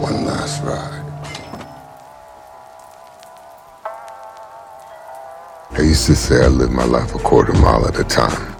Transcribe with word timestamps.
One 0.00 0.24
last 0.24 0.62
ride. 0.62 1.04
I 5.72 5.82
used 5.82 6.06
to 6.06 6.14
say 6.14 6.44
I 6.44 6.48
lived 6.48 6.72
my 6.72 6.84
life 6.84 7.14
a 7.14 7.18
quarter 7.18 7.52
mile 7.54 7.86
at 7.88 7.98
a 7.98 8.04
time. 8.04 8.54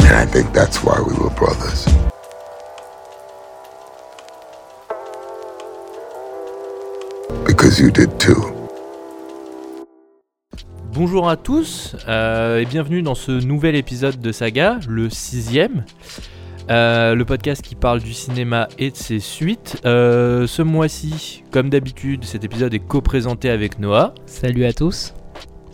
And 0.00 0.14
I 0.14 0.26
think 0.26 0.52
that's 0.52 0.84
why 0.84 1.00
we 1.00 1.12
were 1.14 1.30
brothers. 1.30 1.86
Because 7.46 7.80
you 7.80 7.90
did 7.90 8.18
too. 8.20 8.52
Bonjour 10.92 11.28
à 11.28 11.36
tous 11.36 11.96
euh, 12.08 12.60
et 12.60 12.64
bienvenue 12.64 13.02
dans 13.02 13.14
ce 13.14 13.32
nouvel 13.32 13.74
épisode 13.74 14.20
de 14.20 14.32
Saga, 14.32 14.78
le 14.88 15.10
sixième. 15.10 15.84
Euh, 16.68 17.14
le 17.14 17.24
podcast 17.24 17.62
qui 17.62 17.76
parle 17.76 18.00
du 18.00 18.12
cinéma 18.12 18.66
et 18.78 18.90
de 18.90 18.96
ses 18.96 19.20
suites. 19.20 19.80
Euh, 19.84 20.46
ce 20.48 20.62
mois-ci, 20.62 21.44
comme 21.52 21.70
d'habitude, 21.70 22.24
cet 22.24 22.42
épisode 22.44 22.74
est 22.74 22.80
co-présenté 22.80 23.50
avec 23.50 23.78
Noah. 23.78 24.14
Salut 24.26 24.64
à 24.64 24.72
tous. 24.72 25.14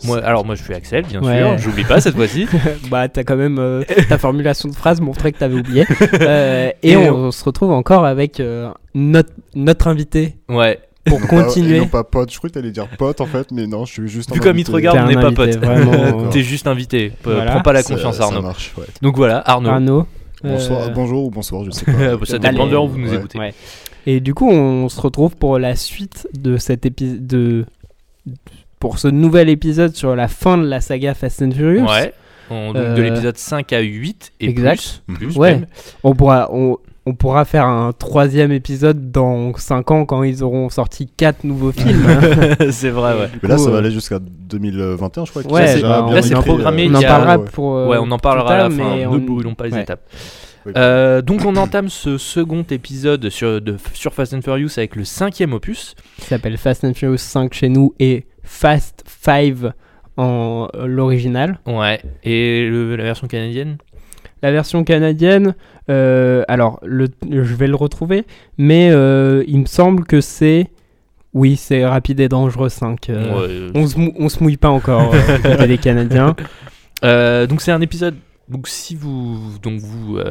Moi, 0.05 0.19
alors 0.23 0.45
moi 0.45 0.53
je 0.55 0.61
suis 0.63 0.73
Axel, 0.73 1.05
bien 1.05 1.23
Ouais. 1.23 1.37
sûr, 1.39 1.57
j'oublie 1.57 1.85
pas 1.85 1.99
cette 2.01 2.15
fois-ci. 2.15 2.45
bah 2.91 3.07
t'as 3.07 3.23
quand 3.23 3.37
même 3.37 3.57
euh, 3.57 3.83
ta 4.09 4.17
formulation 4.17 4.67
de 4.69 4.75
phrase 4.75 4.99
montrait 4.99 5.31
que 5.31 5.37
t'avais 5.39 5.55
oublié. 5.55 5.85
Euh, 6.21 6.69
et 6.83 6.91
Et 6.91 6.97
on, 7.09 7.31
se 7.31 7.43
retrouve 7.43 7.71
encore 7.71 8.05
avec 8.05 8.39
euh, 8.39 8.69
notre, 8.93 9.31
notre 9.55 9.87
invité 9.87 10.35
Ouais, 10.49 10.79
pour 11.05 11.21
pas- 11.21 11.27
continuer. 11.27 11.79
non 11.79 11.87
pas 11.87 12.03
pote, 12.03 12.31
je 12.31 12.37
crois 12.37 12.49
que 12.49 12.55
t'allais 12.55 12.71
dire 12.71 12.87
pote 12.97 13.19
en 13.21 13.25
fait, 13.25 13.47
mais 13.51 13.65
non, 13.65 13.85
je 13.85 13.93
suis 13.93 14.07
juste. 14.09 14.31
Vu 14.33 14.41
comme 14.41 14.59
il 14.59 14.65
te 14.65 14.71
invité. 14.71 14.89
regarde, 14.89 15.07
on 15.09 15.15
n'est 15.15 15.21
pas 15.21 15.31
pote. 15.31 16.29
t'es 16.31 16.43
juste 16.43 16.67
invité. 16.67 17.13
Voilà. 17.23 17.51
Prends 17.51 17.61
pas 17.61 17.73
la 17.73 17.81
Ça- 17.81 17.93
confiance 17.95 18.17
ça 18.17 18.25
Arnaud. 18.25 18.41
marche, 18.41 18.73
ouais. 18.77 18.85
Donc 19.01 19.15
voilà, 19.15 19.41
Arnaud. 19.45 19.69
Arnaud. 19.69 20.07
Bonsoir, 20.43 20.81
Euh, 20.83 20.89
bonjour 20.89 21.25
ou 21.25 21.29
bonsoir, 21.31 21.63
je 21.63 21.71
sais 21.71 21.85
pas. 21.85 21.91
Ça 22.25 22.37
dépend 22.39 22.65
de 22.67 22.71
l'heure 22.71 22.83
où 22.85 22.89
vous 22.89 22.97
nous 22.99 23.09
ouais. 23.09 23.17
écoutez. 23.17 23.39
Ouais. 23.39 23.53
Et 24.05 24.19
du 24.19 24.33
coup, 24.33 24.49
on 24.49 24.89
se 24.89 24.99
retrouve 24.99 25.35
pour 25.37 25.57
la 25.59 25.75
suite 25.75 26.27
de 26.33 26.57
cet 26.57 26.85
épisode. 26.85 27.25
De... 27.25 27.65
Pour 28.79 28.99
ce 28.99 29.07
nouvel 29.07 29.47
épisode 29.49 29.95
sur 29.95 30.15
la 30.15 30.27
fin 30.27 30.57
de 30.57 30.65
la 30.67 30.81
saga 30.81 31.13
Fast 31.13 31.41
and 31.41 31.51
Furious. 31.51 31.85
Ouais. 31.87 32.13
On- 32.49 32.73
donc 32.73 32.75
de 32.75 32.79
Euh, 33.01 33.09
l'épisode 33.09 33.37
5 33.37 33.71
à 33.71 33.79
8 33.79 34.33
et 34.41 34.49
exact. 34.49 35.01
plus. 35.07 35.15
plus 35.15 35.37
Ouais. 35.37 35.55
même. 35.55 35.65
On 36.03 36.13
pourra, 36.13 36.49
on, 36.51 36.77
on 37.05 37.13
pourra 37.15 37.43
faire 37.45 37.65
un 37.65 37.91
troisième 37.91 38.51
épisode 38.51 39.11
dans 39.11 39.53
5 39.55 39.91
ans 39.91 40.05
quand 40.05 40.23
ils 40.23 40.41
auront 40.43 40.69
sorti 40.69 41.07
4 41.17 41.43
nouveaux 41.43 41.71
fills. 41.71 41.95
c'est 42.71 42.89
vrai, 42.91 43.13
ouais. 43.19 43.29
Mais 43.41 43.49
là, 43.49 43.57
ça 43.57 43.69
va 43.69 43.75
euh, 43.75 43.79
aller 43.79 43.91
jusqu'à 43.91 44.19
2021, 44.19 45.25
je 45.25 45.31
crois. 45.31 45.41
Ouais, 45.51 45.81
bah, 45.81 46.03
bien 46.05 46.15
là, 46.15 46.21
c'est 46.21 46.33
programmé, 46.35 46.85
euh, 46.85 46.91
on 46.91 46.95
en 46.95 47.01
parlera 47.01 47.37
ouais. 47.37 47.45
pour. 47.51 47.75
euh, 47.75 47.87
Ouais, 47.87 47.97
on 47.99 48.09
en 48.11 48.19
parlera 48.19 48.45
plus 48.45 48.53
à 48.53 48.57
la 48.57 48.69
fin. 48.69 48.95
mais 48.95 49.03
Ne 49.03 49.07
on- 49.07 49.17
brûlons 49.17 49.53
pas 49.55 49.65
les 49.67 49.73
ouais. 49.73 49.81
étapes. 49.81 50.07
Euh, 50.77 51.21
donc 51.21 51.43
on 51.43 51.57
entame 51.57 51.89
ce 51.89 52.17
second 52.17 52.63
épisode 52.71 53.27
sur, 53.29 53.59
de, 53.59 53.75
sur 53.93 54.13
Fast 54.13 54.33
and 54.33 54.41
Furious 54.41 54.69
avec 54.77 54.95
le 54.95 55.03
cinquième 55.03 55.51
opus. 55.51 55.93
qui 56.17 56.25
s'appelle 56.25 56.57
Fast 56.57 56.85
and 56.85 56.93
Furious 56.93 57.17
5 57.17 57.53
chez 57.53 57.67
nous 57.67 57.93
et 57.99 58.27
Fast 58.43 59.03
5 59.25 59.73
en 60.15 60.69
euh, 60.75 60.85
l'original. 60.87 61.59
Ouais. 61.67 61.99
Et 62.23 62.65
le- 62.69 62.95
la 62.95 63.03
version 63.03 63.27
canadienne? 63.27 63.75
La 64.43 64.51
version 64.51 64.83
canadienne, 64.83 65.55
euh, 65.89 66.43
alors 66.47 66.79
le, 66.83 67.07
je 67.31 67.55
vais 67.55 67.67
le 67.67 67.75
retrouver, 67.75 68.25
mais 68.57 68.89
euh, 68.91 69.43
il 69.47 69.59
me 69.61 69.65
semble 69.65 70.03
que 70.05 70.21
c'est. 70.21 70.69
Oui, 71.33 71.55
c'est 71.55 71.83
Rapide 71.85 72.19
et 72.19 72.29
Dangereux 72.29 72.69
5. 72.69 73.09
euh, 73.09 73.71
Ouais. 73.71 73.71
on, 73.73 73.87
se 73.87 73.95
on 73.97 74.29
se 74.29 74.43
mouille 74.43 74.57
pas 74.57 74.69
encore 74.69 75.11
euh, 75.15 75.37
côté 75.39 75.67
des 75.67 75.77
Canadiens. 75.79 76.35
Euh, 77.03 77.47
donc 77.47 77.59
c'est 77.59 77.73
un 77.73 77.81
épisode. 77.81 78.15
Donc 78.47 78.69
si 78.69 78.95
vous 78.95 79.57
donc 79.61 79.79
vous 79.81 80.17
euh, 80.19 80.23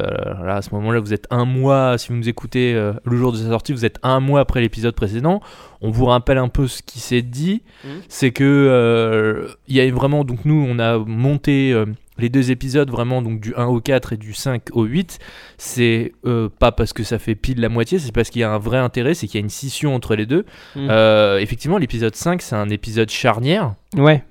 là 0.43 0.55
à 0.55 0.61
ce 0.63 0.69
moment-là 0.73 0.99
vous 0.99 1.13
êtes 1.13 1.27
un 1.29 1.45
mois 1.45 1.99
si 1.99 2.07
vous 2.09 2.15
nous 2.15 2.27
écoutez 2.29 2.73
euh, 2.73 2.93
le 3.05 3.15
jour 3.15 3.31
de 3.31 3.37
sa 3.37 3.47
sortie 3.49 3.73
vous 3.73 3.85
êtes 3.85 3.99
un 4.01 4.19
mois 4.19 4.39
après 4.39 4.59
l'épisode 4.59 4.95
précédent. 4.95 5.39
On 5.81 5.91
vous 5.91 6.05
rappelle 6.05 6.39
un 6.39 6.47
peu 6.47 6.67
ce 6.67 6.81
qui 6.81 6.99
s'est 6.99 7.21
dit. 7.21 7.61
Mhm. 7.83 7.89
C'est 8.07 8.31
que 8.31 8.43
euh, 8.43 9.49
il 9.67 9.75
y 9.75 9.81
a 9.81 9.91
vraiment 9.91 10.23
donc 10.23 10.45
nous 10.45 10.65
on 10.67 10.79
a 10.79 10.97
monté 10.97 11.73
euh, 11.73 11.85
les 12.19 12.29
deux 12.29 12.51
épisodes 12.51 12.89
vraiment 12.91 13.21
donc 13.21 13.39
du 13.41 13.53
1 13.55 13.65
au 13.65 13.79
4 13.81 14.13
et 14.13 14.17
du 14.17 14.33
5 14.33 14.61
au 14.73 14.83
8 14.83 15.17
c'est 15.57 16.11
euh, 16.25 16.47
pas 16.59 16.71
parce 16.71 16.93
que 16.93 17.03
ça 17.03 17.17
fait 17.19 17.33
pile 17.35 17.59
la 17.59 17.69
moitié 17.69 17.97
c'est 17.99 18.11
parce 18.11 18.29
qu'il 18.29 18.41
y 18.41 18.43
a 18.43 18.51
un 18.51 18.59
vrai 18.59 18.77
intérêt 18.77 19.13
c'est 19.15 19.25
qu'il 19.27 19.39
y 19.39 19.41
a 19.41 19.45
une 19.45 19.49
scission 19.49 19.95
entre 19.95 20.15
les 20.15 20.25
deux 20.25 20.45
Mhm. 20.75 20.87
Euh, 20.91 21.39
effectivement 21.39 21.77
l'épisode 21.77 22.15
5 22.15 22.41
c'est 22.41 22.55
un 22.55 22.69
épisode 22.69 23.09
charnière 23.09 23.73
Ouais, 23.97 24.23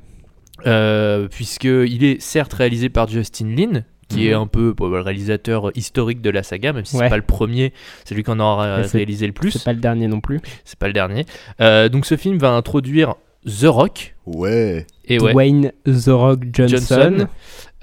euh, 0.67 1.29
puisqu'il 1.29 2.05
est 2.05 2.21
certes 2.21 2.53
réalisé 2.53 2.89
par 2.89 3.09
Justin 3.09 3.55
Lin, 3.57 3.83
qui 4.09 4.29
est 4.29 4.35
Mhm. 4.35 4.43
un 4.43 4.47
peu 4.47 4.73
bon, 4.75 4.89
le 4.89 5.01
réalisateur 5.01 5.71
historique 5.77 6.21
de 6.21 6.31
la 6.31 6.43
saga, 6.43 6.73
même 6.73 6.85
si 6.85 6.97
Ouais. 6.97 7.05
c'est 7.05 7.11
pas 7.11 7.17
le 7.17 7.23
premier, 7.23 7.73
c'est 8.05 8.15
lui 8.15 8.23
qui 8.23 8.31
en 8.31 8.39
aura 8.39 8.77
réalisé 8.83 9.27
le 9.27 9.33
plus, 9.33 9.51
c'est 9.53 9.65
pas 9.65 9.73
le 9.73 9.81
dernier 9.81 10.07
non 10.07 10.21
plus. 10.21 10.41
c'est 10.65 10.79
pas 10.79 10.87
le 10.87 10.93
dernier. 10.93 11.25
Euh, 11.61 11.89
donc 11.89 12.07
ce 12.07 12.17
film 12.17 12.39
va 12.39 12.51
introduire 12.51 13.15
The 13.47 13.65
Rock, 13.65 14.15
Ouais. 14.27 14.87
et 15.07 15.19
ouais, 15.19 15.33
Dwayne 15.33 15.73
The 15.85 16.09
Rock 16.11 16.41
Johnson. 16.53 16.77
Johnson. 16.77 17.27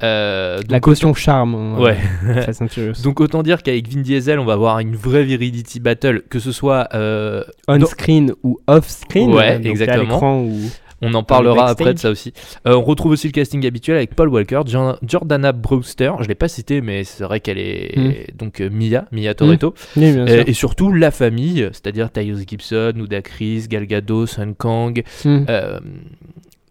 Euh, 0.03 0.57
donc, 0.59 0.71
La 0.71 0.79
caution 0.79 1.13
charme. 1.13 1.79
Ouais. 1.79 1.97
Donc 3.03 3.19
autant 3.21 3.43
dire 3.43 3.63
qu'avec 3.63 3.87
Vin 3.87 4.01
Diesel, 4.01 4.39
on 4.39 4.45
va 4.45 4.53
avoir 4.53 4.79
une 4.79 4.95
vraie 4.95 5.23
virility 5.23 5.79
battle, 5.79 6.21
que 6.29 6.39
ce 6.39 6.51
soit 6.51 6.87
euh, 6.93 7.43
on 7.67 7.77
dans- 7.77 7.85
screen 7.87 8.33
ou 8.43 8.59
off 8.67 8.87
screen. 8.87 9.33
Ouais, 9.33 9.57
donc 9.57 9.65
exactement. 9.67 10.41
ou 10.41 10.57
On 11.01 11.13
en 11.13 11.23
parlera 11.23 11.69
après 11.69 11.93
de 11.93 11.99
ça 11.99 12.09
aussi. 12.09 12.33
Euh, 12.67 12.75
on 12.75 12.81
retrouve 12.83 13.11
aussi 13.13 13.27
le 13.27 13.31
casting 13.31 13.65
habituel 13.65 13.97
avec 13.97 14.15
Paul 14.15 14.29
Walker, 14.29 14.61
Jordana 15.01 15.51
Brewster, 15.53 16.11
je 16.21 16.27
l'ai 16.27 16.35
pas 16.35 16.47
cité 16.49 16.81
mais 16.81 17.03
c'est 17.05 17.23
vrai 17.23 17.39
qu'elle 17.39 17.57
est 17.57 18.33
donc 18.37 18.59
euh, 18.61 18.69
Mia, 18.69 19.05
Mia 19.11 19.33
Toretto, 19.33 19.73
Oui, 19.95 20.11
sûr. 20.13 20.27
et 20.27 20.53
surtout 20.53 20.91
la 20.91 21.11
famille, 21.11 21.69
c'est-à-dire 21.71 22.11
Tyrese 22.11 22.45
Gibson, 22.47 22.91
Nuda 22.95 23.21
Chris, 23.21 23.65
Gal 23.69 23.85
Gadot, 23.85 24.25
Sun 24.27 24.55
Kang, 24.55 25.01
Hmm. 25.23 25.45
euh, 25.49 25.79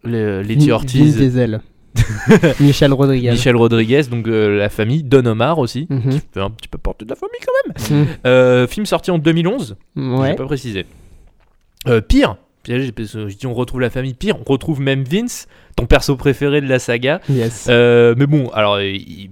le- 0.03 0.41
Vin- 0.43 0.71
Ortiz, 0.71 1.17
Diesel. 1.17 1.61
Michel 2.59 2.93
Rodriguez. 2.93 3.31
Michel 3.31 3.55
Rodriguez, 3.55 4.03
donc 4.09 4.27
euh, 4.27 4.57
la 4.57 4.69
famille, 4.69 5.03
Don 5.03 5.25
Omar 5.25 5.59
aussi, 5.59 5.87
Mhm. 5.89 6.09
qui 6.11 6.21
fait 6.33 6.39
un 6.41 6.49
petit 6.49 6.67
peu 6.67 6.77
porter 6.77 7.05
de 7.05 7.09
la 7.09 7.15
famille 7.15 7.39
quand 7.45 7.89
même. 7.93 7.99
Mhm. 8.01 8.07
Euh, 8.25 8.67
film 8.67 8.85
sorti 8.85 9.11
en 9.11 9.17
2011, 9.17 9.75
Ouais. 9.95 10.29
j'ai 10.29 10.35
pas 10.35 10.45
précisé. 10.45 10.85
Euh, 11.87 12.01
pire, 12.01 12.35
j'ai- 12.69 12.93
j'ai- 12.97 13.29
je 13.29 13.35
dis 13.37 13.47
on 13.47 13.53
retrouve 13.53 13.81
la 13.81 13.89
famille, 13.89 14.13
pire, 14.13 14.35
on 14.39 14.49
retrouve 14.51 14.79
même 14.81 15.03
Vince, 15.03 15.47
ton 15.75 15.85
perso 15.85 16.15
préféré 16.15 16.61
de 16.61 16.67
la 16.67 16.77
saga. 16.79 17.19
Yes. 17.29 17.67
Euh, 17.69 18.13
mais 18.17 18.27
bon, 18.27 18.49
alors 18.49 18.77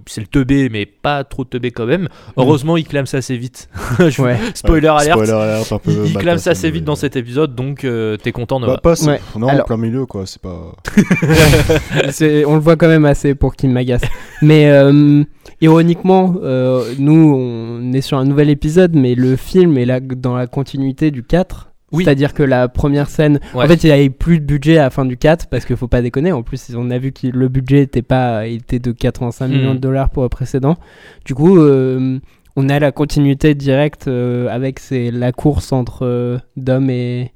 c'est 0.06 0.20
le 0.20 0.26
teubé, 0.26 0.68
mais 0.70 0.86
pas 0.86 1.22
trop 1.24 1.44
teubé 1.44 1.70
quand 1.70 1.86
même. 1.86 2.08
Heureusement, 2.36 2.76
il 2.76 2.86
clame 2.86 3.06
ça 3.06 3.18
assez 3.18 3.36
vite. 3.36 3.68
Je- 3.98 4.22
Ouais. 4.22 4.36
Spoiler 4.54 4.88
Ouais, 4.88 4.94
alert. 5.02 5.12
Spoiler 5.18 5.32
alert, 5.32 5.72
un 5.72 5.78
peu. 5.78 5.92
Il, 6.06 6.14
clame 6.16 6.38
ça 6.38 6.50
assez 6.50 6.70
vite 6.70 6.84
dans 6.84 6.96
cet 6.96 7.16
épisode, 7.16 7.54
donc 7.54 7.84
euh, 7.84 8.16
t'es 8.16 8.32
content, 8.32 8.58
Noah. 8.60 8.74
Bah, 8.74 8.80
pas. 8.82 9.04
Ouais. 9.04 9.20
Non, 9.38 9.48
Alors- 9.48 9.62
en 9.62 9.66
plein 9.66 9.76
milieu, 9.76 10.06
quoi. 10.06 10.24
C'est 10.26 10.40
pas. 10.42 10.74
On 12.46 12.54
le 12.54 12.60
voit 12.60 12.76
quand 12.76 12.88
même 12.88 13.04
assez 13.04 13.34
pour 13.34 13.54
qu'il 13.54 13.70
m'agace. 13.70 14.02
Mais 14.42 14.66
euh, 14.70 15.22
ironiquement, 15.60 16.34
euh, 16.42 16.94
nous, 16.98 17.34
on 17.34 17.92
est 17.92 18.00
sur 18.00 18.18
un 18.18 18.24
nouvel 18.24 18.50
épisode, 18.50 18.94
mais 18.94 19.14
le 19.14 19.36
film 19.36 19.76
est 19.78 19.84
là 19.84 20.00
dans 20.00 20.36
la 20.36 20.46
continuité 20.46 21.10
du 21.10 21.22
4. 21.22 21.70
Oui. 21.92 22.04
C'est-à-dire 22.04 22.34
que 22.34 22.42
la 22.42 22.68
première 22.68 23.08
scène. 23.08 23.40
Ouais. 23.54 23.64
En 23.64 23.66
fait, 23.68 23.82
il 23.82 23.86
n'y 23.86 23.92
avait 23.92 24.10
plus 24.10 24.40
de 24.40 24.44
budget 24.44 24.76
à 24.78 24.82
la 24.84 24.90
fin 24.90 25.04
du 25.06 25.16
4 25.16 25.46
parce 25.48 25.64
qu'il 25.64 25.76
faut 25.76 25.88
pas 25.88 26.02
déconner. 26.02 26.32
En 26.32 26.42
plus, 26.42 26.70
on 26.76 26.90
a 26.90 26.98
vu 26.98 27.12
que 27.12 27.26
le 27.28 27.48
budget 27.48 27.80
était, 27.82 28.02
pas, 28.02 28.46
il 28.46 28.56
était 28.56 28.78
de 28.78 28.92
85 28.92 29.48
millions 29.48 29.70
Mhm. 29.70 29.76
de 29.76 29.80
dollars 29.80 30.10
pour 30.10 30.22
le 30.22 30.28
précédent. 30.28 30.76
Du 31.24 31.34
coup, 31.34 31.58
euh, 31.58 32.18
on 32.56 32.68
a 32.68 32.78
la 32.78 32.92
continuité 32.92 33.54
directe 33.54 34.06
euh, 34.08 34.48
avec 34.50 34.80
la 34.90 35.32
course 35.32 35.72
entre 35.72 36.04
euh, 36.04 36.38
Dom 36.56 36.90
et. 36.90 37.32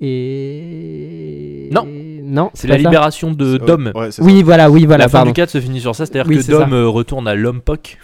Et. 0.00 1.68
Non. 1.72 1.86
Non, 2.24 2.50
c'est 2.54 2.68
la 2.68 2.74
ça 2.74 2.78
libération 2.78 3.32
de 3.32 3.58
Dom. 3.58 3.92
Ouais, 3.94 4.08
Oui, 4.20 4.42
voilà, 4.42 4.70
oui, 4.70 4.86
voilà, 4.86 5.04
la 5.04 5.08
fin 5.08 5.18
pardon. 5.18 5.30
du 5.30 5.34
4 5.34 5.50
se 5.50 5.60
finit 5.60 5.80
sur 5.80 5.94
ça, 5.94 6.06
c'est-à-dire 6.06 6.28
Oui, 6.30 6.38
que 6.44 6.50
Dom 6.50 6.70
ça. 6.70 6.74
euh, 6.74 6.88
retourne 6.88 7.28
à 7.28 7.34
Lompoc. 7.34 7.98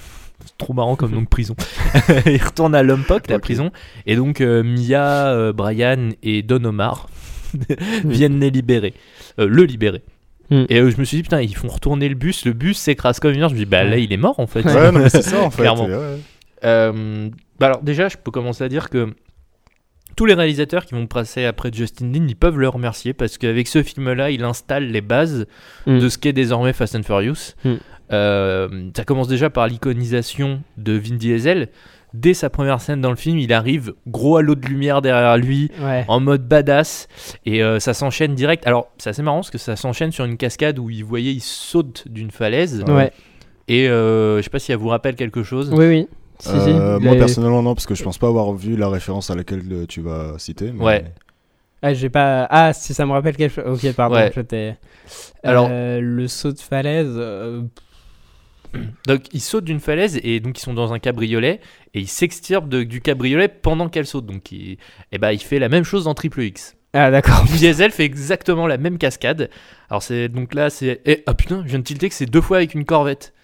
Trop 0.57 0.73
marrant 0.73 0.97
comme 0.97 1.13
nom 1.13 1.23
de 1.23 1.27
prison. 1.29 1.55
il 2.27 2.43
retourne 2.43 2.75
à 2.75 2.83
Lompoc, 2.83 3.29
la 3.29 3.39
prison, 3.39 3.71
et 4.07 4.17
donc 4.17 4.41
euh, 4.41 4.63
Mia, 4.63 5.29
euh, 5.29 5.53
Brian 5.53 6.11
et 6.23 6.43
Don 6.43 6.65
Omar 6.65 7.09
viennent 8.05 8.41
les 8.41 8.51
libérer, 8.51 8.95
Euh, 9.39 9.47
le 9.47 9.65
libérer. 9.65 10.03
Hmm. 10.51 10.65
Et 10.71 10.77
je 10.77 10.99
me 10.99 11.05
suis 11.05 11.19
dit, 11.19 11.23
putain, 11.23 11.43
ils 11.43 11.55
font 11.55 11.69
retourner 11.69 12.09
le 12.09 12.15
bus, 12.15 12.47
le 12.47 12.55
bus 12.55 12.79
s'écrase 12.79 13.21
comme 13.21 13.35
une 13.35 13.43
heure. 13.43 13.51
Je 13.51 13.55
me 13.55 13.59
dis, 13.61 13.67
bah 13.67 13.85
là, 13.85 13.99
il 13.99 14.11
est 14.13 14.17
mort 14.17 14.41
en 14.41 14.47
fait. 14.47 14.65
Ouais, 14.65 14.91
non, 14.93 14.99
mais 15.01 15.11
c'est 15.11 15.21
ça 15.23 15.43
en 15.43 15.51
fait. 15.51 15.61
Clairement. 15.63 15.89
et 15.89 15.95
ouais. 15.95 17.31
Bah 17.61 17.67
alors 17.67 17.83
déjà, 17.83 18.09
je 18.09 18.17
peux 18.17 18.31
commencer 18.31 18.65
à 18.65 18.69
dire 18.69 18.89
que 18.89 19.15
tous 20.17 20.27
les 20.27 20.35
réalisateurs 20.35 20.87
qui 20.87 20.95
vont 20.95 21.07
passer 21.07 21.45
après 21.45 21.71
Justin 21.73 22.11
Lin, 22.13 22.27
ils 22.29 22.35
peuvent 22.37 22.59
le 22.59 22.69
remercier 22.69 23.13
parce 23.13 23.37
qu'avec 23.39 23.69
ce 23.69 23.83
film-là, 23.83 24.31
il 24.31 24.43
installe 24.45 24.87
les 24.89 25.01
bases 25.01 25.47
Mm. 25.87 25.99
de 26.01 26.09
ce 26.09 26.19
qu'est 26.19 26.33
désormais 26.33 26.73
Fast 26.73 26.95
and 26.97 27.03
Furious. 27.03 27.55
Mm. 27.65 27.75
Euh, 28.13 28.91
ça 28.97 29.05
commence 29.05 29.29
déjà 29.29 29.51
par 29.51 29.67
l'iconisation 29.67 30.63
de 30.77 30.93
Vin 30.95 31.17
Diesel. 31.17 31.69
Dès 32.15 32.33
sa 32.33 32.49
première 32.49 32.81
scène 32.81 33.03
dans 33.03 33.11
le 33.11 33.17
film, 33.17 33.37
il 33.39 33.53
arrive 33.53 33.93
gros 34.07 34.39
halo 34.39 34.55
de 34.55 34.67
lumière 34.67 35.03
derrière 35.03 35.37
lui, 35.37 35.71
Ouais. 35.83 36.07
en 36.09 36.21
mode 36.21 36.49
badass, 36.49 37.07
et 37.45 37.63
euh, 37.63 37.81
ça 37.81 37.93
s'enchaîne 37.93 38.35
direct. 38.35 38.67
Alors, 38.67 38.89
c'est 38.97 39.11
assez 39.11 39.23
marrant 39.23 39.39
parce 39.39 39.51
que 39.51 39.59
ça 39.59 39.77
s'enchaîne 39.77 40.11
sur 40.11 40.25
une 40.25 40.39
cascade 40.39 40.79
où 40.79 40.89
il 40.89 41.05
voyait, 41.05 41.33
il 41.35 41.43
saute 41.43 42.09
d'une 42.09 42.31
falaise. 42.31 42.83
Ouais. 42.89 43.13
Et 43.69 43.89
euh, 43.91 44.39
je 44.39 44.43
sais 44.43 44.49
pas 44.51 44.59
si 44.59 44.73
elle 44.73 44.79
vous 44.79 44.89
rappelle 44.89 45.17
quelque 45.17 45.43
chose. 45.43 45.71
Oui, 45.71 45.87
oui. 45.87 46.09
Si, 46.39 46.49
si, 46.49 46.71
Euh, 46.71 46.99
moi 47.01 47.15
personnellement 47.17 47.63
non 47.63 47.75
parce 47.75 47.85
que 47.87 47.95
je 47.95 48.03
pense 48.05 48.17
pas 48.17 48.29
avoir 48.29 48.55
vu 48.55 48.77
la 48.77 48.89
référence 48.89 49.29
à 49.31 49.35
laquelle 49.35 49.63
tu 49.89 50.01
vas 50.01 50.35
citer. 50.39 50.73
mais- 50.73 50.83
Ouais. 50.85 51.05
Ah, 51.83 51.93
j'ai 51.93 52.09
pas. 52.09 52.47
Ah, 52.49 52.73
si 52.73 52.95
ça 52.95 53.05
me 53.07 53.13
rappelle 53.13 53.37
quelque 53.37 53.53
chose. 53.63 53.65
Ok, 53.85 53.93
pardon, 53.95 54.15
Ouais. 54.17 54.33
Alors- 55.43 55.69
Euh, 55.71 56.01
le 56.01 56.27
saut 56.27 56.53
de 56.53 56.59
falaise. 56.59 57.07
euh, 57.11 57.63
Donc 59.07 59.23
ils 59.33 59.41
sautent 59.41 59.65
d'une 59.65 59.81
falaise 59.81 60.19
et 60.23 60.41
donc 60.41 60.59
ils 60.59 60.63
sont 60.63 60.75
dans 60.75 60.93
un 60.93 60.99
cabriolet 60.99 61.61
et 61.95 62.01
ils 62.01 62.09
s'extirpent 62.09 62.69
de- 62.69 62.83
du 62.83 63.01
cabriolet 63.01 63.49
pendant 63.49 63.89
qu'elle 63.89 64.07
saute. 64.07 64.27
Donc 64.27 64.53
il, 64.53 64.79
ben, 65.19 65.33
il 65.33 65.41
fait 65.41 65.59
la 65.59 65.69
même 65.69 65.85
chose 65.85 66.05
dans 66.05 66.15
Triple 66.15 66.43
X. 66.43 66.77
Ah, 66.93 67.11
d'accord. 67.11 67.45
Diesel 67.45 67.91
fait 67.91 68.05
exactement 68.05 68.67
la 68.67 68.79
même 68.79 68.99
cascade. 68.99 69.51
Alors 69.91 70.03
c'est 70.03 70.29
donc 70.29 70.55
là 70.55 70.71
c'est 70.71 71.01
eh, 71.07 71.23
ah 71.27 71.35
putain, 71.35 71.63
je 71.65 71.69
viens 71.71 71.79
de 71.79 71.85
tilter 71.85 72.09
que 72.09 72.15
c'est 72.15 72.27
deux 72.27 72.41
fois 72.41 72.59
avec 72.59 72.75
une 72.75 72.85
corvette. 72.85 73.35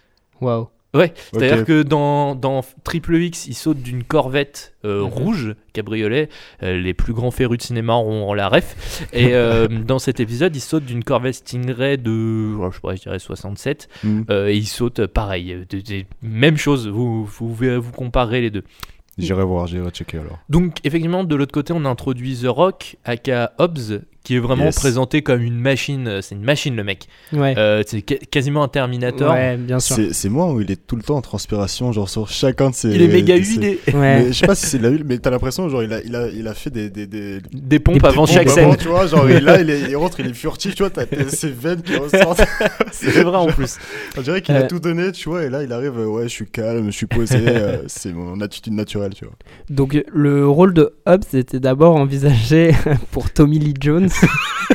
Waouh. 0.40 0.68
Ouais, 0.94 1.12
c'est-à-dire 1.32 1.64
que 1.64 1.82
dans, 1.82 2.34
dans 2.36 2.62
Triple 2.84 3.16
X, 3.16 3.46
il 3.48 3.54
saute 3.54 3.78
d'une 3.82 4.04
corvette 4.04 4.74
euh, 4.84 5.02
Mhm. 5.02 5.08
rouge, 5.08 5.54
cabriolet. 5.72 6.28
Euh, 6.62 6.80
les 6.80 6.94
plus 6.94 7.12
grands 7.12 7.30
férus 7.30 7.58
de 7.58 7.62
cinéma 7.64 7.94
auront 7.94 8.32
la 8.34 8.48
ref. 8.48 9.06
Et 9.12 9.34
euh, 9.34 9.66
dans 9.86 9.98
cet 9.98 10.20
épisode, 10.20 10.54
il 10.54 10.60
saute 10.60 10.84
d'une 10.84 11.02
corvette 11.02 11.34
Stingray 11.34 11.96
de, 11.98 12.54
oh, 12.60 12.70
je 12.70 12.78
pourrais 12.80 12.96
je 12.96 13.02
dirais 13.02 13.18
67. 13.18 13.88
Hmm. 14.04 14.22
Euh, 14.30 14.48
et 14.48 14.56
il 14.56 14.66
saute 14.66 15.06
pareil. 15.06 15.66
de- 15.68 15.80
de- 15.80 16.04
même 16.22 16.56
chose, 16.56 16.86
vous, 16.88 17.24
vous, 17.24 17.52
vous, 17.52 17.80
vous 17.80 17.92
comparez 17.92 18.40
les 18.40 18.50
deux. 18.50 18.62
J'irai 19.18 19.44
voir, 19.44 19.66
j'irai 19.68 19.90
checker 19.90 20.18
alors. 20.18 20.38
Donc, 20.48 20.78
effectivement, 20.84 21.22
de 21.24 21.34
l'autre 21.36 21.52
côté, 21.52 21.72
on 21.72 21.84
introduit 21.84 22.36
The 22.42 22.46
Rock, 22.48 22.96
aka 23.04 23.52
Hobbs, 23.58 24.00
qui 24.24 24.34
est 24.36 24.38
vraiment 24.40 24.64
Yes. 24.64 24.74
présenté 24.76 25.22
comme 25.22 25.42
une 25.42 25.58
machine. 25.60 26.08
euh, 26.08 26.20
C'est 26.22 26.34
une 26.34 26.42
machine, 26.42 26.74
le 26.74 26.82
mec. 26.82 27.06
Ouais. 27.32 27.54
Euh, 27.56 27.82
c'est 27.86 28.00
quasiment 28.02 28.64
un 28.64 28.68
Terminator. 28.68 29.32
ouais, 29.32 29.56
bien 29.56 29.78
sûr. 29.78 29.94
C'est 29.96 30.12
c'est 30.14 30.28
moi 30.30 30.50
où 30.52 30.60
il 30.60 30.70
est 30.70 30.86
tout 30.86 30.96
le 30.96 31.02
temps 31.02 31.16
en 31.16 31.20
transpiration, 31.20 31.92
genre 31.92 32.08
sur 32.08 32.28
chacun 32.28 32.70
de 32.70 32.74
ses. 32.74 32.88
Il 32.90 33.02
est 33.02 33.08
méga 33.08 33.36
huilé. 33.36 33.78
Ouais. 33.92 34.24
Je 34.28 34.32
sais 34.32 34.46
pas 34.46 34.54
si 34.54 34.66
c'est 34.66 34.78
de 34.78 34.82
la 34.82 34.88
huile, 34.88 35.04
mais 35.06 35.18
t'as 35.18 35.30
l'impression 35.30 35.68
genre 35.68 35.82
il 35.82 35.92
a, 35.92 36.00
il 36.02 36.16
a, 36.16 36.28
il 36.28 36.48
a 36.48 36.54
fait 36.54 36.70
des, 36.70 36.88
des, 36.90 37.06
des, 37.06 37.40
Des 37.52 37.78
pompes 37.78 38.00
Des 38.00 38.08
avant 38.08 38.26
chaque 38.26 38.48
scène. 38.48 38.74
tu 38.76 38.88
vois, 38.88 39.06
genre 39.06 39.28
il, 39.30 39.44
là 39.44 39.60
il, 39.60 39.68
est, 39.70 39.80
il 39.90 39.96
rentre, 39.96 40.18
il 40.20 40.26
est 40.26 40.34
furtif, 40.34 40.74
tu 40.74 40.82
vois, 40.82 40.90
t'as 40.90 41.04
ses 41.28 41.50
veines 41.50 41.82
qui 41.82 41.94
ressortent. 41.96 42.42
C'est 42.92 43.10
vrai 43.22 43.36
en 43.36 43.46
plus. 43.46 43.76
On 44.16 44.22
dirait 44.22 44.40
qu'il 44.40 44.56
a 44.56 44.62
tout 44.62 44.80
donné, 44.80 45.12
tu 45.12 45.28
vois, 45.28 45.42
et 45.44 45.50
là 45.50 45.62
il 45.62 45.72
arrive, 45.72 45.98
euh, 45.98 46.06
ouais, 46.06 46.24
je 46.24 46.28
suis 46.28 46.46
calme, 46.46 46.86
je 46.86 46.96
suis 46.96 47.06
posé, 47.06 47.36
euh, 47.46 47.82
c'est 47.88 48.12
mon 48.12 48.40
attitude 48.40 48.72
naturelle, 48.72 49.12
tu 49.14 49.24
vois. 49.26 49.34
Donc, 49.68 50.02
le 50.12 50.48
rôle 50.48 50.72
de 50.72 50.94
Hobbs 51.06 51.34
était 51.34 51.60
d'abord 51.60 51.96
envisagé 51.96 52.72
pour 53.10 53.30
Tommy 53.30 53.58
Lee 53.58 53.74
Jones. 53.78 54.08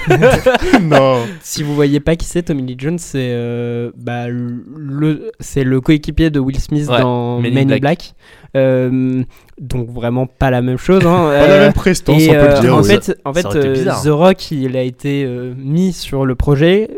non. 0.81 1.17
si 1.41 1.63
vous 1.63 1.73
voyez 1.75 1.99
pas 1.99 2.15
qui 2.15 2.25
c'est, 2.25 2.43
Tommy 2.43 2.63
Lee 2.63 2.75
Jones, 2.77 2.99
c'est 2.99 3.29
euh, 3.31 3.91
bah, 3.97 4.27
le, 4.27 5.31
c'est 5.39 5.63
le 5.63 5.81
coéquipier 5.81 6.29
de 6.29 6.39
Will 6.39 6.59
Smith 6.59 6.87
Ouais, 6.89 6.99
dans 7.01 7.39
Men 7.39 7.57
in 7.57 7.65
Black. 7.65 7.81
Black. 7.81 8.13
Euh, 8.55 9.23
donc, 9.59 9.89
vraiment 9.89 10.25
pas 10.27 10.49
la 10.51 10.61
même 10.61 10.77
chose. 10.77 11.05
Hein. 11.05 11.29
Pas 11.29 11.47
la 11.47 11.53
Euh, 11.53 11.59
même 11.65 11.73
prestance, 11.73 12.21
Et 12.21 12.29
on 12.29 12.33
peut 12.33 12.39
euh, 12.39 12.55
le 12.55 12.61
dire. 12.61 12.75
en 12.75 12.81
oui. 12.81 12.87
fait, 12.87 13.17
en 13.25 13.33
fait 13.33 13.45
euh. 13.55 13.85
The 14.03 14.07
Rock, 14.09 14.51
il 14.51 14.75
a 14.77 14.81
été 14.81 15.23
euh, 15.25 15.53
mis 15.57 15.93
sur 15.93 16.25
le 16.25 16.35
projet 16.35 16.89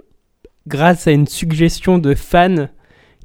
grâce 0.67 1.07
à 1.07 1.11
une 1.11 1.27
suggestion 1.27 1.97
de 1.97 2.13
fan 2.13 2.69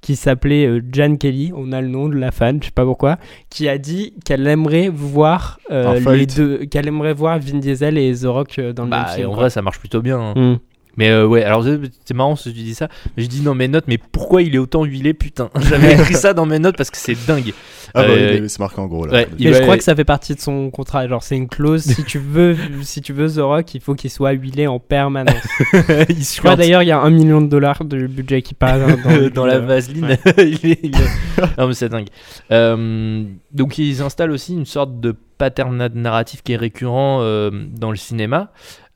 qui 0.06 0.14
s'appelait 0.14 0.66
euh, 0.66 0.80
Jan 0.92 1.16
Kelly, 1.16 1.50
on 1.56 1.72
a 1.72 1.80
le 1.80 1.88
nom 1.88 2.08
de 2.08 2.14
la 2.14 2.30
fan, 2.30 2.58
je 2.60 2.66
sais 2.66 2.70
pas 2.72 2.84
pourquoi, 2.84 3.16
qui 3.50 3.68
a 3.68 3.76
dit 3.76 4.14
qu'elle 4.24 4.46
aimerait 4.46 4.88
voir 4.88 5.58
euh, 5.72 5.98
les 6.14 6.26
deux, 6.26 6.58
qu'elle 6.66 6.86
aimerait 6.86 7.12
voir 7.12 7.40
Vin 7.40 7.58
Diesel 7.58 7.98
et 7.98 8.14
The 8.14 8.26
Rock 8.26 8.60
euh, 8.60 8.72
dans 8.72 8.84
le 8.84 8.90
Bah, 8.90 9.06
même 9.06 9.14
film. 9.16 9.26
en 9.26 9.30
quoi. 9.32 9.40
vrai, 9.40 9.50
ça 9.50 9.62
marche 9.62 9.80
plutôt 9.80 10.02
bien. 10.02 10.20
hein. 10.20 10.34
Hmm. 10.36 10.56
Mais 10.96 11.10
euh, 11.10 11.26
ouais, 11.26 11.42
alors 11.44 11.62
c'est 11.64 11.78
c'est 12.04 12.14
marrant 12.14 12.36
si 12.36 12.52
tu 12.54 12.60
dis 12.62 12.74
ça. 12.74 12.88
Mais 13.16 13.22
je 13.22 13.28
dis 13.28 13.40
dans 13.42 13.54
mes 13.54 13.68
notes, 13.68 13.84
mais 13.88 13.98
pourquoi 13.98 14.42
il 14.42 14.54
est 14.54 14.58
autant 14.58 14.84
huilé, 14.84 15.12
putain? 15.14 15.50
J'avais 15.68 15.92
écrit 16.00 16.14
ça 16.14 16.32
dans 16.34 16.46
mes 16.46 16.58
notes 16.58 16.76
parce 16.76 16.90
que 16.90 16.96
c'est 16.96 17.16
dingue. 17.26 17.52
Ah 17.94 18.02
bah 18.02 18.08
Euh, 18.10 18.32
oui, 18.34 18.40
mais 18.42 18.48
c'est 18.48 18.58
marqué 18.58 18.80
en 18.80 18.86
gros 18.86 19.06
là. 19.06 19.12
ouais, 19.12 19.28
Mais 19.38 19.52
je 19.54 19.60
crois 19.62 19.76
que 19.78 19.84
ça 19.84 19.94
fait 19.94 20.04
partie 20.04 20.34
de 20.34 20.40
son 20.40 20.70
contrat. 20.70 21.06
Genre, 21.06 21.22
c'est 21.22 21.36
une 21.36 21.48
clause. 21.48 21.82
si 21.82 22.02
tu 22.04 22.18
veux, 22.18 22.56
si 22.82 23.00
tu 23.00 23.12
veux 23.12 23.28
The 23.30 23.38
Rock, 23.38 23.74
il 23.74 23.80
faut 23.80 23.94
qu'il 23.94 24.10
soit 24.10 24.32
huilé 24.32 24.66
en 24.66 24.78
permanence. 24.80 25.36
il 26.08 26.16
Je 26.22 26.38
crois 26.38 26.56
d'ailleurs 26.56 26.82
il 26.82 26.88
y 26.88 26.92
a 26.92 26.98
un 27.00 27.10
million 27.10 27.40
de 27.40 27.46
dollars 27.48 27.84
de 27.84 28.06
budget 28.06 28.42
qui 28.42 28.54
part 28.54 28.78
dans, 28.78 28.96
dans, 28.96 29.28
dans 29.30 29.46
la 29.46 29.58
vaseline. 29.60 30.04
ouais. 30.06 30.18
il 30.38 30.70
est, 30.72 30.80
il 30.82 30.94
est- 30.96 31.58
Non 31.58 31.68
mais 31.68 31.74
c'est 31.74 31.88
dingue. 31.88 32.08
Euh, 32.52 33.24
donc 33.52 33.78
ils 33.78 34.02
installent 34.02 34.30
aussi 34.30 34.54
une 34.54 34.66
sorte 34.66 35.00
de 35.00 35.14
pattern 35.38 35.86
narratif 35.94 36.42
qui 36.42 36.52
est 36.52 36.56
récurrent 36.56 37.20
euh, 37.22 37.50
dans 37.52 37.90
le 37.90 37.96
cinéma. 37.96 38.50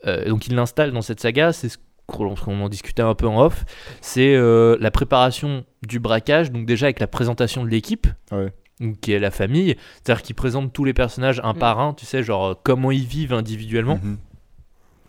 Euh, 0.06 0.28
donc 0.28 0.46
ils 0.46 0.54
l'installent 0.54 0.92
dans 0.92 1.02
cette 1.02 1.20
saga. 1.20 1.52
C'est 1.52 1.68
ce 1.68 1.78
qu'on 2.10 2.60
en 2.62 2.68
discutait 2.68 3.02
un 3.02 3.14
peu 3.14 3.26
en 3.26 3.40
off. 3.42 3.64
C'est 4.00 4.34
euh, 4.34 4.76
la 4.80 4.90
préparation 4.90 5.64
du 5.86 5.98
braquage. 6.00 6.50
Donc 6.52 6.66
déjà 6.66 6.86
avec 6.86 7.00
la 7.00 7.06
présentation 7.06 7.64
de 7.64 7.68
l'équipe. 7.68 8.06
Ouais. 8.32 8.52
qui 9.02 9.12
est 9.12 9.18
la 9.18 9.30
famille, 9.30 9.76
c'est-à-dire 10.02 10.22
qu'ils 10.22 10.34
présentent 10.34 10.72
tous 10.72 10.84
les 10.84 10.94
personnages 10.94 11.38
un 11.44 11.52
Mm. 11.52 11.58
par 11.58 11.80
un, 11.80 11.92
tu 11.92 12.06
sais, 12.06 12.22
genre 12.22 12.44
euh, 12.46 12.54
comment 12.62 12.90
ils 12.90 13.04
vivent 13.04 13.34
individuellement. 13.34 14.00
Mhm. 14.02 14.16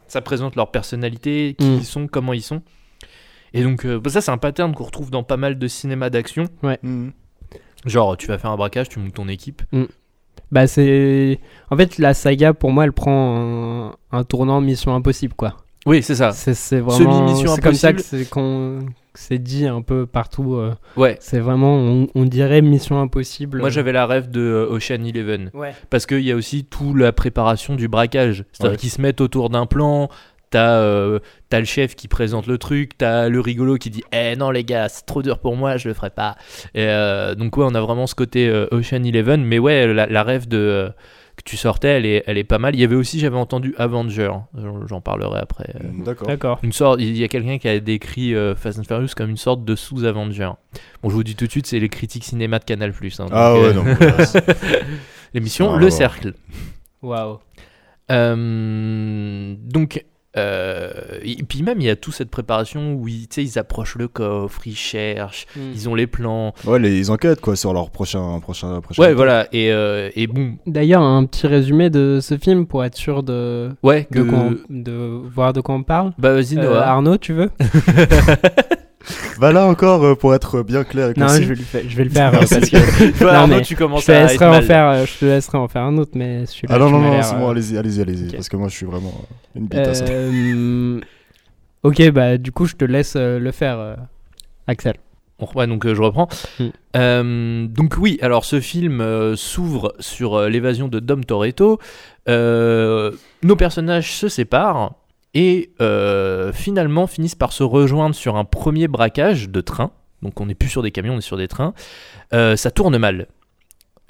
Ça 0.10 0.20
présente 0.20 0.58
leur 0.58 0.72
personnalité, 0.72 1.56
qui 1.58 1.66
Mm. 1.66 1.76
ils 1.78 1.86
sont, 1.86 2.08
comment 2.08 2.34
ils 2.34 2.42
sont. 2.42 2.62
Et 3.54 3.64
donc, 3.64 3.86
euh, 3.86 4.02
ça, 4.08 4.20
c'est 4.20 4.32
un 4.32 4.38
pattern 4.38 4.74
qu'on 4.76 4.84
retrouve 4.84 5.10
dans 5.10 5.24
pas 5.24 5.38
mal 5.38 5.58
de 5.58 5.68
cinéma 5.70 6.10
d'action. 6.10 6.50
Mhm. 6.84 7.14
Genre, 7.86 8.18
tu 8.18 8.28
vas 8.28 8.38
faire 8.38 8.52
un 8.52 8.58
braquage, 8.58 8.90
tu 8.90 9.00
montes 9.00 9.14
ton 9.14 9.30
équipe. 9.30 9.62
Bah 10.52 10.68
c'est, 10.68 11.40
en 11.70 11.78
fait 11.78 11.98
la 11.98 12.14
saga 12.14 12.54
pour 12.54 12.72
moi 12.72 12.84
elle 12.84 12.92
prend 12.92 13.90
un, 14.12 14.18
un 14.18 14.24
tournant 14.26 14.60
Mission 14.60 14.94
Impossible 14.94 15.34
quoi. 15.34 15.61
Oui, 15.86 16.04
c'est 16.04 16.16
ça. 16.16 16.32
C'est 16.32 16.80
vraiment, 16.80 17.36
c'est 17.36 17.62
comme 17.62 17.74
ça 17.74 17.92
que 17.94 18.02
c'est 18.02 18.30
qu'on, 18.30 18.80
c'est 19.16 19.40
dit 19.40 19.66
un 19.66 19.82
peu 19.82 20.06
partout. 20.06 20.54
euh, 20.56 20.74
Ouais. 20.96 21.18
c'est 21.20 21.40
vraiment, 21.40 21.76
on, 21.76 22.08
on 22.14 22.26
dirait 22.26 22.62
Mission 22.62 23.02
Impossible. 23.02 23.60
Moi, 23.60 23.70
j'avais 23.70 23.92
la 23.92 24.06
rêve 24.06 24.30
de 24.30 24.42
euh, 24.42 24.68
Ocean 24.70 25.04
Eleven. 25.04 25.50
Ouais. 25.56 25.74
Parce 25.90 26.06
qu'il 26.06 26.22
y 26.22 26.32
a 26.32 26.36
aussi 26.36 26.66
toute 26.66 26.96
la 26.98 27.12
préparation 27.12 27.76
du 27.76 27.88
braquage. 27.88 28.44
C'est-à-dire 28.52 28.74
Ouais. 28.74 28.78
qu'ils 28.78 28.92
se 28.92 29.02
mettent 29.02 29.22
autour 29.22 29.50
d'un 29.50 29.66
plan. 29.66 30.10
T'as 30.52 30.80
euh, 30.80 31.20
t'as 31.48 31.60
le 31.60 31.66
chef 31.66 31.96
qui 31.96 32.10
présente 32.10 32.46
le 32.46 32.58
truc, 32.58 32.98
t'as 32.98 33.30
le 33.30 33.40
rigolo 33.40 33.78
qui 33.78 33.90
dit 33.90 34.04
Eh 34.12 34.36
non 34.36 34.52
les 34.52 34.66
gars, 34.66 34.90
c'est 34.90 35.06
trop 35.06 35.22
dur 35.22 35.40
pour 35.40 35.56
moi, 35.56 35.78
je 35.78 35.88
le 35.88 35.94
ferai 35.94 36.10
pas. 36.10 36.36
Et, 36.76 36.84
euh, 36.90 37.36
donc 37.36 37.56
ouais, 37.56 37.64
on 37.66 37.74
a 37.74 37.80
vraiment 37.80 38.06
ce 38.06 38.16
côté 38.16 38.50
euh, 38.50 38.68
Ocean 38.72 39.02
Eleven, 39.02 39.46
mais 39.46 39.60
ouais, 39.60 39.94
la, 39.94 40.08
la 40.08 40.24
rêve 40.24 40.50
de 40.50 40.58
euh, 40.58 40.90
que 41.38 41.44
tu 41.44 41.58
sortais, 41.58 41.88
elle 41.90 42.06
est, 42.06 42.24
elle 42.28 42.38
est 42.38 42.44
pas 42.44 42.58
mal. 42.60 42.76
Il 42.76 42.82
y 42.82 42.84
avait 42.84 42.96
aussi, 42.96 43.20
j'avais 43.20 43.38
entendu 43.38 43.74
Avenger, 43.78 44.32
J'en- 44.88 45.02
parlerai 45.02 45.40
après. 45.40 45.74
euh, 45.76 46.04
D'accord. 46.06 46.28
D'accord. 46.28 46.60
Une 46.64 46.74
sorte, 46.74 47.00
il 47.02 47.18
y 47.18 47.24
a 47.24 47.28
quelqu'un 47.28 47.58
qui 47.58 47.68
a 47.68 47.80
décrit 47.80 48.36
euh, 48.36 48.56
Fast 48.56 48.80
and 48.80 48.84
Furious 48.84 49.10
comme 49.16 49.30
une 49.30 49.38
sorte 49.38 49.64
de 49.66 49.76
sous-Avenger. 49.76 50.52
Bon, 51.02 51.10
je 51.10 51.16
vous 51.16 51.24
dis 51.24 51.36
tout 51.36 51.46
de 51.48 51.52
suite, 51.52 51.68
c'est 51.68 51.80
les 51.80 51.90
critiques 51.90 52.24
cinéma 52.26 52.60
de 52.60 52.66
Canal+. 52.66 52.92
Hein, 53.20 53.26
Ah 53.32 53.54
ouais, 53.56 53.74
euh, 53.76 54.12
c'est- 54.26 54.46
L'émission 55.34 55.76
Le. 55.78 55.90
Cercle. 55.90 56.34
Waouh. 57.02 57.40
Euh, 58.12 59.56
donc, 59.58 60.06
euh, 60.38 60.92
et 61.24 61.44
puis 61.44 61.62
même, 61.62 61.82
il 61.82 61.86
y 61.88 61.90
a 61.90 61.96
toute 61.96 62.14
cette 62.14 62.30
préparation 62.30 62.94
où 62.94 63.08
ils, 63.08 63.28
approchent 63.58 63.96
le 63.96 64.08
coffre, 64.08 64.66
ils 64.66 64.76
cherchent, 64.76 65.46
Hmm. 65.56 65.72
ils 65.74 65.90
ont 65.90 65.96
les 65.96 66.08
plans. 66.08 66.54
ouais, 66.66 66.80
les, 66.80 66.98
ils 66.98 67.12
enquêtent 67.12 67.42
quoi 67.42 67.56
sur 67.56 67.74
leur 67.74 67.90
prochain 67.90 68.40
prochain 68.40 68.80
prochain. 68.82 69.02
Ouais, 69.02 69.14
voilà. 69.14 69.48
Et, 69.52 69.72
euh, 69.72 70.10
et 70.16 70.28
bon, 70.28 70.54
D'ailleurs 70.66 71.02
un 71.02 71.26
petit 71.26 71.48
résumé 71.48 71.90
de 71.90 72.20
ce 72.22 72.38
film 72.38 72.66
pour 72.66 72.86
être 72.86 72.96
sûr 72.96 73.24
de, 73.24 73.70
ouais, 73.84 74.08
de, 74.12 74.22
que- 74.24 74.30
quoi 74.30 74.40
on- 74.40 74.58
de 74.70 74.92
voir 75.34 75.54
de 75.54 75.62
quoi 75.62 75.76
on 75.76 75.84
parle. 75.84 76.14
Bah, 76.18 76.34
vas-y, 76.34 76.58
Euh. 76.58 76.80
Arnaud, 76.82 77.18
tu 77.18 77.34
veux? 77.34 77.50
Bah 79.40 79.52
là 79.52 79.66
encore 79.66 80.04
euh, 80.04 80.16
pour 80.16 80.34
être 80.36 80.62
bien 80.64 80.84
clair 80.84 81.10
et 81.10 81.20
Non, 81.20 81.28
concis. 81.28 81.44
je 81.44 81.50
vais, 81.50 81.56
le 81.56 81.62
faire- 81.64 81.84
je 81.88 81.96
vais 81.98 82.04
le 82.04 82.10
faire 82.10 82.30
euh, 82.30 82.38
Merci. 82.40 82.56
parce 82.56 82.70
que 82.70 83.18
Toi, 83.18 83.28
non, 83.34 83.38
Arnaud, 83.40 83.56
mais 83.56 83.62
tu 83.62 83.74
je 83.74 83.78
commences 83.80 84.06
te 84.06 84.12
à 84.12 84.16
être 84.22 84.30
laisserai 84.32 84.46
en 84.46 84.52
mal. 84.52 84.64
faire, 84.64 84.88
euh, 84.90 85.06
je 85.06 85.18
te 85.20 85.26
laisserai 85.26 85.58
en 85.58 85.68
faire 85.68 85.82
un 85.84 85.98
autre, 85.98 86.12
mais 86.16 86.46
celui-là. 86.46 86.76
Ah 86.76 86.80
non 86.80 86.90
non 86.90 87.00
non, 87.02 87.22
c'est 87.22 87.36
bon, 87.36 87.50
allez-y, 87.50 87.78
allez-y, 87.78 88.02
allez-y, 88.02 88.32
parce 88.36 88.50
que 88.50 88.58
moi 88.58 88.68
je 88.68 88.76
suis 88.76 88.86
vraiment 88.86 89.14
une 89.56 89.68
bite 89.68 89.80
à 89.80 89.94
ça. 89.94 90.06
Ok, 91.84 92.12
bah 92.12 92.38
du 92.38 92.52
coup, 92.52 92.66
je 92.66 92.76
te 92.76 92.86
laisse 92.86 93.14
euh, 93.16 93.40
le 93.40 93.52
faire, 93.52 93.80
euh, 93.80 93.96
Axel. 94.68 94.96
On 95.40 95.46
reprend, 95.46 95.66
donc 95.68 95.86
euh, 95.88 95.96
je 95.96 96.02
reprends. 96.04 96.28
Mm. 96.60 96.66
Euh, 96.96 97.66
donc 97.68 97.96
oui, 97.98 98.20
alors 98.22 98.46
ce 98.46 98.60
film 98.60 99.02
euh, 99.02 99.36
s'ouvre 99.36 99.96
sur 100.00 100.36
euh, 100.36 100.50
l'évasion 100.50 100.88
de 100.88 101.00
Dom 101.00 101.26
Toretto. 101.26 101.80
Euh, 102.30 103.12
nos 103.42 103.56
personnages 103.56 104.12
se 104.14 104.28
séparent 104.28 104.94
et 105.34 105.72
euh, 105.82 106.52
finalement 106.52 107.08
finissent 107.08 107.36
par 107.36 107.54
se 107.54 107.64
rejoindre 107.64 108.16
sur 108.16 108.36
un 108.36 108.46
premier 108.46 108.88
braquage 108.88 109.50
de 109.50 109.62
train. 109.62 109.92
Donc 110.22 110.40
on 110.42 110.46
n'est 110.46 110.56
plus 110.56 110.70
sur 110.70 110.84
des 110.84 110.92
camions, 110.92 111.16
on 111.16 111.18
est 111.18 111.22
sur 111.22 111.38
des 111.38 111.48
trains. 111.48 111.74
Euh, 112.34 112.56
ça 112.56 112.70
tourne 112.72 112.98
mal. 112.98 113.28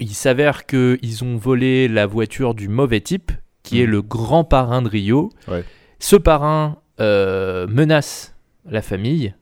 Il 0.00 0.10
s'avère 0.14 0.66
qu'ils 0.66 1.22
ont 1.24 1.36
volé 1.36 1.86
la 1.88 2.06
voiture 2.06 2.54
du 2.54 2.68
mauvais 2.68 3.00
type, 3.00 3.30
qui 3.62 3.80
est 3.80 3.86
Mhm. 3.86 3.90
le 3.92 4.02
grand 4.02 4.44
parrain 4.44 4.82
de 4.82 4.88
Rio. 4.88 5.30
Ouais. 5.48 5.64
Ce 6.00 6.16
parrain 6.16 6.78
euh, 7.00 7.66
menace 7.68 8.34
la 8.68 8.82
famille. 8.82 9.34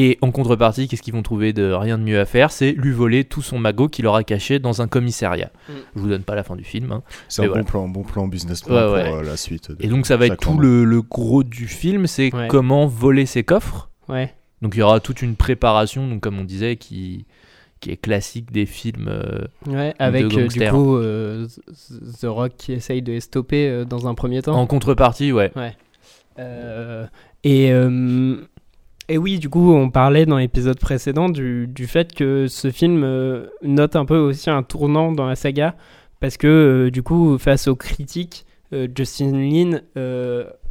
Et 0.00 0.16
en 0.22 0.30
contrepartie, 0.30 0.86
qu'est-ce 0.86 1.02
qu'ils 1.02 1.12
vont 1.14 1.22
trouver 1.22 1.52
de 1.52 1.72
rien 1.72 1.98
de 1.98 2.04
mieux 2.04 2.20
à 2.20 2.24
faire? 2.24 2.52
C'est 2.52 2.70
lui 2.70 2.92
voler 2.92 3.24
tout 3.24 3.42
son 3.42 3.58
magot 3.58 3.88
qu'il 3.88 4.06
aura 4.06 4.22
caché 4.22 4.60
dans 4.60 4.80
un 4.80 4.86
commissariat. 4.86 5.50
Mm. 5.68 5.72
Je 5.96 6.00
vous 6.00 6.08
donne 6.08 6.22
pas 6.22 6.36
la 6.36 6.44
fin 6.44 6.54
du 6.54 6.62
film. 6.62 6.92
hein. 6.92 7.02
C'est 7.28 7.42
un 7.42 7.48
voilà. 7.48 7.62
bon 7.64 7.68
plan, 7.68 7.88
bon 7.88 8.02
plan 8.04 8.28
business 8.28 8.62
plan 8.62 8.74
Ouais, 8.76 8.82
pour 8.84 8.92
ouais. 9.14 9.20
euh, 9.20 9.28
la 9.28 9.36
suite. 9.36 9.72
de 9.72 9.84
Et 9.84 9.88
donc 9.88 10.06
ça 10.06 10.16
va 10.16 10.26
être 10.26 10.36
tout 10.38 10.56
le, 10.58 10.84
le 10.84 11.02
gros 11.02 11.42
du 11.42 11.66
film, 11.66 12.06
c'est 12.06 12.32
Ouais. 12.32 12.46
comment 12.48 12.86
voler 12.86 13.26
ses 13.26 13.42
coffres. 13.42 13.90
Ouais. 14.08 14.32
Donc 14.62 14.74
il 14.76 14.78
y 14.78 14.82
aura 14.82 15.00
toute 15.00 15.20
une 15.20 15.34
préparation, 15.34 16.08
donc 16.08 16.20
comme 16.20 16.38
on 16.38 16.44
disait, 16.44 16.76
qui 16.76 17.26
qui 17.80 17.90
est 17.92 17.96
classique 17.96 18.50
des 18.52 18.66
films. 18.66 19.06
euh, 19.08 19.46
Ouais, 19.66 19.94
avec 20.00 20.24
euh, 20.36 20.48
du 20.48 20.68
coup 20.68 20.96
euh, 20.96 21.46
The- 22.20 22.24
Rock 22.26 22.52
qui 22.56 22.72
essaye 22.72 23.02
de 23.02 23.12
les 23.12 23.20
stopper 23.20 23.68
euh, 23.68 23.84
dans 23.84 24.06
un 24.08 24.14
premier 24.14 24.42
temps. 24.42 24.54
en 24.58 24.66
contrepartie, 24.66 25.30
ouais. 25.32 25.52
Euh, 26.38 27.06
et, 27.44 27.72
euh, 27.72 28.36
et 29.08 29.18
oui, 29.18 29.38
du 29.38 29.48
coup, 29.48 29.72
on 29.72 29.90
parlait 29.90 30.26
dans 30.26 30.38
l'épisode 30.38 30.78
précédent 30.78 31.28
du, 31.28 31.66
du 31.66 31.86
fait 31.86 32.14
que 32.14 32.46
ce 32.46 32.70
film 32.70 33.02
euh, 33.04 33.46
note 33.62 33.96
un 33.96 34.04
peu 34.04 34.16
aussi 34.18 34.50
un 34.50 34.62
tournant 34.62 35.12
dans 35.12 35.26
la 35.26 35.36
saga, 35.36 35.76
parce 36.20 36.36
que 36.36 36.46
euh, 36.46 36.90
du 36.90 37.02
coup, 37.02 37.38
face 37.38 37.68
aux 37.68 37.76
critiques, 37.76 38.44
euh, 38.72 38.86
Justin 38.94 39.32
Lin 39.32 39.80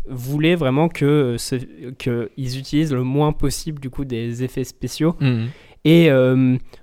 voulait 0.10 0.56
vraiment 0.56 0.88
que, 0.88 1.36
ce- 1.38 1.56
que 2.00 2.30
ils 2.38 2.58
utilisent 2.60 2.94
le 2.94 3.04
moins 3.04 3.34
possible 3.34 3.80
du 3.80 3.90
coup 3.90 4.06
des 4.06 4.44
effets 4.44 4.64
spéciaux. 4.64 5.16
Mhm. 5.20 5.48
Et 5.86 6.10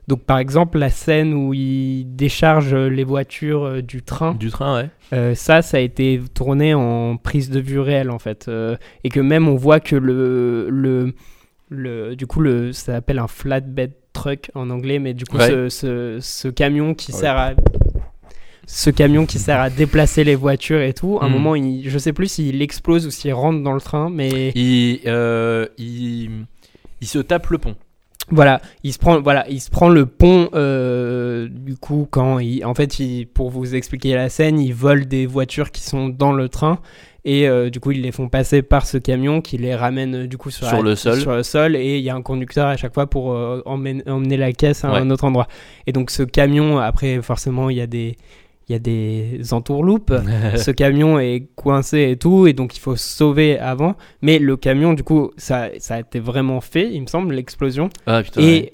donc, 0.09 0.23
par 0.25 0.39
exemple, 0.39 0.79
la 0.79 0.89
scène 0.89 1.35
où 1.35 1.53
il 1.53 2.07
décharge 2.17 2.75
les 2.75 3.05
voitures 3.05 3.83
du 3.83 4.03
train, 4.03 4.33
Du 4.35 4.49
train, 4.49 4.89
ouais. 5.13 5.35
ça, 5.35 5.61
ça 5.61 5.77
a 5.77 5.81
été 5.81 6.19
tourné 6.33 6.73
en 6.73 7.19
prise 7.19 7.51
de 7.51 7.61
vue 7.61 7.81
réelle 7.81 8.11
en 8.11 8.19
fait, 8.19 8.51
et 9.03 9.09
que 9.11 9.21
même 9.21 9.47
on 9.47 9.57
voit 9.57 9.81
que 9.81 9.95
le, 9.97 10.69
le, 10.71 11.13
le 11.75 12.17
du 12.17 12.27
coup 12.27 12.41
le, 12.41 12.73
ça 12.73 12.95
s'appelle 12.95 13.19
un 13.19 13.27
flatbed 13.29 13.93
truck 14.13 14.51
en 14.55 14.71
anglais, 14.71 14.99
mais 14.99 15.13
du 15.15 15.25
coup 15.25 15.37
Ouais. 15.39 15.49
ce, 15.49 15.69
ce, 15.69 16.19
ce 16.21 16.49
camion 16.49 16.95
qui 16.95 17.13
Ouais. 17.13 17.19
sert 17.19 17.37
à 17.37 17.53
ce 18.67 18.89
camion 18.91 19.27
qui 19.27 19.39
sert 19.39 19.61
à 19.61 19.69
déplacer 19.69 20.25
les 20.25 20.35
voitures 20.37 20.81
et 20.81 20.95
tout, 20.95 21.19
à 21.21 21.25
un 21.25 21.29
Mm. 21.29 21.33
moment, 21.33 21.55
il, 21.55 21.89
je 21.89 21.99
sais 21.99 22.13
plus 22.15 22.29
s'il 22.29 22.63
explose 22.63 23.07
ou 23.07 23.11
s'il 23.11 23.35
rentre 23.35 23.63
dans 23.63 23.75
le 23.75 23.81
train, 23.81 24.09
mais 24.11 24.53
Il, 24.55 25.01
euh, 25.07 25.67
il, 25.77 26.47
il 27.03 27.07
se 27.07 27.19
tape 27.19 27.49
le 27.51 27.59
pont. 27.59 27.77
Voilà, 28.31 28.63
il 28.83 28.95
se 28.95 28.99
prend, 28.99 29.21
voilà, 29.21 29.45
il 29.51 29.61
se 29.61 29.69
prend 29.71 29.91
le 29.91 30.07
pont. 30.07 30.49
euh, 30.55 31.47
du 31.51 31.77
coup, 31.77 32.09
quand 32.11 32.39
il, 32.39 32.65
en 32.65 32.73
fait, 32.73 32.99
il, 32.99 33.27
pour 33.27 33.51
vous 33.51 33.75
expliquer 33.75 34.15
la 34.15 34.31
scène, 34.31 34.59
ils 34.59 34.73
volent 34.73 35.05
des 35.05 35.27
voitures 35.27 35.71
qui 35.71 35.83
sont 35.83 36.09
dans 36.09 36.33
le 36.33 36.49
train 36.49 36.79
et 37.25 37.49
euh, 37.49 37.71
du 37.71 37.81
coup, 37.81 37.93
ils 37.93 38.03
les 38.03 38.13
font 38.13 38.29
passer 38.29 38.63
par 38.63 38.87
ce 38.87 38.99
camion 38.99 39.41
qui 39.41 39.57
les 39.59 39.75
ramène 39.75 40.15
euh, 40.15 40.27
du 40.27 40.37
coup 40.37 40.51
sur, 40.51 40.67
Sur 40.67 40.79
la- 40.79 40.91
le 40.91 40.95
sol. 40.97 41.21
Sur 41.21 41.33
le 41.35 41.43
sol 41.43 41.77
et 41.77 41.99
il 41.99 42.05
y 42.05 42.11
a 42.11 42.15
un 42.15 42.23
conducteur 42.23 42.67
à 42.67 42.77
chaque 42.77 42.93
fois 42.95 43.07
pour 43.09 43.33
euh, 43.33 43.63
emmener, 43.65 44.03
emmener 44.09 44.37
la 44.37 44.53
caisse 44.53 44.85
à 44.85 44.93
Ouais. 44.93 44.99
un 44.99 45.11
autre 45.11 45.25
endroit. 45.25 45.49
Et 45.87 45.93
donc, 45.93 46.11
ce 46.11 46.23
camion, 46.23 46.79
après, 46.79 47.21
forcément, 47.23 47.71
il 47.71 47.77
y 47.77 47.81
a 47.81 47.87
des, 47.87 48.17
il 48.69 48.73
y 48.73 48.75
a 48.77 48.79
des 48.79 49.53
entourloupes 49.53 50.13
ce 50.57 50.71
camion 50.71 51.19
est 51.19 51.49
coincé 51.55 52.11
et 52.11 52.17
tout, 52.17 52.47
et 52.47 52.53
donc 52.53 52.77
il 52.77 52.81
faut 52.81 52.97
sauver 52.97 53.59
avant. 53.59 53.95
Mais 54.23 54.39
le 54.39 54.57
camion, 54.57 54.93
du 54.95 55.03
coup, 55.03 55.31
ça, 55.37 55.69
ça 55.79 55.95
a 55.97 56.01
été 56.01 56.21
vraiment 56.21 56.61
fait, 56.61 56.91
il 56.93 57.01
me 57.03 57.07
semble, 57.07 57.35
l'explosion. 57.35 57.89
Ah 58.07 58.23
putain. 58.23 58.41
Et 58.43 58.45
ouais. 58.45 58.73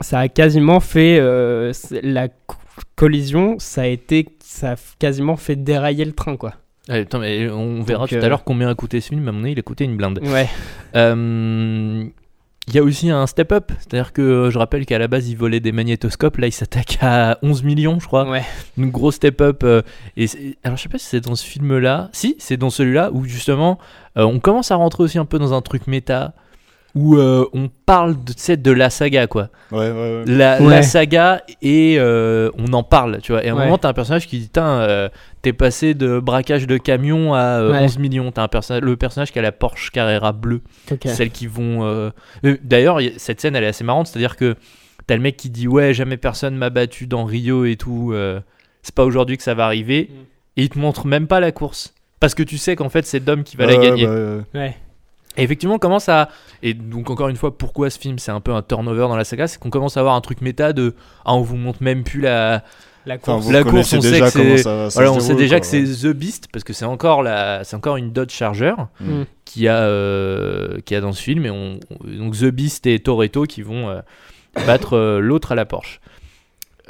ça 0.00 0.18
a 0.20 0.28
quasiment 0.28 0.80
fait 0.80 1.18
euh, 1.20 1.72
la 2.02 2.28
co- 2.28 2.56
collision, 2.96 3.56
ça 3.58 3.82
a 3.82 3.86
été, 3.86 4.28
ça 4.40 4.72
a 4.72 4.76
quasiment 4.98 5.36
fait 5.36 5.56
dérailler 5.56 6.04
le 6.04 6.12
train, 6.12 6.36
quoi. 6.36 6.54
Mais 6.88 7.48
on 7.50 7.82
verra 7.82 8.00
Donc, 8.00 8.08
tout 8.10 8.14
euh, 8.16 8.22
à 8.24 8.28
l'heure 8.28 8.44
combien 8.44 8.68
a 8.68 8.74
coûté 8.74 9.00
ce 9.00 9.08
film. 9.10 9.26
À 9.28 9.32
mon 9.32 9.44
avis, 9.44 9.52
il 9.52 9.58
a 9.58 9.62
coûté 9.62 9.84
une 9.84 9.96
blinde. 9.96 10.20
Ouais. 10.22 10.48
Euh, 10.96 12.04
Il 12.68 12.74
y 12.74 12.78
a 12.78 12.82
aussi 12.82 13.10
un 13.10 13.26
step-up, 13.26 13.72
c'est-à-dire 13.80 14.12
que 14.12 14.22
euh, 14.22 14.50
je 14.50 14.58
rappelle 14.58 14.86
qu'à 14.86 14.98
la 14.98 15.08
base 15.08 15.28
il 15.28 15.36
volait 15.36 15.58
des 15.58 15.72
magnétoscopes, 15.72 16.36
là 16.38 16.46
il 16.46 16.52
s'attaque 16.52 16.98
à 17.00 17.38
11 17.42 17.64
millions 17.64 17.98
je 17.98 18.06
crois, 18.06 18.28
Ouais. 18.30 18.44
une 18.78 18.90
grosse 18.90 19.16
step-up. 19.16 19.62
euh, 19.64 19.82
et 20.16 20.26
alors 20.62 20.76
je 20.76 20.82
sais 20.84 20.88
pas 20.88 20.98
si 20.98 21.06
c'est 21.06 21.20
dans 21.20 21.34
ce 21.34 21.44
film-là, 21.44 22.08
si 22.12 22.36
c'est 22.38 22.56
dans 22.56 22.70
celui-là 22.70 23.10
où 23.12 23.24
justement 23.24 23.78
euh, 24.16 24.22
on 24.22 24.38
commence 24.38 24.70
à 24.70 24.76
rentrer 24.76 25.02
aussi 25.02 25.18
un 25.18 25.24
peu 25.24 25.40
dans 25.40 25.52
un 25.54 25.60
truc 25.60 25.88
méta 25.88 26.34
où 26.94 27.16
euh, 27.16 27.46
on 27.54 27.70
parle 27.86 28.16
de, 28.22 28.54
de 28.54 28.70
la 28.70 28.90
saga 28.90 29.26
quoi. 29.26 29.48
Ouais, 29.70 29.78
ouais, 29.78 29.92
ouais. 29.92 30.22
La, 30.26 30.60
Ouais. 30.60 30.70
la 30.70 30.82
saga 30.82 31.42
et 31.62 31.96
euh, 31.98 32.50
on 32.58 32.72
en 32.74 32.82
parle, 32.82 33.18
tu 33.22 33.32
vois. 33.32 33.42
Et 33.44 33.48
à 33.48 33.52
un 33.52 33.56
Ouais. 33.56 33.64
moment 33.64 33.78
t'as 33.78 33.88
un 33.88 33.92
personnage 33.94 34.26
qui 34.26 34.38
dit 34.38 34.48
Tain, 34.50 34.80
euh, 34.80 35.08
t'es 35.40 35.52
passé 35.54 35.94
de 35.94 36.18
braquage 36.20 36.66
de 36.66 36.76
camion 36.76 37.32
à 37.34 37.60
euh, 37.60 37.72
Ouais. 37.72 37.78
11 37.80 37.98
millions. 37.98 38.30
T'as 38.32 38.42
un 38.42 38.48
personnage, 38.48 38.82
le 38.82 38.96
personnage 38.96 39.32
qui 39.32 39.38
a 39.38 39.42
la 39.42 39.52
Porsche 39.52 39.90
Carrera 39.90 40.32
bleue 40.32 40.60
Ok. 40.90 41.00
celles 41.06 41.30
qui 41.30 41.46
vont. 41.46 41.84
euh, 41.84 42.10
euh, 42.44 42.56
D'ailleurs, 42.62 42.98
cette 43.16 43.40
scène, 43.40 43.56
elle 43.56 43.64
est 43.64 43.68
assez 43.68 43.84
marrante, 43.84 44.08
c'est-à-dire 44.08 44.36
que 44.36 44.54
t'as 45.06 45.16
le 45.16 45.22
mec 45.22 45.36
qui 45.38 45.48
dit 45.50 45.66
ouais, 45.68 45.94
jamais 45.94 46.16
personne 46.18 46.56
m'a 46.56 46.68
battu 46.70 47.06
dans 47.06 47.24
Rio 47.24 47.64
et 47.64 47.76
tout. 47.76 48.10
euh, 48.12 48.40
c'est 48.82 48.94
pas 48.94 49.04
aujourd'hui 49.04 49.36
que 49.38 49.42
ça 49.44 49.54
va 49.54 49.64
arriver. 49.64 50.10
Mm. 50.10 50.14
Et 50.58 50.62
il 50.64 50.68
te 50.68 50.78
montre 50.78 51.06
même 51.06 51.26
pas 51.28 51.40
la 51.40 51.52
course, 51.52 51.94
parce 52.20 52.34
que 52.34 52.42
tu 52.42 52.58
sais 52.58 52.76
qu'en 52.76 52.90
fait 52.90 53.06
c'est 53.06 53.20
Dom 53.20 53.42
qui 53.44 53.56
va 53.56 53.64
la 53.64 53.76
gagner. 53.78 54.06
bah, 54.06 54.44
ouais. 54.54 54.76
Et 55.36 55.42
effectivement, 55.44 55.76
on 55.76 55.78
commence 55.78 56.08
à. 56.08 56.28
Et 56.62 56.74
donc, 56.74 57.08
encore 57.10 57.28
une 57.28 57.36
fois, 57.36 57.56
pourquoi 57.56 57.88
ce 57.90 57.98
film 57.98 58.18
c'est 58.18 58.32
un 58.32 58.40
peu 58.40 58.52
un 58.52 58.62
turnover 58.62 59.02
dans 59.08 59.16
la 59.16 59.24
saga 59.24 59.46
C'est 59.46 59.58
qu'on 59.58 59.70
commence 59.70 59.96
à 59.96 60.00
avoir 60.00 60.14
un 60.14 60.20
truc 60.20 60.40
méta 60.42 60.72
de. 60.72 60.94
Ah, 61.24 61.34
on 61.34 61.40
vous 61.42 61.56
montre 61.56 61.82
même 61.82 62.04
plus 62.04 62.20
la. 62.20 62.62
La 63.04 63.18
course. 63.18 63.50
La 63.50 63.64
course, 63.64 63.92
on 63.94 64.00
sait 64.00 64.20
que 64.20 64.28
c'est- 64.28 65.08
on 65.08 65.18
sait 65.20 65.34
déjà 65.34 65.56
quoi, 65.56 65.60
que 65.60 65.66
c'est. 65.66 65.82
The 65.84 66.12
Beast, 66.14 66.46
parce 66.52 66.62
que 66.62 66.72
c'est 66.72 66.84
encore, 66.84 67.22
la... 67.24 67.64
c'est 67.64 67.74
encore 67.74 67.96
une 67.96 68.12
Dodge 68.12 68.30
Charger 68.30 68.74
Mm. 69.00 69.22
qui 69.44 69.66
a, 69.66 69.78
euh, 69.80 70.78
qui 70.84 70.94
a 70.94 71.00
dans 71.00 71.10
ce 71.12 71.20
film. 71.20 71.44
Et 71.44 71.50
on... 71.50 71.80
on- 71.90 72.06
Donc, 72.18 72.36
The 72.38 72.44
Beast 72.44 72.86
et 72.86 73.00
Toretto 73.00 73.42
qui 73.44 73.62
vont 73.62 73.88
euh, 73.88 74.00
battre 74.66 74.96
euh, 74.96 75.18
l'autre 75.18 75.50
à 75.50 75.54
la 75.56 75.64
Porsche. 75.64 76.00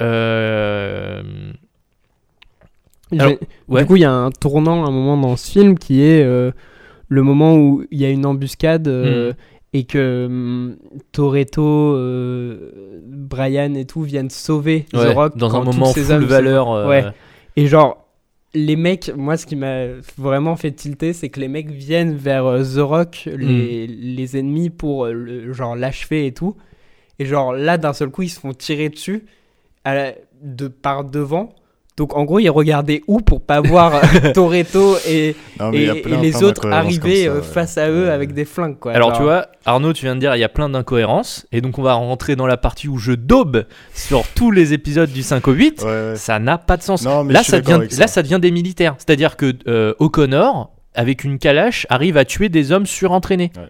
Euh... 0.00 1.22
J'ai- 3.10 3.18
Alors, 3.20 3.32
ouais. 3.68 3.80
Du 3.82 3.86
coup, 3.86 3.96
il 3.96 4.02
y 4.02 4.04
a 4.04 4.12
un 4.12 4.30
tournant 4.30 4.84
à 4.84 4.88
un 4.88 4.90
moment 4.90 5.16
dans 5.16 5.36
ce 5.36 5.50
film 5.50 5.78
qui 5.78 6.02
est 6.02 6.22
euh, 6.22 6.50
le 7.12 7.22
moment 7.22 7.56
où 7.56 7.84
il 7.90 8.00
y 8.00 8.04
a 8.04 8.10
une 8.10 8.24
embuscade 8.26 8.88
euh, 8.88 9.32
Mm. 9.32 9.34
et 9.74 9.84
que 9.84 10.26
hum, 10.26 10.76
Toretto, 11.12 11.62
euh, 11.96 13.00
Brian 13.06 13.74
et 13.74 13.84
tout 13.84 14.02
viennent 14.02 14.30
sauver 14.30 14.86
Ouais, 14.92 15.12
The 15.12 15.14
Rock 15.14 15.36
dans 15.36 15.54
un 15.56 15.64
moment 15.64 15.92
full 15.92 16.10
hommes 16.12 16.24
valeur. 16.24 16.70
euh, 16.72 16.88
Ouais. 16.88 17.04
Et 17.56 17.66
genre, 17.66 18.06
les 18.54 18.76
mecs, 18.76 19.10
moi, 19.16 19.36
ce 19.36 19.46
qui 19.46 19.56
m'a 19.56 19.86
vraiment 20.18 20.56
fait 20.56 20.72
tilter, 20.72 21.12
c'est 21.12 21.28
que 21.28 21.40
les 21.40 21.48
mecs 21.48 21.70
viennent 21.70 22.14
vers 22.16 22.46
euh, 22.46 22.62
The 22.62 22.80
Rock, 22.80 23.28
les, 23.36 23.86
Hmm. 23.86 23.90
les 24.16 24.36
ennemis, 24.38 24.70
pour 24.70 25.06
euh, 25.06 25.12
le- 25.12 25.52
genre 25.52 25.76
l'achever 25.76 26.26
et 26.26 26.32
tout. 26.32 26.56
Et 27.18 27.24
genre, 27.26 27.52
là, 27.52 27.78
d'un 27.78 27.92
seul 27.92 28.10
coup, 28.10 28.22
ils 28.22 28.28
se 28.30 28.40
font 28.40 28.52
tirer 28.52 28.88
dessus 28.88 29.24
à 29.84 29.94
la- 29.94 30.14
de, 30.42 30.68
par 30.68 31.04
devant. 31.04 31.54
Donc, 31.98 32.16
en 32.16 32.24
gros, 32.24 32.38
ils 32.38 32.48
regardaient 32.48 33.02
où 33.06 33.20
pour 33.20 33.42
pas 33.42 33.60
voir 33.60 33.94
euh, 33.96 34.32
Toretto 34.34 34.96
et, 35.06 35.36
Non, 35.60 35.70
il 35.72 35.92
les 36.22 36.42
autres 36.42 36.70
arriver 36.70 37.24
ça, 37.24 37.30
euh, 37.30 37.36
ouais. 37.36 37.42
face 37.42 37.76
à 37.76 37.90
eux 37.90 38.04
Ouais. 38.04 38.10
avec 38.10 38.32
des 38.32 38.46
flingues, 38.46 38.78
quoi. 38.78 38.92
Alors 38.92 39.10
Genre, 39.10 39.18
tu 39.18 39.22
vois, 39.24 39.46
Arnaud, 39.66 39.92
tu 39.92 40.06
viens 40.06 40.14
de 40.14 40.20
dire 40.20 40.34
il 40.34 40.38
y 40.38 40.44
a 40.44 40.48
plein 40.48 40.70
d'incohérences 40.70 41.46
et 41.52 41.60
donc 41.60 41.78
on 41.78 41.82
va 41.82 41.92
rentrer 41.94 42.34
dans 42.34 42.46
la 42.46 42.56
partie 42.56 42.88
où 42.88 42.96
je 42.96 43.12
daube 43.12 43.66
sur 43.94 44.26
tous 44.34 44.50
les 44.50 44.72
épisodes 44.72 45.10
du 45.12 45.22
5 45.22 45.46
au 45.48 45.52
8. 45.52 45.82
Ouais, 45.82 45.86
ouais. 45.86 46.16
Ça 46.16 46.38
n'a 46.38 46.56
pas 46.56 46.78
de 46.78 46.82
sens. 46.82 47.04
Non, 47.04 47.24
Là 47.24 47.42
ça, 47.42 47.60
devient, 47.60 47.74
avec 47.74 47.96
là, 47.98 48.06
ça 48.06 48.22
devient 48.22 48.38
des 48.40 48.50
militaires. 48.50 48.94
C'est-à-dire 48.96 49.36
que 49.36 49.52
euh, 49.68 49.92
O'Connor, 49.98 50.70
avec 50.94 51.24
une 51.24 51.38
calache, 51.38 51.86
arrive 51.90 52.16
à 52.16 52.24
tuer 52.24 52.48
des 52.48 52.72
hommes 52.72 52.86
surentraînés. 52.86 53.52
Ouais. 53.56 53.68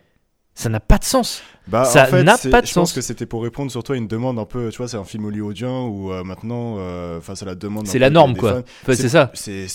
Ça 0.55 0.69
n'a 0.69 0.81
pas 0.81 0.99
de 0.99 1.05
sens. 1.05 1.43
Bah, 1.69 1.85
Ça 1.85 2.03
en 2.03 2.07
fait, 2.07 2.25
n'a 2.25 2.37
pas 2.51 2.61
de 2.61 2.67
je 2.67 2.75
pense 2.75 2.93
que 2.93 3.01
c'était 3.01 3.25
pour 3.25 3.43
répondre 3.45 3.71
surtout 3.71 3.93
à 3.93 3.97
une 3.97 4.09
demande 4.09 4.37
un 4.39 4.45
peu, 4.45 4.69
tu 4.71 4.79
vois, 4.79 4.89
c'est 4.89 4.97
un 4.97 5.05
film 5.05 5.27
hollywoodien 5.27 5.83
où 5.83 6.13
euh, 6.13 6.25
maintenant, 6.25 6.75
euh, 6.79 7.21
face 7.21 7.41
à 7.43 7.47
la 7.47 7.55
demande. 7.55 7.87
C'est 7.87 8.01
la 8.01 8.11
norme, 8.11 8.37
quoi. 8.37 8.63
Enfin, 8.83 8.95
c'est 8.95 9.09
ça. 9.09 9.31
C'est, 9.35 9.67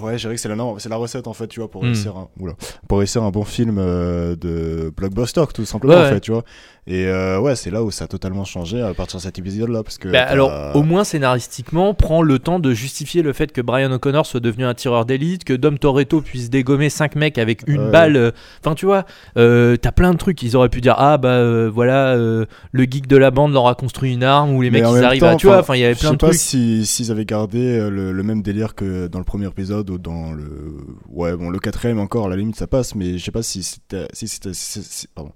ouais, 0.00 0.18
je 0.18 0.22
dirais 0.24 0.34
que 0.34 0.40
c'est 0.40 0.48
la 0.48 0.56
norme, 0.56 0.80
c'est 0.80 0.88
la 0.88 0.96
recette 0.96 1.28
en 1.28 1.32
fait, 1.34 1.46
tu 1.46 1.60
vois, 1.60 1.70
pour 1.70 1.82
Hmm. 1.82 1.86
réussir 1.86 2.16
un, 2.16 2.28
oula, 2.40 2.54
pour 2.88 2.98
réussir 2.98 3.22
un 3.22 3.30
bon 3.30 3.44
film 3.44 3.76
euh, 3.78 4.34
de 4.34 4.92
blockbuster, 4.96 5.44
tout 5.54 5.64
simplement, 5.64 5.94
Ouais, 5.94 6.00
en 6.00 6.02
ouais. 6.04 6.10
fait, 6.14 6.20
tu 6.20 6.32
vois. 6.32 6.42
Et 6.88 7.06
euh, 7.06 7.40
ouais, 7.40 7.56
c'est 7.56 7.70
là 7.70 7.82
où 7.82 7.90
ça 7.90 8.04
a 8.04 8.06
totalement 8.08 8.44
changé 8.44 8.80
à 8.80 8.94
partir 8.94 9.18
de 9.18 9.22
cet 9.22 9.38
épisode-là, 9.38 9.82
parce 9.82 9.98
que. 9.98 10.08
Bah, 10.08 10.22
alors, 10.22 10.52
au 10.76 10.82
moins 10.82 11.02
scénaristiquement, 11.04 11.94
prend 11.94 12.22
le 12.22 12.38
temps 12.38 12.58
de 12.60 12.72
justifier 12.72 13.22
le 13.22 13.32
fait 13.32 13.50
que 13.52 13.60
Brian 13.60 13.90
O'Connor 13.92 14.24
soit 14.24 14.38
devenu 14.40 14.64
un 14.64 14.74
tireur 14.74 15.04
d'élite, 15.04 15.42
que 15.44 15.52
Dom 15.52 15.78
Toretto 15.78 16.20
puisse 16.20 16.48
dégommer 16.50 16.88
5 16.90 17.14
mecs 17.16 17.38
avec 17.38 17.62
une 17.66 17.90
balle. 17.90 18.32
Enfin, 18.64 18.74
tu 18.76 18.86
vois, 18.86 19.04
t'as 19.34 19.92
plein 19.92 20.12
de 20.12 20.16
trucs. 20.18 20.42
Ils 20.42 20.56
auraient 20.56 20.68
pu 20.68 20.80
dire 20.80 20.94
Ah, 20.98 21.18
bah 21.18 21.35
euh, 21.36 21.70
voilà, 21.72 22.14
euh, 22.14 22.46
le 22.72 22.84
geek 22.84 23.06
de 23.06 23.16
la 23.16 23.30
bande 23.30 23.52
leur 23.52 23.68
a 23.68 23.74
construit 23.74 24.12
une 24.14 24.22
arme, 24.24 24.50
ou 24.54 24.62
les 24.62 24.70
Mais 24.70 24.80
mecs 24.80 24.90
ils 24.90 25.04
arrivent 25.04 25.20
temps, 25.20 25.28
à. 25.28 25.36
Tu 25.36 25.46
vois, 25.46 25.60
enfin, 25.60 25.74
il 25.76 25.80
y 25.80 25.84
avait 25.84 25.94
Je 25.94 26.00
plein 26.00 26.10
sais 26.10 26.16
de 26.16 26.20
pas 26.20 26.28
trucs. 26.28 26.38
si 26.40 26.84
s'ils 26.86 27.10
avaient 27.10 27.24
gardé 27.24 27.78
euh, 27.78 27.90
le, 27.90 28.12
le 28.12 28.22
même 28.22 28.42
délire 28.42 28.74
que 28.74 29.06
dans 29.06 29.18
le 29.18 29.24
premier 29.24 29.46
épisode 29.46 29.88
ou 29.90 29.98
dans 29.98 30.32
le 30.32 30.76
ouais 31.08 31.36
bon 31.36 31.50
le 31.50 31.58
quatrième 31.58 31.98
encore 31.98 32.26
à 32.26 32.28
la 32.28 32.36
limite 32.36 32.56
ça 32.56 32.66
passe 32.66 32.94
mais 32.94 33.18
je 33.18 33.24
sais 33.24 33.30
pas 33.30 33.42
si 33.42 33.62
c'était 33.62 34.06
si 34.12 34.28
c'était 34.28 34.52
si, 34.54 34.82
si- 34.82 35.08
pardon 35.14 35.32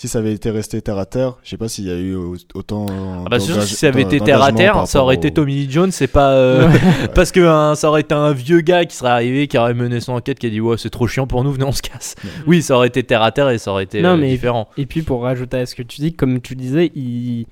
si 0.00 0.08
ça 0.08 0.18
avait 0.20 0.32
été 0.32 0.50
resté 0.50 0.80
terre 0.80 0.96
à 0.96 1.04
terre 1.04 1.36
je 1.42 1.50
sais 1.50 1.56
pas 1.58 1.68
s'il 1.68 1.84
y 1.86 1.90
a 1.90 1.96
eu 1.96 2.14
au- 2.14 2.34
autant 2.54 2.86
Ah 2.88 3.28
bah 3.30 3.38
sûr, 3.38 3.62
si 3.62 3.74
ça 3.74 3.88
avait 3.88 4.00
été 4.02 4.18
terre 4.18 4.42
à 4.42 4.50
terre, 4.50 4.86
ça 4.86 5.02
aurait 5.02 5.16
au- 5.16 5.18
été 5.18 5.30
Tommy 5.30 5.52
Lee 5.54 5.70
Jones, 5.70 5.90
c'est 5.92 6.06
pas 6.06 6.30
euh, 6.32 6.68
parce 7.14 7.32
que 7.32 7.40
hein, 7.40 7.74
ça 7.74 7.88
aurait 7.90 8.00
été 8.00 8.14
un 8.14 8.32
vieux 8.32 8.62
gars 8.62 8.86
qui 8.86 8.96
serait 8.96 9.10
arrivé, 9.10 9.46
qui 9.46 9.58
aurait 9.58 9.74
mené 9.74 10.00
son 10.00 10.14
enquête, 10.14 10.38
qui 10.38 10.46
a 10.46 10.50
dit 10.50 10.60
ouais 10.60 10.76
c'est 10.78 10.88
trop 10.88 11.06
chiant 11.06 11.26
pour 11.26 11.44
nous, 11.44 11.52
venez 11.52 11.64
on 11.64 11.72
se 11.72 11.82
casse. 11.82 12.14
Oui, 12.46 12.62
ça 12.62 12.76
aurait 12.76 12.88
été 12.88 13.02
terre 13.02 13.22
à 13.22 13.30
terre 13.30 13.50
et 13.50 13.58
ça 13.58 13.70
aurait 13.72 13.84
été 13.84 14.00
Non, 14.00 14.10
euh, 14.10 14.16
mais- 14.16 14.30
différent. 14.30 14.68
Et 14.78 14.86
puis 14.86 15.02
pour 15.02 15.22
rajouter 15.22 15.58
à 15.58 15.66
ce 15.66 15.74
que 15.74 15.82
tu 15.82 16.00
dis, 16.00 16.14
comme 16.14 16.40
tu 16.40 16.56
disais, 16.56 16.90
ils, 16.94 17.46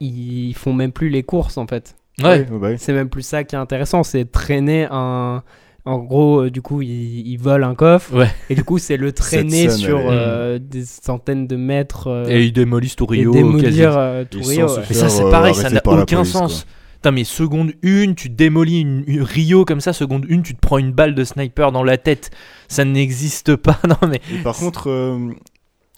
ils 0.00 0.54
font 0.54 0.72
même 0.72 0.92
plus 0.92 1.08
les 1.08 1.22
courses 1.22 1.56
en 1.58 1.66
fait. 1.66 1.96
Ouais. 2.22 2.46
Ouais, 2.50 2.56
ouais, 2.58 2.76
C'est 2.78 2.92
même 2.92 3.08
plus 3.08 3.22
ça 3.22 3.44
qui 3.44 3.54
est 3.54 3.58
intéressant, 3.58 4.02
c'est 4.02 4.30
traîner 4.30 4.86
un 4.90 5.42
En 5.86 5.98
gros, 5.98 6.42
euh, 6.44 6.50
du 6.50 6.60
coup, 6.62 6.82
il, 6.82 7.26
il 7.26 7.36
vole 7.38 7.64
un 7.64 7.74
coffre. 7.74 8.14
Ouais. 8.14 8.30
Et 8.50 8.54
du 8.54 8.64
coup, 8.64 8.78
c'est 8.78 8.96
le 8.98 9.12
traîner 9.12 9.68
scène, 9.68 9.78
sur 9.78 9.98
euh, 9.98 10.58
des 10.58 10.84
centaines 10.84 11.46
de 11.46 11.56
mètres. 11.56 12.06
euh, 12.08 12.26
Et 12.28 12.44
ils 12.44 12.52
démolissent 12.52 12.96
tout 12.96 13.06
et 13.14 13.18
Rio. 13.18 13.32
démolir 13.32 13.96
euh, 13.96 14.24
tout 14.30 14.38
Ils 14.40 14.48
Rio. 14.48 14.68
sont 14.68 14.76
ouais. 14.80 14.84
Mais 14.90 14.94
ça, 14.94 15.08
c'est 15.08 15.24
Euh, 15.24 15.30
pareil, 15.30 15.54
ça 15.54 15.70
n'a 15.70 15.80
par 15.80 15.96
la 15.96 16.02
aucun 16.02 16.16
police, 16.18 16.32
sens. 16.32 16.66
Putain, 16.96 17.12
mais 17.12 17.24
seconde 17.24 17.72
1, 17.82 18.12
tu 18.12 18.28
démolis 18.28 18.80
une, 18.82 19.04
une 19.06 19.22
Rio 19.22 19.64
comme 19.64 19.80
ça, 19.80 19.94
seconde 19.94 20.26
1, 20.30 20.42
tu 20.42 20.54
te 20.54 20.60
prends 20.60 20.76
une 20.76 20.92
balle 20.92 21.14
de 21.14 21.24
sniper 21.24 21.72
dans 21.72 21.82
la 21.82 21.96
tête. 21.96 22.30
Ça 22.68 22.84
n'existe 22.84 23.56
pas. 23.56 23.78
Non, 23.88 23.96
mais. 24.06 24.20
Et 24.32 24.42
par 24.42 24.54
contre, 24.56 24.90
euh, 24.90 25.18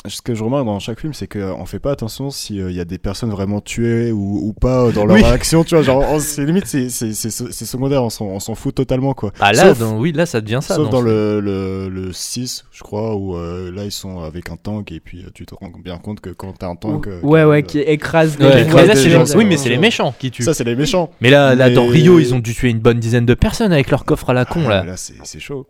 ce 0.06 0.20
que 0.20 0.34
je 0.34 0.42
remarque 0.42 0.66
dans 0.66 0.78
chaque 0.80 0.98
film, 1.00 1.12
c'est 1.14 1.26
qu'on 1.28 1.64
fait 1.64 1.78
pas 1.78 1.92
attention 1.92 2.30
s'il 2.30 2.70
y 2.72 2.80
a 2.80 2.84
des 2.84 2.98
personnes 2.98 3.30
vraiment 3.30 3.60
tuées 3.60 4.10
ou, 4.10 4.40
ou 4.48 4.52
pas 4.52 4.90
dans 4.90 5.04
leur 5.06 5.16
Oui. 5.16 5.24
action, 5.24 5.62
tu 5.64 5.74
vois. 5.76 5.84
Genre, 5.84 6.02
on- 6.10 6.18
c'est 6.18 6.44
limite, 6.44 6.66
c'est- 6.66 6.88
c'est 6.88 7.12
c'est- 7.14 7.30
c'est 7.30 7.64
secondaire, 7.64 8.02
on 8.02 8.10
s'en 8.10 8.26
on 8.26 8.40
s'en 8.40 8.54
fout 8.54 8.74
totalement, 8.74 9.14
quoi. 9.14 9.32
Ah 9.40 9.52
là, 9.52 9.68
Sauf- 9.68 9.78
dans- 9.78 9.98
oui, 9.98 10.12
là, 10.12 10.26
ça 10.26 10.40
devient 10.40 10.58
ça. 10.60 10.74
Sauf 10.74 10.90
dans 10.90 11.00
le, 11.00 11.40
le, 11.40 11.88
le 11.88 12.12
6, 12.12 12.64
je 12.72 12.82
crois, 12.82 13.14
où 13.14 13.36
euh, 13.36 13.70
là 13.70 13.84
ils 13.84 13.92
sont 13.92 14.20
avec 14.20 14.50
un 14.50 14.56
tank 14.56 14.90
et 14.90 14.98
puis 15.00 15.22
euh, 15.24 15.30
tu 15.32 15.46
te 15.46 15.54
rends 15.54 15.70
bien 15.82 15.98
compte 15.98 16.20
que 16.20 16.30
quand 16.30 16.52
t'as 16.58 16.68
un 16.68 16.76
tank. 16.76 17.06
euh, 17.06 17.20
Ouais, 17.22 17.44
ouais, 17.44 17.62
qui 17.62 17.78
écrase 17.78 18.36
des 18.36 18.44
Ouais, 18.44 18.50
gens. 18.50 18.56
mais 18.56 18.62
écrase 18.64 18.88
là, 18.88 18.94
des 18.94 19.00
c'est 19.00 19.10
gens, 19.10 19.20
les- 19.20 19.26
ça, 19.26 19.38
Oui, 19.38 19.44
mais 19.44 19.56
c'est 19.56 19.68
les 19.68 19.78
méchants 19.78 20.14
qui 20.18 20.30
tuent. 20.30 20.42
Ça, 20.42 20.54
c'est 20.54 20.64
les 20.64 20.74
méchants. 20.76 21.10
Mais 21.20 21.30
là, 21.30 21.54
là 21.54 21.70
dans 21.70 21.86
Rio, 21.86 22.18
ils 22.18 22.34
ont 22.34 22.38
dû 22.40 22.54
tuer 22.54 22.70
une 22.70 22.80
bonne 22.80 22.98
dizaine 22.98 23.26
de 23.26 23.34
personnes 23.34 23.72
avec 23.72 23.90
leur 23.90 24.04
coffre 24.04 24.30
à 24.30 24.32
la 24.34 24.44
con, 24.44 24.62
Ah, 24.66 24.68
là. 24.68 24.84
Là, 24.84 24.96
c'est 24.96 25.14
c'est 25.22 25.38
chaud. 25.40 25.66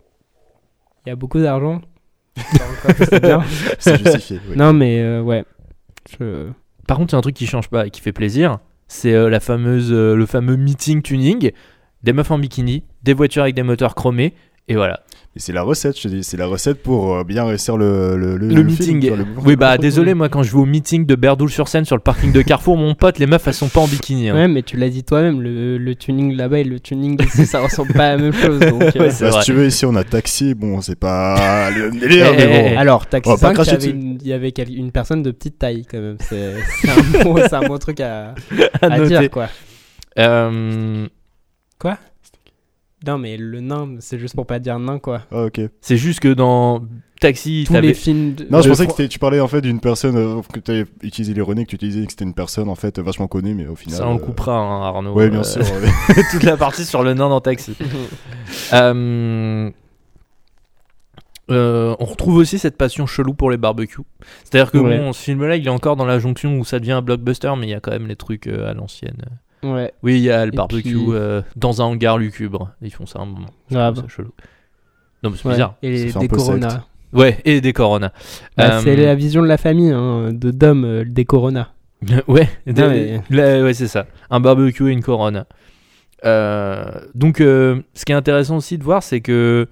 Il 1.05 1.09
y 1.09 1.11
a 1.11 1.15
beaucoup 1.15 1.39
d'argent. 1.39 1.81
c'est 3.09 3.21
bien. 3.21 3.43
C'est 3.79 3.97
justifié. 4.03 4.39
oui. 4.49 4.55
Non, 4.57 4.73
mais 4.73 4.99
euh, 5.01 5.21
ouais. 5.21 5.43
Je- 6.19 6.49
Par 6.87 6.97
contre, 6.97 7.13
il 7.13 7.15
y 7.15 7.17
a 7.17 7.19
un 7.19 7.21
truc 7.21 7.35
qui 7.35 7.45
change 7.47 7.69
pas 7.69 7.87
et 7.87 7.89
qui 7.89 8.01
fait 8.01 8.11
plaisir. 8.11 8.59
C'est 8.87 9.13
euh, 9.13 9.29
la 9.29 9.39
fameuse, 9.39 9.91
euh, 9.91 10.15
le 10.15 10.25
fameux 10.25 10.55
meeting 10.55 11.01
tuning. 11.01 11.51
Des 12.03 12.11
meufs 12.11 12.31
en 12.31 12.37
bikini, 12.39 12.83
des 13.03 13.13
voitures 13.13 13.43
avec 13.43 13.55
des 13.55 13.63
moteurs 13.63 13.95
chromés. 13.95 14.33
Et 14.67 14.75
voilà. 14.75 15.01
Et 15.35 15.39
c'est 15.39 15.51
la 15.51 15.63
recette, 15.63 15.97
je 15.97 16.03
te 16.03 16.07
dis. 16.09 16.23
C'est 16.23 16.37
la 16.37 16.45
recette 16.45 16.83
pour 16.83 17.15
euh, 17.15 17.23
bien 17.23 17.43
réussir 17.43 17.75
le, 17.75 18.15
le, 18.17 18.37
Le, 18.37 18.61
meeting. 18.61 19.03
le- 19.15 19.25
Oui, 19.43 19.55
bah 19.55 19.79
désolé, 19.79 20.13
moi, 20.13 20.29
quand 20.29 20.43
je 20.43 20.51
vais 20.51 20.59
au 20.59 20.65
meeting 20.65 21.07
de 21.07 21.15
Berdoul-sur-Seine 21.15 21.85
sur 21.85 21.95
le 21.95 22.03
parking 22.03 22.31
de 22.31 22.43
Carrefour, 22.43 22.77
mon 22.77 22.93
pote, 22.93 23.17
les 23.17 23.25
meufs, 23.25 23.47
elles 23.47 23.53
sont 23.55 23.67
pas 23.67 23.79
en 23.79 23.87
bikini. 23.87 24.29
hein. 24.29 24.35
Ouais, 24.35 24.47
mais 24.47 24.61
tu 24.61 24.77
l'as 24.77 24.89
dit 24.89 25.03
toi-même, 25.03 25.41
le, 25.41 25.79
le 25.79 25.95
tuning 25.95 26.35
là-bas 26.35 26.59
et 26.59 26.63
le 26.63 26.79
tuning 26.79 27.19
ici, 27.25 27.47
ça 27.47 27.61
ressemble 27.61 27.93
pas 27.93 28.09
à 28.09 28.15
la 28.15 28.21
même 28.21 28.33
chose. 28.33 28.59
Donc, 28.59 28.81
euh, 28.95 28.99
Ouais, 28.99 29.09
Bah, 29.19 29.29
vrai. 29.29 29.31
si 29.39 29.45
tu 29.45 29.53
veux, 29.53 29.65
ici 29.65 29.87
on 29.87 29.95
a 29.95 30.03
taxi. 30.03 30.53
Bon, 30.53 30.81
c'est 30.81 30.99
pas 30.99 31.71
le 31.71 31.89
délire, 31.89 32.27
Eh, 32.31 32.37
mais 32.37 32.43
eh, 32.43 32.47
bon. 32.47 32.69
eh. 32.73 32.77
Alors, 32.77 33.07
Taxi 33.07 33.31
On 33.31 33.33
va 33.35 33.53
pas 33.53 33.63
5, 33.65 33.65
il 33.65 33.71
y 33.71 33.75
avait, 33.75 33.89
une, 33.89 34.17
il 34.21 34.27
y 34.27 34.33
avait 34.33 34.51
quel- 34.51 34.77
une 34.77 34.91
personne 34.91 35.23
de 35.23 35.31
petite 35.31 35.57
taille 35.57 35.83
quand 35.89 35.99
même. 35.99 36.17
C'est 36.19 36.53
un, 36.89 37.23
bon- 37.23 37.37
c'est 37.37 37.53
un 37.55 37.67
bon 37.67 37.79
truc 37.79 38.01
à, 38.01 38.35
À 38.83 38.99
dire 38.99 39.31
quoi. 39.31 39.47
Euh, 40.19 41.07
Non, 43.05 43.17
mais 43.17 43.35
le 43.37 43.59
nain, 43.59 43.95
c'est 43.99 44.17
juste 44.17 44.33
pour 44.35 44.45
pas 44.45 44.59
dire 44.59 44.79
nain 44.79 44.97
quoi. 44.99 45.21
Ah, 45.31 45.43
ok. 45.45 45.59
c'est 45.81 45.97
juste 45.97 46.19
que 46.21 46.33
dans 46.33 46.81
Taxi, 47.19 47.63
Tous 47.67 47.73
les 47.73 47.93
films. 47.93 48.33
de- 48.35 48.45
Non, 48.49 48.59
je 48.61 48.65
de 48.69 48.69
pensais 48.69 48.87
que 48.87 49.03
tu 49.07 49.19
parlais 49.19 49.39
en 49.39 49.47
fait 49.47 49.61
d'une 49.61 49.79
personne 49.79 50.15
euh, 50.17 50.41
que 50.53 50.59
tu 50.59 50.71
avais 50.71 50.85
utilisé 51.01 51.33
l'ironie, 51.33 51.65
que 51.65 51.71
tu 51.71 51.77
disais 51.77 52.05
que 52.05 52.11
c'était 52.11 52.25
une 52.25 52.33
personne 52.33 52.67
en 52.69 52.75
fait 52.75 52.99
vachement 52.99 53.27
connue, 53.27 53.53
mais 53.55 53.67
au 53.67 53.75
final. 53.75 53.97
ça 53.97 54.07
on 54.07 54.15
le 54.15 54.21
euh, 54.21 54.25
coupera, 54.25 54.57
hein, 54.57 54.81
Arnaud. 54.87 55.13
Ouais, 55.13 55.29
bien 55.29 55.39
Euh, 55.39 55.43
sûr. 55.43 55.61
ouais. 55.61 56.23
toute 56.31 56.43
la 56.43 56.57
partie 56.57 56.83
sur 56.85 57.01
le 57.03 57.13
nain 57.13 57.29
dans 57.29 57.41
Taxi. 57.41 57.75
Euh, 58.73 59.69
euh, 61.51 61.95
on 61.99 62.05
retrouve 62.05 62.35
aussi 62.37 62.57
cette 62.59 62.77
passion 62.77 63.05
chelou 63.05 63.33
pour 63.33 63.51
les 63.51 63.57
barbecues. 63.57 64.01
C'est-à-dire 64.43 64.71
que 64.71 64.77
Ouais. 64.77 64.97
bon, 64.97 65.11
ce 65.13 65.21
film-là, 65.23 65.55
il 65.57 65.65
est 65.65 65.69
encore 65.69 65.95
dans 65.95 66.05
la 66.05 66.19
jonction 66.19 66.57
où 66.57 66.63
ça 66.63 66.79
devient 66.79 66.93
un 66.93 67.01
blockbuster, 67.01 67.51
mais 67.57 67.67
il 67.67 67.69
y 67.71 67.73
a 67.73 67.79
quand 67.79 67.91
même 67.91 68.07
les 68.07 68.15
trucs 68.15 68.47
euh, 68.47 68.69
à 68.69 68.73
l'ancienne. 68.73 69.17
Ouais, 69.63 69.93
Oui, 70.03 70.15
il 70.15 70.23
y 70.23 70.29
a 70.31 70.45
le 70.45 70.53
Et 70.53 70.55
barbecue 70.55 70.81
puis- 70.93 71.05
euh, 71.11 71.41
dans 71.55 71.81
un 71.81 71.85
hangar 71.85 72.17
lucubre. 72.17 72.71
Ils 72.81 72.91
font 72.93 73.05
ça 73.05 73.19
un 73.19 73.25
moment. 73.25 73.47
Je 73.69 73.75
grave. 73.75 73.95
trouve 73.95 74.09
ça 74.09 74.15
chelou. 74.17 74.31
Non, 75.23 75.29
mais 75.29 75.37
c'est 75.37 75.45
Ouais. 75.47 75.53
bizarre. 75.53 75.75
Et 75.81 75.89
les- 75.89 75.97
Ça 76.07 76.07
fait 76.13 76.17
un 76.17 76.21
des 76.21 76.27
peu 76.27 76.35
Corona. 76.37 76.69
secte. 76.69 76.83
Ouais, 77.13 77.37
et 77.45 77.61
des 77.61 77.73
Corona. 77.73 78.11
Bah, 78.57 78.77
Euh, 78.77 78.81
C'est 78.83 78.95
la 78.95 79.15
vision 79.15 79.41
de 79.41 79.47
la 79.47 79.57
famille 79.57 79.91
hein, 79.91 80.31
de 80.33 80.51
Dom, 80.51 80.83
euh, 80.83 81.03
des 81.07 81.25
Corona. 81.25 81.69
ouais, 82.27 82.49
des- 82.67 82.73
Non, 82.81 82.89
mais- 82.89 83.21
là, 83.29 83.63
ouais, 83.63 83.73
c'est 83.73 83.87
ça. 83.87 84.07
Un 84.29 84.39
barbecue 84.39 84.89
et 84.89 84.91
une 84.91 85.03
Corona. 85.03 85.45
Euh, 86.25 86.85
donc, 87.15 87.41
euh, 87.41 87.81
ce 87.93 88.05
qui 88.05 88.11
est 88.11 88.15
intéressant 88.15 88.57
aussi 88.57 88.77
de 88.77 88.83
voir, 88.83 89.03
c'est 89.03 89.21
que 89.21 89.67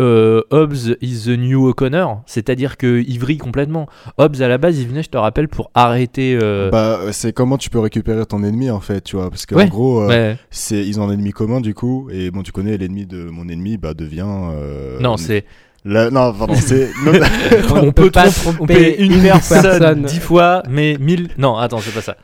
euh, 0.00 0.40
Hobbs 0.50 0.96
is 1.02 1.24
the 1.26 1.38
new 1.38 1.66
O'Connor, 1.68 2.22
c'est-à-dire 2.26 2.76
que 2.76 3.02
il 3.06 3.18
vrille 3.18 3.38
complètement. 3.38 3.86
Hobbs 4.18 4.40
à 4.40 4.48
la 4.48 4.58
base, 4.58 4.78
il 4.80 4.88
venait, 4.88 5.02
je 5.02 5.10
te 5.10 5.18
rappelle, 5.18 5.48
pour 5.48 5.70
arrêter. 5.74 6.38
euh, 6.40 6.70
Bah, 6.70 6.98
c'est 7.12 7.32
comment 7.32 7.58
tu 7.58 7.68
peux 7.70 7.78
récupérer 7.78 8.24
ton 8.26 8.42
ennemi 8.42 8.70
en 8.70 8.80
fait, 8.80 9.02
tu 9.02 9.16
vois. 9.16 9.28
Parce 9.30 9.44
que 9.46 9.54
Ouais. 9.54 9.64
en 9.64 9.68
gros, 9.68 10.02
euh, 10.02 10.08
ouais. 10.08 10.36
c'est 10.50 10.84
ils 10.86 10.98
ont 11.00 11.08
un 11.08 11.12
ennemi 11.12 11.32
commun 11.32 11.60
du 11.60 11.74
coup, 11.74 12.08
et 12.10 12.30
bon, 12.30 12.42
tu 12.42 12.52
connais 12.52 12.76
l'ennemi 12.78 13.04
de 13.06 13.24
mon 13.24 13.48
ennemi, 13.48 13.76
bah 13.76 13.92
devient. 13.94 14.24
euh, 14.26 14.98
non, 15.00 15.16
c'est 15.16 15.44
la- 15.84 16.10
Non, 16.10 16.32
pardon, 16.32 16.54
c'est. 16.54 16.90
on, 17.74 17.90
peut 17.92 18.10
pas 18.10 18.28
tromper 18.30 18.56
tromper 18.56 19.02
une 19.02 19.12
une 19.12 19.22
personne 19.22 19.62
personne. 19.62 20.02
dix 20.04 20.20
fois, 20.20 20.62
mais 20.70 20.96
mille. 21.00 21.28
Non, 21.38 21.56
attends, 21.56 21.78
c'est 21.80 21.92
pas 21.92 22.00
ça. 22.02 22.16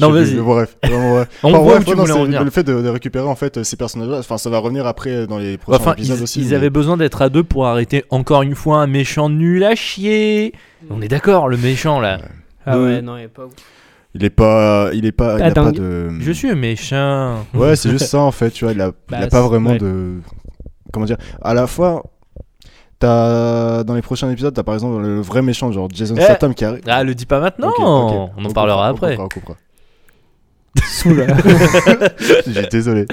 Non, 0.00 0.10
vas-y. 0.10 0.32
plus, 0.32 0.40
Bref, 0.42 0.76
vraiment, 0.82 1.14
ouais. 1.16 1.24
On 1.42 1.48
Enfin, 1.48 1.58
voit 1.58 1.66
bref, 1.74 1.80
où 1.80 1.84
tu 1.84 1.90
ouais, 1.90 1.96
non, 1.96 2.02
voulais 2.02 2.12
en 2.12 2.16
c'est 2.18 2.24
venir. 2.24 2.44
Le 2.44 2.50
fait 2.50 2.62
de, 2.62 2.82
de 2.82 2.88
récupérer 2.88 3.26
en 3.26 3.34
fait 3.34 3.62
ces 3.64 3.76
personnages-là, 3.76 4.18
enfin, 4.18 4.38
ça 4.38 4.48
va 4.50 4.58
revenir 4.58 4.86
après 4.86 5.26
dans 5.26 5.38
les 5.38 5.58
prochains 5.58 5.78
Enfin, 5.80 5.92
épisodes 5.94 6.18
ils, 6.18 6.22
aussi. 6.22 6.40
ils 6.40 6.48
mais- 6.50 6.54
avaient 6.56 6.70
besoin 6.70 6.96
d'être 6.96 7.20
à 7.22 7.28
deux 7.28 7.42
pour 7.42 7.66
arrêter 7.66 8.04
encore 8.10 8.42
une 8.42 8.54
fois 8.54 8.78
un 8.78 8.86
méchant 8.86 9.28
nul 9.28 9.64
à 9.64 9.74
chier. 9.74 10.52
On 10.90 11.00
est 11.02 11.08
d'accord, 11.08 11.48
le 11.48 11.56
méchant 11.56 12.00
là. 12.00 12.18
Ah 12.66 12.76
Euh, 12.76 12.96
ouais, 12.96 13.02
non, 13.02 13.16
il 13.16 13.24
est 13.24 13.28
pas 13.28 13.44
ouf. 13.46 13.52
Il 14.14 14.24
est 14.24 14.30
pas, 14.30 14.90
il 14.94 15.04
est 15.04 15.12
pas, 15.12 15.34
il 15.34 15.38
Pas 15.40 15.44
a 15.46 15.50
pas 15.50 15.64
dingue. 15.64 15.74
de. 15.74 16.08
Je 16.20 16.32
suis 16.32 16.52
méchant. 16.54 17.44
Ouais, 17.54 17.76
c'est 17.76 17.90
juste 17.90 18.06
ça 18.06 18.20
en 18.20 18.30
fait, 18.32 18.50
tu 18.50 18.64
vois, 18.64 18.72
il 18.72 18.80
a, 18.80 18.90
il 19.10 19.14
a 19.14 19.20
Bah, 19.20 19.26
pas 19.28 19.42
vraiment 19.42 19.70
ouais. 19.70 19.78
de. 19.78 20.14
Comment 20.92 21.04
dire 21.06 21.18
À 21.42 21.52
la 21.54 21.66
fois, 21.66 22.02
t'as 22.98 23.84
dans 23.84 23.94
les 23.94 24.02
prochains 24.02 24.30
épisodes, 24.30 24.54
t'as 24.54 24.62
par 24.62 24.74
exemple 24.74 25.02
le 25.02 25.20
vrai 25.20 25.42
méchant, 25.42 25.70
genre 25.72 25.88
Jason 25.92 26.14
Eh. 26.18 26.22
Statham 26.22 26.54
qui 26.54 26.64
arrive. 26.64 26.80
Ah, 26.86 27.04
le 27.04 27.14
dis 27.14 27.26
pas 27.26 27.40
maintenant. 27.40 27.72
On 27.78 27.82
en 27.84 28.30
On 28.38 28.50
parlera 28.52 28.92
coupera, 28.92 29.08
après. 29.08 29.22
On 29.22 29.28
coupera, 29.28 29.54
Saoul. 29.54 29.56
J'ai 32.46 32.66
désolé. 32.66 33.06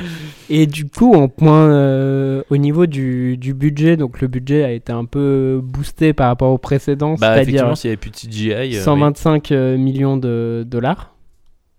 Et 0.49 0.67
du 0.67 0.85
coup, 0.87 1.13
en 1.15 1.27
point 1.27 1.67
euh, 1.69 2.43
au 2.49 2.57
niveau 2.57 2.85
du, 2.85 3.37
du 3.37 3.53
budget, 3.53 3.97
donc 3.97 4.21
le 4.21 4.27
budget 4.27 4.63
a 4.63 4.71
été 4.71 4.91
un 4.91 5.05
peu 5.05 5.59
boosté 5.63 6.13
par 6.13 6.27
rapport 6.27 6.51
au 6.51 6.57
précédent, 6.57 7.11
Bah, 7.13 7.33
c'est-à-dire 7.33 7.41
effectivement, 7.41 7.75
s'il 7.75 7.89
n'y 7.89 7.93
avait 7.93 7.97
plus 7.97 8.11
de 8.11 8.15
CGI. 8.17 8.51
euh, 8.53 8.61
oui. 8.61 8.73
125 8.75 9.51
euh, 9.51 9.77
millions 9.77 10.17
de 10.17 10.63
dollars. 10.67 11.15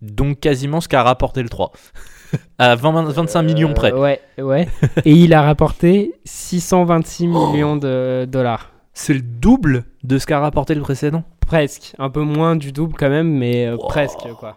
Donc, 0.03 0.41
quasiment 0.41 0.81
ce 0.81 0.89
qu'a 0.89 1.03
rapporté 1.03 1.43
le 1.43 1.49
3. 1.49 1.73
à 2.59 2.75
20, 2.75 3.05
25 3.11 3.43
millions 3.43 3.73
près. 3.73 3.93
Euh, 3.93 4.01
ouais, 4.01 4.21
ouais. 4.39 4.69
Et 5.05 5.13
il 5.13 5.33
a 5.33 5.43
rapporté 5.43 6.13
626 6.25 7.29
millions 7.29 7.77
de 7.77 8.25
dollars. 8.27 8.73
C'est 8.93 9.15
le 9.15 9.21
double 9.23 9.85
de 10.05 10.19
ce 10.19 10.27
qu'a 10.27 10.41
rapporté 10.41 10.75
le 10.75 10.81
précédent? 10.81 11.23
Presque, 11.47 11.95
un 11.99 12.11
peu 12.11 12.23
moins 12.23 12.57
du 12.57 12.73
double 12.73 12.95
quand 12.99 13.09
même, 13.11 13.29
mais 13.31 13.67
euh, 13.67 13.77
Wow. 13.77 13.87
presque 13.89 14.27
quoi. 14.41 14.57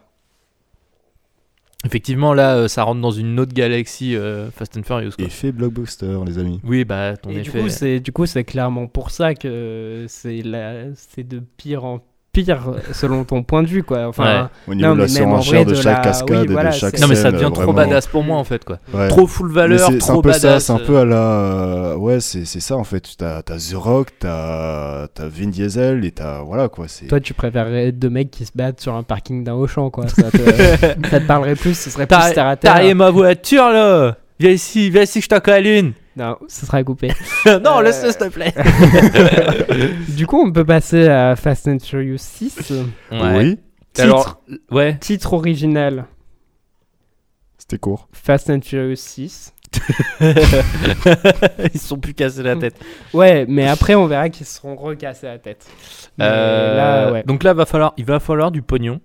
Effectivement, 1.85 2.33
là, 2.33 2.55
euh, 2.57 2.67
ça 2.67 2.83
rentre 2.83 2.99
dans 2.99 3.11
une 3.11 3.39
autre 3.39 3.53
galaxie 3.53 4.15
euh, 4.15 4.51
Fast 4.51 4.77
and 4.77 4.83
Furious. 4.83 5.11
Quoi. 5.17 5.25
Effet 5.25 5.51
blockbuster, 5.53 6.19
les 6.25 6.37
amis. 6.37 6.59
Oui, 6.65 6.83
bah, 6.83 7.15
ton 7.15 7.29
Et 7.29 7.35
du 7.35 7.39
effet. 7.41 7.61
coup, 7.61 7.69
c'est 7.69 7.99
du 8.01 8.11
coup 8.11 8.25
c'est 8.25 8.43
clairement 8.43 8.87
pour 8.87 9.11
ça 9.11 9.33
que 9.33 10.05
c'est 10.09 10.41
la- 10.41 10.85
de 10.89 11.39
pire 11.57 11.85
en 11.85 12.01
pire 12.31 12.59
selon 12.93 13.23
ton 13.23 13.41
point 13.43 13.63
de 13.63 13.67
vue 13.67 13.83
quoi. 13.83 14.07
Enfin, 14.07 14.49
Au 14.67 14.75
niveau 14.75 14.89
Non, 14.89 14.95
de 14.95 15.01
la 15.01 15.07
mais 15.07 15.13
même 15.19 15.31
en 15.33 15.41
surenchère 15.41 15.63
vrai, 15.63 15.65
de 15.65 15.69
de 15.71 15.75
chaque 15.81 15.97
la- 15.97 16.01
cascade 16.03 16.37
oui, 16.39 16.45
et 16.45 16.53
voilà, 16.53 16.69
de 16.69 16.75
chaque 16.75 16.95
c'est- 16.95 17.01
non, 17.01 17.07
mais 17.07 17.15
ça 17.15 17.21
scène, 17.23 17.31
devient 17.33 17.43
trop 17.45 17.55
vraiment. 17.63 17.73
badass 17.73 18.07
pour 18.07 18.23
moi 18.23 18.37
en 18.37 18.43
fait. 18.43 18.63
quoi. 18.63 18.77
Ouais. 18.93 19.07
Trop 19.07 19.25
full 19.27 19.51
valeur, 19.51 19.79
c'est 19.79 19.93
c'est 19.93 19.97
trop 19.99 20.19
un 20.19 20.21
peu 20.21 20.31
ça, 20.33 20.47
badass. 20.47 20.65
c'est 20.65 20.73
un 20.73 20.77
peu 20.79 20.97
à 20.99 21.05
la. 21.05 21.15
euh, 21.17 21.95
Ouais, 21.95 22.19
c'est 22.19 22.45
c'est 22.45 22.59
ça 22.59 22.75
en 22.77 22.83
fait. 22.83 23.03
T'as 23.17 23.41
t'as 23.41 23.57
The 23.57 23.73
Rock, 23.75 24.09
t'as 24.19 25.07
t'as 25.13 25.27
Vin 25.27 25.47
Diesel 25.47 26.05
et 26.05 26.11
t'as. 26.11 26.41
Voilà 26.43 26.67
quoi. 26.69 26.85
c'est 26.87 27.07
toi 27.07 27.19
tu 27.19 27.33
préférerais 27.33 27.91
deux 27.91 28.09
mecs 28.09 28.31
qui 28.31 28.45
se 28.45 28.51
battent 28.55 28.79
sur 28.81 28.93
un 28.95 29.03
parking 29.03 29.43
d'un 29.43 29.53
Auchan 29.53 29.89
quoi. 29.89 30.07
Ça 30.07 30.29
te, 30.31 30.37
ça 31.09 31.19
te 31.19 31.25
parlerait 31.25 31.55
plus, 31.55 31.77
ce 31.77 31.89
serait 31.89 32.05
plus 32.07 32.15
T'as 32.15 32.31
terre 32.31 32.47
à 32.47 32.55
t'as 32.55 32.69
terre. 32.69 32.75
rayé 32.81 32.93
ma 32.93 33.09
voiture 33.09 33.69
là 33.69 34.15
Viens 34.39 34.51
ici, 34.51 34.89
viens 34.89 35.01
ici 35.01 35.19
que 35.19 35.25
je 35.25 35.29
t'en 35.29 35.39
colle 35.41 35.65
une 35.67 35.93
Non, 36.19 36.37
ce 36.47 36.65
sera 36.65 36.83
coupé. 36.83 37.11
Non, 37.45 37.79
Euh, 37.79 37.81
laisse-le 37.81 38.11
s'il 38.11 38.19
te 38.19 38.27
plaît 38.29 38.53
du 40.09 40.27
coup, 40.27 40.41
on 40.45 40.51
peut 40.51 40.65
passer 40.65 41.07
à 41.07 41.35
Fast 41.37 41.67
and 41.67 41.79
Furious 41.79 42.17
6. 42.17 42.73
Oui, 43.11 43.57
Titre, 43.93 44.03
Alors, 44.03 44.41
ouais. 44.69 44.97
titre 44.99 45.33
original 45.33 46.05
c'était 47.57 47.77
court. 47.77 48.07
Fast 48.11 48.49
and 48.49 48.61
Furious 48.63 48.95
6. 48.95 49.53
Ils 50.21 51.79
se 51.79 51.87
sont 51.87 51.99
plus 51.99 52.13
cassés 52.13 52.41
la 52.41 52.55
tête. 52.55 52.75
Ouais, 53.13 53.45
mais 53.47 53.67
après 53.67 53.95
on 53.95 54.07
verra 54.07 54.29
qu'ils 54.29 54.45
se 54.45 54.55
seront 54.55 54.75
recassés 54.75 55.27
la 55.27 55.37
tête. 55.37 55.67
Euh, 56.19 56.75
là, 56.75 57.11
ouais. 57.11 57.23
Donc 57.27 57.43
là, 57.43 57.53
va 57.53 57.65
falloir, 57.65 57.93
il 57.97 58.05
va 58.05 58.19
falloir 58.19 58.51
du 58.51 58.61
pognon. 58.61 58.99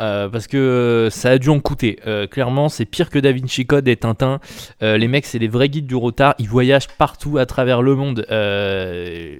Euh, 0.00 0.28
parce 0.28 0.46
que 0.46 0.56
euh, 0.56 1.10
ça 1.10 1.30
a 1.30 1.38
dû 1.38 1.48
en 1.48 1.60
coûter. 1.60 1.98
Euh, 2.06 2.26
clairement, 2.26 2.68
c'est 2.68 2.84
pire 2.84 3.10
que 3.10 3.18
Da 3.18 3.32
Vinci 3.32 3.66
Code 3.66 3.86
et 3.88 3.96
Tintin. 3.96 4.40
Euh, 4.82 4.96
les 4.96 5.08
mecs, 5.08 5.26
c'est 5.26 5.38
les 5.38 5.48
vrais 5.48 5.68
guides 5.68 5.86
du 5.86 5.96
retard. 5.96 6.34
Ils 6.38 6.48
voyagent 6.48 6.88
partout 6.98 7.38
à 7.38 7.46
travers 7.46 7.82
le 7.82 7.94
monde. 7.94 8.26
Euh, 8.30 9.36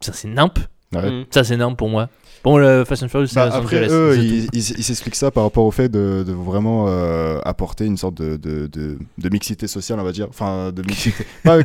ça, 0.00 0.12
c'est 0.12 0.28
nimp. 0.28 0.58
Ouais. 0.94 1.08
Mm. 1.10 1.24
Ça, 1.30 1.44
c'est 1.44 1.54
énorme 1.54 1.76
pour 1.76 1.88
moi. 1.88 2.08
Bon, 2.42 2.56
le 2.56 2.84
Fast 2.86 3.02
and 3.02 3.08
Furious, 3.08 3.26
c'est 3.26 3.34
Bah, 3.34 3.50
après, 3.52 3.76
Angeles, 3.84 3.88
eux, 3.92 4.16
ils, 4.18 4.48
ils 4.54 4.62
s'expliquent 4.62 5.14
ça 5.14 5.30
par 5.30 5.42
rapport 5.44 5.66
au 5.66 5.70
fait 5.70 5.90
de, 5.90 6.24
de 6.26 6.32
vraiment 6.32 6.86
euh, 6.88 7.38
apporter 7.44 7.84
une 7.84 7.98
sorte 7.98 8.14
de, 8.14 8.36
de, 8.38 8.66
de, 8.66 8.98
de 9.18 9.28
mixité 9.28 9.66
sociale, 9.68 10.00
on 10.00 10.04
va 10.04 10.12
dire. 10.12 10.26
Enfin, 10.30 10.72
de 10.72 10.80
mixité. 10.80 11.26
pas 11.44 11.58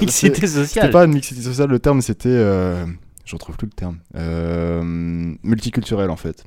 Mixité 0.00 0.34
C'était 0.34 0.46
sociale. 0.46 0.90
pas 0.90 1.04
une 1.04 1.12
mixité 1.12 1.42
sociale, 1.42 1.68
le 1.68 1.78
terme 1.78 2.00
c'était. 2.00 2.30
Euh, 2.30 2.86
je 3.26 3.36
retrouve 3.36 3.58
plus 3.58 3.66
le 3.66 3.72
terme. 3.74 3.98
Euh, 4.16 4.82
multiculturel 5.42 6.08
en 6.08 6.16
fait. 6.16 6.44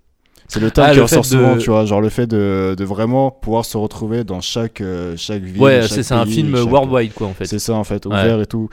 C'est 0.47 0.59
le 0.61 0.71
terme 0.71 0.87
Ah, 0.87 0.91
qui 0.91 0.97
le 0.97 1.03
ressort 1.03 1.25
fait 1.25 1.35
de- 1.35 1.41
souvent, 1.41 1.57
tu 1.57 1.69
vois, 1.69 1.85
genre 1.85 1.99
le 2.01 2.09
fait 2.09 2.25
de, 2.27 2.73
de 2.77 2.83
vraiment 2.85 3.31
pouvoir 3.31 3.65
se 3.65 3.77
retrouver 3.77 4.23
dans 4.23 4.39
chaque, 4.41 4.79
euh, 4.81 5.15
chaque 5.17 5.43
ville. 5.43 5.61
Ouais, 5.61 5.81
c'est 5.87 6.11
un 6.13 6.25
film 6.25 6.55
chaque- 6.55 6.65
worldwide, 6.71 7.13
quoi, 7.13 7.27
en 7.27 7.33
fait. 7.33 7.45
C'est 7.45 7.59
ça 7.59 7.73
en 7.73 7.83
fait, 7.83 8.05
Ouais. 8.05 8.13
ouvert 8.13 8.39
et 8.41 8.45
tout. 8.45 8.69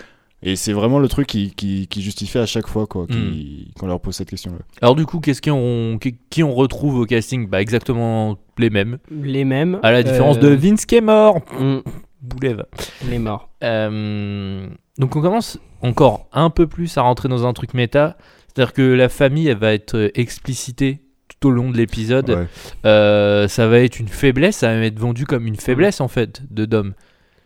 Et 0.46 0.56
c'est 0.56 0.74
vraiment 0.74 0.98
le 0.98 1.08
truc 1.08 1.26
qui, 1.26 1.54
qui, 1.54 1.87
qui 1.88 2.02
justifie 2.02 2.37
à 2.38 2.44
chaque 2.44 2.66
fois 2.68 2.87
quoi, 2.87 3.06
Hmm. 3.08 3.32
qu'on 3.80 3.87
leur 3.87 3.98
pose 3.98 4.14
cette 4.14 4.28
question-là. 4.28 4.58
Alors, 4.82 4.94
du 4.94 5.06
coup, 5.06 5.18
qu'est-ce 5.18 5.40
qu'on 5.40 5.96
qui, 5.98 6.16
qui 6.28 6.42
on 6.42 6.54
retrouve 6.54 6.96
au 6.98 7.06
casting? 7.06 7.48
Bah, 7.48 7.62
exactement 7.62 8.37
les 8.58 8.68
mêmes. 8.68 8.98
Les 9.10 9.44
mêmes. 9.44 9.80
À 9.82 9.90
la 9.90 10.02
différence 10.02 10.37
Euh, 10.37 10.40
de 10.40 10.48
Vince 10.48 10.84
qui 10.84 10.96
est 10.96 11.00
mort. 11.00 11.40
mm, 11.58 11.78
Boulève. 12.20 12.64
les 13.10 13.18
morts. 13.18 13.48
Euh, 13.64 14.66
donc 14.98 15.16
on 15.16 15.20
commence 15.22 15.58
encore 15.82 16.26
un 16.32 16.50
peu 16.50 16.66
plus 16.66 16.96
à 16.98 17.02
rentrer 17.02 17.28
dans 17.28 17.46
un 17.46 17.52
truc 17.52 17.74
méta. 17.74 18.16
C'est-à-dire 18.48 18.72
que 18.74 18.82
la 18.82 19.08
famille, 19.08 19.48
elle 19.48 19.56
va 19.58 19.72
être 19.74 20.10
explicitée 20.14 21.00
tout 21.44 21.48
au 21.48 21.50
long 21.50 21.70
de 21.70 21.76
l'épisode. 21.76 22.30
Ouais. 22.30 22.46
Euh, 22.87 23.48
ça 23.48 23.68
va 23.68 23.80
être 23.80 24.00
une 24.00 24.09
faiblesse, 24.09 24.57
ça 24.57 24.68
va 24.68 24.85
être 24.85 24.98
vendu 24.98 25.26
comme 25.26 25.46
une 25.46 25.57
faiblesse 25.57 26.00
en 26.00 26.09
fait 26.09 26.42
de 26.50 26.64
Dom. 26.64 26.94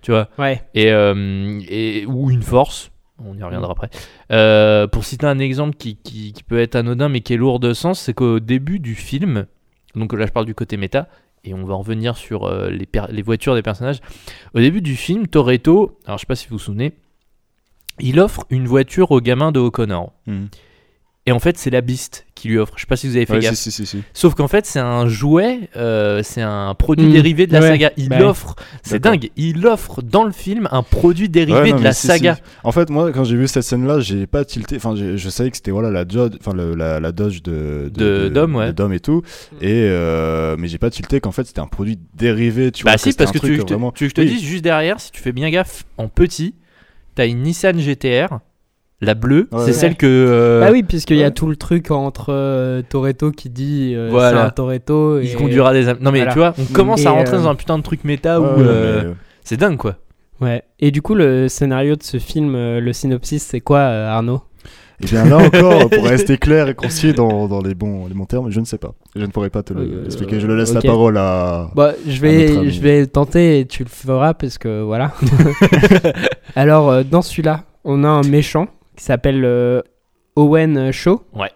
Tu 0.02 0.12
vois 0.12 0.28
Ouais. 0.38 0.62
et, 0.74 0.92
euh, 0.92 1.60
et, 1.68 2.06
Ou 2.06 2.30
une 2.30 2.42
force. 2.42 2.90
On 3.24 3.36
y 3.36 3.42
reviendra 3.42 3.72
après. 3.72 3.90
Euh, 4.30 4.86
pour 4.86 5.04
citer 5.04 5.26
un 5.26 5.40
exemple 5.40 5.76
qui, 5.76 5.96
qui, 5.96 6.32
qui 6.32 6.44
peut 6.44 6.60
être 6.60 6.76
anodin 6.76 7.08
mais 7.08 7.20
qui 7.20 7.34
est 7.34 7.36
lourd 7.36 7.58
de 7.58 7.72
sens, 7.72 7.98
c'est 8.00 8.14
qu'au 8.14 8.38
début 8.38 8.78
du 8.78 8.94
film, 8.94 9.46
donc 9.96 10.12
là 10.12 10.26
je 10.26 10.30
parle 10.30 10.46
du 10.46 10.54
côté 10.54 10.76
méta, 10.76 11.08
et 11.42 11.52
on 11.52 11.64
va 11.64 11.74
en 11.74 11.78
revenir 11.78 12.16
sur 12.16 12.44
euh, 12.44 12.70
les, 12.70 13.22
voitures 13.22 13.56
des 13.56 13.62
personnages. 13.62 13.98
Au 14.54 14.60
début 14.60 14.82
du 14.82 14.94
film, 14.94 15.26
Toretto, 15.26 15.98
alors 16.06 16.18
je 16.18 16.20
sais 16.22 16.26
pas 16.26 16.36
si 16.36 16.46
vous 16.46 16.58
vous 16.58 16.62
souvenez, 16.62 16.92
il 17.98 18.20
offre 18.20 18.44
une 18.50 18.66
voiture 18.66 19.10
au 19.10 19.20
gamin 19.20 19.50
de 19.50 19.58
O'Connor. 19.58 20.12
Mhm. 20.26 20.48
Et 21.28 21.32
en 21.32 21.40
fait, 21.40 21.58
c'est 21.58 21.68
la 21.68 21.82
Beast 21.82 22.24
qui 22.34 22.48
lui 22.48 22.56
offre. 22.56 22.72
Je 22.76 22.80
sais 22.80 22.86
pas 22.86 22.96
si 22.96 23.06
vous 23.06 23.14
avez 23.16 23.26
fait 23.26 23.34
Ouais, 23.34 23.40
gaffe. 23.40 23.54
si, 23.54 23.70
si, 23.70 23.84
si, 23.84 23.98
si. 23.98 24.02
Sauf 24.14 24.34
qu'en 24.34 24.48
fait, 24.48 24.64
c'est 24.64 24.78
un 24.78 25.08
jouet, 25.08 25.68
euh, 25.76 26.22
c'est 26.24 26.40
un 26.40 26.74
produit 26.74 27.04
Mm. 27.06 27.12
dérivé 27.12 27.46
de 27.46 27.52
la 27.52 27.60
Ouais. 27.60 27.68
saga. 27.68 27.90
Il 27.98 28.08
Bah 28.08 28.16
ouais. 28.20 28.24
offre, 28.24 28.54
c'est 28.82 28.98
dingue, 28.98 29.28
il 29.36 29.66
offre 29.66 30.00
dans 30.00 30.24
le 30.24 30.32
film 30.32 30.68
un 30.72 30.82
produit 30.82 31.28
dérivé 31.28 31.58
Ouais, 31.60 31.70
non, 31.72 31.76
de 31.80 31.84
la 31.84 31.92
si, 31.92 32.06
saga. 32.06 32.36
si. 32.36 32.40
En 32.64 32.72
fait, 32.72 32.88
moi, 32.88 33.12
quand 33.12 33.24
j'ai 33.24 33.36
vu 33.36 33.46
cette 33.46 33.64
scène-là, 33.64 34.00
j'ai 34.00 34.26
pas 34.26 34.46
tilté. 34.46 34.76
Enfin, 34.76 34.94
je 34.96 35.28
savais 35.28 35.50
que 35.50 35.56
c'était 35.58 35.70
voilà 35.70 35.90
la 35.90 36.06
Dodge, 36.06 36.36
enfin 36.40 36.54
le- 36.56 36.74
la, 36.74 36.98
la 36.98 37.12
Dodge 37.12 37.42
de 37.42 37.90
De 37.92 38.30
Dom, 38.30 38.56
ouais. 38.56 38.68
de 38.68 38.72
Dom 38.72 38.90
et 38.94 39.00
tout. 39.00 39.20
Et 39.60 39.66
euh, 39.90 40.56
mais 40.58 40.68
j'ai 40.68 40.78
pas 40.78 40.88
tilté 40.88 41.20
qu'en 41.20 41.32
fait 41.32 41.44
c'était 41.46 41.60
un 41.60 41.66
produit 41.66 41.98
dérivé. 42.14 42.72
Tu 42.72 42.84
Bah 42.84 42.92
vois, 42.92 42.98
si, 42.98 43.10
c'était 43.12 43.24
parce 43.24 43.36
un 43.36 43.38
que 43.38 43.44
tu, 43.46 43.52
que 43.52 43.58
je 43.58 43.62
te- 43.66 43.72
vraiment- 43.74 43.92
tu 43.92 44.04
veux 44.04 44.08
que 44.10 44.16
je 44.18 44.22
te 44.22 44.26
Oui. 44.26 44.34
dise 44.34 44.42
juste 44.48 44.64
derrière, 44.64 44.98
si 44.98 45.10
tu 45.10 45.20
fais 45.20 45.32
bien 45.32 45.50
gaffe, 45.50 45.84
en 45.98 46.08
petit, 46.08 46.54
t'as 47.16 47.26
une 47.26 47.42
Nissan 47.42 47.78
GTR, 47.78 48.38
la 49.00 49.14
bleue, 49.14 49.48
Ouais, 49.52 49.58
c'est 49.60 49.66
ouais. 49.66 49.72
celle 49.72 49.96
que... 49.96 50.06
euh, 50.06 50.60
Bah 50.60 50.70
oui, 50.72 50.82
puisqu'il 50.82 51.18
y 51.18 51.22
a 51.22 51.30
tout 51.30 51.46
le 51.46 51.56
truc 51.56 51.90
entre 51.90 52.30
euh, 52.30 52.82
Toretto 52.88 53.30
qui 53.30 53.48
dit 53.48 53.92
euh, 53.94 54.08
Voilà. 54.10 54.40
c'est 54.42 54.46
un 54.46 54.50
Toretto. 54.50 55.20
Il 55.20 55.34
conduira 55.36 55.72
des... 55.72 55.84
Non 56.00 56.10
mais 56.10 56.18
Voilà. 56.24 56.32
tu 56.32 56.38
vois, 56.38 56.54
on 56.58 56.64
commence 56.72 57.06
à 57.06 57.10
rentrer 57.10 57.36
euh, 57.36 57.40
dans 57.42 57.48
un 57.48 57.54
putain 57.54 57.78
de 57.78 57.82
truc 57.84 58.02
méta 58.04 58.40
où... 58.40 58.44
Euh, 58.44 59.02
mais- 59.10 59.14
C'est 59.44 59.56
dingue 59.56 59.76
quoi. 59.76 59.96
Ouais. 60.40 60.62
Et 60.80 60.90
du 60.90 61.02
coup, 61.02 61.14
le 61.14 61.48
scénario 61.48 61.96
de 61.96 62.02
ce 62.02 62.18
film, 62.18 62.52
le 62.54 62.92
synopsis, 62.92 63.42
c'est 63.42 63.60
quoi, 63.60 63.78
euh, 63.78 64.08
Arnaud? 64.08 64.42
Et 65.00 65.06
bien 65.06 65.24
là 65.26 65.36
encore, 65.38 65.88
pour 65.90 66.04
rester 66.08 66.38
clair 66.38 66.68
et 66.68 66.74
concis 66.74 67.12
dans, 67.12 67.46
dans 67.46 67.60
les, 67.62 67.74
bons, 67.76 68.08
les 68.08 68.14
bons 68.14 68.24
termes, 68.24 68.50
je 68.50 68.58
ne 68.58 68.64
sais 68.64 68.78
pas. 68.78 68.94
Je 69.14 69.20
ne 69.22 69.26
pourrais 69.28 69.48
pas 69.50 69.62
te 69.62 69.72
Euh, 69.72 70.02
l'expliquer. 70.02 70.40
Je 70.40 70.48
le 70.48 70.56
laisse 70.56 70.74
la 70.74 70.80
parole 70.82 71.16
à. 71.18 71.70
Bah, 71.76 71.92
je 72.04 72.10
notre 72.10 72.20
vais, 72.22 72.56
ami. 72.56 72.70
je 72.72 72.80
vais 72.80 73.06
tenter 73.06 73.60
et 73.60 73.66
tu 73.66 73.84
le 73.84 73.88
feras 73.88 74.34
parce 74.34 74.58
que 74.58 74.82
voilà. 74.82 75.12
Alors, 76.56 77.04
dans 77.04 77.22
celui-là, 77.22 77.64
on 77.84 78.02
a 78.04 78.08
un 78.08 78.22
méchant 78.22 78.66
qui 78.98 79.04
s'appelle 79.04 79.44
euh, 79.44 79.80
Owen 80.36 80.90
Shaw. 80.92 81.22
Ouais. 81.34 81.50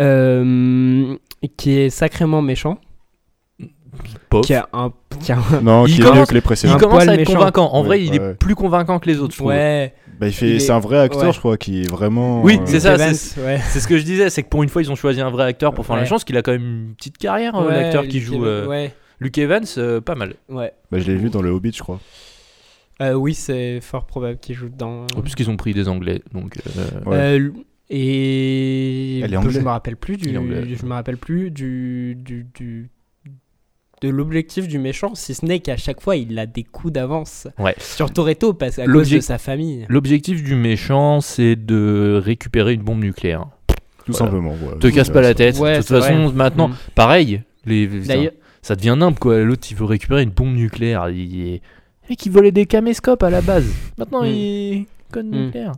Euh, 0.00 1.16
qui 1.56 1.78
est 1.78 1.90
sacrément 1.90 2.42
méchant. 2.42 2.78
Pauvre. 4.30 4.44
Qui 4.44 4.54
a 4.54 4.68
un. 4.72 4.92
Qui 5.20 5.32
a 5.32 5.38
un- 5.38 5.60
Non, 5.60 5.86
Il 5.86 5.94
qui 5.94 6.00
est 6.00 6.04
mieux 6.04 6.10
commence- 6.10 6.28
que 6.28 6.34
les 6.34 6.38
Il 6.38 6.42
précédents. 6.42 6.74
un 6.74 6.78
commence 6.78 7.06
à 7.08 7.12
être 7.14 7.18
méchant. 7.18 7.34
convaincant. 7.34 7.70
En 7.72 7.82
vrai, 7.82 8.02
il 8.02 8.14
est 8.14 8.34
plus 8.34 8.54
convaincant 8.54 8.98
que 8.98 9.08
les 9.08 9.18
autres, 9.20 9.32
je 9.32 9.38
trouve. 9.38 9.48
Ouais. 9.50 9.92
Bah, 10.18 10.28
il 10.28 10.32
fait, 10.32 10.48
il 10.50 10.56
est- 10.56 10.58
c'est 10.60 10.72
un 10.72 10.78
vrai 10.80 10.98
acteur, 10.98 11.24
ouais. 11.24 11.32
je 11.32 11.38
crois, 11.38 11.56
qui 11.56 11.82
est 11.82 11.90
vraiment. 11.90 12.42
Oui, 12.42 12.58
euh, 12.58 12.62
c'est 12.64 12.80
ça, 12.80 12.96
c'est- 13.12 13.40
ouais. 13.40 13.58
C'est 13.70 13.80
ce 13.80 13.88
que 13.88 13.98
je 13.98 14.04
disais, 14.04 14.30
c'est 14.30 14.42
que 14.42 14.48
pour 14.48 14.62
une 14.62 14.68
fois, 14.68 14.80
ils 14.82 14.90
ont 14.90 14.94
choisi 14.94 15.20
un 15.20 15.30
vrai 15.30 15.44
acteur 15.44 15.74
pour 15.74 15.84
faire 15.84 15.96
la 15.96 16.04
chance, 16.04 16.24
qu'il 16.24 16.36
a 16.36 16.42
quand 16.42 16.52
même 16.52 16.86
une 16.88 16.94
petite 16.94 17.18
carrière, 17.18 17.54
Ouais, 17.54 17.70
l'acteur 17.82 18.04
qui 18.06 18.18
Luke 18.20 18.24
joue 18.24 18.44
euh. 18.44 18.88
Luke 19.20 19.38
Evans, 19.38 19.64
euh, 19.78 20.00
pas 20.00 20.14
mal. 20.14 20.34
ouais. 20.48 20.72
Bah, 20.90 20.98
je 20.98 21.06
l'ai 21.06 21.16
vu 21.16 21.28
dans 21.30 21.42
le 21.42 21.50
Hobbit, 21.50 21.72
je 21.74 21.82
crois. 21.82 22.00
Euh, 23.02 23.14
oui, 23.14 23.34
c'est 23.34 23.80
fort 23.80 24.06
probable 24.06 24.38
qu'il 24.38 24.54
joue 24.54 24.68
dans. 24.68 25.02
En 25.16 25.20
plus 25.22 25.34
qu'ils 25.34 25.50
ont 25.50 25.56
pris 25.56 25.74
des 25.74 25.88
Anglais, 25.88 26.22
donc... 26.32 26.56
euh, 26.78 27.00
Ouais. 27.06 27.16
Euh, 27.16 27.50
et 27.90 29.20
Elle 29.20 29.34
est 29.34 29.50
je 29.50 29.60
me 29.60 29.68
rappelle 29.68 29.96
plus 29.96 30.16
du 30.16 30.30
je 30.32 30.86
me 30.86 30.92
rappelle 30.94 31.18
plus 31.18 31.50
du 31.50 32.14
du, 32.18 32.46
du- 32.54 32.88
de 34.00 34.08
l'objectif 34.08 34.66
du 34.66 34.78
méchant 34.78 35.14
si 35.14 35.34
ce 35.34 35.44
n'est 35.44 35.60
qu'à 35.60 35.76
chaque 35.76 36.00
fois 36.00 36.16
il 36.16 36.38
a 36.38 36.46
des 36.46 36.64
coups 36.64 36.92
d'avance 36.94 37.46
Ouais. 37.58 37.74
sur 37.78 38.10
Toretto 38.12 38.54
parce 38.54 38.78
à 38.78 38.86
cause 38.86 39.10
de 39.10 39.20
sa 39.20 39.38
famille 39.38 39.84
L'objectif 39.88 40.42
du 40.42 40.54
méchant, 40.54 41.20
c'est 41.20 41.54
de 41.54 42.20
récupérer 42.24 42.72
une 42.74 42.82
bombe 42.82 43.00
nucléaire. 43.04 43.46
Tout 44.06 44.12
Voilà. 44.12 44.18
simplement. 44.26 44.50
ouais. 44.52 44.78
Te 44.80 44.88
casse 44.88 45.10
pas 45.10 45.20
la 45.20 45.34
tête. 45.34 45.58
Ouais, 45.58 45.74
de 45.74 45.78
toute 45.78 45.88
façon, 45.88 46.24
vrai. 46.28 46.32
maintenant, 46.34 46.68
Mm. 46.68 46.76
pareil, 46.96 47.42
les, 47.66 47.86
D'ailleurs- 47.86 48.32
ça 48.62 48.74
devient 48.74 48.96
nimble 48.98 49.18
quoi. 49.20 49.38
L'autre, 49.42 49.68
il 49.70 49.76
veut 49.76 49.84
récupérer 49.84 50.22
une 50.24 50.30
bombe 50.30 50.54
nucléaire. 50.54 51.08
Il 51.10 51.46
est... 51.46 51.62
Mec, 52.12 52.26
il 52.26 52.32
volait 52.32 52.52
des 52.52 52.66
caméscopes 52.66 53.22
à 53.22 53.30
la 53.30 53.40
base. 53.40 53.64
Maintenant, 53.96 54.22
Mm. 54.22 54.26
il 54.26 54.86
code 55.10 55.24
Mm. 55.26 55.44
nucléaire. 55.46 55.72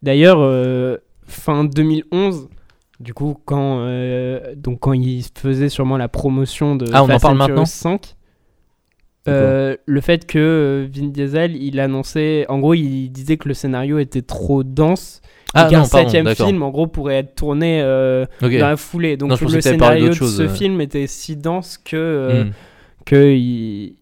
D'ailleurs, 0.00 0.38
euh, 0.38 0.96
fin 1.26 1.64
2011, 1.64 2.48
du 3.00 3.12
coup, 3.12 3.36
quand, 3.44 3.78
euh, 3.80 4.54
donc 4.56 4.78
quand 4.78 4.92
il 4.92 5.24
faisait 5.36 5.68
sûrement 5.68 5.96
la 5.96 6.06
promotion 6.06 6.76
de 6.76 6.86
Ah, 6.92 7.02
on 7.02 7.06
en 7.06 7.08
Fast 7.08 7.22
parle 7.22 7.34
and 7.34 7.38
Furious 7.46 7.48
maintenant 7.48 7.64
5, 7.64 8.14
C'est 9.24 9.30
quoi 9.32 9.32
euh, 9.34 9.76
le 9.84 10.00
fait 10.00 10.24
que 10.24 10.88
Vin 10.94 11.08
Diesel, 11.08 11.56
il 11.56 11.80
annonçait, 11.80 12.46
en 12.48 12.60
gros, 12.60 12.74
il 12.74 13.08
disait 13.10 13.36
que 13.36 13.48
le 13.48 13.54
scénario 13.54 13.98
était 13.98 14.22
trop 14.22 14.62
dense, 14.62 15.20
Ah 15.52 15.66
et 15.66 15.70
qu'un 15.70 15.82
septième 15.84 16.32
film, 16.32 16.62
en 16.62 16.70
gros, 16.70 16.86
pourrait 16.86 17.16
être 17.16 17.34
tourné 17.34 17.82
euh, 17.82 18.24
dans 18.40 18.48
la 18.48 18.76
foulée. 18.76 19.16
Donc 19.16 19.30
Non, 19.30 19.36
le 19.50 19.60
scénario 19.60 20.08
de 20.10 20.12
chose, 20.12 20.36
ce 20.36 20.42
euh. 20.42 20.48
film 20.48 20.80
était 20.80 21.08
si 21.08 21.36
dense 21.36 21.76
que, 21.76 21.96
euh, 21.96 22.44
Mm. 22.44 22.50
que 23.04 23.32
il- 23.34 23.96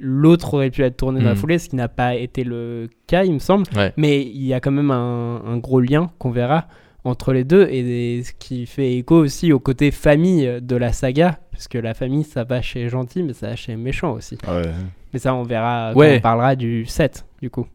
l'autre 0.00 0.54
aurait 0.54 0.70
pu 0.70 0.82
être 0.82 0.96
tourné 0.96 1.20
dans 1.20 1.26
la 1.28 1.34
Mm. 1.34 1.36
foulée, 1.36 1.58
ce 1.58 1.68
qui 1.68 1.76
n'a 1.76 1.88
pas 1.88 2.14
été 2.14 2.44
le 2.44 2.88
cas, 3.06 3.24
il 3.24 3.34
me 3.34 3.38
semble. 3.38 3.64
Ouais. 3.76 3.92
Mais 3.96 4.22
il 4.22 4.42
y 4.44 4.54
a 4.54 4.60
quand 4.60 4.70
même 4.70 4.90
un, 4.90 5.42
un 5.46 5.56
gros 5.58 5.80
lien 5.80 6.10
qu'on 6.18 6.30
verra 6.30 6.66
entre 7.04 7.32
les 7.32 7.44
deux 7.44 7.66
et 7.68 8.22
ce 8.22 8.32
qui 8.38 8.66
fait 8.66 8.94
écho 8.96 9.16
aussi 9.16 9.52
au 9.52 9.58
côté 9.58 9.90
famille 9.90 10.60
de 10.62 10.76
la 10.76 10.92
saga, 10.92 11.38
parce 11.50 11.66
que 11.68 11.78
la 11.78 11.94
famille 11.94 12.22
ça 12.24 12.44
va 12.44 12.62
chez 12.62 12.88
gentil, 12.88 13.22
mais 13.22 13.32
ça 13.32 13.48
va 13.48 13.56
chez 13.56 13.74
méchant 13.76 14.12
aussi. 14.12 14.38
Ah 14.46 14.56
ouais. 14.56 14.70
Mais 15.12 15.18
ça 15.18 15.34
on 15.34 15.42
verra 15.42 15.90
quand 15.92 15.98
Ouais. 16.00 16.16
on 16.18 16.20
parlera 16.20 16.54
du 16.56 16.86
7 16.86 17.24
du 17.40 17.50
coup. 17.50 17.66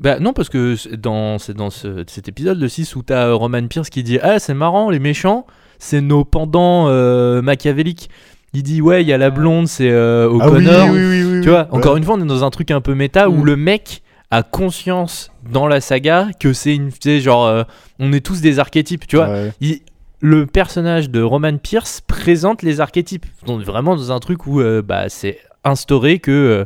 Bah 0.00 0.20
non, 0.20 0.32
parce 0.32 0.48
que 0.48 0.76
c'est 0.76 0.96
dans, 1.00 1.38
dans 1.56 1.70
ce- 1.70 2.04
cet 2.06 2.28
épisode, 2.28 2.60
le 2.60 2.68
6, 2.68 2.94
où 2.94 3.02
t'as 3.02 3.26
euh, 3.26 3.34
Roman 3.34 3.66
Pierce 3.66 3.90
qui 3.90 4.04
dit 4.04 4.20
Ah, 4.22 4.38
c'est 4.38 4.54
marrant, 4.54 4.90
les 4.90 5.00
méchants, 5.00 5.44
c'est 5.80 6.00
nos 6.00 6.24
pendants 6.24 6.86
euh, 6.86 7.42
machiavéliques. 7.42 8.08
Il 8.54 8.62
dit 8.62 8.80
Ouais, 8.80 9.02
il 9.02 9.08
y 9.08 9.12
a 9.12 9.18
la 9.18 9.30
blonde, 9.30 9.68
c'est 9.68 9.90
euh, 9.90 10.26
Ah 10.28 10.32
oui, 10.32 10.42
O'Connor. 10.64 10.88
oui, 10.90 10.98
oui, 10.98 11.22
oui, 11.24 11.40
Tu 11.42 11.48
vois, 11.50 11.68
encore 11.70 11.96
une 11.96 12.04
fois, 12.04 12.14
on 12.16 12.22
est 12.22 12.26
dans 12.26 12.44
un 12.44 12.50
truc 12.50 12.70
un 12.70 12.80
peu 12.80 12.94
méta 12.94 13.28
où 13.28 13.42
Mm. 13.42 13.44
le 13.44 13.56
mec 13.56 14.02
a 14.30 14.42
conscience 14.42 15.30
dans 15.50 15.66
la 15.66 15.80
saga 15.80 16.28
que 16.40 16.52
c'est 16.52 16.74
une. 16.74 16.90
Tu 16.90 16.96
sais, 17.02 17.20
genre, 17.20 17.46
euh, 17.46 17.62
on 17.98 18.12
est 18.12 18.24
tous 18.24 18.40
des 18.40 18.58
archétypes, 18.58 19.06
tu 19.06 19.16
vois. 19.16 19.28
Ouais. 19.28 19.52
Il- 19.60 19.80
le 20.20 20.46
personnage 20.46 21.10
de 21.10 21.22
Roman 21.22 21.56
Pierce 21.58 22.00
présente 22.00 22.62
les 22.62 22.80
archétypes. 22.80 23.24
On 23.46 23.60
est 23.60 23.64
vraiment 23.64 23.94
dans 23.94 24.10
un 24.10 24.18
truc 24.18 24.46
où 24.46 24.60
euh, 24.60 24.82
bah, 24.82 25.08
c'est 25.08 25.38
instauré 25.64 26.18
que 26.18 26.30
euh, 26.32 26.64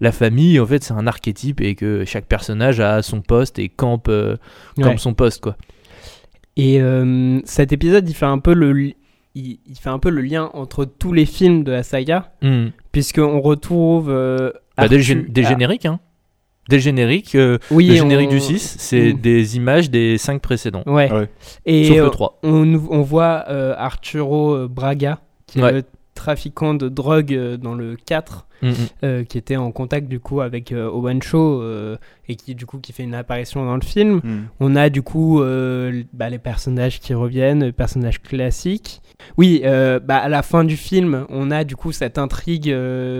la 0.00 0.10
famille, 0.12 0.58
en 0.58 0.66
fait, 0.66 0.82
c'est 0.82 0.94
un 0.94 1.06
archétype 1.06 1.60
et 1.60 1.74
que 1.76 2.04
chaque 2.04 2.26
personnage 2.26 2.80
a 2.80 3.02
son 3.02 3.20
poste 3.20 3.58
et 3.60 3.68
campe, 3.68 4.08
euh, 4.08 4.36
campe 4.76 4.86
Ouais. 4.86 4.96
son 4.98 5.14
poste, 5.14 5.42
quoi. 5.42 5.56
Et 6.56 6.80
euh, 6.82 7.40
cet 7.44 7.72
épisode 7.72 8.08
il 8.08 8.14
fait 8.14 8.26
un 8.26 8.38
peu 8.40 8.52
le 8.52 8.92
il, 9.38 9.58
il 9.66 9.76
fait 9.76 9.90
un 9.90 9.98
peu 9.98 10.10
le 10.10 10.22
lien 10.22 10.50
entre 10.54 10.84
tous 10.84 11.12
les 11.12 11.26
films 11.26 11.64
de 11.64 11.72
la 11.72 11.82
saga, 11.82 12.32
Hmm. 12.42 12.68
puisqu'on 12.92 13.40
retrouve 13.40 14.10
euh, 14.10 14.50
Bah, 14.76 14.84
Arthur- 14.84 14.98
gén- 15.00 15.26
dès 15.28 15.42
le 15.42 15.46
ah, 15.46 15.50
générique, 15.50 15.86
hein. 15.86 16.00
Dès 16.68 16.76
le 16.76 16.82
générique, 16.82 17.34
euh, 17.34 17.56
oui, 17.70 17.88
le 17.88 17.94
générique 17.94 18.28
on- 18.30 18.34
du 18.34 18.40
6, 18.40 18.76
c'est 18.78 19.14
Mm. 19.14 19.20
des 19.20 19.56
images 19.56 19.90
des 19.90 20.18
5 20.18 20.42
précédents. 20.42 20.82
Ouais. 20.86 21.10
Ouais. 21.10 21.28
Et 21.64 21.84
Sauf 21.84 21.96
euh, 21.96 22.04
le 22.04 22.10
3. 22.10 22.38
on, 22.42 22.74
on 22.90 23.00
voit 23.02 23.44
euh, 23.48 23.74
Arturo 23.78 24.68
Braga, 24.68 25.20
qui 25.46 25.62
Ouais. 25.62 25.70
est 25.70 25.72
le 25.72 25.82
trafiquant 26.18 26.74
de 26.74 26.88
drogue 26.88 27.32
euh, 27.32 27.56
dans 27.56 27.74
le 27.74 27.96
4 28.06 28.44
Mm, 28.60 28.70
mm. 28.70 28.74
euh, 29.04 29.22
qui 29.22 29.38
était 29.38 29.56
en 29.56 29.70
contact 29.70 30.08
du 30.08 30.18
coup 30.18 30.40
avec 30.40 30.72
euh, 30.72 30.90
Owen 30.90 31.22
Shaw 31.22 31.62
et 32.28 32.34
qui 32.34 32.56
du 32.56 32.66
coup 32.66 32.78
qui 32.78 32.92
fait 32.92 33.04
une 33.04 33.14
apparition 33.14 33.64
dans 33.64 33.76
le 33.76 33.82
film. 33.82 34.16
Hmm. 34.24 34.46
On 34.58 34.74
a 34.74 34.90
du 34.90 35.00
coup 35.00 35.40
bah, 35.40 36.28
les 36.28 36.38
personnages 36.38 36.98
qui 36.98 37.14
reviennent, 37.14 37.62
les 37.62 37.70
personnages 37.70 38.20
classiques. 38.20 39.00
Oui, 39.36 39.62
bah, 39.62 40.16
à 40.16 40.28
la 40.28 40.42
fin 40.42 40.64
du 40.64 40.76
film, 40.76 41.24
on 41.28 41.52
a 41.52 41.62
du 41.62 41.76
coup 41.76 41.92
cette 41.92 42.18
intrigue. 42.18 42.68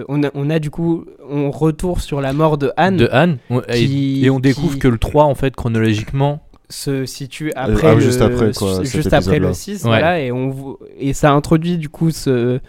on, 0.09 0.23
a, 0.25 0.31
on 0.35 0.51
a 0.51 0.59
du 0.59 0.71
coup, 0.71 1.05
on 1.31 1.53
retourne 1.53 2.01
sur 2.01 2.21
la 2.21 2.33
mort 2.33 2.59
de 2.59 2.73
Anne, 2.77 2.97
De 2.97 3.09
Anne. 3.13 3.39
Et- 3.69 3.87
qui- 3.87 4.25
et, 4.27 4.31
on 4.31 4.41
découvre 4.41 4.73
qui- 4.75 4.81
que 4.81 4.89
le 4.89 4.99
3, 4.99 5.23
en 5.25 5.37
fait, 5.37 5.55
chronologiquement. 5.55 6.43
se 6.69 7.07
situe 7.07 7.53
après, 7.55 7.87
ah, 7.91 7.95
le, 7.95 8.01
juste 8.01 8.21
après, 8.23 8.51
quoi, 8.53 8.83
juste 8.83 9.13
après 9.13 9.39
le 9.39 9.47
épisode-là. 9.51 9.55
6, 9.55 9.85
Ouais. 9.85 9.89
voilà, 9.89 10.21
et, 10.21 10.33
on, 10.33 10.77
et 10.99 11.13
ça 11.15 11.31
introduit 11.33 11.79
du 11.79 11.89
coup 11.89 12.11
ce, 12.11 12.61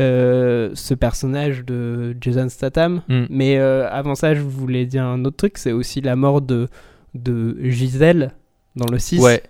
euh, 0.00 0.70
ce 0.74 0.94
personnage 0.94 1.64
de 1.64 2.16
Jason 2.20 2.48
Statham. 2.48 3.02
Mm. 3.08 3.24
Mais 3.30 3.58
euh, 3.58 3.88
avant 3.90 4.14
ça, 4.14 4.34
je 4.34 4.40
voulais 4.40 4.86
dire 4.86 5.04
un 5.04 5.24
autre 5.24 5.36
truc, 5.36 5.58
c'est 5.58 5.72
aussi 5.72 6.00
la 6.00 6.16
mort 6.16 6.40
de, 6.42 6.68
de 7.14 7.56
Gisèle 7.62 8.32
dans 8.76 8.86
le 8.90 8.98
6. 8.98 9.20
Ouais. 9.20 9.42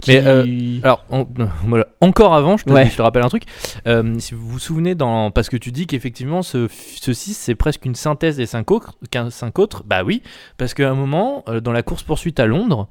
qui- 0.00 0.10
Mais, 0.12 0.22
euh, 0.26 0.44
Alors, 0.82 1.04
voilà. 1.66 1.86
encore 2.00 2.34
avant, 2.34 2.56
je 2.56 2.64
te, 2.64 2.70
Ouais. 2.72 2.88
je 2.90 2.96
te 2.96 3.02
rappelle 3.02 3.24
un 3.24 3.28
truc. 3.28 3.44
Euh, 3.86 4.14
si 4.18 4.34
vous 4.34 4.46
vous 4.48 4.58
souvenez, 4.58 4.94
dans... 4.94 5.30
parce 5.30 5.48
que 5.48 5.56
tu 5.56 5.72
dis 5.72 5.86
qu'effectivement, 5.86 6.42
ce, 6.42 6.68
ce 6.68 7.12
6, 7.12 7.34
c'est 7.34 7.54
presque 7.54 7.84
une 7.86 7.94
synthèse 7.94 8.36
des 8.36 8.46
5 8.46 8.70
autres, 8.70 8.98
15 9.10 9.32
cinq 9.32 9.58
autres. 9.58 9.82
Bah 9.86 10.02
oui, 10.04 10.22
parce 10.58 10.74
qu'à 10.74 10.90
un 10.90 10.94
moment, 10.94 11.44
dans 11.62 11.72
la 11.72 11.82
course-poursuite 11.82 12.38
à 12.40 12.46
Londres, 12.46 12.88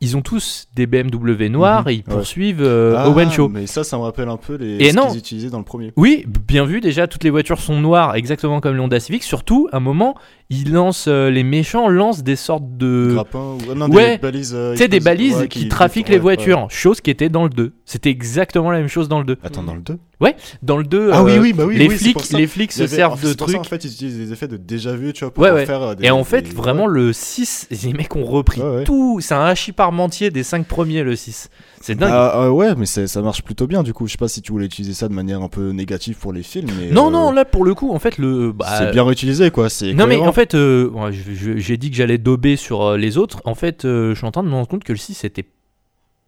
ils 0.00 0.16
ont 0.16 0.22
tous 0.22 0.68
des 0.74 0.86
BMW 0.86 1.48
noirs 1.48 1.82
Mhm. 1.82 1.88
et 1.88 1.92
ils 1.94 1.96
Ouais. 1.98 2.02
poursuivent 2.14 2.62
euh, 2.62 2.94
Ah, 2.96 3.08
Owen 3.10 3.30
Shaw. 3.30 3.48
Mais 3.48 3.66
ça, 3.66 3.82
ça 3.84 3.96
me 3.96 4.02
rappelle 4.02 4.28
un 4.28 4.36
peu 4.36 4.54
les 4.56 4.76
Et 4.84 4.90
ce 4.90 4.96
non. 4.96 5.08
qu'ils 5.08 5.18
utilisaient 5.18 5.50
dans 5.50 5.58
le 5.58 5.64
premier. 5.64 5.92
Oui, 5.96 6.24
bien 6.46 6.64
vu, 6.64 6.80
déjà, 6.80 7.06
toutes 7.08 7.24
les 7.24 7.30
voitures 7.30 7.60
sont 7.60 7.80
noires, 7.80 8.14
exactement 8.14 8.60
comme 8.60 8.76
l'Honda 8.76 9.00
Civic. 9.00 9.22
Surtout, 9.24 9.68
à 9.72 9.78
un 9.78 9.80
moment, 9.80 10.14
ils 10.50 10.72
lancent, 10.72 11.08
euh, 11.08 11.30
les 11.30 11.42
méchants 11.44 11.88
lancent 11.88 12.22
des 12.22 12.36
sortes 12.36 12.76
de... 12.78 13.10
Grappins 13.12 13.56
ou 13.70 13.74
non, 13.74 13.88
ouais. 13.90 14.12
des 14.12 14.18
balises. 14.22 14.54
euh, 14.54 14.72
Tu 14.72 14.78
sais, 14.78 14.88
des 14.88 15.00
balises 15.00 15.36
ouais, 15.36 15.48
qui, 15.48 15.68
trafiquent 15.68 16.08
les 16.08 16.14
ouais, 16.16 16.20
voitures, 16.20 16.60
ouais. 16.60 16.66
chose 16.70 17.00
qui 17.02 17.10
était 17.10 17.28
dans 17.28 17.44
le 17.44 17.50
2. 17.50 17.72
C'était 17.84 18.10
exactement 18.10 18.70
la 18.70 18.78
même 18.78 18.88
chose 18.88 19.08
dans 19.08 19.18
le 19.18 19.24
2. 19.26 19.36
Attends, 19.42 19.62
dans 19.62 19.74
le 19.74 19.82
2 19.82 19.98
Dans 20.62 20.76
le 20.78 20.84
2, 20.84 21.10
Ah 21.12 21.20
euh, 21.20 21.24
oui, 21.24 21.38
oui, 21.38 21.52
bah 21.52 21.64
oui. 21.66 21.76
les, 21.76 21.86
oui, 21.88 21.96
flics, 21.96 22.32
les 22.32 22.46
flics 22.46 22.70
Il 22.72 22.76
se 22.78 22.82
avait- 22.84 22.96
servent 22.96 23.20
de 23.22 23.28
ça, 23.28 23.34
trucs. 23.34 23.56
en 23.56 23.62
fait, 23.64 23.84
ils 23.84 23.92
utilisent 23.92 24.16
des 24.16 24.32
effets 24.32 24.48
de 24.48 24.56
déjà 24.56 24.94
vu, 24.96 25.12
tu 25.12 25.24
vois, 25.24 25.32
pour 25.34 25.44
Ouais, 25.44 25.50
ouais. 25.50 25.66
faire 25.66 25.82
euh, 25.82 25.94
des. 25.94 26.06
Et 26.06 26.10
en 26.10 26.24
fait, 26.24 26.42
des- 26.42 26.50
vraiment, 26.50 26.86
le 26.86 27.12
6, 27.12 27.68
les 27.84 27.92
mecs 27.92 28.16
ont 28.16 28.24
repris 28.24 28.60
Ouais, 28.62 28.76
ouais. 28.76 28.84
tout. 28.84 29.18
C'est 29.20 29.34
un 29.34 29.44
hachis 29.44 29.72
parmentier 29.72 30.30
des 30.30 30.42
5 30.42 30.66
premiers, 30.66 31.02
le 31.02 31.14
6. 31.14 31.50
C'est 31.80 31.94
dingue. 31.94 32.10
Ah, 32.12 32.32
ah, 32.34 32.52
ouais, 32.52 32.74
mais 32.76 32.86
ça 32.86 33.22
marche 33.22 33.42
plutôt 33.44 33.68
bien 33.68 33.82
du 33.84 33.92
coup. 33.92 34.06
Je 34.08 34.12
sais 34.12 34.18
pas 34.18 34.26
si 34.26 34.42
tu 34.42 34.50
voulais 34.50 34.66
utiliser 34.66 34.94
ça 34.94 35.06
de 35.08 35.14
manière 35.14 35.42
un 35.42 35.48
peu 35.48 35.70
négative 35.70 36.16
pour 36.16 36.32
les 36.32 36.42
films, 36.42 36.68
mais. 36.80 36.90
non, 36.90 37.06
euh, 37.06 37.10
non, 37.10 37.30
là, 37.30 37.44
pour 37.44 37.64
le 37.64 37.74
coup, 37.74 37.92
en 37.92 38.00
fait, 38.00 38.18
le. 38.18 38.50
bah, 38.52 38.66
c'est 38.78 38.90
bien 38.90 39.04
réutilisé 39.04 39.50
quoi. 39.52 39.68
C'est 39.68 39.92
Non 39.94 40.06
mais 40.08 40.16
fait, 40.40 40.54
euh, 40.54 40.90
j'ai 41.56 41.76
dit 41.76 41.90
que 41.90 41.96
j'allais 41.96 42.18
dober 42.18 42.56
sur 42.56 42.82
euh, 42.82 42.96
les 42.96 43.18
autres. 43.18 43.40
En 43.44 43.54
fait, 43.54 43.84
euh, 43.84 44.10
je 44.10 44.18
suis 44.18 44.26
en 44.26 44.30
train 44.30 44.42
de 44.42 44.48
me 44.48 44.54
rendre 44.54 44.68
compte 44.68 44.84
que 44.84 44.92
le 44.92 44.98
6 44.98 45.14
c'était 45.14 45.44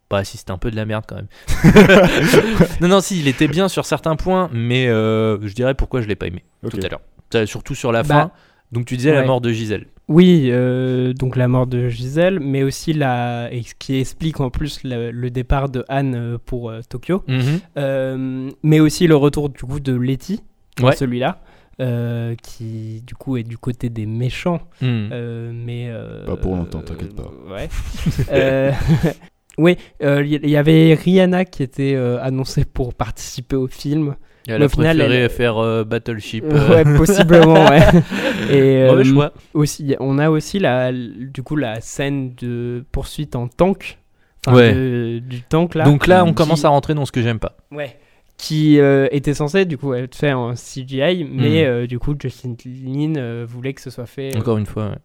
pas 0.09 0.23
si 0.25 0.37
c'était 0.37 0.51
un 0.51 0.57
peu 0.57 0.71
de 0.71 0.75
la 0.75 0.85
merde 0.85 1.05
quand 1.07 1.15
même. 1.15 1.27
non 2.81 2.87
non 2.89 2.99
si 3.01 3.19
il 3.19 3.27
était 3.27 3.47
bien 3.47 3.67
sur 3.69 3.85
certains 3.85 4.15
points, 4.15 4.49
mais 4.53 4.87
euh, 4.87 5.37
je 5.47 5.53
dirais 5.53 5.73
pourquoi 5.73 6.01
je 6.01 6.07
l'ai 6.07 6.15
pas 6.15 6.27
aimé 6.27 6.43
tout 6.69 6.77
à 6.83 6.87
l'heure. 6.89 7.47
Surtout 7.47 7.75
sur 7.75 7.91
la 7.91 8.03
Bah, 8.03 8.07
fin. 8.07 8.31
Donc 8.73 8.85
tu 8.85 8.95
disais 8.97 9.13
la 9.13 9.23
mort 9.25 9.41
de 9.41 9.51
Gisèle. 9.51 9.87
Oui, 10.07 10.47
euh, 10.51 11.13
donc 11.13 11.35
la 11.37 11.47
mort 11.47 11.67
de 11.67 11.87
Gisèle, 11.89 12.39
mais 12.41 12.63
aussi 12.63 12.91
la, 12.93 13.47
et 13.53 13.63
ce 13.63 13.73
qui 13.75 13.97
explique 13.99 14.39
en 14.41 14.49
plus 14.49 14.81
le, 14.83 15.11
le 15.11 15.29
départ 15.29 15.69
de 15.69 15.85
Anne 15.87 16.37
pour 16.45 16.69
euh, 16.69 16.81
Tokyo, 16.89 17.23
Mhm. 17.27 17.59
Euh, 17.77 18.49
mais 18.63 18.79
aussi 18.81 19.07
le 19.07 19.15
retour 19.15 19.49
du 19.49 19.59
coup 19.61 19.79
de 19.79 19.93
Letty, 19.93 20.41
Ouais. 20.81 20.95
celui-là, 20.95 21.41
euh, 21.79 22.35
qui 22.41 23.01
du 23.05 23.15
coup 23.15 23.37
est 23.37 23.43
du 23.43 23.57
côté 23.57 23.89
des 23.89 24.05
méchants, 24.05 24.59
Mhm. 24.81 25.09
euh, 25.11 25.51
mais 25.53 25.85
euh, 25.89 26.25
Pas 26.25 26.35
pour 26.37 26.55
longtemps, 26.55 26.81
t'inquiète 26.81 27.15
pas. 27.15 27.31
Ouais. 27.49 27.69
Euh, 28.31 28.71
oui, 29.57 29.77
euh, 30.03 30.23
il 30.25 30.45
y, 30.45 30.51
y 30.51 30.57
avait 30.57 30.93
Rihanna 30.93 31.45
qui 31.45 31.63
était 31.63 31.93
euh, 31.95 32.21
annoncée 32.21 32.65
pour 32.65 32.93
participer 32.93 33.55
au 33.55 33.67
film. 33.67 34.15
Elle 34.47 34.59
mais 34.59 34.65
a 34.65 34.69
final, 34.69 34.97
préféré 34.97 35.17
elle- 35.23 35.29
faire 35.29 35.57
euh, 35.59 35.83
Battleship. 35.83 36.43
Ouais, 36.45 36.83
possiblement, 36.97 37.65
ouais. 37.69 37.79
Et, 38.49 38.87
Mauvais 38.89 39.01
euh, 39.01 39.03
choix. 39.03 39.33
aussi, 39.53 39.95
on 39.99 40.17
a 40.17 40.29
aussi 40.31 40.57
la, 40.57 40.91
du 40.91 41.43
coup 41.43 41.55
la 41.55 41.79
scène 41.79 42.33
de 42.35 42.83
poursuite 42.91 43.35
en 43.35 43.47
tank. 43.47 43.99
Enfin, 44.47 44.57
Ouais. 44.57 44.73
de- 44.73 45.19
du 45.19 45.43
tank 45.43 45.75
là. 45.75 45.83
Donc 45.85 46.07
là, 46.07 46.23
on 46.23 46.29
qui- 46.29 46.33
commence 46.33 46.65
à 46.65 46.69
rentrer 46.69 46.95
dans 46.95 47.05
ce 47.05 47.11
que 47.11 47.21
j'aime 47.21 47.37
pas. 47.37 47.55
Ouais. 47.71 47.99
Qui 48.41 48.79
euh, 48.79 49.07
était 49.11 49.35
censé 49.35 49.65
du 49.65 49.77
coup 49.77 49.93
être 49.93 50.15
fait 50.15 50.33
en 50.33 50.53
CGI, 50.55 51.23
mais 51.29 51.61
Mhm. 51.63 51.67
euh, 51.69 51.87
du 51.87 51.99
coup 51.99 52.15
Justin 52.19 52.55
Lin 52.65 53.13
euh, 53.17 53.45
voulait 53.47 53.73
que 53.73 53.81
ce 53.81 53.91
soit 53.91 54.07
fait. 54.07 54.35
euh, 54.35 54.39
Encore 54.39 54.57
une 54.57 54.65
fois. 54.65 54.89
ouais. 54.89 54.95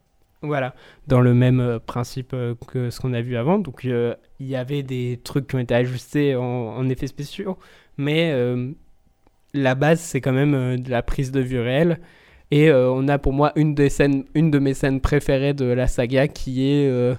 voilà, 0.43 0.75
dans 1.07 1.21
le 1.21 1.35
même 1.35 1.61
euh, 1.61 1.79
principe 1.79 2.31
euh, 2.33 2.55
que 2.67 2.89
ce 2.89 2.99
qu'on 2.99 3.13
a 3.13 3.21
vu 3.21 3.37
avant. 3.37 3.59
Donc 3.59 3.85
euh, 3.85 4.15
il 4.41 4.47
y 4.47 4.57
avait 4.57 4.83
des 4.83 5.21
trucs 5.23 5.47
qui 5.49 5.55
ont 5.57 5.59
été 5.59 5.75
ajustés 5.75 6.35
en, 6.35 6.43
en 6.43 6.89
effets 6.89 7.09
spéciaux, 7.09 7.59
mais 7.99 8.31
euh, 8.33 8.71
la 9.53 9.75
base 9.75 10.01
c'est 10.01 10.23
quand 10.23 10.33
même 10.33 10.55
euh, 10.55 10.77
de 10.79 10.91
la 10.91 11.03
prise 11.03 11.31
de 11.31 11.41
vue 11.41 11.61
réelle. 11.61 11.99
Et 12.51 12.71
euh, 12.71 12.91
on 12.91 13.07
a 13.09 13.19
pour 13.19 13.33
moi 13.35 13.53
une 13.57 13.75
des 13.75 13.91
scènes, 13.91 14.25
une 14.35 14.51
de 14.51 14.59
mes 14.61 14.73
scènes 14.73 15.01
préférées 15.01 15.53
de 15.53 15.65
la 15.67 15.89
saga 15.89 16.27
qui 16.29 16.71
est 16.71 16.89
euh, 16.89 17.15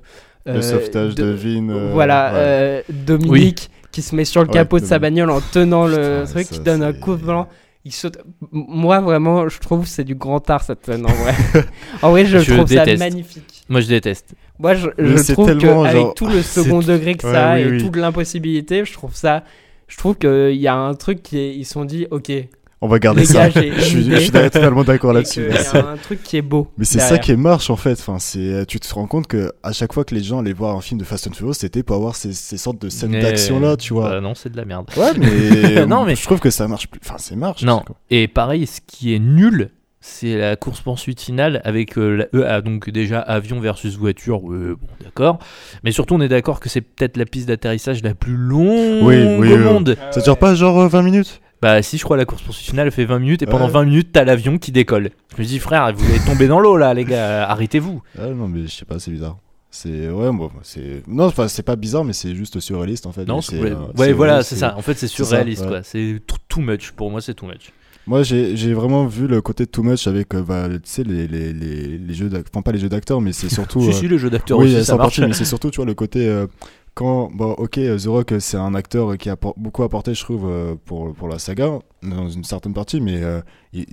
Le 0.47 0.62
sauvetage 0.62 1.13
de 1.15 1.25
Vin. 1.25 1.69
euh, 1.69 1.91
voilà, 1.91 2.32
ouais. 2.32 2.39
euh, 2.39 2.82
Dominique 2.89 3.69
qui 3.97 4.03
se 4.03 4.15
met 4.15 4.25
sur 4.25 4.41
le 4.43 4.47
Ouais, 4.47 4.53
capot 4.53 4.79
de 4.79 4.86
sa 4.86 4.99
bagnole 4.99 5.31
en 5.31 5.41
tenant 5.41 5.88
le 5.88 6.19
Putain, 6.21 6.25
truc, 6.31 6.45
ça, 6.45 6.53
qui 6.53 6.60
donne 6.60 6.83
un 6.83 6.93
coup 6.93 7.15
de 7.15 7.23
volant. 7.23 7.47
Il 7.83 7.91
saute. 7.91 8.19
Moi, 8.51 8.99
vraiment, 8.99 9.49
je 9.49 9.57
trouve 9.60 9.86
que 9.86 9.89
c'est 9.89 10.03
du 10.03 10.13
grand 10.13 10.47
art 10.51 10.62
cette 10.62 10.86
scène 10.86 11.03
en 11.03 11.12
vrai. 11.13 11.33
en 12.03 12.12
vrai, 12.12 12.23
je, 12.27 12.38
Je 12.38 12.53
trouve 12.53 12.65
déteste. 12.69 12.99
ça 12.99 13.10
magnifique. 13.10 13.63
Moi, 13.69 13.81
je 13.81 13.88
déteste. 13.88 14.36
Moi, 14.60 14.75
je, 14.75 15.33
trouve 15.33 15.57
qu'avec 15.57 15.91
genre, 15.95 16.13
tout 16.13 16.27
le 16.27 16.43
c'est 16.43 16.62
second 16.62 16.79
degré 16.81 17.15
que 17.15 17.25
Ouais, 17.25 17.33
ça 17.33 17.55
oui, 17.55 17.62
et 17.62 17.65
oui. 17.71 17.77
toute 17.83 17.95
l'impossibilité, 17.95 18.86
je 18.86 18.93
trouve 18.93 19.15
ça. 19.15 19.43
Je 19.88 19.97
trouve 19.97 20.15
qu'il 20.15 20.57
y 20.57 20.67
a 20.67 20.75
un 20.75 20.93
truc 20.93 21.23
qui 21.23 21.39
est. 21.39 21.55
Ils 21.55 21.65
se 21.65 21.73
sont 21.73 21.86
dit, 21.86 22.05
ok. 22.12 22.31
On 22.79 22.87
va 22.87 22.99
garder 22.99 23.25
ça. 23.25 23.49
je 23.49 23.59
suis, 23.81 24.03
je 24.03 24.31
totalement 24.31 24.83
d'accord 24.83 25.11
là-dessus. 25.11 25.47
y 25.49 25.77
a 25.77 25.87
un 25.89 25.97
truc 25.97 26.21
qui 26.21 26.37
est 26.37 26.41
beau. 26.43 26.67
Mais 26.77 26.85
c'est 26.85 26.99
ça 26.99 27.17
qui 27.17 27.35
marche 27.35 27.69
en 27.71 27.75
fait. 27.75 27.93
Enfin, 27.93 28.19
c'est, 28.19 28.65
tu 28.67 28.79
te 28.79 28.93
rends 28.93 29.07
compte 29.07 29.25
que 29.27 29.51
à 29.63 29.71
chaque 29.71 29.93
fois 29.93 30.03
que 30.03 30.13
les 30.13 30.21
gens 30.21 30.39
allaient 30.39 30.53
voir 30.53 30.75
un 30.75 30.81
film 30.81 30.99
de 30.99 31.03
Fast 31.05 31.27
and 31.27 31.33
Furious, 31.33 31.53
c'était 31.53 31.81
pour 31.81 31.95
avoir 31.95 32.15
ces, 32.15 32.33
ces 32.33 32.57
sortes 32.57 32.79
de 32.81 32.89
scènes 32.89 33.11
Mais- 33.11 33.21
d'action 33.21 33.59
là, 33.59 33.77
tu 33.77 33.93
vois. 33.93 34.09
Bah, 34.09 34.21
non, 34.21 34.35
c'est 34.35 34.51
de 34.51 34.57
la 34.57 34.65
merde. 34.65 34.85
Ouais, 34.95 35.11
mais, 35.17 35.85
Non, 35.87 36.05
mais- 36.05 36.15
je 36.15 36.23
trouve 36.23 36.39
que 36.39 36.51
ça 36.51 36.67
marche 36.67 36.87
plus. 36.87 37.01
Enfin, 37.03 37.15
c'est 37.17 37.35
marche. 37.35 37.63
Non. 37.63 37.83
Et 38.11 38.27
pareil, 38.27 38.67
ce 38.67 38.79
qui 38.85 39.15
est 39.15 39.19
nul, 39.19 39.71
c'est 39.99 40.37
la 40.37 40.55
course 40.55 40.81
poursuite 40.81 41.19
finale 41.19 41.61
avec 41.63 41.97
euh, 41.97 42.27
la- 42.31 42.39
euh, 42.39 42.45
ah, 42.47 42.61
donc 42.61 42.91
déjà 42.91 43.19
avion 43.19 43.59
versus 43.59 43.97
voiture. 43.97 44.41
Bon, 44.41 44.75
d'accord. 45.03 45.39
Mais 45.83 45.91
surtout, 45.91 46.13
on 46.13 46.21
est 46.21 46.29
d'accord 46.29 46.59
que 46.59 46.69
c'est 46.69 46.81
peut-être 46.81 47.17
la 47.17 47.25
piste 47.25 47.47
d'atterrissage 47.47 48.03
la 48.03 48.13
plus 48.13 48.37
longue 48.37 49.01
Oui, 49.03 49.15
oui, 49.39 49.51
au 49.53 49.57
oui. 49.57 49.63
monde. 49.63 49.97
Ça 50.11 50.21
dure 50.21 50.37
pas 50.37 50.53
genre 50.53 50.79
euh, 50.81 50.87
20 50.87 51.01
minutes? 51.01 51.41
Bah 51.62 51.82
si, 51.82 51.98
je 51.98 52.04
crois 52.04 52.17
la 52.17 52.26
course 52.26 52.41
poursuite 52.43 52.70
finale 52.70 52.91
fait 52.91 53.06
20 53.06 53.20
minutes 53.20 53.41
et 53.41 53.46
pendant 53.48 53.65
Ouais. 53.65 53.72
20 53.72 53.86
minutes, 53.86 54.10
t'as 54.13 54.24
l'avion 54.24 54.58
qui 54.60 54.72
décolle. 54.72 55.10
Je 55.36 55.41
me 55.41 55.48
dis 55.48 55.58
frère, 55.60 55.91
vous 55.96 56.06
allez 56.10 56.20
tomber 56.20 56.48
dans 56.48 56.60
l'eau 56.60 56.78
là, 56.78 56.93
les 56.93 57.04
gars. 57.06 57.43
Arrêtez-vous. 57.50 58.02
Ah 58.20 58.28
non, 58.28 58.48
mais 58.48 58.67
je 58.67 58.72
sais 58.76 58.86
pas, 58.86 59.00
c'est 59.00 59.12
bizarre. 59.12 59.38
C'est 59.72 60.10
ouais, 60.10 60.32
bon, 60.32 60.50
c'est 60.63 61.04
non, 61.08 61.26
enfin, 61.26 61.48
c'est 61.48 61.63
pas 61.63 61.76
bizarre, 61.76 62.04
mais 62.04 62.13
c'est 62.13 62.34
juste 62.36 62.60
surréaliste 62.60 63.06
en 63.06 63.12
fait. 63.12 63.26
Non, 63.26 63.41
c'est- 63.41 63.60
euh, 63.62 63.76
ouais, 63.98 64.13
voilà, 64.13 64.41
c'est 64.43 64.56
ça. 64.56 64.76
En 64.78 64.82
fait, 64.82 64.93
c'est 64.96 65.08
ça, 65.08 65.15
surréaliste 65.15 65.63
ouais. 65.63 65.67
quoi. 65.67 65.84
C'est 65.84 66.22
too- 66.48 66.62
much. 66.62 66.91
Pour 66.91 67.12
moi, 67.12 67.22
c'est 67.22 67.34
too 67.36 67.46
much. 67.46 67.72
Moi, 68.08 68.24
j'ai 68.24 68.74
vraiment 68.74 69.06
vu 69.06 69.28
le 69.28 69.41
côté 69.41 69.67
too 69.67 69.84
much 69.84 70.08
avec, 70.08 70.34
euh, 70.34 70.41
bah, 70.41 70.70
tu 70.70 70.80
sais, 70.86 71.04
les, 71.04 71.28
les, 71.28 71.54
les, 71.54 71.98
les 72.00 72.13
jeux 72.13 72.30
d'acteurs, 72.30 72.52
enfin 72.56 72.62
pas 72.63 72.72
les 72.72 72.80
jeux 72.80 72.88
d'acteurs, 72.89 73.20
mais 73.22 73.34
c'est 73.34 73.50
surtout. 73.54 73.82
Si, 73.82 73.89
euh, 73.89 73.91
si, 73.91 74.08
le 74.08 74.17
jeu 74.17 74.30
d'acteur 74.30 74.58
oui, 74.60 74.74
aussi, 74.76 74.86
ça 74.86 74.96
marche. 74.96 75.17
parties, 75.17 75.22
mais 75.30 75.34
c'est 75.34 75.46
surtout, 75.46 75.70
tu 75.70 75.76
vois, 75.78 75.86
le 75.86 75.93
côté 75.93 76.28
euh, 76.28 76.48
quand, 76.97 77.29
bon, 77.31 77.51
ok, 77.51 77.77
euh, 77.77 77.95
The 77.99 78.07
Rock, 78.07 78.31
euh, 78.31 78.39
c'est 78.39 78.57
un 78.57 78.73
acteur 78.73 79.15
qui 79.19 79.29
a 79.29 79.36
beaucoup 79.55 79.83
apporté, 79.83 80.15
je 80.15 80.23
trouve, 80.23 80.49
euh, 80.49 80.73
pour, 80.83 81.13
pour 81.13 81.27
la 81.27 81.38
saga, 81.38 81.77
dans 82.01 82.27
une 82.27 82.43
certaine 82.43 82.73
partie, 82.73 82.99
mais 82.99 83.21
euh, 83.21 83.39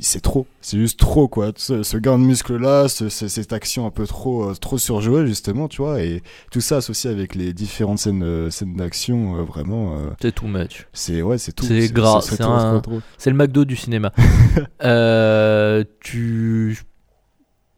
c'est 0.00 0.22
trop, 0.22 0.46
c'est 0.62 0.78
juste 0.78 0.98
trop, 0.98 1.28
quoi. 1.28 1.52
Ce, 1.54 1.82
ce 1.82 1.98
gain 1.98 2.18
de 2.18 2.24
muscle-là, 2.24 2.88
ce- 2.88 3.10
ce- 3.10 3.28
cette 3.28 3.52
action 3.52 3.84
un 3.86 3.90
peu 3.90 4.06
trop, 4.06 4.54
trop 4.54 4.78
surjouée, 4.78 5.26
justement, 5.26 5.68
tu 5.68 5.82
vois, 5.82 6.00
et 6.00 6.22
tout 6.50 6.62
ça 6.62 6.78
associé 6.78 7.10
avec 7.10 7.34
les 7.34 7.52
différentes 7.52 7.98
scènes, 7.98 8.50
scènes 8.50 8.74
d'action, 8.74 9.36
euh, 9.38 9.42
vraiment, 9.42 9.96
euh, 9.98 10.08
C'est 10.22 10.34
too 10.34 10.46
much. 10.46 10.86
c'est, 10.94 11.20
ouais, 11.20 11.36
c'est 11.36 11.52
tout. 11.52 11.66
C'est 11.66 11.92
gras, 11.92 12.22
c'est 12.22 13.30
le 13.30 13.36
McDo 13.36 13.66
du 13.66 13.76
cinéma. 13.76 14.12
Tu... 16.00 16.78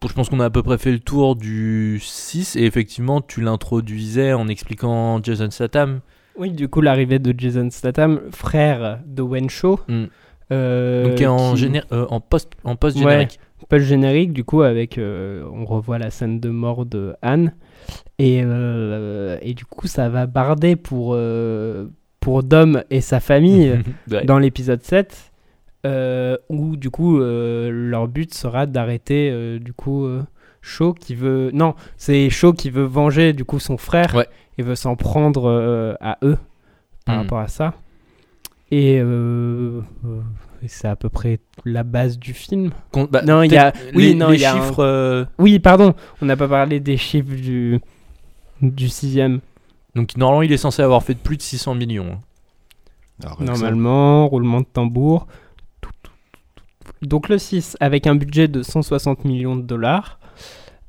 Je 0.07 0.13
pense 0.13 0.29
qu'on 0.29 0.39
a 0.39 0.45
à 0.45 0.49
peu 0.49 0.61
près 0.63 0.77
fait 0.77 0.91
le 0.91 0.99
tour 0.99 1.35
du 1.35 1.99
6 2.01 2.55
et 2.55 2.63
effectivement 2.65 3.19
tu 3.21 3.41
l'introduisais 3.41 4.33
en 4.33 4.47
expliquant 4.47 5.21
Jason 5.23 5.49
Statham. 5.49 6.01
Oui, 6.37 6.51
du 6.51 6.67
coup, 6.69 6.81
l'arrivée 6.81 7.17
de 7.17 7.33
Jason 7.35 7.69
Statham, 7.71 8.21
frère 8.31 8.99
de 9.07 9.23
Wen 9.23 9.49
Shaw. 9.49 9.79
Mm. 9.87 10.03
euh, 10.51 11.03
Donc 11.09 11.21
en, 11.27 11.53
qui- 11.55 11.61
géné- 11.63 11.81
euh, 11.91 12.05
en 12.09 12.19
post 12.19 12.51
en 12.63 12.75
post 12.75 12.97
générique. 12.97 13.39
Le 13.71 13.79
générique, 13.79 14.33
du 14.33 14.43
coup, 14.43 14.61
avec. 14.61 14.97
euh, 14.99 15.43
on 15.51 15.65
revoit 15.65 15.97
la 15.97 16.11
scène 16.11 16.39
de 16.39 16.49
mort 16.49 16.85
de 16.85 17.15
Anne. 17.23 17.53
Et, 18.19 18.37
et 18.39 19.53
du 19.55 19.65
coup, 19.65 19.87
ça 19.87 20.09
va 20.09 20.25
barder 20.27 20.75
pour, 20.75 21.17
pour 22.19 22.43
Dom 22.43 22.83
et 22.91 23.01
sa 23.01 23.19
famille 23.19 23.73
Ouais. 24.11 24.25
dans 24.25 24.37
l'épisode 24.39 24.83
7. 24.83 25.26
Euh, 25.87 26.37
où 26.49 26.75
du 26.77 26.89
coup 26.89 27.19
euh, 27.19 27.69
leur 27.71 28.07
but 28.07 28.33
sera 28.33 28.65
d'arrêter 28.65 29.29
euh, 29.31 29.57
du 29.59 29.73
coup 29.73 30.05
euh, 30.05 30.21
Shaw 30.61 30.93
qui 30.93 31.15
veut 31.15 31.49
non 31.53 31.75
c'est 31.97 32.29
Shaw 32.29 32.53
qui 32.53 32.69
veut 32.69 32.83
venger 32.85 33.33
du 33.33 33.45
coup 33.45 33.59
son 33.59 33.77
frère 33.77 34.13
Ouais. 34.15 34.27
et 34.57 34.63
veut 34.63 34.75
s'en 34.75 34.95
prendre 34.95 35.45
euh, 35.49 35.93
à 36.01 36.17
eux 36.23 36.37
par 37.05 37.15
Mhm. 37.15 37.21
rapport 37.21 37.39
à 37.39 37.47
ça 37.47 37.73
et 38.69 38.99
euh, 38.99 39.81
euh, 40.05 40.19
c'est 40.67 40.87
à 40.89 40.95
peu 40.97 41.07
près 41.09 41.39
la 41.63 41.83
base 41.83 42.19
du 42.19 42.33
film 42.33 42.71
Con- 42.91 43.07
bah, 43.09 43.21
Non, 43.21 43.43
il 43.43 43.51
y 43.53 43.57
a- 43.57 43.71
oui, 43.95 44.07
les, 44.09 44.13
non, 44.13 44.29
les 44.29 44.35
il 44.35 44.41
y 44.41 44.45
a 44.45 44.53
un- 44.53 44.61
chiffres. 44.61 44.83
euh, 44.83 45.25
oui 45.39 45.59
pardon 45.59 45.93
on 46.21 46.25
n'a 46.25 46.35
pas 46.35 46.47
parlé 46.49 46.79
des 46.81 46.97
chiffres 46.97 47.33
du 47.35 47.79
du 48.61 48.89
sixième 48.89 49.39
Donc 49.95 50.17
normalement, 50.17 50.41
il 50.41 50.51
est 50.51 50.57
censé 50.57 50.81
avoir 50.81 51.01
fait 51.03 51.13
de 51.13 51.19
plus 51.19 51.37
de 51.37 51.41
600 51.43 51.75
millions. 51.75 52.07
hein. 52.11 52.19
Alors. 53.23 53.41
Normalement, 53.41 54.27
roulement 54.27 54.59
de 54.61 54.65
tambour. 54.71 55.25
Tout, 55.81 55.89
tout, 56.03 56.11
tout, 56.55 56.63
tout. 56.85 56.86
Donc 57.01 57.29
le 57.29 57.37
6, 57.37 57.77
avec 57.79 58.07
un 58.07 58.15
budget 58.15 58.47
de 58.47 58.63
160 58.63 59.25
millions 59.25 59.55
de 59.55 59.61
dollars, 59.61 60.19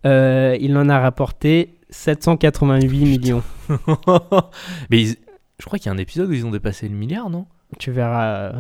euh, 0.07 0.57
il 0.61 0.77
en 0.77 0.89
a 0.89 0.99
rapporté 1.01 1.75
788 1.91 3.05
millions. 3.05 3.43
Mais 4.91 5.03
ils- 5.03 5.17
je 5.59 5.65
crois 5.67 5.79
qu'il 5.79 5.87
y 5.87 5.89
a 5.89 5.93
un 5.93 5.99
épisode 5.99 6.29
où 6.31 6.33
ils 6.33 6.47
ont 6.47 6.51
dépassé 6.51 6.89
le 6.89 6.95
milliard, 6.95 7.31
non? 7.31 7.47
Tu 7.79 7.91
verras 7.91 8.27
euh, 8.35 8.53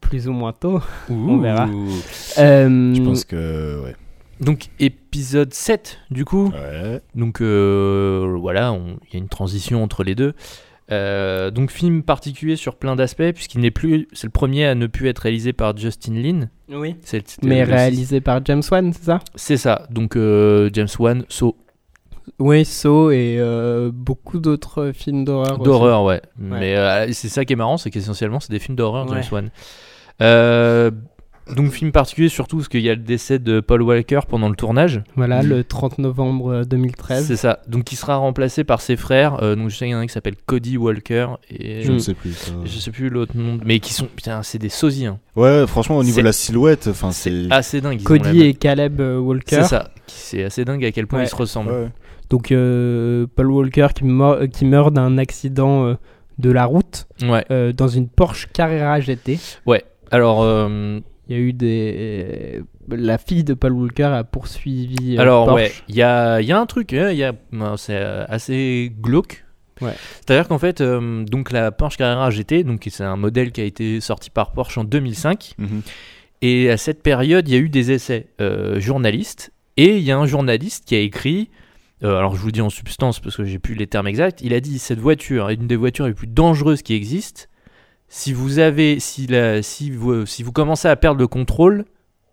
plus 0.00 0.28
ou 0.28 0.32
moins 0.32 0.52
tôt. 0.52 0.80
On 1.10 1.36
verra. 1.38 1.68
Euh, 2.38 2.94
Je 2.94 3.02
pense 3.02 3.24
que. 3.24 3.82
Ouais. 3.84 3.94
Donc 4.40 4.68
épisode 4.78 5.52
7 5.52 5.98
du 6.10 6.24
coup. 6.24 6.50
Ouais. 6.52 7.00
Donc 7.14 7.40
euh, 7.42 8.36
voilà, 8.40 8.72
on- 8.72 8.98
il 9.08 9.14
y 9.14 9.16
a 9.16 9.18
une 9.18 9.28
transition 9.28 9.82
entre 9.82 10.04
les 10.04 10.14
deux. 10.14 10.32
Euh, 10.90 11.50
donc 11.50 11.70
film 11.70 12.02
particulier 12.02 12.56
sur 12.56 12.76
plein 12.76 12.96
d'aspects 12.96 13.32
puisqu'il 13.34 13.60
n'est 13.60 13.70
plus, 13.70 14.08
c'est 14.12 14.26
le 14.26 14.30
premier 14.30 14.64
à 14.64 14.74
ne 14.74 14.86
plus 14.86 15.08
être 15.08 15.18
réalisé 15.18 15.52
par 15.52 15.76
Justin 15.76 16.14
Lin. 16.14 16.48
Oui. 16.70 16.96
Mais 17.42 17.62
réalisé 17.62 18.20
par 18.22 18.40
James 18.46 18.62
Wan, 18.70 18.92
c'est 18.94 19.04
ça? 19.04 19.18
C'est 19.34 19.56
ça. 19.58 19.86
Donc 19.90 20.16
euh, 20.16 20.70
James 20.72 20.88
Wan, 20.98 21.24
So 21.28 21.56
Oui, 22.38 22.64
So 22.64 23.10
et 23.10 23.36
euh, 23.38 23.90
beaucoup 23.92 24.38
d'autres 24.38 24.92
films 24.94 25.24
d'horreur. 25.26 25.58
d'horreur, 25.58 26.04
ouais. 26.04 26.22
Mais 26.38 26.74
euh, 26.76 27.12
c'est 27.12 27.28
ça 27.28 27.44
qui 27.44 27.52
est 27.52 27.56
marrant, 27.56 27.76
c'est 27.76 27.90
qu'essentiellement 27.90 28.40
c'est 28.40 28.52
des 28.52 28.58
films 28.58 28.76
d'horreur 28.76 29.06
James 29.08 29.18
Ouais. 29.30 29.50
Wan. 30.20 30.80
Euh, 31.50 31.54
donc 31.54 31.70
film 31.72 31.92
particulier 31.92 32.28
surtout 32.28 32.56
parce 32.56 32.68
qu'il 32.68 32.80
y 32.80 32.90
a 32.90 32.94
le 32.94 33.00
décès 33.00 33.38
de 33.38 33.60
Paul 33.60 33.82
Walker 33.82 34.20
pendant 34.28 34.48
le 34.48 34.56
tournage. 34.56 35.02
Voilà, 35.16 35.42
le 35.42 35.64
30 35.64 35.98
novembre 35.98 36.52
euh, 36.52 36.64
2013. 36.64 37.26
C'est 37.26 37.36
ça. 37.36 37.60
Donc 37.68 37.90
il 37.92 37.96
sera 37.96 38.16
remplacé 38.16 38.64
par 38.64 38.80
ses 38.80 38.96
frères. 38.96 39.42
Euh, 39.42 39.54
donc 39.56 39.70
je 39.70 39.76
sais 39.76 39.84
qu'il 39.86 39.92
y 39.92 39.94
en 39.94 39.98
a 39.98 40.02
un 40.02 40.06
qui 40.06 40.12
s'appelle 40.12 40.36
Cody 40.46 40.76
Walker 40.76 41.28
et 41.50 41.82
Je 41.82 41.90
Mm. 41.90 41.94
ne 41.94 41.98
sais 41.98 42.14
plus. 42.14 42.32
ça. 42.32 42.52
je 42.64 42.78
sais 42.78 42.90
plus 42.90 43.08
l'autre 43.08 43.32
nom, 43.36 43.58
mais 43.64 43.80
qui 43.80 43.92
sont 43.92 44.06
putain, 44.06 44.42
c'est 44.42 44.58
des 44.58 44.68
sosies. 44.68 45.06
hein. 45.06 45.18
Ouais, 45.36 45.66
franchement, 45.66 45.96
au 45.98 46.04
niveau 46.04 46.18
de 46.20 46.24
la 46.24 46.32
silhouette, 46.32 46.88
enfin, 46.88 47.10
c'est. 47.12 47.46
Assez 47.50 47.80
dingue. 47.80 48.02
Cody 48.02 48.42
et 48.42 48.54
Caleb 48.54 49.00
euh, 49.00 49.18
Walker. 49.18 49.56
C'est 49.56 49.64
ça. 49.64 49.90
C'est 50.06 50.44
assez 50.44 50.64
dingue 50.64 50.84
à 50.84 50.92
quel 50.92 51.06
point 51.06 51.20
Ouais. 51.20 51.24
ils 51.26 51.28
se 51.28 51.36
ressemblent. 51.36 51.70
Ouais. 51.72 51.88
Donc 52.30 52.52
euh, 52.52 53.26
Paul 53.36 53.50
Walker 53.50 53.88
qui, 53.94 54.04
meurt- 54.04 54.42
euh, 54.42 54.46
qui 54.46 54.64
meurt 54.66 54.92
d'un 54.92 55.16
accident 55.18 55.86
euh, 55.86 55.94
de 56.38 56.50
la 56.50 56.66
route 56.66 57.06
Ouais. 57.22 57.44
euh, 57.50 57.72
dans 57.72 57.88
une 57.88 58.08
Porsche 58.08 58.48
Carrera 58.52 59.00
GT. 59.00 59.38
Alors, 60.10 60.42
euh, 60.42 61.00
Il 61.28 61.36
y 61.36 61.38
a 61.38 61.42
eu 61.42 61.52
des... 61.52 62.62
La 62.88 63.18
fille 63.18 63.44
de 63.44 63.54
Paul 63.54 63.72
Walker 63.72 64.04
a 64.04 64.24
poursuivi 64.24 65.16
euh, 65.16 65.20
alors 65.20 65.44
Porsche. 65.46 65.62
ouais, 65.62 65.72
il 65.88 65.94
y 65.96 66.02
a, 66.02 66.40
il 66.40 66.46
y 66.46 66.52
a 66.52 66.58
un 66.58 66.66
truc. 66.66 66.92
hein, 66.94 67.10
il 67.10 67.18
y 67.18 67.24
a, 67.24 67.34
ben, 67.52 67.76
c'est 67.76 67.96
euh, 67.96 68.24
assez 68.28 68.90
glauque. 69.00 69.44
Ouais. 69.80 69.92
C'est-à-dire 70.20 70.48
qu'en 70.48 70.58
fait, 70.58 70.80
euh, 70.80 71.24
donc 71.24 71.52
la 71.52 71.70
Porsche 71.70 71.98
Carrera 71.98 72.30
GT, 72.30 72.64
donc 72.64 72.86
c'est 72.90 73.04
un 73.04 73.16
modèle 73.16 73.52
qui 73.52 73.60
a 73.60 73.64
été 73.64 74.00
sorti 74.00 74.30
par 74.30 74.52
Porsche 74.52 74.78
en 74.78 74.84
2005. 74.84 75.54
Mhm. 75.58 75.82
Et 76.40 76.70
à 76.70 76.76
cette 76.76 77.02
période, 77.02 77.48
il 77.48 77.52
y 77.52 77.56
a 77.56 77.60
eu 77.60 77.68
des 77.68 77.90
essais 77.92 78.28
euh, 78.40 78.80
journalistes. 78.80 79.52
Et 79.76 79.96
il 79.98 80.02
y 80.02 80.10
a 80.10 80.18
un 80.18 80.26
journaliste 80.26 80.84
qui 80.86 80.94
a 80.94 80.98
écrit, 81.00 81.50
euh, 82.02 82.16
alors 82.16 82.34
je 82.34 82.40
vous 82.40 82.46
le 82.46 82.52
dis 82.52 82.60
en 82.60 82.70
substance 82.70 83.20
parce 83.20 83.36
que 83.36 83.44
j'ai 83.44 83.58
plus 83.58 83.74
les 83.74 83.86
termes 83.86 84.08
exacts, 84.08 84.40
il 84.42 84.54
a 84.54 84.60
dit 84.60 84.78
cette 84.78 84.98
voiture 84.98 85.50
est 85.50 85.54
une 85.54 85.68
des 85.68 85.76
voitures 85.76 86.06
les 86.06 86.14
plus 86.14 86.26
dangereuses 86.26 86.82
qui 86.82 86.94
existent. 86.94 87.42
Si 88.08 88.32
vous 88.32 88.58
avez, 88.58 89.00
si, 89.00 89.26
la, 89.26 89.62
si, 89.62 89.90
vous, 89.90 90.24
si 90.26 90.42
vous 90.42 90.52
commencez 90.52 90.88
à 90.88 90.96
perdre 90.96 91.20
le 91.20 91.26
contrôle, 91.26 91.84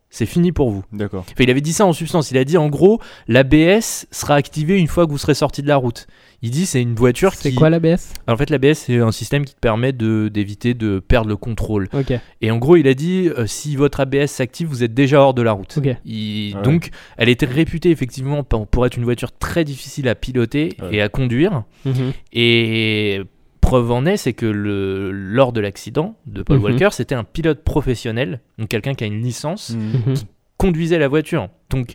c'est 0.09 0.25
fini 0.25 0.53
pour 0.53 0.69
vous. 0.71 0.85
D'accord. 0.93 1.25
Enfin, 1.27 1.33
il 1.43 1.49
avait 1.49 1.59
dit 1.59 1.73
ça 1.73 1.85
en 1.85 1.91
substance. 1.91 2.31
Il 2.31 2.37
a 2.37 2.45
dit 2.45 2.57
en 2.57 2.69
gros, 2.69 3.01
l'ABS 3.27 4.05
sera 4.11 4.35
activé 4.35 4.77
une 4.77 4.87
fois 4.87 5.05
que 5.05 5.11
vous 5.11 5.17
serez 5.17 5.33
sorti 5.33 5.61
de 5.61 5.67
la 5.67 5.75
route. 5.75 6.07
Il 6.41 6.51
dit 6.51 6.65
c'est 6.65 6.81
une 6.81 6.95
voiture 6.95 7.33
C'est 7.33 7.49
qui. 7.49 7.55
quoi 7.55 7.69
l'ABS 7.69 8.13
En 8.27 8.37
fait, 8.37 8.49
l'ABS 8.49 8.75
c'est 8.77 8.99
un 8.99 9.11
système 9.11 9.43
qui 9.43 9.53
te 9.55 9.59
permet 9.59 9.91
de 9.91 10.29
d'éviter 10.31 10.73
de 10.73 10.99
perdre 10.99 11.27
le 11.27 11.35
contrôle. 11.35 11.89
Ok. 11.91 12.13
Et 12.39 12.51
en 12.51 12.57
gros, 12.57 12.77
il 12.77 12.87
a 12.87 12.93
dit 12.93 13.29
euh, 13.37 13.45
si 13.45 13.75
votre 13.75 13.99
ABS 13.99 14.27
s'active, 14.27 14.67
vous 14.69 14.83
êtes 14.83 14.93
déjà 14.93 15.19
hors 15.19 15.33
de 15.33 15.41
la 15.41 15.51
route. 15.51 15.77
Ok. 15.77 15.89
Il- 16.05 16.55
Ouais. 16.55 16.61
Donc, 16.61 16.91
elle 17.17 17.27
était 17.27 17.45
réputée 17.47 17.89
effectivement 17.89 18.43
pour, 18.43 18.85
être 18.85 18.95
une 18.95 19.03
voiture 19.03 19.31
très 19.37 19.65
difficile 19.65 20.07
à 20.07 20.15
piloter 20.15 20.77
Ouais. 20.81 20.95
et 20.97 21.01
à 21.01 21.09
conduire. 21.09 21.63
Mhm. 21.83 22.13
Et 22.31 23.21
preuve 23.65 23.91
en 23.91 24.05
est, 24.05 24.17
c'est 24.17 24.33
que 24.33 24.45
le, 24.45 25.11
lors 25.11 25.51
de 25.53 25.59
l'accident 25.59 26.15
de 26.25 26.43
Paul 26.43 26.57
Mhm. 26.57 26.63
Walker, 26.63 26.89
c'était 26.91 27.15
un 27.15 27.23
pilote 27.23 27.63
professionnel, 27.63 28.39
donc 28.57 28.69
quelqu'un 28.69 28.93
qui 28.93 29.03
a 29.03 29.07
une 29.07 29.21
licence, 29.21 29.71
Mhm. 29.71 30.01
Mhm. 30.11 30.15
conduisait 30.57 30.99
la 30.99 31.07
voiture. 31.07 31.49
Donc, 31.69 31.93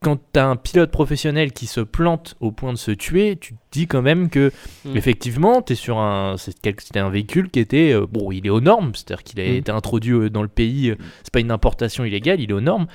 quand 0.00 0.18
tu 0.32 0.40
as 0.40 0.46
un 0.48 0.56
pilote 0.56 0.90
professionnel 0.90 1.52
qui 1.52 1.66
se 1.66 1.80
plante 1.80 2.34
au 2.40 2.50
point 2.50 2.72
de 2.72 2.78
se 2.78 2.90
tuer, 2.90 3.36
tu 3.40 3.52
te 3.54 3.58
dis 3.70 3.86
quand 3.86 4.02
même 4.02 4.30
que 4.30 4.50
effectivement, 4.96 5.62
tu 5.62 5.74
es 5.74 5.76
sur 5.76 5.98
un 5.98 6.36
c'était 6.38 6.98
un 6.98 7.10
véhicule 7.10 7.50
qui 7.50 7.60
était 7.60 7.92
euh, 7.92 8.06
bon, 8.10 8.32
il 8.32 8.44
est 8.46 8.50
aux 8.50 8.60
normes, 8.60 8.92
c'est-à-dire 8.94 9.22
qu'il 9.22 9.38
a 9.40 9.44
été 9.44 9.70
introduit 9.70 10.12
euh, 10.14 10.28
dans 10.30 10.42
le 10.42 10.48
pays, 10.48 10.90
euh, 10.90 10.96
c'est 11.22 11.32
pas 11.32 11.38
une 11.40 11.52
importation 11.52 12.04
illégale, 12.04 12.40
il 12.40 12.50
est 12.50 12.54
aux 12.54 12.60
normes. 12.60 12.86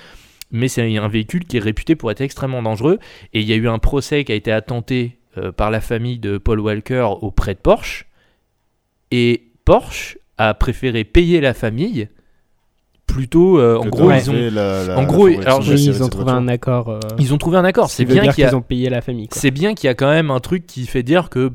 Mais 0.52 0.68
c'est 0.70 0.98
un 0.98 1.08
véhicule 1.10 1.44
qui 1.46 1.58
est 1.58 1.62
réputé 1.62 1.96
pour 1.96 2.10
être 2.12 2.22
extrêmement 2.22 2.62
dangereux. 2.62 3.00
Et 3.34 3.42
il 3.42 3.46
y 3.48 3.52
a 3.54 3.58
eu 3.58 3.68
un 3.68 3.80
procès 3.80 4.24
qui 4.24 4.32
a 4.32 4.36
été 4.36 4.52
attenté 4.52 5.18
euh, 5.38 5.52
par 5.52 5.72
la 5.72 5.82
famille 5.82 6.20
de 6.20 6.38
Paul 6.38 6.60
Walker 6.60 7.08
auprès 7.22 7.54
de 7.54 7.60
Porsche. 7.60 8.06
Et 9.12 9.44
Porsche 9.66 10.18
a 10.38 10.54
préféré 10.54 11.04
payer 11.04 11.42
la 11.42 11.54
famille 11.54 12.10
plutôt. 13.06 13.60
euh, 13.60 13.78
en 13.78 13.86
gros, 13.88 14.12
ils 14.12 14.30
ont, 14.30 14.34
la- 14.52 14.84
la 14.86 14.98
en 15.00 15.04
gros, 15.04 15.24
fabrication 15.28 15.42
alors, 15.48 15.60
de 15.60 15.64
je- 15.66 15.72
Oui, 15.72 15.78
cette 15.86 15.96
ils 15.96 16.04
ont 16.04 16.10
trouvé 16.10 16.32
un 16.32 16.48
accord. 16.48 16.90
euh, 16.90 17.00
ils 17.20 17.34
ont 17.34 17.38
trouvé 17.38 17.58
un 17.58 17.66
accord. 17.66 17.90
ce 17.90 17.98
C'est 17.98 18.06
bien 18.06 18.22
dire 18.24 18.34
qu'il 18.34 18.42
y 18.42 18.46
a- 18.46 18.50
qu'ils 18.50 18.58
ont 18.58 18.62
payé 18.62 18.90
la 18.90 19.02
famille. 19.02 19.28
c'est 19.32 19.52
bien 19.52 19.74
qu'il 19.76 19.88
y 19.88 19.90
a 19.90 19.94
quand 19.96 20.10
même 20.10 20.30
un 20.32 20.40
truc 20.40 20.66
qui 20.68 20.86
fait 20.86 21.04
dire 21.04 21.30
que 21.30 21.52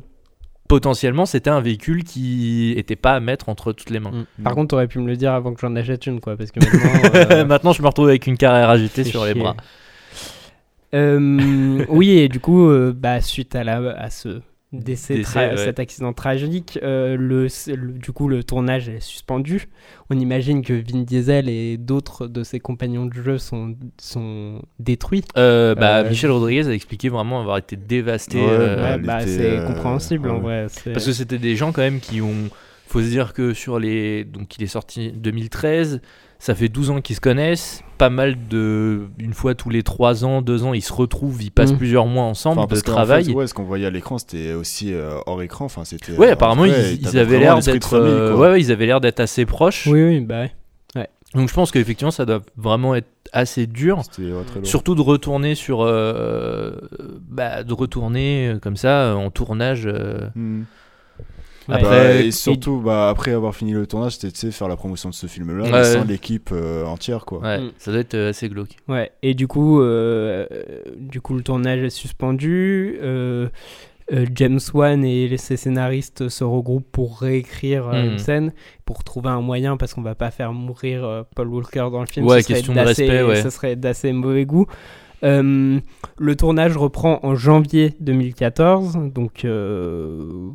potentiellement 0.68 1.26
c'était 1.26 1.50
un 1.50 1.60
véhicule 1.60 2.02
qui 2.04 2.72
était 2.78 2.96
pas 2.96 3.12
à 3.12 3.20
mettre 3.20 3.50
entre 3.50 3.72
toutes 3.72 3.90
les 3.90 4.00
mains. 4.00 4.24
Mm. 4.38 4.42
Par 4.44 4.54
contre, 4.54 4.68
t'aurais 4.68 4.86
pu 4.88 4.98
me 5.00 5.06
le 5.06 5.16
dire 5.16 5.32
avant 5.32 5.52
que 5.52 5.60
j'en 5.60 5.76
achète 5.76 6.06
une, 6.06 6.20
quoi, 6.20 6.36
parce 6.36 6.50
que 6.50 6.60
maintenant. 6.60 7.10
euh, 7.30 7.44
Maintenant, 7.44 7.72
je 7.74 7.82
me 7.82 7.86
retrouve 7.88 8.08
avec 8.08 8.26
une 8.26 8.38
carrière 8.38 8.70
agitée 8.70 9.04
sur 9.04 9.24
les 9.26 9.34
bras. 9.34 9.54
Euh, 10.94 11.84
oui, 11.88 12.10
et 12.10 12.28
du 12.28 12.40
coup, 12.40 12.68
euh, 12.68 12.92
bah, 12.96 13.20
suite 13.20 13.54
à, 13.56 13.64
la, 13.64 13.78
à 13.92 14.10
ce 14.10 14.40
décès, 14.72 15.16
Décès, 15.16 15.38
tra- 15.38 15.50
ouais. 15.50 15.56
cet 15.56 15.80
accident 15.80 16.12
tragique, 16.14 16.78
euh, 16.82 17.16
le, 17.16 17.46
le- 17.74 17.92
du 17.92 18.12
coup, 18.12 18.28
le 18.28 18.42
tournage 18.42 18.88
est 18.88 19.00
suspendu. 19.00 19.68
On 20.10 20.18
imagine 20.18 20.62
que 20.62 20.72
Vin 20.72 21.02
Diesel 21.02 21.48
et 21.48 21.76
d'autres 21.76 22.26
de 22.26 22.42
ses 22.42 22.58
compagnons 22.60 23.06
de 23.06 23.12
jeu 23.14 23.38
sont, 23.38 23.74
sont 24.00 24.62
détruits. 24.78 25.24
Euh, 25.36 25.74
bah, 25.74 25.98
Euh, 25.98 26.08
Michel 26.08 26.30
Rodriguez 26.30 26.68
a 26.68 26.72
expliqué 26.72 27.08
vraiment 27.10 27.40
avoir 27.40 27.58
été 27.58 27.76
dévasté. 27.76 28.38
Ouais, 28.38 28.46
euh, 28.48 28.82
ouais, 28.82 28.90
elle 28.94 29.02
bah, 29.02 29.20
c'est 29.26 29.58
euh, 29.58 29.66
compréhensible 29.66 30.30
en 30.30 30.40
vrai. 30.40 30.66
Parce 30.92 31.04
que 31.06 31.12
c'était 31.12 31.38
des 31.38 31.56
gens 31.56 31.72
quand 31.72 31.82
même 31.82 32.00
qui 32.00 32.20
ont. 32.22 32.48
Faut 32.92 33.00
se 33.00 33.08
dire 33.08 33.32
que 33.32 33.54
sur 33.54 33.78
les. 33.78 34.24
Donc 34.24 34.56
il 34.58 34.62
est 34.62 34.66
sorti 34.66 35.12
2013, 35.12 36.00
ça 36.38 36.54
fait 36.54 36.68
12 36.68 36.90
ans 36.90 37.00
qu'ils 37.00 37.16
se 37.16 37.20
connaissent. 37.22 37.82
Pas 37.96 38.10
mal 38.10 38.36
de. 38.50 39.02
Une 39.18 39.32
fois 39.32 39.54
tous 39.54 39.70
les 39.70 39.82
3 39.82 40.24
ans, 40.26 40.42
2 40.42 40.64
ans, 40.64 40.74
ils 40.74 40.82
se 40.82 40.92
retrouvent, 40.92 41.42
ils 41.42 41.50
passent 41.50 41.72
Mm. 41.72 41.78
plusieurs 41.78 42.04
mois 42.06 42.24
ensemble 42.24 42.60
Enfin, 42.60 42.74
de 42.74 42.80
travail. 42.80 43.24
fait, 43.24 43.32
ouais, 43.32 43.46
ce 43.46 43.54
qu'on 43.54 43.62
voyait 43.64 43.86
à 43.86 43.90
l'écran, 43.90 44.18
c'était 44.18 44.52
aussi 44.52 44.92
euh, 44.92 45.18
hors 45.24 45.40
écran. 45.40 45.64
Enfin, 45.64 45.84
c'était. 45.86 46.12
Ouais, 46.18 46.28
euh, 46.28 46.32
apparemment, 46.32 46.62
en 46.62 46.66
ils, 46.66 47.16
avaient 47.18 47.38
l'air 47.38 47.58
d'être. 47.60 47.94
euh, 47.94 48.34
ouais, 48.36 48.50
ouais, 48.50 48.60
ils 48.60 48.70
avaient 48.70 48.86
l'air 48.86 49.00
d'être 49.00 49.20
assez 49.20 49.46
proches. 49.46 49.86
Oui, 49.86 50.02
oui, 50.04 50.20
bah 50.20 50.42
ouais. 50.42 51.08
Donc 51.34 51.48
je 51.48 51.54
pense 51.54 51.70
qu'effectivement, 51.70 52.10
ça 52.10 52.26
doit 52.26 52.42
vraiment 52.58 52.94
être 52.94 53.08
assez 53.32 53.66
dur. 53.66 54.02
Surtout 54.64 54.94
de 54.94 55.00
retourner 55.00 55.54
sur. 55.54 55.80
euh, 55.80 56.72
bah, 57.30 57.62
de 57.64 57.72
retourner 57.72 58.56
comme 58.60 58.76
ça 58.76 59.16
en 59.16 59.30
tournage. 59.30 59.84
euh, 59.86 60.28
Mhm. 60.34 60.66
Ouais. 61.68 61.74
Bah, 61.80 61.86
Après, 61.88 62.26
et 62.26 62.30
surtout, 62.32 62.80
bah, 62.80 63.08
après 63.08 63.32
avoir 63.32 63.54
fini 63.54 63.72
le 63.72 63.86
tournage, 63.86 64.16
c'était 64.16 64.36
sais, 64.36 64.50
faire 64.50 64.68
la 64.68 64.76
promotion 64.76 65.08
de 65.10 65.14
ce 65.14 65.26
film-là, 65.26 65.64
Ouais, 65.70 65.84
sans 65.84 66.00
ouais. 66.00 66.06
l'équipe 66.06 66.50
euh, 66.52 66.84
entière, 66.84 67.24
quoi. 67.24 67.38
ouais, 67.40 67.60
Mm. 67.60 67.70
ça 67.78 67.90
doit 67.92 68.00
être 68.00 68.14
euh, 68.14 68.30
assez 68.30 68.48
glauque. 68.48 68.76
Ouais, 68.88 69.12
et 69.22 69.34
du 69.34 69.46
coup, 69.46 69.80
euh, 69.80 70.46
du 70.98 71.20
coup 71.20 71.34
le 71.34 71.42
tournage 71.42 71.80
est 71.82 71.90
suspendu. 71.90 72.98
euh, 73.02 73.48
James 74.34 74.58
Wan 74.74 75.04
et 75.06 75.36
ses 75.38 75.56
scénaristes 75.56 76.28
se 76.28 76.44
regroupent 76.44 76.90
pour 76.92 77.20
réécrire 77.20 77.90
une 77.94 78.18
scène, 78.18 78.52
pour 78.84 79.04
trouver 79.04 79.30
un 79.30 79.40
moyen, 79.40 79.78
parce 79.78 79.94
qu'on 79.94 80.02
va 80.02 80.14
pas 80.14 80.30
faire 80.30 80.52
mourir 80.52 81.24
Paul 81.34 81.48
Walker 81.48 81.86
dans 81.90 82.00
le 82.00 82.06
film. 82.06 82.26
Ouais, 82.26 82.42
ce 82.42 82.48
question 82.48 82.74
de 82.74 82.80
respect, 82.80 83.22
ouais. 83.22 83.36
Ça 83.42 83.50
serait 83.50 83.74
d'assez 83.76 84.12
mauvais 84.12 84.44
goût. 84.44 84.66
Euh, 85.24 85.78
le 86.18 86.36
tournage 86.36 86.76
reprend 86.76 87.20
en 87.22 87.36
janvier 87.36 87.94
2014, 88.00 88.98
donc, 89.14 89.44
euh, 89.46 90.50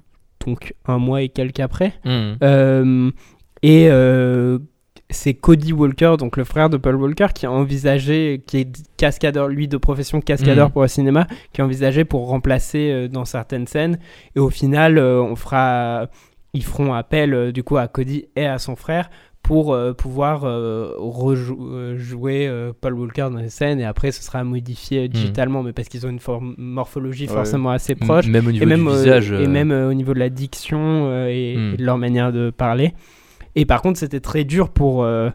donc 0.45 0.73
un 0.85 0.97
mois 0.97 1.21
et 1.21 1.29
quelques 1.29 1.59
après. 1.59 1.93
Mm. 2.05 2.33
Euh, 2.43 3.11
et 3.63 3.87
euh, 3.89 4.59
c'est 5.09 5.33
Cody 5.33 5.73
Walker, 5.73 6.15
donc 6.19 6.37
le 6.37 6.43
frère 6.43 6.69
de 6.69 6.77
Paul 6.77 6.95
Walker, 6.95 7.27
qui 7.33 7.45
a 7.45 7.51
envisagé, 7.51 8.43
qui 8.45 8.57
est 8.57 8.67
cascadeur, 8.97 9.47
lui 9.47 9.67
de 9.67 9.77
profession 9.77 10.19
cascadeur 10.21 10.67
Mhm. 10.67 10.73
pour 10.73 10.81
le 10.81 10.87
cinéma, 10.87 11.27
qui 11.53 11.61
a 11.61 11.65
envisagé 11.65 12.03
pour 12.05 12.27
remplacer 12.27 12.91
euh, 12.91 13.07
dans 13.07 13.25
certaines 13.25 13.67
scènes. 13.67 13.99
Et 14.35 14.39
au 14.39 14.49
final, 14.49 14.99
on 14.99 15.35
fera, 15.35 16.07
ils 16.53 16.63
feront 16.63 16.93
appel 16.93 17.51
du 17.51 17.63
coup 17.63 17.77
à 17.77 17.87
Cody 17.87 18.25
et 18.35 18.45
à 18.45 18.57
son 18.57 18.75
frère 18.75 19.09
pour 19.47 19.73
euh, 19.73 19.93
pouvoir 19.93 20.43
euh, 20.43 20.91
rejou- 20.99 21.71
euh, 21.71 21.97
jouer 21.97 22.47
euh, 22.49 22.73
Paul 22.79 22.93
Walker 22.95 23.29
dans 23.31 23.37
les 23.39 23.49
scènes. 23.49 23.79
Et 23.79 23.85
après, 23.85 24.11
ce 24.11 24.21
sera 24.21 24.43
modifié 24.43 25.07
digitalement, 25.07 25.63
mais 25.63 25.71
parce 25.71 25.87
qu'ils 25.87 26.05
ont 26.05 26.09
une 26.09 26.19
forme- 26.19 26.53
morphologie 26.57 27.27
Ouais. 27.27 27.33
forcément 27.33 27.69
assez 27.71 27.95
proche 27.95 28.25
M- 28.25 28.31
Même 28.33 28.47
au 28.47 28.51
niveau 28.51 28.63
et 28.63 28.67
même, 28.67 28.83
du 28.83 28.89
euh, 28.89 29.03
visage. 29.03 29.31
et 29.31 29.47
même 29.47 29.71
euh, 29.71 29.89
au 29.89 29.93
niveau 29.93 30.13
de 30.13 30.19
la 30.19 30.27
diction 30.29 30.79
euh, 31.07 31.27
et, 31.29 31.55
Hmm. 31.55 31.73
et 31.73 31.77
de 31.77 31.85
leur 31.85 31.97
manière 31.97 32.33
de 32.33 32.49
parler. 32.49 32.93
Et 33.55 33.65
par 33.65 33.81
contre, 33.81 33.97
c'était 33.97 34.19
très 34.19 34.43
dur 34.43 34.67
pour, 34.69 35.03
euh, 35.05 35.29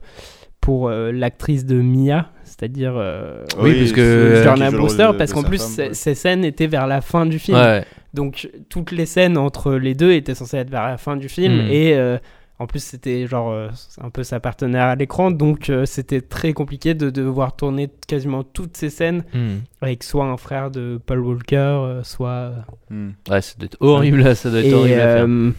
pour 0.61 0.89
euh, 0.91 1.11
l'actrice 1.11 1.65
de 1.65 1.81
Mia, 1.81 2.29
c'est-à-dire 2.45 2.93
euh, 2.97 3.43
Oui, 3.61 3.79
parce 3.81 3.93
que- 3.93 4.43
Jordan 4.45 4.77
Brewster, 4.77 5.09
de- 5.13 5.17
parce 5.17 5.33
qu'en 5.33 5.43
plus, 5.43 5.57
femme, 5.59 5.69
ces- 5.71 5.83
ouais. 5.89 5.95
ces 5.95 6.15
scènes 6.15 6.45
étaient 6.45 6.67
vers 6.67 6.87
la 6.87 7.01
fin 7.01 7.25
du 7.25 7.39
film. 7.39 7.57
Ouais. 7.57 7.85
Donc, 8.13 8.51
toutes 8.69 8.93
les 8.93 9.07
scènes 9.07 9.39
entre 9.39 9.73
les 9.73 9.95
deux 9.95 10.13
étaient 10.13 10.35
censées 10.35 10.59
être 10.59 10.71
vers 10.71 10.85
la 10.87 10.99
fin 10.99 11.17
du 11.17 11.31
film. 11.31 11.55
Hmm. 11.65 11.71
Et 11.71 11.95
euh, 11.95 12.19
en 12.63 12.67
plus, 12.67 12.83
c'était 12.83 13.27
genre 13.27 13.51
euh, 13.51 13.69
un 14.01 14.11
peu 14.11 14.23
sa 14.23 14.41
partenaire 14.41 14.85
à 14.87 14.95
l'écran. 14.97 15.31
Donc, 15.31 15.69
euh, 15.69 15.85
c'était 15.85 16.21
très 16.21 16.53
compliqué 16.53 16.95
de 16.95 17.11
devoir 17.11 17.55
tourner 17.57 17.91
quasiment 18.09 18.43
toutes 18.45 18.77
ces 18.77 18.89
scènes 18.91 19.25
Hmm. 19.35 19.59
avec 19.81 20.03
soit 20.05 20.25
un 20.25 20.37
frère 20.37 20.71
de 20.71 20.99
Paul 21.05 21.21
Walker, 21.21 21.57
euh, 21.57 22.03
soit. 22.03 22.53
Hmm. 22.91 23.11
Ouais, 23.29 23.41
ça 23.43 23.55
doit 23.59 23.67
être 23.67 23.77
horrible, 23.81 24.23
là, 24.23 24.35
ça 24.35 24.51
doit 24.51 24.61
être 24.61 24.67
Et, 24.67 24.75
horrible 24.75 25.01
à 25.01 25.15
faire. 25.17 25.25
euh, 25.29 25.51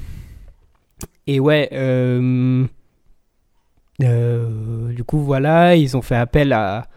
et 1.27 1.39
ouais, 1.39 1.69
euh, 1.73 2.65
euh, 4.01 4.91
du 4.93 5.03
coup, 5.03 5.19
voilà, 5.19 5.75
ils 5.75 5.95
ont 5.95 6.01
fait 6.01 6.15
appel 6.15 6.51
à, 6.53 6.87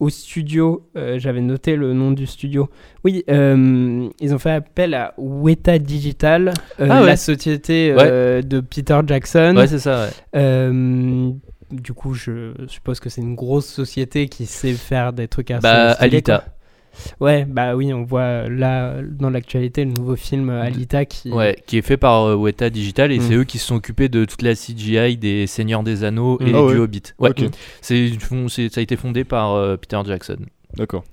au 0.00 0.08
studio. 0.10 0.88
euh, 0.96 1.18
J'avais 1.18 1.40
noté 1.40 1.76
le 1.76 1.92
nom 1.92 2.10
du 2.10 2.26
studio. 2.26 2.68
Oui, 3.04 3.24
euh, 3.30 4.08
ils 4.20 4.34
ont 4.34 4.38
fait 4.38 4.50
appel 4.50 4.94
à 4.94 5.14
Weta 5.18 5.78
Digital, 5.78 6.52
euh, 6.80 6.88
Ah 6.90 7.00
ouais. 7.00 7.06
la 7.06 7.16
société 7.16 7.92
de 7.94 8.60
Peter 8.60 8.98
Jackson. 9.06 9.54
Ouais, 9.56 9.66
c'est 9.66 9.78
ça, 9.78 10.08
ouais. 10.34 11.32
Du 11.70 11.92
coup, 11.92 12.14
je 12.14 12.52
suppose 12.68 13.00
que 13.00 13.08
c'est 13.08 13.20
une 13.22 13.34
grosse 13.34 13.66
société 13.66 14.28
qui 14.28 14.46
sait 14.46 14.74
faire 14.74 15.12
des 15.12 15.26
trucs 15.28 15.50
assez 15.50 15.62
Bah, 15.62 15.92
Alita. 15.92 16.44
Ouais, 17.20 17.44
bah 17.44 17.74
oui, 17.76 17.92
on 17.92 18.04
voit 18.04 18.48
là 18.48 18.94
dans 19.02 19.30
l'actualité 19.30 19.84
le 19.84 19.90
nouveau 19.92 20.16
film 20.16 20.50
euh, 20.50 20.62
Alita 20.62 21.04
qui. 21.04 21.30
Ouais, 21.30 21.56
qui 21.66 21.78
est 21.78 21.82
fait 21.82 21.96
par 21.96 22.24
euh, 22.24 22.34
Weta 22.36 22.70
Digital 22.70 23.12
et 23.12 23.18
Mm. 23.18 23.22
c'est 23.22 23.34
eux 23.34 23.44
qui 23.44 23.58
se 23.58 23.66
sont 23.66 23.76
occupés 23.76 24.08
de 24.08 24.24
toute 24.24 24.42
la 24.42 24.54
CGI 24.54 25.16
des 25.16 25.46
Seigneurs 25.46 25.82
des 25.82 26.04
Anneaux 26.04 26.38
et 26.40 26.44
Mm. 26.44 26.48
du 26.48 26.54
Ah 26.54 26.64
ouais. 26.64 26.76
Hobbit. 26.76 27.02
Ouais, 27.18 27.30
Ok. 27.30 27.44
c'est, 27.80 28.10
ça 28.70 28.80
a 28.80 28.82
été 28.82 28.96
fondé 28.96 29.24
par 29.24 29.54
euh, 29.54 29.76
Peter 29.76 29.98
Jackson. 30.06 30.36
D'accord. 30.76 31.04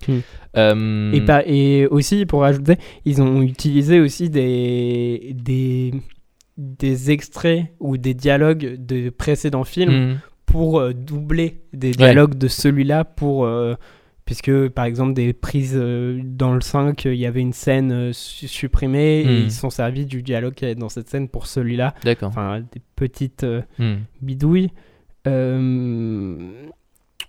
Euh, 0.58 1.12
Et, 1.14 1.22
par- 1.22 1.44
et 1.46 1.86
aussi, 1.88 2.26
pour 2.26 2.42
rajouter, 2.42 2.78
ils 3.06 3.22
ont 3.22 3.42
utilisé 3.44 4.00
aussi 4.00 4.30
des, 4.30 5.36
des, 5.36 5.94
des 6.58 7.12
extraits 7.12 7.66
ou 7.80 7.98
des 7.98 8.14
dialogues 8.14 8.76
de 8.80 9.10
précédents 9.12 9.64
films 9.64 10.14
mm. 10.14 10.20
pour 10.48 10.80
euh, 10.80 10.94
doubler 10.94 11.62
des 11.74 11.92
dialogues 11.92 12.38
de 12.38 12.48
celui-là 12.48 13.04
pour. 13.06 13.46
Puisque 14.26 14.70
par 14.70 14.86
exemple 14.86 15.14
des 15.14 15.34
prises 15.34 15.76
euh, 15.76 16.22
dans 16.24 16.54
le 16.54 16.62
5 16.62 17.06
il 17.06 17.16
y 17.16 17.26
avait 17.26 17.42
une 17.42 17.54
scène 17.54 17.92
euh, 17.92 18.14
su- 18.14 18.48
supprimée 18.48 19.22
et 19.22 19.26
Mm. 19.26 19.44
ils 19.46 19.52
sont 19.52 19.70
servis 19.70 20.06
du 20.06 20.22
dialogue 20.22 20.54
qu'il 20.54 20.68
y 20.68 20.72
avait 20.72 20.80
dans 20.80 20.90
cette 20.90 21.10
scène 21.10 21.28
pour 21.28 21.48
celui-là 21.48 21.94
D'accord. 22.04 22.30
enfin 22.30 22.60
des 22.62 22.82
petites 22.96 23.44
euh, 23.44 23.62
Mm. 23.80 23.96
bidouilles 24.22 24.70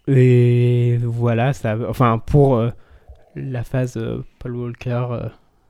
et 0.09 0.99
voilà 1.03 1.53
ça 1.53 1.77
enfin 1.89 2.19
pour 2.19 2.63
la 3.37 3.65
phase 3.65 3.99
Paul 4.39 4.57
Walker 4.57 5.07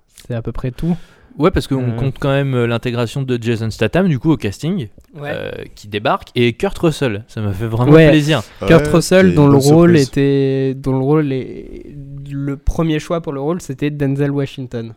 c'est 0.06 0.34
à 0.34 0.42
peu 0.42 0.52
près 0.52 0.70
tout 0.70 0.96
Ouais, 1.38 1.50
parce 1.50 1.66
qu'on 1.66 1.82
Euh. 1.92 1.96
compte 1.96 2.16
quand 2.18 2.30
même 2.30 2.54
euh, 2.54 2.66
l'intégration 2.66 3.22
de 3.22 3.38
Jason 3.40 3.70
Statham 3.70 4.08
du 4.08 4.18
coup 4.18 4.32
au 4.32 4.36
casting 4.36 4.88
euh, 5.20 5.50
qui 5.74 5.88
débarque 5.88 6.28
et 6.34 6.52
Kurt 6.54 6.78
Russell. 6.78 7.24
Ça 7.28 7.40
m'a 7.40 7.52
fait 7.52 7.66
vraiment 7.66 7.92
Ouais. 7.92 8.08
plaisir. 8.10 8.42
Kurt 8.66 8.86
Ouais, 8.86 8.92
Russell 8.92 9.28
c'est 9.30 9.34
dont 9.34 9.46
le 9.48 9.56
rôle 9.56 9.96
surprise. 9.98 10.08
était 10.08 10.74
dont 10.74 10.92
le 10.92 11.04
rôle 11.04 11.32
est 11.32 11.94
le 12.30 12.56
premier 12.56 12.98
choix 12.98 13.20
pour 13.20 13.32
le 13.32 13.40
rôle 13.40 13.60
c'était 13.60 13.90
Denzel 13.90 14.30
Washington 14.30 14.94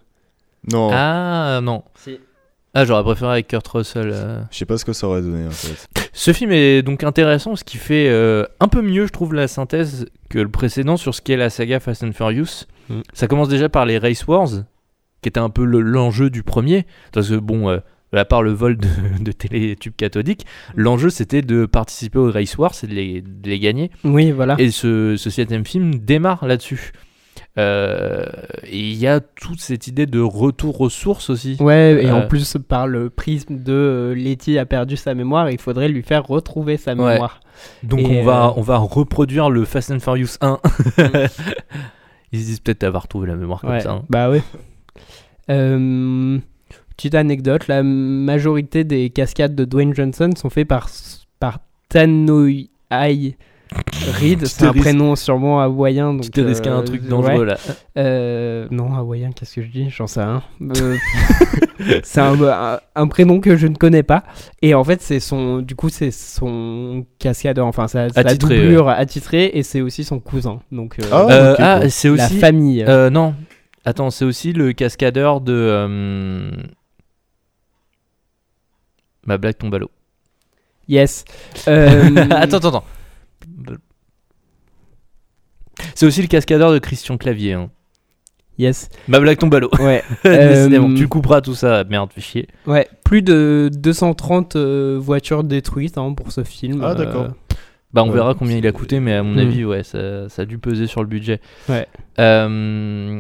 Non, 0.72 0.90
Ah 0.94 1.60
non. 1.64 1.84
Ah, 2.78 2.84
j'aurais 2.84 3.04
préféré 3.04 3.32
avec 3.32 3.48
Kurt 3.48 3.66
Russell. 3.70 4.12
euh. 4.14 4.42
je 4.52 4.58
sais 4.58 4.66
pas 4.66 4.78
ce 4.78 4.84
que 4.84 4.92
ça 4.92 5.08
aurait 5.08 5.22
donné 5.22 5.48
en 5.48 5.52
fait. 5.52 5.88
Ce 6.12 6.34
film 6.34 6.52
est 6.52 6.82
donc 6.82 7.04
intéressant, 7.04 7.56
ce 7.56 7.64
qui 7.64 7.78
fait 7.78 8.08
euh, 8.10 8.46
un 8.60 8.68
peu 8.68 8.82
mieux, 8.82 9.06
je 9.08 9.12
trouve, 9.14 9.34
la 9.34 9.48
synthèse 9.48 10.08
que 10.30 10.40
le 10.40 10.50
précédent 10.50 10.98
sur 10.98 11.16
ce 11.16 11.22
qu'est 11.22 11.38
la 11.38 11.50
saga 11.50 11.80
Fast 11.80 12.04
and 12.04 12.12
Furious. 12.12 12.66
Mm. 12.90 13.02
Ça 13.14 13.28
commence 13.28 13.48
déjà 13.48 13.70
par 13.70 13.86
les 13.86 13.98
Race 13.98 14.28
Wars, 14.28 14.50
qui 15.26 15.30
était 15.30 15.40
un 15.40 15.50
peu 15.50 15.66
le- 15.66 15.82
l'enjeu 15.82 16.30
du 16.30 16.44
premier. 16.44 16.86
Parce 17.12 17.30
que, 17.30 17.36
bon, 17.36 17.68
euh, 17.70 17.80
à 18.14 18.26
part 18.26 18.44
le 18.44 18.52
vol 18.54 18.78
de, 18.78 18.88
de 19.20 19.32
télétubes 19.32 19.96
cathodiques, 19.98 20.46
l'enjeu 20.76 21.10
c'était 21.10 21.42
de 21.42 21.66
participer 21.66 22.20
aux 22.20 22.32
Race 22.32 22.56
Wars 22.60 22.74
et 22.84 22.88
de 22.88 22.94
les, 22.94 23.22
de 23.24 23.50
les 23.50 23.60
gagner. 23.60 23.90
oui 24.04 24.30
voilà 24.32 24.56
Et 24.60 24.70
ce, 24.70 25.16
ce 25.18 25.30
septième 25.32 25.66
film 25.66 25.96
démarre 25.96 26.46
là-dessus. 26.46 26.92
Euh, 27.58 28.26
et 28.64 28.78
il 28.80 28.94
y 28.96 29.08
a 29.08 29.20
toute 29.22 29.60
cette 29.62 29.88
idée 29.88 30.06
de 30.06 30.20
retour 30.20 30.80
aux 30.82 30.90
sources 30.90 31.30
aussi. 31.30 31.58
Ouais, 31.60 32.04
et 32.04 32.08
Euh, 32.10 32.14
en 32.14 32.28
plus, 32.28 32.58
par 32.68 32.86
le 32.86 33.10
prisme 33.10 33.58
de 33.64 33.74
euh, 33.74 34.14
Letty 34.14 34.58
a 34.60 34.66
perdu 34.66 34.96
sa 34.98 35.14
mémoire, 35.16 35.50
il 35.50 35.58
faudrait 35.58 35.88
lui 35.90 36.04
faire 36.04 36.26
retrouver 36.28 36.78
sa 36.78 36.94
Ouais. 36.94 37.14
mémoire. 37.14 37.40
Donc 37.84 38.02
Et, 38.02 38.20
on, 38.22 38.24
va, 38.24 38.48
euh, 38.48 38.52
on 38.58 38.62
va 38.62 38.78
reproduire 38.78 39.50
le 39.50 39.66
Fast 39.66 39.90
and 39.92 40.00
Furious 40.00 40.36
1. 40.42 40.60
Ils 42.32 42.40
se 42.42 42.46
disent 42.46 42.60
peut-être 42.60 42.84
avoir 42.84 43.04
retrouvé 43.04 43.28
la 43.28 43.36
mémoire 43.36 43.62
comme 43.62 43.70
Ouais, 43.72 43.80
ça. 43.82 43.92
hein. 43.92 44.04
Bah 44.10 44.30
ouais. 44.30 44.42
Euh, 45.50 46.38
petite 46.98 47.16
anecdote, 47.16 47.68
la 47.68 47.84
majorité 47.84 48.84
des 48.84 49.10
cascades 49.10 49.56
de 49.56 49.66
Dwayne 49.66 49.94
Johnson 49.94 50.30
sont 50.36 50.50
faites 50.50 50.68
par, 50.68 50.90
par 51.40 51.60
Tanoi 51.90 52.68
Reed. 52.92 53.36
C'est 54.46 54.60
te 54.60 54.66
un 54.66 54.72
risques- 54.72 54.82
prénom 54.84 55.16
sûrement 55.16 55.60
hawaïen. 55.60 56.14
Donc, 56.14 56.22
Tu 56.24 56.30
t'es 56.30 56.42
risqué 56.44 56.70
euh, 56.70 56.78
un 56.78 56.84
truc 56.84 57.08
dangereux 57.08 57.40
ouais. 57.40 57.46
là. 57.46 57.58
Euh, 57.98 58.68
non, 58.72 58.94
hawaïen, 58.96 59.32
qu'est-ce 59.36 59.56
que 59.56 59.62
je 59.64 59.68
dis? 59.68 59.90
J'en 59.90 60.08
sais 60.08 60.22
rien. 60.24 60.44
Euh, 60.62 60.96
c'est 62.04 62.22
un, 62.22 62.42
un- 62.42 62.80
un 62.96 63.08
prénom 63.08 63.40
que 63.42 63.58
je 63.58 63.68
ne 63.68 63.76
connais 63.76 64.04
pas. 64.04 64.24
Et 64.62 64.74
en 64.76 64.84
fait, 64.84 65.02
c'est 65.02 65.20
son, 65.20 65.60
du 65.60 65.76
coup, 65.76 65.90
c'est 65.90 66.12
son 66.12 67.06
cascadeur, 67.20 67.66
enfin, 67.68 67.88
sa, 67.88 68.10
sa 68.10 68.22
Attitré, 68.22 68.58
doublure 68.62 68.88
attitrée, 68.90 69.52
et 69.54 69.64
c'est 69.64 69.82
aussi 69.82 70.04
son 70.04 70.20
cousin. 70.20 70.60
Donc, 70.72 70.98
euh, 71.00 71.04
Ah, 71.12 71.28
Euh, 71.30 71.56
ah, 71.60 71.80
cool. 71.82 71.92
c'est 71.92 72.08
la 72.16 72.26
aussi. 72.26 72.40
famille. 72.40 72.86
Euh, 72.88 73.10
non. 73.10 73.34
Attends, 73.86 74.10
c'est 74.10 74.26
aussi 74.26 74.52
le 74.54 74.74
cascadeur 74.74 75.42
de. 75.42 75.54
euh, 75.54 76.52
Ma 79.26 79.38
blague 79.38 79.58
tombe 79.58 79.74
à 79.76 79.80
l'eau. 79.80 79.92
Yes. 80.88 81.26
Euh, 81.68 82.16
attends, 82.32 82.58
attends, 82.58 82.68
attends. 82.70 82.84
C'est 85.96 86.06
aussi 86.06 86.22
le 86.22 86.28
cascadeur 86.28 86.72
de 86.72 86.80
Christian 86.80 87.18
Clavier. 87.18 87.54
hein. 87.54 87.70
Yes. 88.58 88.90
Ma 89.08 89.20
blague 89.20 89.38
tombe 89.38 89.54
à 89.56 89.60
l'eau. 89.60 89.70
Ouais. 89.80 90.04
Décidément, 90.24 90.90
Euh, 90.90 90.96
tu 90.96 91.08
couperas 91.08 91.42
tout 91.42 91.56
ça. 91.56 91.84
Merde, 91.84 92.12
fais 92.14 92.22
chier. 92.22 92.48
Ouais. 92.66 92.88
Plus 93.04 93.22
de 93.22 93.70
230 93.74 94.56
euh, 94.56 94.98
voitures 95.00 95.44
détruites 95.44 95.98
hein, 95.98 96.14
pour 96.14 96.32
ce 96.32 96.44
film. 96.44 96.82
Ah, 96.84 96.92
euh, 96.92 96.96
d'accord. 96.96 97.28
Bah, 97.94 98.04
on 98.04 98.08
Ouais, 98.10 98.16
verra 98.16 98.34
combien 98.34 98.58
il 98.58 98.66
a 98.68 98.72
coûté, 98.72 99.00
mais 99.00 99.14
à 99.14 99.24
mon 99.24 99.36
Mm. 99.36 99.40
avis, 99.40 99.66
ouais, 99.66 99.84
ça, 99.84 100.30
ça 100.30 100.44
a 100.44 100.46
dû 100.46 100.58
peser 100.58 100.88
sur 100.88 101.02
le 101.02 101.08
budget. 101.08 101.42
Ouais. 101.68 101.88
Euh, 102.20 103.20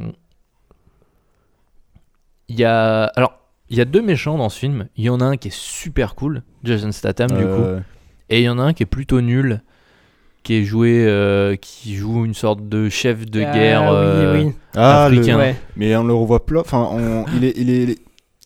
Il 2.49 2.57
y 2.59 2.63
a. 2.63 3.05
Alors, 3.15 3.33
il 3.69 3.77
y 3.77 3.81
a 3.81 3.85
deux 3.85 4.01
méchants 4.01 4.37
dans 4.37 4.49
ce 4.49 4.59
film. 4.59 4.87
Il 4.95 5.03
y 5.05 5.09
en 5.09 5.19
a 5.21 5.25
un 5.25 5.37
qui 5.37 5.47
est 5.47 5.55
super 5.55 6.15
cool, 6.15 6.43
Jason 6.63 6.91
Statham, 6.91 7.29
du 7.31 7.43
coup. 7.43 7.63
Euh, 7.63 7.79
Et 8.29 8.39
il 8.41 8.43
y 8.43 8.49
en 8.49 8.59
a 8.59 8.63
un 8.63 8.73
qui 8.73 8.83
est 8.83 8.87
plutôt 8.87 9.21
nul, 9.21 9.61
qui 10.43 10.55
est 10.55 10.63
joué. 10.63 11.05
euh, 11.07 11.55
qui 11.55 11.95
joue 11.95 12.25
une 12.25 12.33
sorte 12.35 12.67
de 12.69 12.89
chef 12.89 13.25
de 13.25 13.41
ah, 13.43 13.51
guerre. 13.53 13.89
euh, 13.91 14.33
Oui, 14.37 14.45
oui. 14.47 14.53
Ah, 14.75 15.07
le- 15.09 15.17
africain. 15.17 15.37
Ouais. 15.37 15.55
mais 15.75 15.95
on 15.95 16.03
le 16.03 16.13
revoit 16.13 16.45
plus. 16.45 16.59
Enfin, 16.59 16.87
on- 16.91 17.25
il 17.35 17.43
est, 17.45 17.53
il 17.57 17.69
est, 17.69 17.83
il 17.83 17.89
est. 17.91 17.99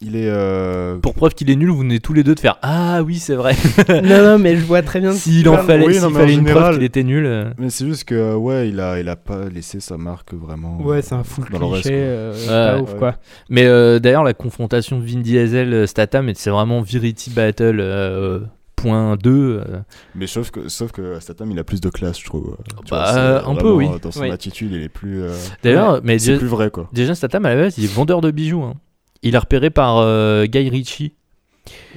euh, 0.06 0.98
Pour 1.00 1.14
preuve 1.14 1.34
qu'il 1.34 1.50
est 1.52 1.56
nul, 1.56 1.70
vous 1.70 1.80
venez 1.80 2.00
tous 2.00 2.14
les 2.14 2.24
deux 2.24 2.34
de 2.36 2.40
faire 2.40 2.58
Ah 2.62 3.02
oui, 3.04 3.16
c'est 3.20 3.36
vrai. 3.36 3.54
non, 3.90 4.24
non, 4.24 4.40
mais 4.40 4.56
je 4.56 4.64
vois 4.64 4.82
très 4.82 5.02
bien. 5.02 5.12
S'il 5.12 5.48
en 5.50 5.60
Oui, 5.60 5.66
fallait, 5.68 5.86
non, 5.86 5.92
s'il 5.92 6.00
mais 6.02 6.06
en 6.08 6.12
fallait 6.12 6.34
une 6.36 6.46
preuve 6.46 6.76
qu'il 6.76 6.84
était 6.84 7.04
nul. 7.04 7.26
euh, 7.26 7.50
Mais 7.58 7.70
c'est 7.70 7.86
juste 7.86 8.06
que 8.06 8.34
ouais, 8.36 8.70
il 8.70 8.80
a, 8.80 9.00
il 9.00 9.10
a 9.10 9.16
pas 9.16 9.50
laissé 9.50 9.80
sa 9.80 9.98
marque 9.98 10.34
vraiment. 10.34 10.80
Ouais, 10.82 11.02
c'est 11.02 11.16
un 11.16 11.24
le 11.52 11.58
reste, 11.66 11.84
cliché. 11.84 11.90
quoi. 11.90 11.98
euh, 12.00 12.34
Ouais, 12.34 12.78
pas 12.78 12.82
ouf, 12.84 12.94
ouais. 12.94 12.98
quoi. 13.00 13.16
Mais 13.50 13.66
euh, 13.66 14.00
d'ailleurs, 14.00 14.24
la 14.24 14.34
confrontation 14.34 15.00
Vin 15.00 15.20
Diesel-Statham, 15.20 16.32
c'est 16.36 16.50
vraiment 16.50 16.82
Virity 16.82 17.30
Battle 17.32 17.80
euh, 17.82 18.40
point 18.78 19.18
2. 19.18 19.30
euh. 19.32 19.80
Mais 20.16 20.28
sauf 20.28 20.50
que, 20.52 20.70
sauf 20.70 20.94
que 20.94 21.20
Statham, 21.20 21.52
il 21.52 21.60
a 21.60 21.66
plus 21.66 21.82
de 21.82 21.90
classe, 21.90 22.20
je 22.22 22.26
trouve. 22.26 22.56
Bah, 22.90 23.12
vois, 23.44 23.50
un 23.52 23.56
peu, 23.56 23.72
oui. 23.72 23.88
Dans 24.02 24.12
son 24.12 24.22
Oui. 24.22 24.32
attitude, 24.32 24.72
il 24.72 24.82
est 24.84 24.88
plus. 24.90 25.24
euh, 25.24 25.36
D'ailleurs, 25.62 26.00
mais 26.06 26.20
c'est 26.20 26.38
plus 26.38 26.48
vrai 26.48 26.70
quoi. 26.72 26.88
Jason 26.94 27.14
Statham, 27.16 27.46
à 27.46 27.54
la 27.54 27.64
base, 27.64 27.78
il 27.78 27.84
est 27.84 27.94
vendeur 27.94 28.22
de 28.22 28.32
bijoux. 28.32 28.64
hein. 28.64 28.76
Il 29.24 29.36
est 29.36 29.40
repéré 29.40 29.70
par 29.70 29.98
euh, 29.98 30.46
Guy 30.46 30.70
Ritchie. 30.70 31.14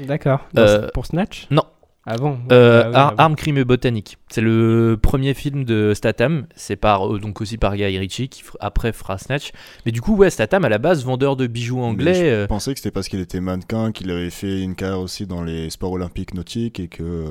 D'accord. 0.07 0.41
Euh, 0.59 0.89
Pour 0.93 1.07
Snatch? 1.07 1.49
Avant. 2.05 2.37
Euh, 2.51 2.83
Ah 2.85 2.89
oui, 2.89 2.95
Ar- 2.97 3.07
avant. 3.11 3.17
Armes, 3.19 3.37
Crime 3.37 3.59
et 3.59 3.65
Botanique. 3.65 4.19
C'est 4.29 4.41
le 4.41 4.99
premier 5.01 5.35
film 5.35 5.65
de 5.65 5.93
Statham. 5.95 6.47
C'est 6.57 6.75
par 6.75 7.07
euh, 7.15 7.21
donc 7.21 7.41
aussi 7.41 7.59
par 7.59 7.77
Guy 7.77 7.97
Ritchie 7.97 8.29
qui 8.29 8.43
après 8.59 8.93
fera 8.93 9.19
Snatch. 9.19 9.53
Mais 9.87 9.93
du 9.93 10.01
coup, 10.01 10.17
ouais, 10.17 10.29
Statham 10.29 10.65
à 10.65 10.69
la 10.69 10.79
base 10.79 11.05
vendeur 11.05 11.37
de 11.37 11.47
bijoux 11.47 11.77
Mais 11.77 11.83
anglais. 11.85 12.15
Je 12.15 12.25
euh, 12.25 12.47
pensais 12.49 12.73
que 12.75 12.81
c'était 12.81 12.91
parce 12.91 13.07
qu'il 13.09 13.21
était 13.21 13.39
mannequin, 13.41 13.93
qu'il 13.93 14.11
avait 14.11 14.31
fait 14.31 14.63
une 14.63 14.75
carrière 14.75 14.99
aussi 14.99 15.27
dans 15.29 15.45
les 15.45 15.71
sports 15.71 15.93
olympiques 15.93 16.35
nautiques 16.35 16.81
et 16.81 16.89
que 16.89 17.05
euh, 17.05 17.27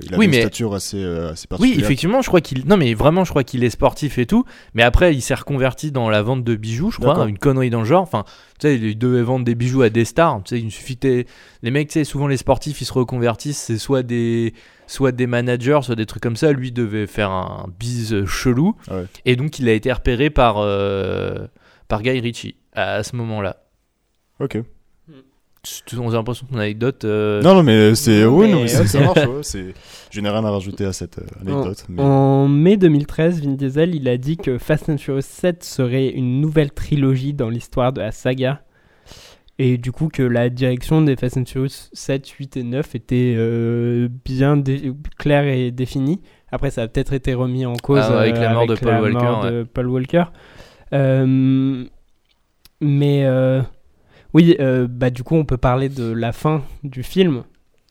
il 0.00 0.08
avait 0.08 0.16
Oui, 0.16 0.24
une 0.24 0.30
mais- 0.30 0.40
stature 0.40 0.72
assez, 0.74 1.04
euh, 1.04 1.32
assez 1.32 1.42
Oui, 1.42 1.48
particulière. 1.50 1.84
effectivement, 1.84 2.22
je 2.22 2.28
crois 2.28 2.40
qu'il. 2.40 2.66
Non, 2.66 2.78
mais 2.78 2.94
vraiment, 2.94 3.24
je 3.24 3.30
crois 3.30 3.44
qu'il 3.44 3.62
est 3.62 3.68
sportif 3.70 4.16
et 4.16 4.24
tout. 4.24 4.46
Mais 4.72 4.82
après, 4.84 5.14
il 5.14 5.20
s'est 5.20 5.34
reconverti 5.34 5.92
dans 5.92 6.08
la 6.08 6.22
vente 6.22 6.42
de 6.44 6.54
bijoux, 6.54 6.90
je 6.90 6.96
crois, 6.96 7.08
D'accord. 7.12 7.26
une 7.26 7.36
connerie 7.38 7.68
dans 7.68 7.80
le 7.80 7.84
genre. 7.86 8.00
Enfin, 8.02 8.24
tu 8.60 8.68
sais, 8.68 8.76
il 8.76 8.96
devait 8.98 9.22
vendre 9.22 9.44
des 9.44 9.54
bijoux 9.54 9.82
à 9.82 9.90
des 9.90 10.04
stars. 10.04 10.42
Tu 10.44 10.56
sais, 10.56 10.62
il 10.62 10.70
suffit. 10.70 10.96
que- 10.96 11.24
Les 11.62 11.70
mecs, 11.70 11.88
tu 11.88 11.94
sais, 11.94 12.04
souvent 12.04 12.26
les 12.28 12.36
sportifs, 12.36 12.80
ils 12.80 12.84
se 12.84 12.92
reconvertissent. 12.92 13.58
C'est 13.58 13.78
soit 13.78 14.02
des, 14.02 14.54
soit 14.86 15.12
des 15.12 15.26
managers, 15.26 15.80
soit 15.82 15.96
des 15.96 16.06
trucs 16.06 16.22
comme 16.22 16.36
ça. 16.36 16.52
Lui 16.52 16.70
devait 16.72 17.06
faire 17.06 17.30
un 17.30 17.66
bise 17.78 18.24
chelou. 18.26 18.76
Ouais. 18.90 19.04
Et 19.24 19.36
donc, 19.36 19.58
il 19.58 19.68
a 19.68 19.72
été 19.72 19.92
repéré 19.92 20.30
par 20.30 20.56
euh, 20.58 21.46
par 21.88 22.02
Guy 22.02 22.20
Ritchie 22.20 22.56
à 22.72 23.02
ce 23.02 23.16
moment-là. 23.16 23.56
Ok. 24.40 24.58
Tu 25.86 25.96
as 25.96 26.10
l'impression 26.10 26.46
que 26.46 26.52
ton 26.52 26.58
anecdote. 26.58 27.04
euh, 27.04 27.40
Non, 27.40 27.54
non, 27.54 27.62
mais 27.62 27.94
c'est. 27.94 28.26
Oui, 28.26 28.48
non, 28.50 28.56
mais 28.56 28.62
mais 28.64 28.68
c'est- 28.68 28.80
ok. 28.82 28.86
ça 28.88 29.00
marche. 29.14 29.26
ouais, 29.26 29.42
c'est- 29.42 29.74
Je 30.14 30.20
n'ai 30.20 30.28
rien 30.30 30.44
à 30.44 30.50
rajouter 30.52 30.84
à 30.84 30.92
cette 30.92 31.18
euh, 31.18 31.26
anecdote. 31.40 31.84
mais- 31.88 32.00
En 32.00 32.46
mai 32.46 32.76
2013, 32.76 33.42
Vin 33.44 33.54
Diesel 33.54 33.96
il 33.96 34.08
a 34.08 34.16
dit 34.16 34.36
que 34.36 34.58
Fast 34.58 34.88
and 34.88 34.98
Furious 34.98 35.22
7 35.22 35.64
serait 35.64 36.08
une 36.08 36.40
nouvelle 36.40 36.70
trilogie 36.70 37.34
dans 37.34 37.48
l'histoire 37.50 37.92
de 37.92 38.00
la 38.00 38.12
saga. 38.12 38.62
Et 39.58 39.76
du 39.76 39.90
coup, 39.92 40.08
que 40.08 40.22
la 40.22 40.50
direction 40.50 41.02
des 41.02 41.16
Fast 41.16 41.36
and 41.36 41.44
Furious 41.46 41.88
7, 41.92 42.28
8 42.28 42.56
et 42.58 42.62
9 42.62 42.94
était 42.94 43.34
euh, 43.36 44.08
bien 44.24 44.56
dé- 44.56 44.92
claire 45.18 45.44
et 45.46 45.72
définie. 45.72 46.20
Après, 46.52 46.70
ça 46.70 46.82
a 46.82 46.88
peut-être 46.88 47.12
été 47.12 47.34
remis 47.34 47.66
en 47.66 47.74
cause 47.74 48.00
Ah 48.02 48.20
avec 48.20 48.36
euh, 48.36 48.40
la 48.40 48.52
mort 48.54 48.66
de 48.68 48.74
Paul 48.76 48.92
la 48.92 49.02
Walker, 49.02 49.14
mort 49.18 49.44
ouais. 49.44 49.50
de 49.50 49.62
Paul 49.64 49.88
Walker. 49.88 50.24
Euh, 50.92 51.84
mais 52.80 53.24
euh, 53.24 53.62
oui, 54.32 54.56
euh, 54.60 54.86
bah, 54.88 55.10
du 55.10 55.22
coup, 55.24 55.34
on 55.36 55.44
peut 55.44 55.56
parler 55.56 55.88
de 55.88 56.04
la 56.12 56.32
fin 56.32 56.62
du 56.82 57.02
film. 57.02 57.42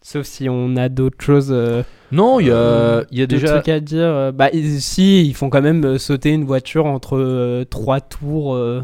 Sauf 0.05 0.25
si 0.25 0.49
on 0.49 0.75
a 0.75 0.89
d'autres 0.89 1.23
choses. 1.23 1.49
euh, 1.51 1.81
Non, 2.11 2.39
il 2.41 2.47
y 2.47 2.51
a, 2.51 2.55
euh, 2.55 3.03
il 3.11 3.19
y 3.19 3.21
a 3.21 3.25
déjà. 3.25 3.47
trucs 3.53 3.69
à 3.69 3.79
dire. 3.79 3.99
euh, 4.03 4.31
Bah, 4.33 4.49
ils- 4.51 4.81
si, 4.81 5.25
ils 5.25 5.33
font 5.33 5.49
quand 5.49 5.61
même 5.61 5.83
euh, 5.85 5.97
sauter 5.97 6.31
une 6.31 6.43
voiture 6.43 6.85
entre 6.85 7.17
euh, 7.17 7.63
trois 7.63 8.01
tours. 8.01 8.53
euh, 8.53 8.81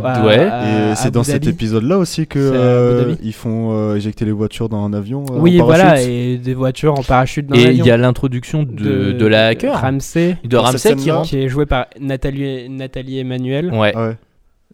à- 0.00 0.24
Ouais. 0.24 0.38
à 0.38 0.92
Et 0.92 0.94
c'est 0.94 1.10
dans 1.10 1.24
cet 1.24 1.48
épisode-là 1.48 1.98
aussi 1.98 2.28
que 2.28 2.38
euh, 2.38 3.14
ils 3.20 3.32
font 3.32 3.72
euh, 3.72 3.96
éjecter 3.96 4.24
les 4.24 4.30
voitures 4.30 4.68
dans 4.68 4.84
un 4.84 4.92
avion. 4.92 5.24
euh, 5.32 5.38
Oui, 5.40 5.60
en 5.60 5.64
voilà, 5.64 6.00
et 6.00 6.36
des 6.36 6.54
voitures 6.54 6.94
en 6.96 7.02
parachute 7.02 7.48
dans 7.48 7.56
Et 7.56 7.72
il 7.72 7.84
y 7.84 7.90
a 7.90 7.96
l'introduction 7.96 8.62
de, 8.62 9.10
de, 9.10 9.26
la 9.26 9.48
hacker. 9.48 9.74
Ramsey, 9.80 10.36
de 10.44 10.56
Ramsey 10.56 10.94
qui 11.24 11.38
est 11.38 11.48
joué 11.48 11.66
par 11.66 11.86
Nathalie, 12.00 12.68
Nathalie 12.68 13.18
Emmanuel. 13.18 13.72
Ouais. 13.72 13.96
Ouais. 13.96 14.16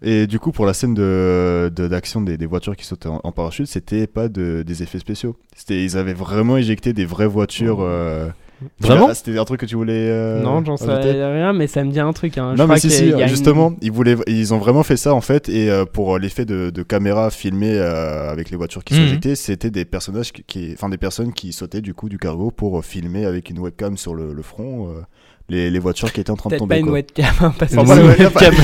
Et 0.02 0.26
du 0.26 0.38
coup, 0.38 0.52
pour 0.52 0.66
la 0.66 0.74
scène 0.74 0.94
de 0.94 1.70
de- 1.74 1.88
d'action 1.88 2.20
des, 2.20 2.36
des 2.36 2.46
voitures 2.46 2.76
qui 2.76 2.84
sautaient 2.84 3.08
en, 3.08 3.20
en 3.22 3.32
parachute, 3.32 3.66
c'était 3.66 4.06
pas 4.06 4.28
de, 4.28 4.62
des 4.66 4.82
effets 4.82 4.98
spéciaux. 4.98 5.36
C'était, 5.56 5.84
ils 5.84 5.96
avaient 5.96 6.14
vraiment 6.14 6.56
éjecté 6.56 6.92
des 6.92 7.04
vraies 7.06 7.26
voitures. 7.28 7.78
euh, 7.80 8.28
tu 8.28 8.43
Vraiment 8.80 9.06
vois, 9.06 9.14
C'était 9.14 9.38
un 9.38 9.44
truc 9.44 9.60
que 9.60 9.66
tu 9.66 9.74
voulais. 9.74 9.92
euh, 10.08 10.40
non, 10.42 10.64
j'en 10.64 10.76
sais 10.76 10.86
rien, 10.86 11.52
mais 11.52 11.66
ça 11.66 11.82
me 11.84 11.90
dit 11.90 12.00
un 12.00 12.12
truc. 12.12 12.38
Hein. 12.38 12.52
Je 12.54 12.58
Non 12.58 12.64
crois 12.64 12.74
mais 12.76 12.80
si 12.80 12.90
si 12.90 13.12
a 13.12 13.22
une- 13.22 13.28
justement 13.28 13.74
ils 13.82 13.92
voulaient 13.92 14.16
ils 14.26 14.54
ont 14.54 14.58
vraiment 14.58 14.82
fait 14.82 14.96
ça 14.96 15.12
en 15.14 15.20
fait 15.20 15.48
et 15.48 15.70
euh, 15.70 15.84
pour 15.84 16.18
l'effet 16.18 16.44
de, 16.44 16.70
de 16.70 16.82
caméra 16.82 17.30
filmée 17.30 17.74
euh, 17.74 18.30
avec 18.30 18.50
les 18.50 18.56
voitures 18.56 18.84
qui 18.84 18.94
sont 18.94 19.00
Mhm. 19.00 19.06
éjectées 19.08 19.34
c'était 19.34 19.70
des 19.70 19.84
personnages 19.84 20.32
qui- 20.32 20.72
enfin 20.72 20.88
des 20.88 20.96
personnes 20.98 21.32
qui 21.32 21.52
sautaient 21.52 21.80
du 21.80 21.94
coup 21.94 22.08
du 22.08 22.18
cargo 22.18 22.50
pour 22.50 22.78
euh, 22.78 22.82
filmer 22.82 23.24
avec 23.26 23.50
une 23.50 23.58
webcam 23.58 23.96
sur 23.96 24.14
le, 24.14 24.32
le 24.32 24.42
front 24.42 24.88
euh, 24.88 25.02
les, 25.50 25.70
les 25.70 25.78
voitures 25.78 26.10
qui 26.12 26.20
étaient 26.20 26.30
en 26.30 26.36
train 26.36 26.48
de 26.50 26.56
tomber 26.56 26.76
pas 26.76 26.78
une 26.78 26.84
quoi. 26.86 26.94
webcam, 26.94 27.26
hein, 27.42 27.52
parce 27.58 27.72
que 27.74 27.78
Enfin, 27.78 27.96
pas 27.96 28.14
si- 28.14 28.18
une 28.18 28.24
webcam. 28.24 28.54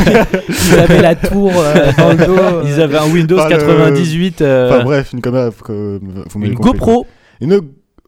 ils 0.48 0.78
avaient 0.78 1.02
la 1.02 1.14
tour 1.14 1.52
euh, 1.56 1.92
dans 1.98 2.10
le 2.12 2.16
dos. 2.26 2.38
euh. 2.38 2.62
Ils 2.66 2.80
avaient 2.80 2.96
un 2.98 3.10
Windows 3.12 3.36
le- 3.42 3.50
98. 3.50 4.40
euh, 4.40 4.70
Enfin 4.70 4.84
bref 4.84 5.12
une 5.12 5.20
caméra 5.20 5.50
euh, 5.68 5.98
vous 6.30 6.38
m'avez 6.38 6.52
une 6.52 6.56
compris, 6.58 6.78
quoi. 6.78 6.94
GoPro. 6.94 7.06
une 7.42 7.60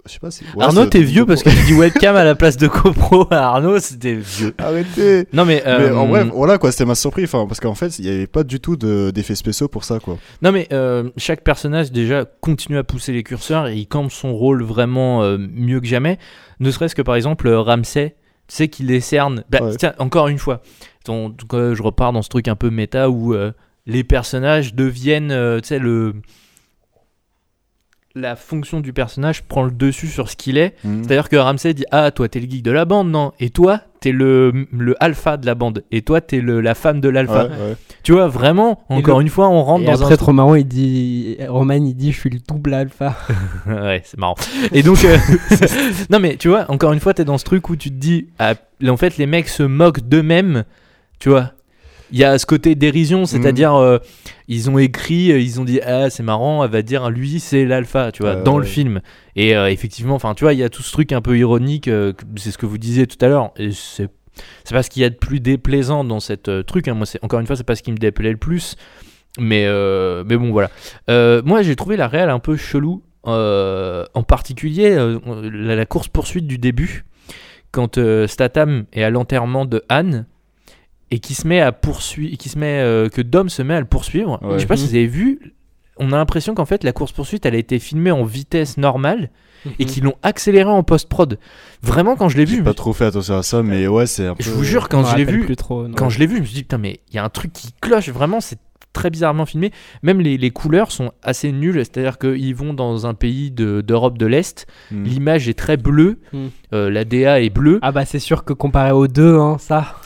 je 0.07 0.13
sais 0.15 0.19
pas 0.19 0.31
si 0.33 0.45
ouais, 0.57 0.65
Arnaud, 0.65 0.87
t'es 0.87 1.03
vieux 1.03 1.25
parce 1.27 1.43
que 1.45 1.51
tu 1.51 1.65
dis 1.67 1.75
webcam 1.75 2.17
à 2.17 2.25
la 2.25 2.35
place 2.35 2.57
de 2.57 2.67
GoPro. 2.67 3.27
Arnaud, 3.31 3.79
c'était 3.79 4.15
vieux. 4.17 4.53
arrêtez 4.59 5.27
Non, 5.33 5.45
mais. 5.45 5.63
mais 5.65 5.71
euh, 5.71 5.97
en 5.97 6.07
bref 6.09 6.27
voilà 6.35 6.59
quoi 6.59 6.73
c'était 6.73 6.85
ma 6.87 6.95
surprise 6.97 7.25
enfin 7.33 7.47
parce 7.47 7.61
qu'en 7.61 7.75
fait 7.77 7.99
il 8.01 8.07
y 8.07 8.09
avait 8.09 8.27
pas 8.27 8.43
du 8.43 8.59
tout 8.59 8.77
de- 8.77 9.13
d'effets 9.15 9.37
spéciaux 9.37 9.69
pour 9.69 9.85
ça 9.85 10.01
quoi 10.01 10.19
Non, 10.43 10.51
mais 10.51 10.67
euh, 10.73 11.11
chaque 11.17 11.45
personnage, 11.45 11.93
déjà, 11.93 12.25
continue 12.41 12.79
à 12.79 12.85
pousser 12.85 13.13
les 13.13 13.23
curseurs 13.23 13.69
et 13.69 13.77
il 13.77 13.87
campe 13.87 14.11
son 14.11 14.35
rôle 14.35 14.63
vraiment 14.65 15.23
euh, 15.23 15.37
mieux 15.39 15.81
que 15.81 15.87
jamais. 15.87 16.19
Ne 16.59 16.71
serait-ce 16.71 16.95
que 16.97 17.03
par 17.03 17.15
exemple, 17.15 17.47
euh, 17.47 17.61
Ramsey, 17.61 18.17
tu 18.49 18.57
sais 18.57 18.69
qu'il 18.69 18.87
décerne. 18.89 19.45
Bah, 19.51 19.61
Ouais. 19.63 19.77
Tiens, 19.77 19.95
encore 19.99 20.27
une 20.29 20.39
fois, 20.39 20.63
donc, 21.07 21.35
euh, 21.53 21.75
je 21.77 21.83
repars 21.83 22.13
dans 22.13 22.23
ce 22.23 22.29
truc 22.29 22.49
un 22.49 22.57
peu 22.57 22.71
méta 22.71 23.09
où 23.09 23.35
euh, 23.35 23.53
les 23.87 24.03
personnages 24.05 24.75
deviennent, 24.75 25.31
euh, 25.31 25.61
tu 25.61 25.69
sais, 25.69 25.79
le. 25.79 26.15
La 28.15 28.37
fonction 28.37 28.81
du 28.81 28.93
personnage 28.93 29.43
prend 29.43 29.63
le 29.65 29.71
dessus 29.71 30.07
sur 30.09 30.29
ce 30.29 30.37
qu'il 30.37 30.59
est. 30.59 30.75
Mhm. 30.85 31.03
C'est-à-dire 31.05 31.29
que 31.31 31.37
Ramsey 31.37 31.73
dit 31.73 31.85
Ah, 31.91 32.11
toi, 32.11 32.29
t'es 32.29 32.41
le 32.41 32.51
geek 32.51 32.63
de 32.63 32.71
la 32.71 32.85
bande, 32.85 33.11
non 33.11 33.33
Et 33.41 33.49
toi, 33.49 33.81
t'es 34.01 34.13
le, 34.13 34.67
le 34.71 34.95
alpha 35.03 35.39
de 35.39 35.47
la 35.47 35.55
bande. 35.55 35.83
Et 35.91 36.03
toi, 36.03 36.21
t'es 36.21 36.41
le, 36.41 36.61
la 36.61 36.75
femme 36.75 37.01
de 37.01 37.09
l'alpha. 37.09 37.45
Ouais, 37.47 37.51
ouais. 37.51 37.77
Tu 38.03 38.13
vois, 38.13 38.29
vraiment, 38.29 38.83
encore 38.91 39.19
le- 39.19 39.23
une 39.23 39.31
fois, 39.31 39.49
on 39.49 39.63
rentre 39.63 39.85
Et 39.85 39.87
dans 39.87 40.01
après, 40.03 40.13
un. 40.15 40.17
trop 40.19 40.33
marrant, 40.33 40.55
il 40.57 40.67
dit, 40.67 41.37
Roman, 41.49 41.75
il 41.75 41.95
dit, 41.95 42.13
je 42.13 42.19
suis 42.21 42.29
le 42.31 42.41
double 42.47 42.75
alpha. 42.75 43.17
ouais, 43.67 44.03
c'est 44.05 44.19
marrant. 44.19 44.35
Et 44.73 44.83
donc, 44.83 45.05
euh, 45.05 45.17
non, 46.11 46.19
mais 46.21 46.37
tu 46.37 46.49
vois, 46.49 46.71
encore 46.71 46.93
une 46.93 47.01
fois, 47.01 47.15
t'es 47.15 47.25
dans 47.25 47.39
ce 47.39 47.45
truc 47.45 47.71
où 47.71 47.77
tu 47.77 47.89
te 47.91 47.95
dis 47.95 48.27
Ah, 48.39 48.55
En 48.87 48.97
fait, 48.99 49.17
les 49.17 49.27
mecs 49.27 49.49
se 49.49 49.63
moquent 49.63 50.07
d'eux-mêmes. 50.07 50.65
Tu 51.19 51.29
vois 51.31 51.53
il 52.13 52.19
y 52.19 52.25
a 52.25 52.39
ce 52.39 52.47
côté 52.47 52.75
dérision, 52.75 53.25
c'est-à-dire 53.27 53.75
euh, 53.75 53.99
ils 54.49 54.69
ont 54.71 54.79
écrit, 54.79 55.33
euh, 55.33 55.39
ils 55.41 55.61
ont 55.61 55.65
dit 55.65 55.81
ah 55.85 56.11
c'est 56.11 56.23
marrant, 56.23 56.63
elle 56.65 56.71
va 56.71 56.83
dire 56.83 57.11
lui 57.11 57.41
c'est 57.41 57.65
l'alpha, 57.65 58.13
tu 58.13 58.23
vois, 58.23 58.37
dans 58.37 58.55
ouais. 58.55 58.61
le 58.61 58.67
film. 58.67 59.01
Et 59.35 59.57
euh, 59.57 59.71
effectivement, 59.71 60.15
enfin 60.15 60.35
tu 60.35 60.45
vois, 60.45 60.53
il 60.53 60.59
y 60.59 60.63
a 60.63 60.69
tout 60.69 60.83
ce 60.83 60.93
truc 60.93 61.13
un 61.13 61.21
peu 61.23 61.37
ironique, 61.39 61.85
que- 61.85 62.15
c'est 62.37 62.51
ce 62.51 62.59
que 62.59 62.67
vous 62.67 62.79
disiez 62.79 63.07
tout 63.07 63.23
à 63.25 63.29
l'heure. 63.29 63.51
Et 63.57 63.71
c'est 63.73 64.09
c'est 64.65 64.75
pas 64.75 64.83
ce 64.83 64.91
qu'il 64.91 65.03
y 65.03 65.05
a 65.05 65.11
de 65.11 65.15
plus 65.17 65.41
déplaisant 65.41 66.05
dans 66.05 66.21
cette 66.21 66.51
truc. 66.67 66.89
hein. 66.89 66.95
Moi, 66.95 67.05
c'est 67.07 67.23
encore 67.23 67.41
une 67.41 67.47
fois, 67.47 67.57
c'est 67.57 67.65
pas 67.65 67.77
ce 67.77 67.83
qui 67.83 67.93
me 67.93 67.99
déplaît 67.99 68.31
le 68.31 68.37
plus. 68.39 68.77
Mais 69.39 69.67
mais 70.25 70.37
bon 70.37 70.51
voilà. 70.53 70.71
Moi, 71.45 71.63
j'ai 71.63 71.77
trouvé 71.77 71.97
la 71.97 72.09
réelle 72.09 72.31
un 72.31 72.39
peu 72.39 72.57
chelou. 72.57 73.03
en 73.25 74.23
particulier 74.27 74.95
la, 75.53 75.75
la 75.77 75.87
course 75.87 76.09
poursuite 76.09 76.47
du 76.47 76.59
début, 76.59 77.05
quand 77.71 77.97
euh, 77.99 78.27
Statham 78.27 78.85
est 78.93 79.03
à 79.03 79.11
l'enterrement 79.11 79.65
de 79.65 79.83
Anne 79.89 80.27
et 81.13 81.19
qui 81.21 81.35
se 81.35 81.47
met 81.47 81.61
à 81.61 81.71
poursuivre, 81.71 82.37
qui 82.39 82.49
se 82.49 82.59
met 82.59 82.81
euh, 82.81 83.09
que 83.09 83.21
Dom 83.23 83.49
se 83.49 83.63
met 83.63 83.75
à 83.75 83.81
le 83.81 83.87
poursuivre. 83.87 84.41
Ouais. 84.43 84.55
Je 84.55 84.59
sais 84.61 84.67
pas 84.67 84.77
si 84.77 84.85
Mhm. 84.85 84.89
vous 84.91 84.95
avez 84.97 85.07
vu. 85.07 85.55
On 85.99 86.11
a 86.11 86.17
l'impression 86.17 86.55
qu'en 86.55 86.65
fait 86.65 86.83
la 86.85 86.93
course 86.93 87.13
poursuite 87.13 87.45
elle 87.45 87.55
a 87.55 87.59
été 87.59 87.79
filmée 87.79 88.11
en 88.11 88.25
vitesse 88.25 88.79
normale 88.79 89.31
et 89.79 89.85
qu'ils 89.85 90.03
l'ont 90.05 90.17
accélérée 90.23 90.71
en 90.71 90.83
post 90.83 91.09
prod. 91.09 91.39
Vraiment 91.83 92.17
quand 92.17 92.31
je 92.31 92.39
l'ai 92.39 92.47
vu, 92.47 92.57
J'ai 92.57 92.63
pas 92.63 92.73
trop 92.75 92.95
fait 92.95 93.05
attention 93.05 93.37
à 93.37 93.43
ça 93.43 93.63
mais 93.63 93.87
ouais 93.87 94.07
c'est 94.07 94.27
un 94.27 94.35
peu 94.35 94.43
je 94.43 94.51
vous 94.51 94.65
jure 94.65 94.89
quand 94.89 95.05
je 95.05 95.15
l'ai 95.17 95.25
vu, 95.27 95.55
trop, 95.55 95.87
quand 95.95 96.09
je 96.09 96.19
l'ai 96.19 96.27
vu, 96.27 96.37
je 96.37 96.41
me 96.41 96.47
suis 96.47 96.55
dit 96.55 96.63
putain 96.63 96.79
mais 96.79 97.01
il 97.11 97.15
y 97.17 97.19
a 97.19 97.25
un 97.25 97.29
truc 97.29 97.53
qui 97.53 97.69
cloche 97.81 98.09
vraiment, 98.09 98.41
c'est 98.41 98.59
très 98.93 99.11
bizarrement 99.11 99.47
filmé. 99.47 99.71
Même 100.03 100.21
les, 100.21 100.37
les 100.37 100.51
couleurs 100.51 100.93
sont 100.93 101.13
assez 101.23 101.51
nulles, 101.53 101.77
c'est-à-dire 101.79 102.19
qu'ils 102.19 102.55
vont 102.55 102.75
dans 102.75 103.07
un 103.07 103.15
pays 103.15 103.51
de- 103.51 103.81
d'Europe 103.81 104.19
de, 104.19 104.27
l'Est, 104.27 104.67
Mhm. 104.91 105.05
l'image 105.05 105.49
est 105.49 105.59
très 105.59 105.77
bleue, 105.77 106.19
Mm. 106.33 106.47
euh, 106.75 106.91
la 106.91 107.05
DA 107.05 107.41
est 107.41 107.51
bleue. 107.51 107.79
Ah 107.83 107.93
bah 107.93 108.05
c'est 108.05 108.19
sûr 108.19 108.45
que 108.45 108.53
comparé 108.53 108.93
aux 108.93 109.09
deux, 109.09 109.37
hein, 109.39 109.57
ça, 109.59 109.97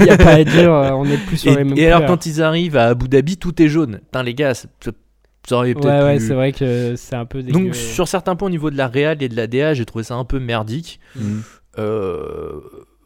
il 0.00 0.06
y 0.06 0.10
a 0.10 0.16
pas 0.16 0.34
à 0.34 0.44
dire, 0.44 0.72
euh, 0.72 0.90
on 0.90 1.04
est 1.04 1.16
plus 1.26 1.36
sur 1.36 1.52
et 1.52 1.56
les 1.56 1.64
mêmes 1.64 1.78
et 1.78 1.86
alors 1.86 2.06
quand 2.06 2.26
ils 2.26 2.42
arrivent 2.42 2.76
à 2.76 2.86
Abu 2.86 3.08
Dhabi, 3.08 3.36
tout 3.36 3.60
est 3.62 3.68
jaune. 3.68 4.00
Putain 4.04 4.22
les 4.22 4.34
gars, 4.34 4.54
ça, 4.54 4.66
aurait 5.52 5.74
peut-être 5.74 5.84
Ouais, 5.86 6.02
ouais, 6.02 6.18
c'est 6.20 6.34
vrai 6.34 6.52
que 6.52 6.94
c'est 6.96 7.16
un 7.16 7.26
peu 7.26 7.42
dégueu. 7.42 7.52
Donc 7.66 7.74
sur 7.74 8.08
certains 8.08 8.34
points 8.34 8.48
au 8.48 8.50
niveau 8.50 8.70
de 8.70 8.76
la 8.76 8.88
réal 8.88 9.22
et 9.22 9.28
de 9.28 9.36
la 9.36 9.46
DA, 9.46 9.74
j'ai 9.74 9.84
trouvé 9.84 10.02
ça 10.04 10.14
un 10.14 10.24
peu 10.24 10.38
merdique. 10.40 10.98
Mhm. 11.16 11.42
Euh, 11.78 12.60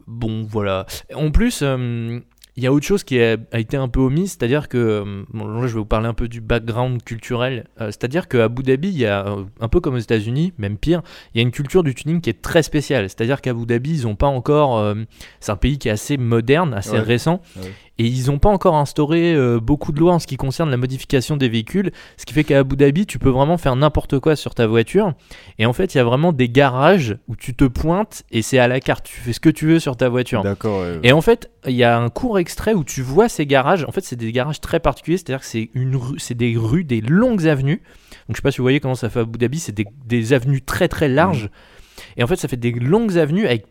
bon, 0.07 0.45
voilà. 0.49 0.85
En 1.15 1.31
plus, 1.31 1.59
euh, 1.63 2.19
il 2.57 2.63
y 2.63 2.67
a 2.67 2.73
autre 2.73 2.85
chose 2.85 3.03
qui 3.03 3.21
a, 3.21 3.37
a 3.53 3.59
été 3.59 3.77
un 3.77 3.87
peu 3.87 3.99
omise, 4.01 4.31
c'est-à-dire 4.31 4.67
que, 4.67 4.77
euh, 4.77 5.23
bon, 5.31 5.47
là 5.47 5.61
je 5.61 5.73
vais 5.73 5.79
vous 5.79 5.85
parler 5.85 6.07
un 6.07 6.13
peu 6.13 6.27
du 6.27 6.41
background 6.41 7.01
culturel, 7.03 7.67
Euh, 7.79 7.85
c'est-à-dire 7.87 8.27
qu'à 8.27 8.45
Abu 8.45 8.63
Dhabi, 8.63 8.89
il 8.89 8.97
y 8.97 9.05
a, 9.05 9.25
euh, 9.27 9.43
un 9.61 9.67
peu 9.69 9.79
comme 9.79 9.95
aux 9.95 9.99
États-Unis, 9.99 10.51
même 10.57 10.77
pire, 10.77 11.01
il 11.33 11.37
y 11.37 11.39
a 11.39 11.43
une 11.43 11.51
culture 11.51 11.83
du 11.83 11.93
tuning 11.95 12.19
qui 12.19 12.29
est 12.29 12.41
très 12.41 12.61
spéciale. 12.63 13.07
C'est-à-dire 13.09 13.39
qu'à 13.41 13.51
Abu 13.51 13.65
Dhabi, 13.65 13.99
ils 13.99 14.03
n'ont 14.03 14.15
pas 14.15 14.27
encore. 14.27 14.77
euh, 14.77 14.95
c'est 15.39 15.51
un 15.51 15.55
pays 15.55 15.77
qui 15.77 15.87
est 15.87 15.91
assez 15.91 16.17
moderne, 16.17 16.73
assez 16.73 16.91
Ouais. 16.91 16.99
récent, 16.99 17.41
Ouais. 17.55 17.71
Et 17.99 18.05
ils 18.05 18.27
n'ont 18.27 18.39
pas 18.39 18.49
encore 18.49 18.75
instauré 18.75 19.33
euh, 19.35 19.59
beaucoup 19.59 19.91
de 19.91 19.99
lois 19.99 20.13
en 20.13 20.19
ce 20.19 20.25
qui 20.25 20.37
concerne 20.37 20.71
la 20.71 20.77
modification 20.77 21.35
des 21.35 21.49
véhicules, 21.49 21.91
ce 22.15 22.25
qui 22.25 22.33
fait 22.33 22.45
qu'à 22.45 22.59
Abu 22.59 22.77
Dhabi, 22.77 23.05
tu 23.05 23.19
peux 23.19 23.29
vraiment 23.29 23.57
faire 23.57 23.75
n'importe 23.75 24.19
quoi 24.19 24.37
sur 24.37 24.55
ta 24.55 24.67
voiture. 24.67 25.13
Et 25.59 25.65
en 25.65 25.73
fait, 25.73 25.93
il 25.93 25.97
y 25.97 26.01
a 26.01 26.05
vraiment 26.05 26.31
des 26.31 26.47
garages 26.47 27.17
où 27.27 27.35
tu 27.35 27.53
te 27.53 27.65
pointes 27.65 28.23
et 28.31 28.41
c'est 28.41 28.57
à 28.57 28.69
la 28.69 28.79
carte. 28.79 29.05
Tu 29.05 29.19
fais 29.19 29.33
ce 29.33 29.41
que 29.41 29.49
tu 29.49 29.67
veux 29.67 29.79
sur 29.79 29.97
ta 29.97 30.07
voiture. 30.07 30.43
D'accord 30.43 30.81
ouais. 30.81 30.99
Et 31.03 31.11
en 31.11 31.19
fait, 31.19 31.51
il 31.67 31.75
y 31.75 31.83
a 31.83 31.99
un 31.99 32.07
court 32.07 32.39
extrait 32.39 32.73
où 32.73 32.85
tu 32.85 33.01
vois 33.01 33.27
ces 33.27 33.45
garages. 33.45 33.83
En 33.83 33.91
fait, 33.91 34.05
c'est 34.05 34.15
des 34.15 34.31
garages 34.31 34.61
très 34.61 34.79
particuliers, 34.79 35.17
c'est-à-dire 35.17 35.41
que 35.41 35.45
c'est 35.45 35.69
une 35.73 35.97
rue, 35.97 36.19
c'est 36.19 36.35
des 36.35 36.55
rues, 36.55 36.85
des 36.85 37.01
longues 37.01 37.47
avenues. 37.47 37.81
Donc, 38.27 38.29
je 38.29 38.35
sais 38.37 38.41
pas 38.41 38.51
si 38.51 38.59
vous 38.59 38.63
voyez 38.63 38.79
comment 38.79 38.95
ça 38.95 39.09
fait 39.09 39.19
à 39.19 39.23
Abu 39.23 39.37
Dhabi, 39.37 39.59
c'est 39.59 39.75
des, 39.75 39.85
des 40.05 40.31
avenues 40.31 40.61
très 40.61 40.87
très 40.87 41.09
larges. 41.09 41.49
Et 42.15 42.23
en 42.23 42.27
fait, 42.27 42.37
ça 42.37 42.47
fait 42.47 42.55
des 42.55 42.71
longues 42.71 43.17
avenues 43.17 43.45
avec 43.45 43.65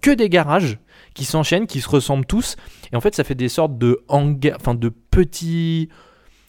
que 0.00 0.10
des 0.10 0.28
garages 0.28 0.78
qui 1.14 1.24
s'enchaînent, 1.24 1.66
qui 1.66 1.80
se 1.80 1.88
ressemblent 1.88 2.26
tous. 2.26 2.56
Et 2.92 2.96
en 2.96 3.00
fait, 3.00 3.14
ça 3.14 3.24
fait 3.24 3.34
des 3.34 3.48
sortes 3.48 3.78
de 3.78 4.00
hangars, 4.08 4.56
enfin 4.60 4.74
de 4.74 4.88
petits. 4.88 5.88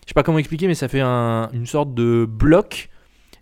Je 0.05 0.09
sais 0.09 0.13
pas 0.13 0.23
comment 0.23 0.38
expliquer, 0.39 0.67
mais 0.67 0.76
ça 0.76 0.88
fait 0.88 1.01
un- 1.01 1.49
une 1.53 1.65
sorte 1.65 1.93
de 1.93 2.26
bloc. 2.30 2.89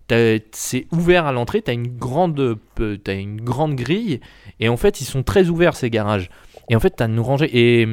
T'as- 0.07 0.39
C'est 0.51 0.85
ouvert 0.91 1.25
à 1.25 1.31
l'entrée, 1.31 1.61
tu 1.61 1.71
as 1.71 1.73
une 1.73 1.87
grande, 1.97 2.39
euh, 2.79 2.97
t'as 3.03 3.15
une 3.15 3.39
grande 3.41 3.75
grille, 3.75 4.19
et 4.59 4.67
en 4.69 4.75
fait, 4.77 4.99
ils 5.01 5.05
sont 5.05 5.23
très 5.23 5.47
ouverts 5.49 5.75
ces 5.75 5.89
garages. 5.89 6.29
Et 6.69 6.75
en 6.75 6.79
fait, 6.79 6.95
tu 6.97 7.03
as 7.03 7.05
une 7.07 7.19
rangée. 7.19 7.49
Et, 7.53 7.87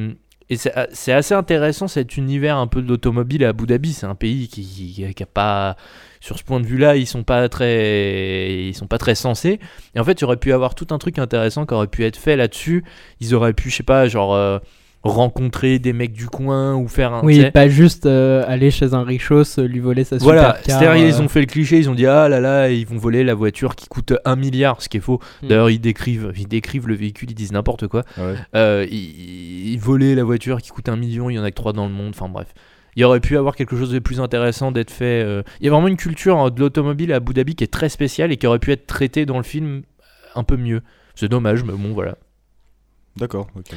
et 0.48 0.56
c'est 0.56 0.72
c'est 0.92 1.12
assez 1.12 1.34
intéressant 1.34 1.86
cet 1.88 2.16
univers 2.16 2.56
un 2.56 2.66
peu 2.66 2.82
d'automobile 2.82 3.44
à 3.44 3.50
Abu 3.50 3.66
Dhabi. 3.66 3.92
C'est 3.92 4.06
un 4.06 4.14
pays 4.16 4.48
qui, 4.48 4.62
qui, 4.64 5.14
qui 5.14 5.22
a 5.22 5.26
pas. 5.26 5.76
Sur 6.20 6.38
ce 6.38 6.44
point 6.44 6.60
de 6.60 6.66
vue-là, 6.66 6.96
ils 6.96 7.06
sont 7.06 7.22
pas 7.22 7.48
très, 7.48 8.66
ils 8.68 8.74
sont 8.74 8.86
pas 8.86 8.98
très 8.98 9.14
sensés. 9.14 9.58
Et 9.94 10.00
en 10.00 10.04
fait, 10.04 10.20
il 10.20 10.24
aurait 10.24 10.36
pu 10.36 10.52
avoir 10.52 10.74
tout 10.74 10.88
un 10.90 10.98
truc 10.98 11.18
intéressant 11.18 11.64
qui 11.64 11.72
aurait 11.74 11.86
pu 11.86 12.04
être 12.04 12.16
fait 12.18 12.36
là-dessus. 12.36 12.84
Ils 13.20 13.34
auraient 13.34 13.54
pu, 13.54 13.70
je 13.70 13.76
sais 13.76 13.82
pas, 13.82 14.06
genre 14.06 14.34
euh, 14.34 14.58
rencontrer 15.02 15.78
des 15.78 15.94
mecs 15.94 16.12
du 16.12 16.26
coin 16.26 16.74
ou 16.74 16.86
faire 16.88 17.14
un. 17.14 17.22
Oui, 17.24 17.50
pas 17.52 17.68
juste 17.68 18.04
euh, 18.04 18.44
aller 18.46 18.70
chez 18.70 18.92
un 18.92 19.02
richos, 19.02 19.56
lui 19.58 19.78
voler 19.80 20.04
sa 20.04 20.18
Voilà, 20.18 20.56
supercar. 20.56 20.64
c'est-à-dire 20.64 21.06
ils 21.08 21.14
euh, 21.14 21.24
ont 21.24 21.28
fait 21.28 21.40
le 21.40 21.46
cliché, 21.46 21.78
ils 21.78 21.88
ont 21.88 21.94
dit 21.94 22.06
ah 22.06 22.28
là 22.28 22.38
là, 22.40 22.68
ils 22.68 22.86
vont 22.86 22.98
voler 22.98 23.24
la 23.24 23.34
voiture 23.34 23.74
qui 23.74 23.86
coûte 23.86 24.12
un 24.26 24.36
milliard, 24.36 24.82
ce 24.82 24.90
qui 24.90 24.98
est 24.98 25.00
faux. 25.00 25.20
Hmm. 25.42 25.48
D'ailleurs, 25.48 25.70
ils 25.70 25.80
décrivent, 25.80 26.32
ils 26.36 26.48
décrivent 26.48 26.86
le 26.86 26.94
véhicule, 26.96 27.30
ils 27.30 27.34
disent 27.34 27.52
n'importe 27.52 27.86
quoi. 27.86 28.04
Ah 28.18 28.26
ouais. 28.26 28.34
Euh, 28.54 28.86
ils, 28.90 29.72
ils 29.72 29.80
volaient 29.80 30.14
la 30.14 30.24
voiture 30.24 30.60
qui 30.60 30.68
coûte 30.68 30.90
un 30.90 30.96
million, 30.96 31.30
il 31.30 31.34
y 31.36 31.38
en 31.38 31.44
a 31.44 31.50
que 31.50 31.56
trois 31.56 31.72
dans 31.72 31.86
le 31.86 31.92
monde, 31.92 32.10
enfin 32.14 32.28
bref. 32.28 32.48
Il 32.96 33.00
y 33.02 33.04
aurait 33.04 33.20
pu 33.20 33.36
avoir 33.36 33.54
quelque 33.56 33.76
chose 33.76 33.90
de 33.92 33.98
plus 34.00 34.20
intéressant 34.20 34.72
d'être 34.72 34.90
fait. 34.90 35.22
euh, 35.24 35.42
Il 35.60 35.66
y 35.66 35.68
a 35.68 35.72
vraiment 35.72 35.88
une 35.88 35.96
culture 35.96 36.36
hein, 36.38 36.50
de 36.50 36.58
l'automobile 36.60 37.12
à 37.12 37.16
Abu 37.16 37.32
Dhabi 37.34 37.54
qui 37.54 37.64
est 37.64 37.72
très 37.72 37.88
spéciale 37.88 38.32
et 38.32 38.36
qui 38.36 38.46
aurait 38.46 38.58
pu 38.58 38.72
être 38.72 38.86
traitée 38.86 39.26
dans 39.26 39.36
le 39.36 39.44
film 39.44 39.82
un 40.34 40.42
peu 40.44 40.56
mieux. 40.56 40.82
C'est 41.14 41.28
dommage, 41.28 41.62
mais 41.64 41.72
bon 41.72 41.92
voilà. 41.92 42.16
D'accord, 43.16 43.48
ok. 43.56 43.70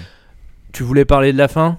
Tu 0.72 0.84
voulais 0.84 1.06
parler 1.06 1.32
de 1.34 1.38
la 1.38 1.48
fin? 1.48 1.78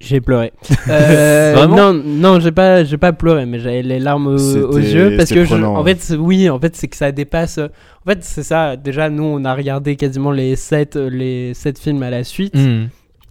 J'ai 0.00 0.20
pleuré. 0.20 0.52
Euh, 0.88 1.52
Vraiment? 1.54 1.92
non, 1.92 2.02
non, 2.04 2.40
j'ai 2.40 2.52
pas, 2.52 2.84
j'ai 2.84 2.96
pas 2.96 3.12
pleuré, 3.12 3.44
mais 3.46 3.58
j'avais 3.60 3.82
les 3.82 3.98
larmes 4.00 4.28
aux, 4.28 4.78
yeux 4.78 5.14
parce 5.16 5.30
que, 5.30 5.44
je- 5.44 5.54
en 5.54 5.82
ouais. 5.84 5.94
fait, 5.94 6.16
oui, 6.16 6.48
en 6.48 6.58
fait, 6.58 6.74
c'est 6.74 6.88
que 6.88 6.96
ça 6.96 7.12
dépasse. 7.12 7.58
En 7.58 8.08
fait, 8.10 8.24
c'est 8.24 8.42
ça. 8.42 8.76
Déjà, 8.76 9.10
nous, 9.10 9.22
on 9.24 9.44
a 9.44 9.54
regardé 9.54 9.96
quasiment 9.96 10.30
les 10.32 10.56
sept, 10.56 10.96
les 10.96 11.52
sept 11.54 11.78
films 11.78 12.02
à 12.02 12.10
la 12.10 12.24
suite, 12.24 12.54
Hmm. 12.56 12.86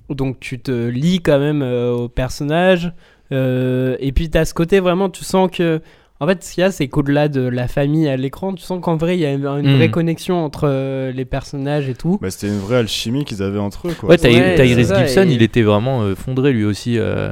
Donc 0.10 0.39
tu 0.39 0.60
te 0.60 0.88
lis 0.88 1.20
quand 1.22 1.39
même 1.39 1.62
euh, 1.62 1.91
aux 1.91 2.10
personnages. 2.10 2.91
euh, 3.32 3.95
et 3.99 4.12
puis, 4.12 4.30
t'as 4.30 4.45
ce 4.45 4.53
côté 4.53 4.80
vraiment, 4.80 5.10
tu 5.10 5.24
sens 5.24 5.49
que. 5.51 5.82
En 6.22 6.28
fait, 6.28 6.43
ce 6.43 6.53
qu'il 6.53 6.62
y 6.62 6.66
a, 6.66 6.72
c'est 6.72 6.89
qu'au-delà 6.89 7.30
de 7.30 7.39
la 7.39 7.70
famille 7.70 8.10
à 8.10 8.18
l'écran, 8.18 8.53
tu 8.53 8.62
sens 8.62 8.80
qu'en 8.82 8.97
vrai, 8.97 9.16
il 9.16 9.22
y 9.22 9.26
a 9.26 9.32
une, 9.32 9.45
une 9.45 9.72
Mm. 9.72 9.76
vraie 9.78 9.89
connexion 9.89 10.43
entre 10.43 10.66
euh, 10.68 11.14
les 11.14 11.24
personnages 11.24 11.88
et 11.88 11.93
tout. 11.93 12.18
Bah, 12.22 12.30
c'était 12.30 12.47
une 12.47 12.60
vraie 12.60 12.76
alchimie 12.76 13.24
qu'ils 13.24 13.41
avaient 13.41 13.57
entre 13.60 13.88
eux, 13.88 13.93
quoi. 13.97 14.10
Ouais, 14.10 14.22
Ouais, 14.22 14.55
Tyrese 14.55 14.93
Gibson, 14.93 15.28
et- 15.30 15.34
il 15.34 15.41
était 15.41 15.62
vraiment 15.62 16.01
euh, 16.01 16.16
fondré 16.16 16.51
lui 16.51 16.66
aussi. 16.66 16.97
euh, 16.99 17.32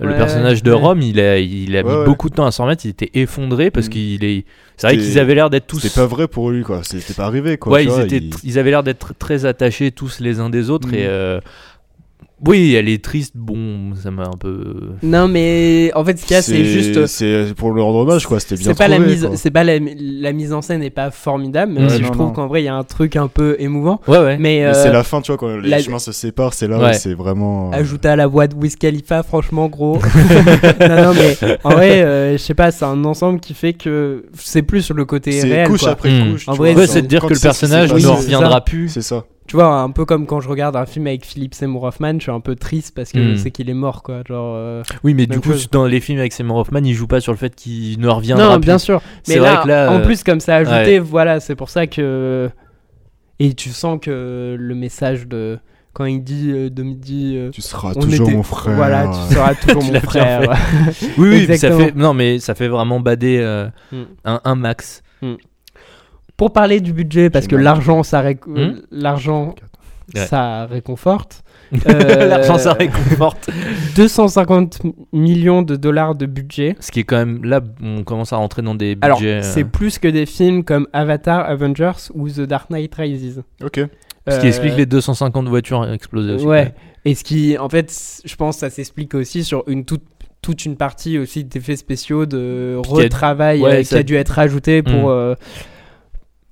le 0.00 0.10
Ouais, 0.10 0.16
personnage 0.16 0.62
de 0.64 0.72
ouais. 0.72 0.76
Rome, 0.80 1.02
il 1.02 1.18
a, 1.20 1.38
il 1.38 1.76
a 1.76 1.82
mis 1.84 1.88
Ouais, 1.88 2.04
beaucoup 2.04 2.28
de 2.28 2.34
temps 2.34 2.46
à 2.46 2.50
s'en 2.52 2.64
remettre. 2.64 2.84
Il 2.84 2.90
était 2.90 3.10
effondré 3.14 3.70
parce 3.72 3.86
Mm. 3.86 3.90
qu'il 3.90 4.24
est. 4.24 4.44
C'est 4.76 4.86
vrai 4.88 4.96
qu'ils 4.96 5.18
avaient 5.20 5.34
l'air 5.36 5.50
d'être 5.50 5.66
tous. 5.66 5.80
C'était 5.80 6.00
pas 6.00 6.06
vrai 6.06 6.26
pour 6.28 6.50
lui, 6.52 6.62
quoi. 6.62 6.80
C'était 6.84 7.14
pas 7.14 7.24
arrivé, 7.26 7.58
quoi. 7.58 7.72
ouais, 7.72 7.82
tu 7.82 7.88
ils, 7.88 7.90
vois, 7.92 8.02
étaient, 8.04 8.16
il- 8.18 8.32
ils 8.44 8.58
avaient 8.60 8.70
l'air 8.70 8.82
d'être 8.84 9.12
très 9.18 9.44
attachés 9.44 9.90
tous 9.90 10.20
les 10.20 10.38
uns 10.38 10.50
des 10.50 10.70
autres 10.70 10.88
Mm. 10.88 10.94
et. 10.94 11.06
euh, 11.06 11.40
oui, 12.46 12.74
elle 12.74 12.88
est 12.88 13.02
triste. 13.02 13.32
Bon, 13.36 13.94
ça 13.94 14.10
m'a 14.10 14.24
un 14.24 14.36
peu. 14.38 14.92
Non, 15.02 15.28
mais 15.28 15.90
en 15.94 16.04
fait, 16.04 16.18
ce 16.18 16.24
qu'il 16.26 16.34
y 16.34 16.38
a, 16.38 16.42
c'est 16.42 16.64
juste. 16.64 17.06
C'est 17.06 17.54
pour 17.56 17.72
lui 17.72 17.80
rendre 17.80 17.98
hommage, 18.00 18.26
quoi. 18.26 18.40
C'était 18.40 18.56
bien 18.56 18.66
C'est 18.72 18.78
pas 18.78 18.88
la 18.88 18.98
mise, 18.98 19.28
c'est 19.36 19.50
pas 19.50 19.64
la, 19.64 19.74
la 19.78 20.32
mise 20.32 20.52
en 20.52 20.60
scène 20.60 20.80
n'est 20.80 20.90
pas 20.90 21.10
formidable, 21.10 21.72
même 21.72 21.84
Ouais, 21.84 21.96
si 21.96 22.02
je 22.04 22.10
trouve 22.10 22.32
qu'en 22.32 22.46
vrai 22.46 22.62
il 22.62 22.66
y 22.66 22.68
a 22.68 22.74
un 22.74 22.84
truc 22.84 23.16
un 23.16 23.28
peu 23.28 23.56
émouvant. 23.58 24.00
Ouais, 24.08 24.18
ouais. 24.18 24.36
Mais, 24.36 24.60
Mais 24.60 24.64
euh, 24.66 24.74
c'est 24.74 24.92
la 24.92 25.02
fin, 25.04 25.20
tu 25.20 25.30
vois, 25.32 25.38
quand 25.38 25.56
les 25.56 25.68
la- 25.68 25.78
chemins 25.80 25.98
se 25.98 26.12
séparent, 26.12 26.54
c'est 26.54 26.68
là 26.68 26.78
Ouais. 26.78 26.90
où 26.90 26.92
c'est 26.94 27.14
vraiment. 27.14 27.70
euh, 27.72 27.76
Ajouté 27.76 28.08
à 28.08 28.16
la 28.16 28.26
voix 28.26 28.46
de 28.46 28.54
Wiz 28.54 28.76
Khalifa, 28.76 29.22
franchement 29.22 29.68
gros. 29.68 29.98
non, 30.80 31.02
non, 31.02 31.14
mais 31.14 31.36
en 31.64 31.70
vrai, 31.70 32.02
euh, 32.02 32.32
je 32.32 32.38
sais 32.38 32.54
pas, 32.54 32.70
c'est 32.70 32.84
un 32.84 33.04
ensemble 33.04 33.40
qui 33.40 33.54
fait 33.54 33.72
que 33.74 34.26
c'est 34.34 34.62
plus 34.62 34.82
sur 34.82 34.94
le 34.94 35.04
côté 35.04 35.32
C'est 35.32 35.48
réel. 35.48 35.68
couche 35.68 35.80
quoi. 35.82 35.90
après 35.92 36.10
Mm. 36.10 36.32
couche. 36.32 36.48
En 36.48 36.54
vrai, 36.54 36.74
c'est- 36.74 36.86
c'est 36.86 37.02
de 37.02 37.06
dire 37.06 37.22
que 37.24 37.32
le 37.34 37.40
personnage 37.40 37.92
ne 37.92 37.98
c'est 37.98 38.06
reviendra 38.08 38.60
plus. 38.62 38.88
C'est 38.88 39.02
ça. 39.02 39.24
Tu 39.46 39.56
vois, 39.56 39.66
un 39.66 39.90
peu 39.90 40.06
comme 40.06 40.26
quand 40.26 40.40
je 40.40 40.48
regarde 40.48 40.74
un 40.74 40.86
film 40.86 41.06
avec 41.06 41.24
Philippe 41.24 41.54
Seymour 41.54 41.82
Hoffman, 41.82 42.14
je 42.14 42.22
suis 42.22 42.30
un 42.32 42.40
peu 42.40 42.54
triste 42.56 42.94
parce 42.94 43.12
que 43.12 43.34
Mm. 43.34 43.36
c'est 43.36 43.50
qu'il 43.50 43.68
est 43.68 43.74
mort, 43.74 44.02
quoi. 44.02 44.22
Genre. 44.26 44.54
euh, 44.56 44.82
Oui, 45.04 45.12
mais 45.12 45.26
du 45.26 45.38
coup, 45.40 45.52
chose. 45.52 45.68
dans 45.70 45.84
les 45.84 46.00
films 46.00 46.18
avec 46.18 46.32
Seymour 46.32 46.56
Hoffman, 46.56 46.80
il 46.82 46.94
joue 46.94 47.06
pas 47.06 47.20
sur 47.20 47.30
le 47.32 47.36
fait 47.38 47.54
qu'il 47.54 48.00
ne 48.00 48.08
reviendra 48.08 48.44
Non, 48.48 48.54
plus. 48.54 48.60
bien 48.66 48.78
sûr. 48.78 49.02
C'est 49.22 49.34
Mais 49.34 49.40
vrai 49.40 49.56
que 49.62 49.68
là, 49.68 49.90
en 49.92 49.96
euh, 49.96 50.04
plus, 50.04 50.24
comme 50.24 50.40
ça 50.40 50.56
ajouté, 50.56 50.98
voilà, 50.98 51.40
c'est 51.40 51.56
pour 51.56 51.68
ça 51.68 51.86
que. 51.86 52.48
Et 53.38 53.52
tu 53.54 53.68
sens 53.70 53.98
que 54.00 54.56
le 54.58 54.74
message 54.74 55.26
de. 55.26 55.58
Quand 55.92 56.06
il 56.06 56.24
dit 56.24 56.50
euh, 56.50 56.70
de 56.70 56.82
midi. 56.82 57.34
euh, 57.36 57.50
Tu 57.50 57.60
seras 57.62 57.94
toujours 57.94 58.26
était- 58.26 58.36
mon 58.36 58.42
frère. 58.42 58.74
Voilà, 58.74 59.08
tu 59.28 59.34
seras 59.34 59.54
toujours 59.54 59.82
Tu 59.84 59.92
mon 59.92 60.00
frère. 60.00 60.56
Oui, 61.18 61.46
oui, 61.48 61.56
ça 61.58 61.70
fait. 61.70 61.94
Non, 61.94 62.14
mais 62.14 62.38
ça 62.40 62.54
fait 62.56 62.66
vraiment 62.68 62.98
bader 62.98 63.38
euh, 63.40 63.68
Mm. 63.92 64.02
un, 64.24 64.40
un 64.44 64.54
max. 64.56 65.02
Pour 66.36 66.52
parler 66.52 66.80
du 66.80 66.92
budget, 66.92 67.30
parce 67.30 67.46
que 67.46 67.56
l'argent, 67.56 68.02
ça, 68.02 68.20
ré- 68.20 68.38
Hmm 68.46 68.80
l'argent, 68.90 69.54
Ouais. 70.14 70.26
ça 70.26 70.66
réconforte. 70.66 71.42
Euh, 71.88 72.26
L'argent, 72.28 72.58
ça 72.58 72.74
réconforte. 72.74 73.48
250 73.96 74.82
millions 75.12 75.62
de 75.62 75.76
dollars 75.76 76.14
de 76.14 76.26
budget. 76.26 76.76
Ce 76.78 76.92
qui 76.92 77.00
est 77.00 77.04
quand 77.04 77.16
même 77.16 77.42
là, 77.44 77.60
on 77.82 78.04
commence 78.04 78.32
à 78.32 78.36
rentrer 78.36 78.62
dans 78.62 78.74
des 78.74 78.96
Alors, 79.00 79.18
budgets. 79.18 79.36
euh, 79.38 79.42
c'est 79.42 79.64
plus 79.64 79.98
que 79.98 80.06
des 80.06 80.26
films 80.26 80.62
comme 80.62 80.86
Avatar, 80.92 81.40
Avengers 81.48 82.10
ou 82.14 82.28
The 82.28 82.42
Dark 82.42 82.70
Knight 82.70 82.94
Rises. 82.94 83.42
Ok. 83.62 83.80
ce 84.28 84.38
qui 84.40 84.46
Euh, 84.46 84.48
explique 84.48 84.76
les 84.76 84.86
250 84.86 85.48
voitures 85.48 85.90
explosées 85.90 86.32
aussi. 86.34 86.46
Ouais. 86.46 86.74
Et 87.04 87.14
ce 87.14 87.24
qui, 87.24 87.56
en 87.58 87.68
fait, 87.68 87.92
je 88.24 88.36
pense, 88.36 88.56
que 88.56 88.60
ça 88.60 88.70
s'explique 88.70 89.14
aussi 89.14 89.42
sur 89.44 89.64
une 89.66 89.84
toute 89.84 90.02
toute 90.42 90.66
une 90.66 90.76
partie 90.76 91.16
aussi 91.18 91.42
d'effets 91.42 91.74
spéciaux 91.76 92.26
de 92.26 92.76
a- 92.76 92.86
retravail 92.86 93.60
ouais, 93.62 93.80
euh, 93.80 93.82
qui 93.82 93.94
a 93.96 94.02
dû 94.02 94.14
être 94.14 94.38
ajouté 94.38 94.82
pour 94.82 94.92
Mm. 94.92 95.08
euh, 95.08 95.34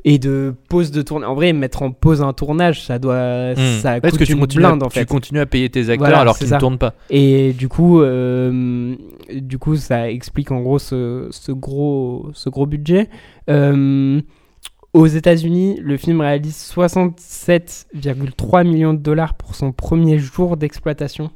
et 0.05 0.19
de 0.19 0.55
pause 0.69 0.91
de 0.91 1.01
tournage. 1.03 1.29
En 1.31 1.35
vrai, 1.35 1.53
mettre 1.53 1.83
en 1.83 1.93
pause 1.93 2.23
un 2.23 2.33
tournage, 2.33 2.83
ça 2.85 2.99
doit, 2.99 3.53
Hmm. 3.55 3.79
ça 3.81 3.95
coûte 3.95 4.03
parce 4.03 4.19
que 4.19 4.25
tu 4.25 4.33
une 4.33 4.41
continues, 4.41 4.63
blinde 4.65 4.83
à, 4.83 4.87
en 4.87 4.89
tu 4.89 4.99
fait. 4.99 5.07
continues 5.09 5.39
à 5.41 5.47
payer 5.47 5.71
tes 5.71 5.83
acteurs 5.91 5.99
Voilà, 5.99 6.19
alors 6.21 6.37
qu'ils 6.39 6.51
ne 6.51 6.59
tournent 6.59 6.79
pas. 6.79 6.95
Et 7.11 7.53
du 7.53 7.69
coup, 7.69 8.01
euh, 8.01 8.97
du 9.33 9.59
coup, 9.59 9.77
ça 9.77 10.11
explique 10.11 10.51
en 10.51 10.61
gros 10.61 10.79
ce, 10.81 11.29
ce 11.31 11.53
gros, 11.53 12.31
ce 12.35 12.49
gros 12.51 12.67
budget. 12.67 13.09
Euh, 13.49 14.21
aux 14.93 15.07
États-Unis, 15.07 15.79
le 15.81 15.97
film 15.97 16.21
réalise 16.21 16.57
67,3 16.57 18.65
millions 18.67 18.95
de 18.95 18.99
dollars 18.99 19.35
pour 19.35 19.55
son 19.55 19.71
premier 19.73 20.19
jour 20.19 20.57
d'exploitation, 20.57 21.31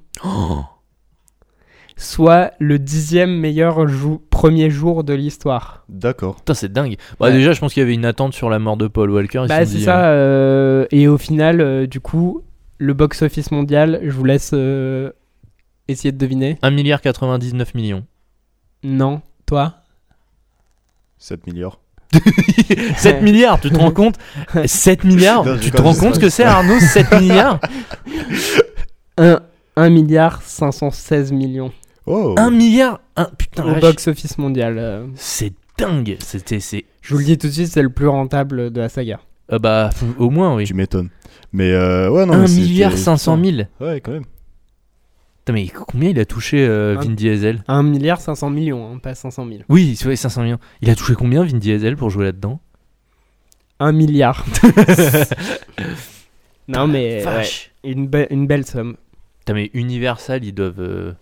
soit 1.96 2.52
le 2.58 2.78
dixième 2.78 3.30
meilleur 3.38 3.88
jou- 3.88 4.20
premier 4.30 4.68
jour 4.70 5.02
de 5.02 5.14
l'histoire. 5.14 5.84
D'accord. 5.88 6.36
Putain, 6.36 6.54
c'est 6.54 6.70
dingue. 6.72 6.96
Bah, 7.18 7.26
Ouais. 7.28 7.32
Déjà, 7.32 7.52
je 7.52 7.60
pense 7.60 7.72
qu'il 7.72 7.80
y 7.80 7.84
avait 7.84 7.94
une 7.94 8.04
attente 8.04 8.34
sur 8.34 8.50
la 8.50 8.58
mort 8.58 8.76
de 8.76 8.86
Paul 8.86 9.10
Walker. 9.10 9.44
Bah, 9.48 9.64
c'est 9.64 9.78
ça. 9.80 10.06
euh, 10.08 10.82
euh, 10.82 10.86
et 10.90 11.08
au 11.08 11.16
final, 11.18 11.60
euh, 11.60 11.86
du 11.86 12.00
coup, 12.00 12.42
le 12.78 12.92
box-office 12.92 13.50
mondial, 13.50 14.00
je 14.02 14.10
vous 14.10 14.24
laisse 14.24 14.50
euh, 14.52 15.10
essayer 15.88 16.12
de 16.12 16.18
deviner. 16.18 16.58
1 16.62 16.70
milliard 16.70 17.00
99 17.00 17.74
millions. 17.74 18.04
Non, 18.84 19.22
toi? 19.46 19.76
7 21.18 21.46
milliards. 21.46 21.80
7 22.98 23.22
milliards, 23.22 23.58
tu 23.58 23.70
te 23.70 23.78
rends 23.78 23.90
compte? 23.90 24.16
7 24.66 25.02
milliards? 25.04 25.44
Non, 25.46 25.56
Tu 25.58 25.70
te 25.70 25.80
rends 25.80 25.94
compte 25.94 26.16
ce 26.16 26.20
que 26.20 26.28
c'est 26.28 26.44
Arnaud? 26.44 26.78
7 26.78 27.10
milliards? 27.20 27.58
1, 29.18 29.40
1 29.76 29.90
milliard 29.90 30.42
516 30.42 31.32
millions 31.32 31.72
Oh 32.06 32.34
1 32.38 32.50
milliard 32.50 33.00
un, 33.16 33.24
Putain, 33.36 33.64
au 33.64 33.70
vache. 33.72 33.80
box-office 33.80 34.38
mondial. 34.38 34.78
euh. 34.78 35.06
c'est 35.16 35.52
dingue 35.78 36.16
C'était, 36.20 36.60
c'est... 36.60 36.84
je 37.02 37.14
vous 37.14 37.20
le 37.20 37.24
dis 37.26 37.38
tout 37.38 37.48
de 37.48 37.52
suite, 37.52 37.66
c'est 37.68 37.82
le 37.82 37.90
plus 37.90 38.08
rentable 38.08 38.70
de 38.70 38.80
la 38.80 38.88
saga. 38.88 39.20
euh, 39.52 39.58
bah, 39.58 39.90
f- 39.92 40.16
au 40.18 40.30
moins, 40.30 40.54
oui. 40.54 40.64
Tu 40.64 40.74
m'étonnes. 40.74 41.10
Mais 41.52 41.72
euh, 41.72 42.08
ouais, 42.10 42.24
non. 42.26 42.34
1 42.34 42.38
mais 42.42 42.46
c'était- 42.46 42.60
milliard 42.62 42.96
500 42.96 43.38
000 43.42 43.56
Ouais, 43.80 44.00
quand 44.00 44.12
même. 44.12 44.24
Putain, 45.44 45.52
mais 45.52 45.68
combien 45.68 46.10
il 46.10 46.18
a 46.20 46.24
touché 46.24 46.64
euh, 46.66 46.96
Un- 46.96 47.00
Vin 47.02 47.10
Diesel? 47.10 47.62
1 47.68 47.82
milliard 47.82 48.20
500 48.20 48.50
millions, 48.50 48.92
hein, 48.94 48.98
pas 48.98 49.14
500 49.14 49.46
000. 49.46 49.60
Oui, 49.68 49.94
c'est 49.96 50.04
vrai, 50.06 50.16
500 50.16 50.42
millions. 50.42 50.58
Il 50.82 50.90
a 50.90 50.94
touché 50.94 51.14
combien 51.14 51.44
Vin 51.44 51.58
Diesel 51.58 51.96
pour 51.96 52.10
jouer 52.10 52.26
là-dedans? 52.26 52.60
1 53.80 53.92
milliard. 53.92 54.44
non 56.68 56.86
mais 56.88 57.16
ouais, 57.18 57.22
Vache. 57.22 57.70
une, 57.84 58.08
be- 58.08 58.26
une 58.30 58.46
belle 58.46 58.66
somme. 58.66 58.96
Putain, 59.40 59.54
mais 59.54 59.70
Universal, 59.74 60.44
ils 60.44 60.52
doivent. 60.54 60.80
euh, 60.80 61.12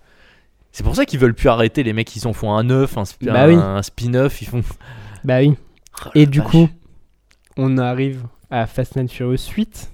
C'est 0.77 0.83
pour 0.83 0.97
ça 0.97 1.05
qu'ils 1.07 1.20
veulent 1.20 1.35
plus 1.35 1.49
arrêter 1.49 1.85
les 1.85 1.93
mecs. 1.93 2.14
Ils 2.16 2.27
en 2.27 2.33
font 2.33 2.53
un 2.53 2.64
neuf, 2.64 2.99
un, 2.99 3.05
sp- 3.05 3.27
Bah 3.27 3.45
un- 3.45 3.49
oui. 3.49 3.55
un 3.55 3.81
spin-off. 3.81 4.43
Ils 4.43 4.49
font. 4.49 4.62
Bah 5.25 5.39
oui. 5.39 5.55
Oh, 6.05 6.09
Et 6.16 6.27
du 6.27 6.41
vache. 6.41 6.49
coup, 6.51 6.68
on 7.57 7.79
arrive 7.79 8.25
à 8.51 8.66
Fast 8.66 8.97
and 8.97 9.07
Furious 9.09 9.49
8 9.57 9.91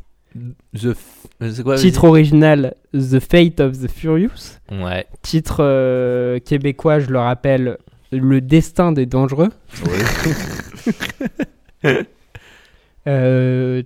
The. 0.75 0.85
F- 0.87 0.97
euh, 1.43 1.51
C'est 1.53 1.63
quoi 1.63 1.77
Titre 1.77 2.05
original 2.05 2.75
The 2.95 3.21
Fate 3.21 3.61
of 3.61 3.79
the 3.79 3.91
Furious. 3.91 4.57
Ouais. 4.73 5.07
Titre 5.23 5.59
euh, 5.61 6.39
québécois, 6.39 6.99
je 7.01 7.11
le 7.11 7.19
rappelle, 7.19 7.77
Le 8.11 8.41
Destin 8.41 8.93
des 8.93 9.05
Dangereux. 9.07 9.51
Ouais. 11.85 11.93
Euh, 13.07 13.83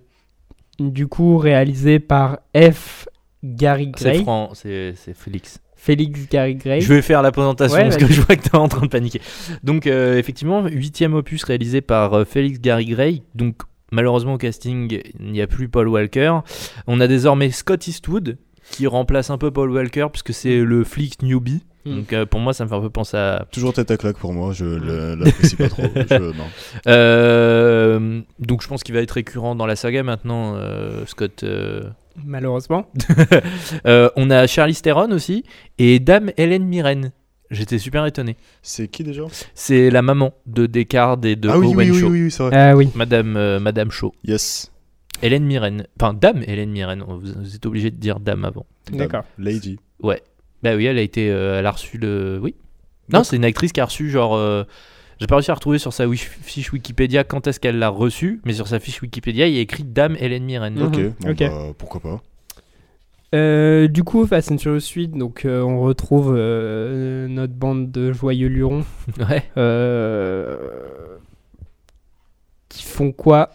du 0.80 1.06
coup, 1.06 1.38
réalisé 1.38 1.98
par 2.00 2.40
F. 2.56 3.08
Gary 3.44 3.92
C'est 3.96 4.22
Gray. 4.24 4.94
c'est 4.96 5.14
Félix. 5.16 5.60
Félix 5.84 6.28
Gary 6.30 6.54
Gray. 6.54 6.80
Je 6.80 6.92
vais 6.94 7.02
faire 7.02 7.20
la 7.20 7.30
présentation 7.30 7.76
Ouais, 7.76 7.82
parce 7.84 7.98
que 7.98 8.06
je 8.10 8.20
vois 8.22 8.36
que 8.36 8.42
t'es 8.48 8.56
en 8.56 8.68
train 8.68 8.80
de 8.86 8.88
paniquer. 8.90 9.20
Donc, 9.62 9.86
euh, 9.86 10.16
effectivement, 10.16 10.64
huitième 10.66 11.12
opus 11.12 11.44
réalisé 11.44 11.82
par 11.82 12.14
euh, 12.14 12.24
Félix 12.24 12.58
Gary 12.58 12.86
Gray. 12.86 13.22
Donc, 13.34 13.56
malheureusement, 13.92 14.34
au 14.34 14.38
casting, 14.38 14.98
il 15.20 15.30
n'y 15.32 15.42
a 15.42 15.46
plus 15.46 15.68
Paul 15.68 15.88
Walker. 15.88 16.38
On 16.86 17.00
a 17.00 17.06
désormais 17.06 17.50
Scott 17.50 17.86
Eastwood 17.86 18.38
qui 18.70 18.86
remplace 18.86 19.28
un 19.28 19.36
peu 19.36 19.50
Paul 19.50 19.70
Walker 19.72 20.06
puisque 20.10 20.32
c'est 20.32 20.60
le 20.60 20.84
flic 20.84 21.20
newbie. 21.22 21.60
Mm. 21.84 21.94
Donc, 21.96 22.12
euh, 22.14 22.24
pour 22.24 22.40
moi, 22.40 22.54
ça 22.54 22.64
me 22.64 22.70
fait 22.70 22.76
un 22.76 22.80
peu 22.80 22.88
penser 22.88 23.18
à. 23.18 23.46
Toujours 23.52 23.74
tête 23.74 23.90
à 23.90 23.98
claque 23.98 24.16
pour 24.16 24.32
moi, 24.32 24.54
je 24.54 24.64
le- 24.64 25.16
l'apprécie 25.16 25.54
pas 25.56 25.68
trop. 25.68 25.82
Je- 26.08 26.32
non. 26.32 26.44
Euh, 26.86 28.20
donc, 28.38 28.62
je 28.62 28.68
pense 28.68 28.82
qu'il 28.82 28.94
va 28.94 29.02
être 29.02 29.10
récurrent 29.12 29.54
dans 29.54 29.66
la 29.66 29.76
saga 29.76 30.02
maintenant, 30.02 30.54
euh, 30.56 31.04
Scott. 31.06 31.44
Malheureusement. 32.24 32.86
Euh, 33.86 34.08
on 34.16 34.30
a 34.30 34.46
Charlize 34.46 34.82
Theron 34.82 35.10
aussi 35.12 35.44
et 35.78 35.98
Dame 36.00 36.30
Hélène 36.36 36.64
Mirren. 36.64 37.12
J'étais 37.50 37.78
super 37.78 38.06
étonné. 38.06 38.36
C'est 38.62 38.88
qui 38.88 39.04
déjà? 39.04 39.22
C'est 39.54 39.90
la 39.90 40.00
maman 40.02 40.32
de 40.46 40.66
Descartes 40.66 41.24
et 41.24 41.36
de 41.36 41.48
Ah 41.48 41.58
oui, 41.58 41.66
Owen 41.66 41.76
oui, 41.76 41.90
oui, 41.90 42.00
Shaw. 42.00 42.08
oui, 42.08 42.22
oui, 42.24 42.30
c'est 42.30 42.42
vrai. 42.42 42.56
Ah 42.56 42.76
oui. 42.76 42.88
Madame, 42.94 43.36
euh, 43.36 43.60
Madame 43.60 43.90
Shaw. 43.90 44.12
Yes. 44.24 44.72
Hélène 45.22 45.44
Mirren. 45.44 45.86
Enfin, 46.00 46.14
Dame 46.14 46.42
Hélène 46.46 46.70
Mirren. 46.70 47.02
Vous, 47.06 47.20
vous 47.20 47.54
êtes 47.54 47.66
obligé 47.66 47.90
de 47.90 47.96
dire 47.96 48.20
Dame 48.20 48.44
avant. 48.44 48.66
D'accord. 48.92 49.24
Lady. 49.38 49.78
Bah 50.02 50.74
oui, 50.76 50.86
elle 50.86 50.98
a 50.98 51.02
été. 51.02 51.30
euh, 51.30 51.58
elle 51.58 51.66
a 51.66 51.70
reçu 51.70 51.98
le. 51.98 52.38
Oui. 52.42 52.54
Non, 53.12 53.22
c'est 53.22 53.36
une 53.36 53.44
actrice 53.44 53.72
qui 53.72 53.80
a 53.80 53.84
reçu 53.84 54.08
genre. 54.10 54.34
euh, 54.34 54.64
J'ai 55.20 55.26
pas 55.26 55.36
réussi 55.36 55.50
à 55.50 55.54
retrouver 55.54 55.78
sur 55.78 55.92
sa 55.92 56.06
fiche 56.12 56.72
Wikipédia 56.72 57.24
quand 57.24 57.46
est-ce 57.46 57.60
qu'elle 57.60 57.78
l'a 57.78 57.88
reçu, 57.88 58.40
mais 58.44 58.52
sur 58.52 58.66
sa 58.68 58.78
fiche 58.80 59.00
Wikipédia, 59.02 59.46
il 59.46 59.54
y 59.54 59.58
a 59.58 59.60
écrit 59.60 59.84
Dame 59.84 60.16
Hélène 60.18 60.44
Mirren. 60.44 60.74
Mhm. 60.74 60.82
Ok, 60.86 61.00
bon, 61.20 61.30
Ok. 61.30 61.38
bah, 61.38 61.62
pourquoi 61.78 62.00
pas. 62.00 62.20
Euh, 63.34 63.88
du 63.88 64.04
coup, 64.04 64.26
Fast 64.26 64.52
and 64.52 64.58
Furious 64.58 64.78
Suite, 64.80 65.12
donc 65.12 65.44
euh, 65.44 65.60
on 65.62 65.80
retrouve 65.80 66.34
euh, 66.36 67.26
notre 67.26 67.52
bande 67.54 67.90
de 67.90 68.12
joyeux 68.12 68.46
lurons 68.48 68.84
Ouais. 69.28 69.42
euh, 69.56 70.56
qui 72.68 72.84
font 72.84 73.10
quoi? 73.12 73.50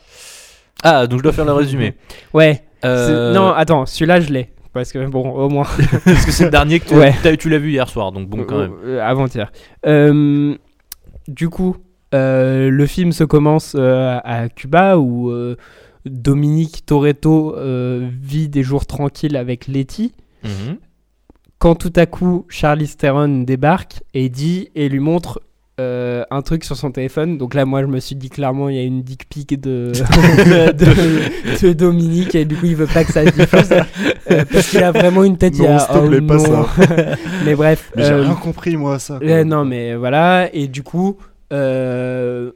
Ah, 0.83 1.07
donc 1.07 1.19
je 1.19 1.23
dois 1.23 1.33
faire 1.33 1.45
le 1.45 1.53
résumé. 1.53 1.93
Ouais. 2.33 2.63
Euh, 2.85 3.33
Non, 3.33 3.49
attends, 3.51 3.85
celui-là 3.85 4.21
je 4.21 4.31
l'ai. 4.31 4.49
Parce 4.73 4.91
que 4.91 5.05
bon, 5.07 5.29
au 5.31 5.49
moins. 5.49 5.63
parce 6.05 6.25
que 6.25 6.31
c'est 6.31 6.45
le 6.45 6.51
dernier 6.51 6.79
que 6.79 6.87
tu, 6.89 6.95
Ouais. 6.95 7.13
tu 7.37 7.49
l'as 7.49 7.57
vu 7.57 7.71
hier 7.71 7.89
soir, 7.89 8.11
donc 8.11 8.27
bon, 8.29 8.43
quand 8.45 8.57
même. 8.59 8.73
Euh, 8.85 9.01
Avant-hier. 9.01 9.51
Du 11.29 11.47
coup, 11.47 11.77
euh, 12.15 12.71
le 12.71 12.85
film 12.87 13.11
se 13.11 13.23
commence 13.23 13.75
euh, 13.77 14.19
à 14.23 14.49
Cuba 14.49 14.97
où 14.97 15.29
euh, 15.29 15.57
Dominique 16.05 16.85
Toretto 16.87 17.55
vit 18.21 18.49
des 18.49 18.63
jours 18.63 18.87
tranquilles 18.87 19.37
avec 19.37 19.67
Letty. 19.67 20.13
Mhm. 20.43 20.77
Quand 21.59 21.75
tout 21.75 21.93
à 21.95 22.05
coup 22.05 22.45
Charlize 22.49 22.97
Theron 22.97 23.43
débarque 23.43 24.01
et 24.13 24.29
dit 24.29 24.69
et 24.75 24.89
lui 24.89 24.99
montre 24.99 25.41
euh, 25.79 26.23
un 26.29 26.41
truc 26.41 26.63
sur 26.65 26.75
son 26.75 26.91
téléphone. 26.91 27.37
Donc 27.37 27.53
là, 27.53 27.65
moi, 27.65 27.81
je 27.81 27.87
me 27.87 27.99
suis 27.99 28.15
dit 28.15 28.29
clairement, 28.29 28.69
il 28.69 28.75
y 28.75 28.79
a 28.79 28.83
une 28.83 29.01
dick 29.01 29.27
pic 29.29 29.59
de, 29.61 29.91
de, 29.93 31.67
de 31.67 31.73
Dominique 31.73 32.35
et 32.35 32.45
du 32.45 32.55
coup, 32.57 32.65
il 32.65 32.75
veut 32.75 32.85
pas 32.85 33.03
que 33.05 33.11
ça 33.13 33.25
se 33.25 33.31
diffuse 33.31 33.71
euh, 34.31 34.43
parce 34.51 34.69
qu'il 34.69 34.83
a 34.83 34.91
vraiment 34.91 35.23
une 35.23 35.37
tête. 35.37 35.57
il 35.57 35.63
y 35.63 35.67
Non, 35.67 35.75
a, 35.75 35.79
s'il 35.79 35.87
te 35.87 36.15
oh 36.23 36.27
pas 36.27 36.35
non. 36.37 36.65
mais 37.45 37.55
bref. 37.55 37.91
Mais 37.95 38.03
j'ai 38.03 38.11
euh, 38.11 38.21
rien 38.23 38.35
compris, 38.35 38.75
moi, 38.77 38.99
ça. 38.99 39.17
euh, 39.21 39.43
non, 39.43 39.65
mais 39.65 39.95
voilà. 39.95 40.49
Et 40.53 40.67
du 40.67 40.83
coup, 40.83 41.17
euh, 41.53 42.51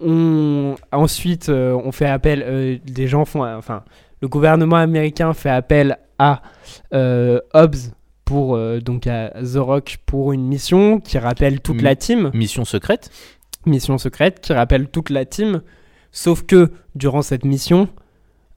on, 0.00 0.74
ensuite, 0.92 1.48
euh, 1.48 1.78
on 1.84 1.92
fait 1.92 2.06
appel. 2.06 2.44
euh, 2.46 2.76
des 2.86 3.06
gens 3.08 3.24
font. 3.24 3.44
Enfin, 3.44 3.82
le 4.20 4.28
gouvernement 4.28 4.76
américain 4.76 5.32
fait 5.32 5.50
appel 5.50 5.96
à 6.18 6.42
euh, 6.92 7.40
Hobbs 7.54 7.92
pour 8.28 8.56
euh, 8.56 8.78
donc 8.78 9.06
à 9.06 9.30
The 9.30 9.56
Rock 9.56 9.96
pour 10.04 10.34
une 10.34 10.46
mission 10.46 11.00
qui 11.00 11.16
rappelle 11.16 11.62
toute 11.62 11.80
la 11.80 11.96
team, 11.96 12.30
Mission 12.34 12.66
secrète. 12.66 13.10
mission 13.64 13.96
secrète 13.96 14.40
qui 14.42 14.52
rappelle 14.52 14.88
toute 14.90 15.08
la 15.08 15.24
team. 15.24 15.62
Sauf 16.12 16.42
que 16.42 16.70
durant 16.94 17.22
cette 17.22 17.46
mission, 17.46 17.88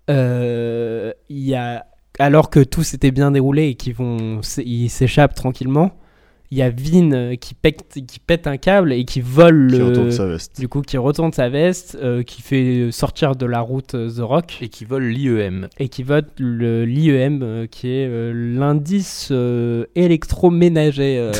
euh, 0.10 1.14
il 1.30 1.40
y 1.40 1.56
a 1.56 1.86
alors 2.20 2.50
que 2.50 2.60
tout 2.60 2.84
s'était 2.84 3.12
bien 3.12 3.32
déroulé 3.32 3.70
et 3.70 3.76
qu'ils 3.76 3.94
vont, 3.94 4.42
ils 4.58 4.90
s'échappent 4.90 5.36
tranquillement, 5.36 5.92
il 6.52 6.58
y 6.58 6.62
a 6.62 6.70
Vin 6.70 7.12
euh, 7.14 7.36
qui 7.36 7.54
pète, 7.54 7.84
qui 8.06 8.20
pète 8.20 8.46
un 8.46 8.58
câble 8.58 8.92
et 8.92 9.06
qui 9.06 9.22
vole 9.22 9.68
Qui 9.72 9.78
le, 9.78 9.86
retourne 9.86 10.12
sa 10.12 10.26
veste. 10.28 10.60
du 10.60 10.68
coup 10.68 10.82
qui 10.82 10.98
retourne 10.98 11.32
sa 11.32 11.48
veste, 11.48 11.98
euh, 12.02 12.24
qui 12.24 12.42
fait 12.42 12.90
sortir 12.92 13.36
de 13.38 13.46
la 13.46 13.62
route 13.62 13.96
euh, 13.96 14.10
The 14.10 14.20
Rock 14.20 14.58
Et 14.62 14.68
qui 14.68 14.84
vole 14.84 15.06
l'IEM. 15.06 15.70
et 15.80 15.88
qui 15.88 16.04
vote 16.04 16.28
le 16.40 16.84
l'IEM 16.86 17.42
euh, 17.42 17.68
qui 17.68 17.88
est 17.88 18.06
euh, 18.08 18.34
l'indice 18.34 19.30
euh, 19.32 19.86
électroménager. 19.96 21.18
euh, 21.20 21.32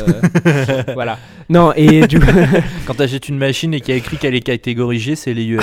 voilà. 0.94 1.18
Non 1.48 1.72
et 1.76 2.06
du 2.06 2.18
coup, 2.18 2.26
Quand 2.86 2.94
t'achètes 2.94 3.28
une 3.28 3.38
machine 3.38 3.74
et 3.74 3.80
qu'il 3.80 3.90
y 3.90 3.94
a 3.94 3.98
écrit 3.98 4.16
qu'elle 4.16 4.34
est 4.34 4.40
catégorie 4.40 4.98
G, 4.98 5.14
c'est 5.16 5.34
l'IEM. 5.34 5.60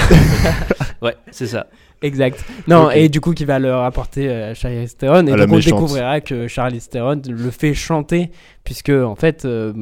ouais, 1.02 1.16
c'est 1.32 1.48
ça. 1.48 1.68
Exact. 2.02 2.44
Non, 2.68 2.90
et 2.92 3.10
du 3.10 3.20
coup, 3.20 3.34
qui 3.34 3.44
va 3.46 3.60
le 3.60 3.74
rapporter 3.76 4.30
à 4.32 4.54
Charlize 4.54 4.96
Theron. 4.96 5.28
Et 5.28 5.34
À 5.34 5.36
donc, 5.46 5.52
on 5.52 5.60
découvrira 5.60 6.22
que 6.22 6.48
Charlize 6.48 6.88
Theron 6.90 7.22
le 7.28 7.52
fait 7.52 7.74
chanter, 7.74 8.32
puisque, 8.64 8.90
en 8.90 9.16
fait, 9.16 9.44
euh, 9.46 9.74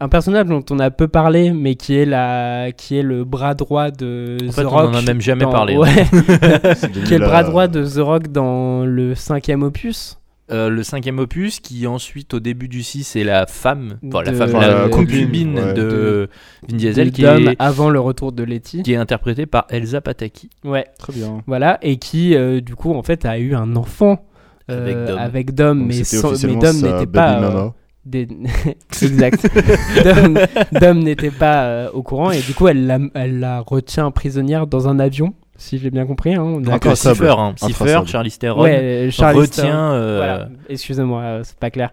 un 0.00 0.08
personnage 0.08 0.46
dont 0.46 0.64
on 0.70 0.78
a 0.78 0.90
peu 0.90 1.06
parlé, 1.08 1.52
mais 1.52 1.74
qui 1.74 1.96
est, 1.98 2.06
la, 2.06 2.72
qui 2.72 2.96
est 2.98 3.02
le 3.02 3.24
bras 3.24 3.54
droit 3.54 3.90
de 3.90 4.38
En 4.42 4.48
The 4.48 4.52
fait, 4.54 4.64
on 4.64 4.70
Rock. 4.70 4.90
en 4.90 4.94
a 4.94 5.02
même 5.02 5.20
jamais 5.20 5.44
dans- 5.44 5.52
parlé. 5.52 5.76
Ouais, 5.76 5.88
qui 7.06 7.14
est 7.14 7.18
le 7.18 7.26
bras 7.26 7.42
droit 7.44 7.68
de 7.68 7.84
The 7.86 7.98
Rock 7.98 8.28
dans 8.28 8.84
le 8.86 9.14
cinquième 9.14 9.62
opus. 9.62 10.18
Euh, 10.50 10.68
le 10.68 10.82
cinquième 10.82 11.18
opus, 11.20 11.58
qui 11.60 11.86
ensuite, 11.86 12.34
au 12.34 12.40
début 12.40 12.68
du 12.68 12.82
6, 12.82 13.16
est 13.16 13.24
la 13.24 13.46
femme, 13.46 13.96
enfin, 14.06 14.22
la 14.24 14.30
De- 14.32 14.36
femme, 14.36 14.52
la 14.52 14.82
la 14.84 14.88
concubine 14.90 15.54
copine, 15.54 15.58
ouais. 15.68 15.72
de 15.74 16.28
Vin 16.68 16.76
Diesel, 16.76 17.10
de 17.10 17.16
qui 17.16 17.24
est, 17.24 17.56
avant 17.58 17.88
le 17.88 17.98
retour 17.98 18.30
de 18.32 18.42
Letty. 18.42 18.82
qui 18.82 18.92
est 18.92 18.96
interprétée 18.96 19.46
par 19.46 19.66
Elsa 19.70 20.02
Pataki. 20.02 20.50
Ouais, 20.62 20.84
Très 20.98 21.14
bien. 21.14 21.38
voilà. 21.46 21.78
Et 21.80 21.96
qui, 21.96 22.34
euh, 22.36 22.60
du 22.60 22.74
coup, 22.76 22.92
en 22.92 23.02
fait, 23.02 23.24
a 23.24 23.38
eu 23.38 23.54
un 23.54 23.74
enfant. 23.74 24.26
euh, 24.70 24.82
Avec 24.82 25.06
Dom. 25.06 25.18
avec 25.18 25.54
Dom, 25.54 25.78
Donc, 25.78 25.88
mais, 25.88 26.04
sans- 26.04 26.44
mais 26.46 26.56
Dom 26.56 26.76
n'était 26.76 27.06
pas 27.10 27.42
euh, 27.42 27.68
des... 28.04 28.28
exact. 29.02 29.46
Dom, 30.04 30.38
Dom 30.72 30.98
n'était 31.00 31.30
pas 31.30 31.64
euh, 31.64 31.90
au 31.92 32.02
courant 32.02 32.30
et 32.30 32.40
du 32.40 32.52
coup 32.54 32.68
elle 32.68 32.86
la, 32.86 32.98
elle 33.14 33.40
la 33.40 33.60
retient 33.60 34.10
prisonnière 34.10 34.66
dans 34.66 34.88
un 34.88 34.98
avion, 34.98 35.34
si 35.64 35.78
j'ai 35.78 35.90
bien 35.90 36.06
compris. 36.06 36.34
Hein, 36.34 36.60
euh, 36.66 36.70
Intraçable. 36.72 37.16
Cipher, 37.16 37.34
hein. 37.38 37.54
Cipher. 37.56 38.02
Charlize 38.06 38.38
Theron, 38.38 38.62
Ouais, 38.62 39.08
Charlize 39.10 39.50
Theron. 39.50 39.66
retient. 39.68 39.92
euh, 39.94 40.16
Voilà, 40.18 40.48
excusez-moi, 40.68 41.22
euh, 41.22 41.40
c'est 41.42 41.58
pas 41.58 41.70
clair. 41.70 41.90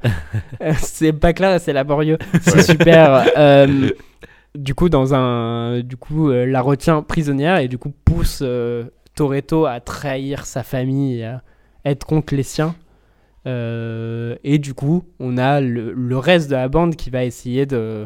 Euh, 0.61 0.73
c'est 0.77 1.13
pas 1.13 1.33
clair, 1.33 1.59
c'est 1.59 1.73
laborieux. 1.73 2.17
C'est 2.41 2.61
super. 2.63 3.25
Euh, 3.37 3.89
du 4.53 4.75
coup, 4.75 4.89
dans 4.89 5.13
un, 5.13 5.79
du 5.79 5.95
coup, 5.95 6.29
euh, 6.29 6.45
la 6.45 6.61
retient 6.61 7.01
prisonnière 7.01 7.57
et 7.59 7.69
du 7.69 7.77
coup 7.77 7.93
pousse 8.03 8.39
euh, 8.41 8.83
Toretto 9.15 9.65
à 9.65 9.79
trahir 9.79 10.45
sa 10.45 10.61
famille, 10.63 11.19
et 11.21 11.25
à 11.25 11.41
être 11.85 12.05
contre 12.05 12.35
les 12.35 12.43
siens. 12.43 12.75
Euh, 13.47 14.35
et 14.43 14.59
du 14.59 14.73
coup, 14.73 15.03
on 15.19 15.37
a 15.37 15.61
le, 15.61 15.93
le 15.93 16.17
reste 16.17 16.49
de 16.49 16.55
la 16.55 16.67
bande 16.67 16.95
qui 16.95 17.09
va 17.09 17.23
essayer 17.23 17.65
de, 17.65 18.05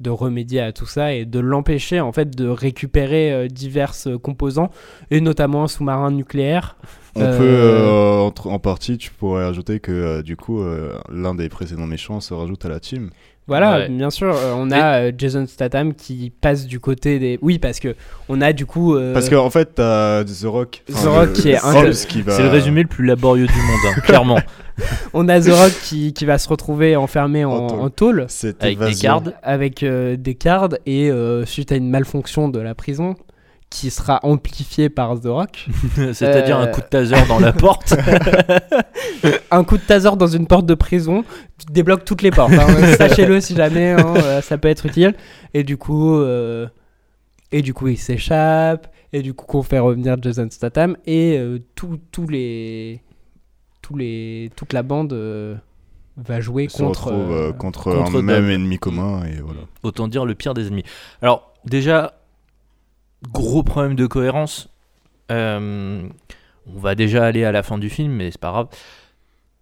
de 0.00 0.10
remédier 0.10 0.60
à 0.60 0.72
tout 0.72 0.86
ça 0.86 1.14
et 1.14 1.24
de 1.24 1.38
l'empêcher 1.40 2.00
en 2.00 2.12
fait 2.12 2.36
de 2.36 2.46
récupérer 2.48 3.32
euh, 3.32 3.48
divers 3.48 3.94
euh, 4.06 4.18
composants 4.18 4.70
et 5.10 5.20
notamment 5.20 5.64
un 5.64 5.68
sous-marin 5.68 6.10
nucléaire. 6.10 6.76
On 7.14 7.22
Euh, 7.22 7.38
peut, 7.38 7.44
euh, 7.44 8.18
en, 8.46 8.52
en 8.52 8.58
partie, 8.58 8.98
tu 8.98 9.10
pourrais 9.10 9.44
ajouter 9.44 9.80
que 9.80 9.90
euh, 9.92 10.22
du 10.22 10.36
coup, 10.36 10.60
euh, 10.60 10.98
l'un 11.10 11.34
des 11.34 11.48
précédents 11.48 11.86
méchants 11.86 12.20
se 12.20 12.34
rajoute 12.34 12.64
à 12.66 12.68
la 12.68 12.78
team. 12.78 13.10
Voilà, 13.48 13.78
Ouais. 13.78 13.88
bien 13.88 14.10
sûr, 14.10 14.34
euh, 14.34 14.54
on 14.56 14.72
a 14.72 15.02
euh, 15.02 15.12
Jason 15.16 15.46
Statham 15.46 15.94
qui 15.94 16.32
passe 16.40 16.66
du 16.66 16.80
côté 16.80 17.20
des. 17.20 17.38
Oui, 17.42 17.60
parce 17.60 17.78
que 17.78 17.94
on 18.28 18.40
a 18.40 18.52
du 18.52 18.66
coup. 18.66 18.96
euh, 18.96 19.12
Parce 19.14 19.28
qu'en 19.30 19.50
fait, 19.50 19.76
t'as 19.76 20.24
The 20.24 20.44
Rock. 20.46 20.82
The 20.88 20.92
enfin, 20.94 21.10
Rock 21.10 21.26
le- 21.28 21.32
qui 21.34 21.50
est 21.50 21.64
un- 21.64 21.74
Hobbs 21.76 22.06
qui 22.08 22.22
va- 22.22 22.32
C'est 22.32 22.42
le 22.42 22.48
résumé 22.48 22.82
le 22.82 22.88
plus 22.88 23.06
laborieux 23.06 23.46
du 23.46 23.52
monde, 23.52 23.94
hein, 23.96 24.00
clairement. 24.04 24.40
on 25.14 25.28
a 25.28 25.40
The 25.40 25.50
Rock 25.50 25.72
qui, 25.84 26.12
qui 26.12 26.24
va 26.24 26.38
se 26.38 26.48
retrouver 26.48 26.96
enfermé 26.96 27.44
en, 27.44 27.52
En 27.52 27.88
tôle. 27.90 28.26
en 28.28 28.62
Avec 28.64 28.78
des 28.78 28.84
évasion. 28.86 29.08
gardes. 29.10 29.34
avec 29.44 29.82
euh, 29.84 30.16
des 30.16 30.34
et 30.84 31.08
euh, 31.10 31.46
suite 31.46 31.70
à 31.70 31.76
une 31.76 31.88
malfonction 31.88 32.48
de 32.48 32.58
la 32.58 32.74
prison 32.74 33.14
qui 33.70 33.90
sera 33.90 34.20
amplifiée 34.22 34.88
par 34.88 35.20
The 35.20 35.26
Rock. 35.26 35.66
C'est-à-dire 36.12 36.56
un 36.58 36.66
Euh. 36.66 36.72
coup 36.72 36.80
de 36.80 36.86
taser 36.86 37.16
dans 37.28 37.38
la 37.40 37.52
porte. 37.52 37.94
un 39.50 39.64
coup 39.64 39.76
de 39.76 39.82
taser 39.82 40.10
dans 40.16 40.26
une 40.26 40.46
porte 40.46 40.66
de 40.66 40.74
prison 40.74 41.24
tu 41.58 41.72
débloques 41.72 42.04
toutes 42.04 42.22
les 42.22 42.30
portes. 42.30 42.52
hein. 42.52 42.92
Sachez-le 42.98 43.40
si 43.40 43.54
jamais, 43.56 43.92
hein, 43.92 44.14
euh, 44.16 44.40
ça 44.42 44.58
peut 44.58 44.68
être 44.68 44.86
utile. 44.86 45.14
Et 45.54 45.64
du 45.64 45.76
coup, 45.76 46.14
euh, 46.16 46.66
et 47.52 47.62
du 47.62 47.74
coup, 47.74 47.88
il 47.88 47.98
s'échappe. 47.98 48.92
et 49.12 49.22
du 49.22 49.34
coup 49.34 49.46
qu'on 49.46 49.62
fait 49.62 49.78
revenir 49.78 50.16
Jason 50.20 50.48
Statham 50.50 50.96
et 51.06 51.38
euh, 51.38 51.58
tous 51.74 51.98
les 52.28 53.00
tous 53.82 53.96
les 53.96 54.50
toute 54.56 54.72
la 54.72 54.82
bande 54.82 55.12
euh, 55.12 55.54
va 56.16 56.40
jouer 56.40 56.68
se 56.68 56.78
contre 56.82 57.06
retrouve 57.06 57.32
euh, 57.32 57.52
contre, 57.52 57.92
contre 57.94 58.18
un 58.18 58.22
même 58.22 58.50
ennemi 58.50 58.78
commun 58.78 59.22
et 59.24 59.40
voilà. 59.40 59.60
Autant 59.82 60.08
dire 60.08 60.24
le 60.24 60.34
pire 60.34 60.54
des 60.54 60.66
ennemis. 60.66 60.84
Alors, 61.22 61.52
déjà, 61.64 62.14
gros 63.32 63.62
problème 63.62 63.94
de 63.94 64.06
cohérence. 64.06 64.68
Euh, 65.32 66.02
on 66.72 66.78
va 66.78 66.94
déjà 66.94 67.24
aller 67.24 67.44
à 67.44 67.52
la 67.52 67.62
fin 67.62 67.78
du 67.78 67.90
film, 67.90 68.12
mais 68.12 68.30
c'est 68.30 68.40
pas 68.40 68.50
grave. 68.50 68.68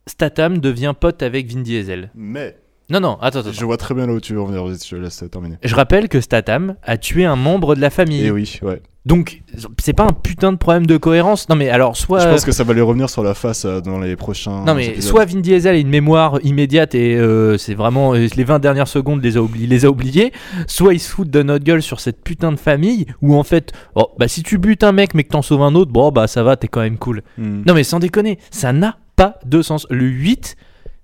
Statham 0.06 0.58
devient 0.58 0.94
pote 0.98 1.22
avec 1.22 1.50
Vin 1.50 1.62
Diesel. 1.62 2.10
Mais 2.14 2.56
Non, 2.90 3.00
non, 3.00 3.16
attends, 3.20 3.40
attends. 3.40 3.52
je 3.52 3.64
vois 3.64 3.76
très 3.78 3.94
bien 3.94 4.06
là 4.06 4.12
où 4.12 4.20
tu 4.20 4.34
veux 4.34 4.40
en 4.40 4.46
venir, 4.46 4.66
je 4.66 4.90
te 4.90 4.96
laisse 4.96 5.24
terminer. 5.30 5.56
Je 5.62 5.74
rappelle 5.74 6.08
que 6.08 6.20
Statham 6.20 6.76
a 6.82 6.98
tué 6.98 7.24
un 7.24 7.36
membre 7.36 7.74
de 7.74 7.80
la 7.80 7.90
famille. 7.90 8.24
Et 8.26 8.30
oui, 8.30 8.58
ouais. 8.62 8.82
Donc, 9.06 9.42
c'est 9.78 9.92
pas 9.92 10.04
un 10.04 10.12
putain 10.14 10.50
de 10.50 10.56
problème 10.56 10.86
de 10.86 10.96
cohérence. 10.96 11.48
Non, 11.50 11.56
mais 11.56 11.68
alors, 11.68 11.94
soit. 11.94 12.20
Je 12.20 12.28
pense 12.28 12.44
que 12.44 12.52
ça 12.52 12.64
va 12.64 12.72
lui 12.72 12.80
revenir 12.80 13.10
sur 13.10 13.22
la 13.22 13.34
face 13.34 13.66
euh, 13.66 13.80
dans 13.82 13.98
les 13.98 14.16
prochains. 14.16 14.64
Non 14.64 14.74
mais 14.74 14.86
épisodes. 14.86 15.02
soit 15.10 15.24
Vin 15.26 15.40
Diesel 15.40 15.74
a 15.74 15.78
une 15.78 15.88
mémoire 15.88 16.38
immédiate 16.42 16.94
et 16.94 17.14
euh, 17.16 17.58
c'est 17.58 17.74
vraiment 17.74 18.14
euh, 18.14 18.26
les 18.34 18.44
20 18.44 18.60
dernières 18.60 18.88
secondes 18.88 19.22
les 19.22 19.36
a 19.36 19.40
oubli- 19.40 19.64
il 19.64 19.68
les 19.68 19.84
a 19.84 19.90
oubliées, 19.90 20.32
soit 20.66 20.94
il 20.94 21.00
se 21.00 21.10
fout 21.10 21.28
de 21.28 21.42
notre 21.42 21.64
gueule 21.64 21.82
sur 21.82 22.00
cette 22.00 22.22
putain 22.24 22.50
de 22.50 22.56
famille 22.56 23.04
où 23.20 23.34
en 23.36 23.42
fait 23.42 23.72
oh, 23.94 24.08
bah 24.18 24.26
si 24.26 24.42
tu 24.42 24.56
butes 24.56 24.84
un 24.84 24.92
mec 24.92 25.12
mais 25.14 25.24
que 25.24 25.28
t'en 25.30 25.42
sauves 25.42 25.62
un 25.62 25.74
autre, 25.74 25.92
bon 25.92 26.10
bah 26.10 26.26
ça 26.26 26.42
va, 26.42 26.56
t'es 26.56 26.68
quand 26.68 26.80
même 26.80 26.96
cool. 26.96 27.22
Hmm. 27.36 27.62
Non 27.66 27.74
mais 27.74 27.84
sans 27.84 27.98
déconner, 27.98 28.38
ça 28.50 28.72
n'a 28.72 28.96
pas 29.16 29.38
de 29.44 29.60
sens. 29.60 29.86
Le 29.90 30.06
8, 30.06 30.56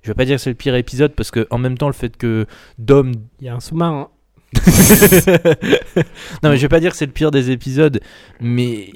je 0.03 0.09
vais 0.09 0.15
pas 0.15 0.25
dire 0.25 0.37
que 0.37 0.43
c'est 0.43 0.51
le 0.51 0.57
pire 0.57 0.75
épisode 0.75 1.13
parce 1.15 1.31
que 1.31 1.47
en 1.51 1.59
même 1.59 1.77
temps 1.77 1.87
le 1.89 1.93
fait 1.93 2.17
que 2.17 2.47
Dom 2.79 3.13
il 3.41 3.47
y 3.47 3.49
a 3.51 3.55
un 3.55 3.61
sous-marin 3.61 4.09
Non 6.43 6.51
mais 6.51 6.57
je 6.57 6.63
vais 6.63 6.69
pas 6.69 6.81
dire 6.81 6.91
que 6.91 6.97
c'est 6.97 7.07
le 7.07 7.13
pire 7.13 7.31
des 7.31 7.51
épisodes 7.51 8.01
mais 8.41 8.91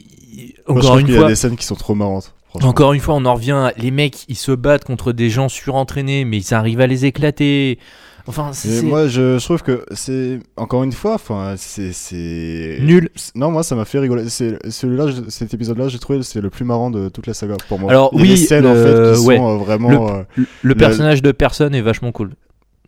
Moi, 0.68 0.78
encore 0.78 0.98
une 0.98 1.06
qu'il 1.06 1.14
y 1.14 1.16
a 1.16 1.20
fois 1.20 1.28
des 1.28 1.36
scènes 1.36 1.56
qui 1.56 1.64
sont 1.66 1.74
trop 1.76 1.94
marrantes. 1.94 2.34
Encore 2.62 2.92
une 2.92 3.00
fois, 3.00 3.14
on 3.14 3.24
en 3.24 3.34
revient. 3.34 3.70
Les 3.78 3.90
mecs, 3.90 4.28
ils 4.28 4.36
se 4.36 4.52
battent 4.52 4.84
contre 4.84 5.10
des 5.12 5.28
gens 5.28 5.48
surentraînés, 5.48 6.24
mais 6.24 6.36
ils 6.38 6.54
arrivent 6.54 6.80
à 6.80 6.86
les 6.86 7.04
éclater. 7.04 7.80
Enfin, 8.28 8.50
c'est 8.52 8.82
moi, 8.82 9.08
je, 9.08 9.38
trouve 9.44 9.62
que 9.62 9.84
c'est 9.92 10.38
encore 10.56 10.84
une 10.84 10.92
fois, 10.92 11.14
enfin, 11.14 11.54
c'est 11.58 12.78
nul. 12.80 13.10
Non, 13.34 13.50
moi, 13.50 13.64
ça 13.64 13.74
m'a 13.74 13.84
fait 13.84 13.98
rigoler. 13.98 14.28
Celui-là, 14.28 15.08
je- 15.08 15.28
cet 15.30 15.52
épisode-là, 15.52 15.88
j'ai 15.88 15.98
trouvé 15.98 16.22
c'est 16.22 16.40
le 16.40 16.48
plus 16.48 16.64
marrant 16.64 16.90
de 16.92 17.08
toute 17.08 17.26
la 17.26 17.34
saga 17.34 17.56
pour 17.68 17.80
moi. 17.80 17.90
Alors, 17.90 18.10
Il 18.14 18.22
oui, 18.22 18.28
des 18.28 18.36
scènes 18.36 18.66
en 18.66 18.72
le- 18.74 18.82
fait 18.84 19.18
qui 19.20 19.26
ouais. 19.26 19.36
sont 19.36 19.48
euh, 19.54 19.56
vraiment. 19.58 20.08
euh, 20.14 20.22
Le, 20.36 20.46
le 20.62 20.74
personnage 20.76 21.22
de 21.22 21.32
personne 21.32 21.74
est 21.74 21.82
vachement 21.82 22.12
cool. 22.12 22.30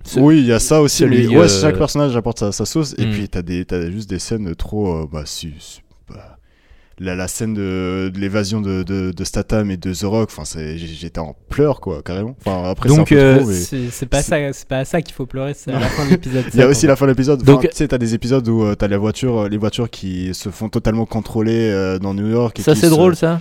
Ce- 0.07 0.21
Oui, 0.21 0.39
il 0.41 0.47
y 0.47 0.53
a 0.53 0.59
ça 0.59 0.81
aussi. 0.81 0.99
celui, 0.99 1.29
mais 1.29 1.37
ouais, 1.37 1.45
euh, 1.45 1.61
chaque 1.61 1.77
personnage 1.79 2.17
apporte 2.17 2.39
sa, 2.39 2.53
sa 2.53 2.65
sauce. 2.65 2.95
Et 2.99 3.07
Hmm. 3.07 3.11
puis, 3.11 3.29
t'as 3.29 3.43
des, 3.43 3.65
t'as 3.65 3.91
juste 3.91 4.09
des 4.09 4.19
scènes 4.19 4.55
trop. 4.55 4.95
euh, 5.03 5.07
bah, 5.13 5.23
si, 5.27 5.53
si, 5.59 5.81
bah, 6.09 6.39
la, 6.99 7.15
la 7.15 7.29
scène 7.29 7.53
de, 7.53 8.11
de 8.15 8.19
l'évasion 8.19 8.61
de, 8.63 8.83
de, 8.83 9.13
de 9.13 9.25
Statham 9.25 9.71
et 9.71 9.77
de 9.77 9.93
The 9.93 10.05
Rock, 10.05 10.31
j'étais 10.77 11.19
en 11.19 11.37
pleurs, 11.51 11.81
quoi, 11.81 12.01
carrément. 12.03 12.37
Enfin, 12.45 12.71
après, 12.71 12.89
Donc, 12.89 13.09
c'est 13.09 13.17
euh, 13.17 13.43
c'est 13.91 14.07
pas 14.07 14.23
c'est- 14.23 14.31
ça 14.31 14.53
c'est 14.53 14.69
pas 14.69 14.79
à 14.79 14.85
ça 14.87 15.03
qu'il 15.03 15.15
faut 15.15 15.27
pleurer 15.27 15.53
c'est 15.55 15.73
à 15.73 15.79
la 15.81 15.89
fin 15.89 16.07
de 16.07 16.11
l'épisode 16.13 16.45
Il 16.55 16.61
y 16.61 16.63
a 16.63 16.67
aussi 16.69 16.87
la 16.87 16.97
fin 16.97 17.05
de 17.07 17.11
l'épisode. 17.11 17.43
Donc- 17.43 17.63
tu 17.63 17.69
sais, 17.75 17.89
t'as 17.89 17.99
des 17.99 18.15
épisodes 18.15 18.47
où 18.49 18.63
euh, 18.65 18.75
t'as 18.77 18.89
la 18.89 18.97
voiture, 18.99 19.47
les 19.49 19.59
voitures 19.59 19.91
qui 19.91 20.33
se 20.33 20.49
font 20.49 20.69
totalement 20.71 21.05
contrôler 21.05 21.99
dans 22.01 22.15
New 22.15 22.29
York. 22.31 22.59
et 22.61 22.63
Ça, 22.63 22.75
c'est 22.75 22.87
se- 22.87 22.91
drôle, 22.91 23.15
ça. 23.17 23.41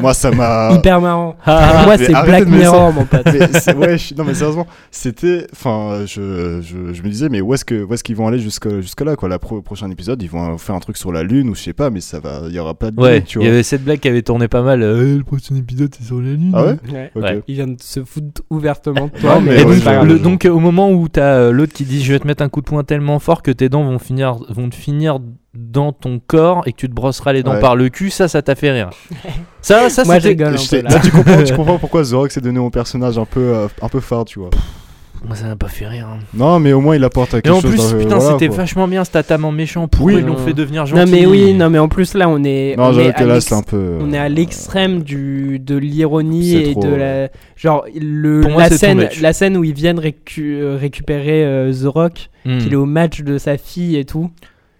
Moi, 0.00 0.14
ça 0.14 0.30
m'a. 0.30 0.70
hyper 0.74 1.00
marrant 1.00 1.36
Ah, 1.44 1.82
moi 1.86 1.96
mais 1.98 2.04
c'est 2.04 2.14
arrêtez 2.14 2.44
Black 2.44 2.48
Mirror 2.60 2.92
mon 2.92 3.04
pote 3.04 3.22
Mais 3.32 3.48
c'est- 3.60 3.74
ouais, 3.74 3.98
je- 3.98 4.14
non 4.14 4.24
mais 4.24 4.34
sérieusement, 4.34 4.66
c'était, 4.90 5.46
enfin, 5.52 6.00
je, 6.06 6.60
je, 6.62 6.92
je 6.92 7.02
me 7.02 7.08
disais, 7.08 7.28
mais 7.28 7.40
où 7.40 7.54
est-ce 7.54 7.64
que, 7.64 7.82
où 7.84 7.92
est-ce 7.94 8.04
qu'ils 8.04 8.16
vont 8.16 8.26
aller 8.28 8.38
jusque, 8.38 8.68
jusque 8.80 9.00
là, 9.02 9.16
quoi? 9.16 9.28
La 9.28 9.38
pro- 9.38 9.62
prochain 9.62 9.90
épisode, 9.90 10.22
ils 10.22 10.30
vont 10.30 10.58
faire 10.58 10.74
un 10.74 10.80
truc 10.80 10.96
sur 10.96 11.12
la 11.12 11.22
lune 11.22 11.48
ou 11.50 11.54
je 11.54 11.60
sais 11.62 11.72
pas, 11.72 11.90
mais 11.90 12.00
ça 12.00 12.20
va, 12.20 12.42
il 12.48 12.54
y 12.54 12.58
aura 12.58 12.74
pas 12.74 12.90
de 12.90 13.00
Ouais, 13.00 13.24
il 13.36 13.42
y 13.42 13.48
avait 13.48 13.62
cette 13.62 13.84
blague 13.84 14.00
qui 14.00 14.08
avait 14.08 14.22
tourné 14.22 14.48
pas 14.48 14.62
mal. 14.62 14.82
euh, 14.82 15.16
le 15.18 15.24
prochain 15.24 15.54
épisode, 15.56 15.94
c'est 15.98 16.04
sur 16.04 16.20
la 16.20 16.30
lune. 16.30 16.52
Ah 16.54 16.64
ouais? 16.64 17.10
Ouais. 17.14 17.42
Il 17.48 17.54
vient 17.54 17.66
de 17.66 17.76
se 17.80 18.04
foutre 18.04 18.42
ouvertement 18.50 19.06
de 19.06 19.20
toi 19.20 19.34
Non, 19.36 19.40
mais 19.40 19.58
c'est 19.58 20.18
donc, 20.18 20.44
le- 20.44 20.50
euh, 20.50 20.54
au 20.54 20.60
moment 20.60 20.90
où 20.90 21.08
t'as 21.08 21.34
euh, 21.34 21.52
l'autre 21.52 21.72
qui 21.72 21.84
dit 21.84 22.02
je 22.02 22.12
vais 22.12 22.18
te 22.18 22.26
mettre 22.26 22.42
un 22.42 22.48
coup 22.48 22.60
de 22.60 22.66
poing 22.66 22.84
tellement 22.84 23.18
fort 23.18 23.42
que 23.42 23.50
tes 23.50 23.68
dents 23.68 23.84
vont 23.84 23.98
finir, 23.98 24.36
vont 24.48 24.68
te 24.68 24.74
finir 24.74 25.18
dans 25.56 25.92
ton 25.92 26.20
corps 26.26 26.62
et 26.66 26.72
que 26.72 26.76
tu 26.78 26.88
te 26.88 26.94
brosseras 26.94 27.32
les 27.32 27.42
dents 27.42 27.54
Ouais. 27.54 27.60
par 27.60 27.76
le 27.76 27.88
cul, 27.88 28.10
ça, 28.10 28.28
ça 28.28 28.42
t'a 28.42 28.54
fait 28.54 28.70
rire. 28.72 28.90
Ça, 29.60 29.88
ça, 29.88 30.04
moi 30.04 30.18
je 30.18 30.28
rigole 30.28 30.48
un 30.48 30.56
peu 30.70 30.82
là, 30.82 30.90
là 30.90 31.00
tu 31.00 31.10
comprends, 31.10 31.42
tu 31.42 31.54
comprends 31.56 31.78
pourquoi 31.78 32.02
The 32.04 32.10
Rock 32.12 32.30
s'est 32.32 32.42
donné 32.42 32.58
mon 32.58 32.68
personnage 32.70 33.16
un 33.16 33.24
peu, 33.24 33.40
euh, 33.40 33.66
un 33.80 33.88
peu 33.88 34.00
phare, 34.00 34.26
tu 34.26 34.38
vois. 34.38 34.50
Moi, 35.26 35.36
ça 35.36 35.46
m'a 35.46 35.56
pas 35.56 35.68
fait 35.68 35.86
rire. 35.86 36.06
hein. 36.06 36.18
Non, 36.34 36.60
mais 36.60 36.74
au 36.74 36.82
moins, 36.82 36.96
il 36.96 37.02
apporte 37.02 37.30
quelque 37.30 37.46
Et 37.46 37.50
en 37.50 37.62
chose. 37.62 37.70
plus, 37.70 37.78
dans- 37.92 37.98
putain, 37.98 38.16
voilà, 38.18 38.32
c'était 38.38 38.54
vachement 38.54 38.86
bien 38.86 39.04
Statham 39.04 39.46
en 39.46 39.52
méchant. 39.52 39.88
Pourquoi 39.88 40.12
Oui, 40.12 40.18
ils 40.20 40.26
l'ont 40.26 40.36
fait 40.36 40.52
devenir 40.52 40.84
gentil 40.84 41.00
non 41.02 41.10
mais 41.10 41.24
oui 41.24 41.54
non 41.54 41.70
mais 41.70 41.78
en 41.78 41.88
plus 41.88 42.12
là 42.12 42.28
on 42.28 42.44
est 42.44 42.74
Non, 42.76 42.88
on 42.92 42.98
est 42.98 43.14
à 43.14 43.24
là, 43.24 43.34
l'ex- 43.36 43.46
c'est 43.46 43.54
un 43.54 43.62
peu. 43.62 43.96
on 44.02 44.12
est 44.12 44.18
à 44.18 44.28
l'extrême 44.28 45.02
du 45.02 45.58
de 45.60 45.76
l'ironie 45.78 46.56
et 46.56 46.72
trop, 46.72 46.82
de 46.82 46.88
la 46.94 47.28
genre 47.56 47.86
le 47.98 48.42
Pour 48.42 48.58
la 48.60 48.68
scène 48.68 49.08
la 49.22 49.32
scène 49.32 49.56
où 49.56 49.64
ils 49.64 49.72
viennent 49.72 49.98
récu- 49.98 50.42
euh, 50.60 50.76
récupérer 50.78 51.42
euh, 51.42 51.72
The 51.72 51.86
Rock 51.86 52.28
Hmm. 52.44 52.58
qu'il 52.58 52.74
est 52.74 52.76
au 52.76 52.84
match 52.84 53.22
de 53.22 53.38
sa 53.38 53.56
fille 53.56 53.96
et 53.96 54.04
tout 54.04 54.30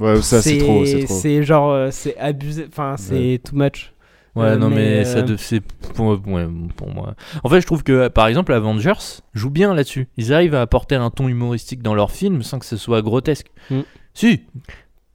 Ouais, 0.00 0.20
ça, 0.22 0.42
c'est 0.42 0.58
trop, 0.58 0.84
c'est 0.84 1.42
genre 1.44 1.70
euh, 1.72 1.88
c'est 1.90 2.16
abusé 2.18 2.66
enfin 2.68 2.96
c'est 2.98 3.40
too 3.44 3.56
much 3.56 3.92
Ouais, 4.36 4.46
Euh, 4.46 4.56
non, 4.56 4.68
mais, 4.68 4.74
mais, 4.98 5.04
ça 5.04 5.18
euh, 5.18 5.22
de- 5.22 5.36
c'est 5.36 5.60
pour, 5.94 6.08
ouais, 6.26 6.48
pour 6.74 6.92
moi. 6.92 7.14
En 7.44 7.48
fait, 7.48 7.60
je 7.60 7.66
trouve 7.66 7.84
que 7.84 8.08
par 8.08 8.26
exemple, 8.26 8.52
Avengers 8.52 9.20
joue 9.32 9.50
bien 9.50 9.72
là-dessus. 9.74 10.08
Ils 10.16 10.32
arrivent 10.32 10.56
à 10.56 10.60
apporter 10.62 10.96
un 10.96 11.08
ton 11.10 11.28
humoristique 11.28 11.82
dans 11.82 11.94
leurs 11.94 12.10
films 12.10 12.42
sans 12.42 12.58
que 12.58 12.66
ce 12.66 12.76
soit 12.76 13.00
grotesque. 13.00 13.46
Mm. 13.70 13.80
Si, 14.12 14.40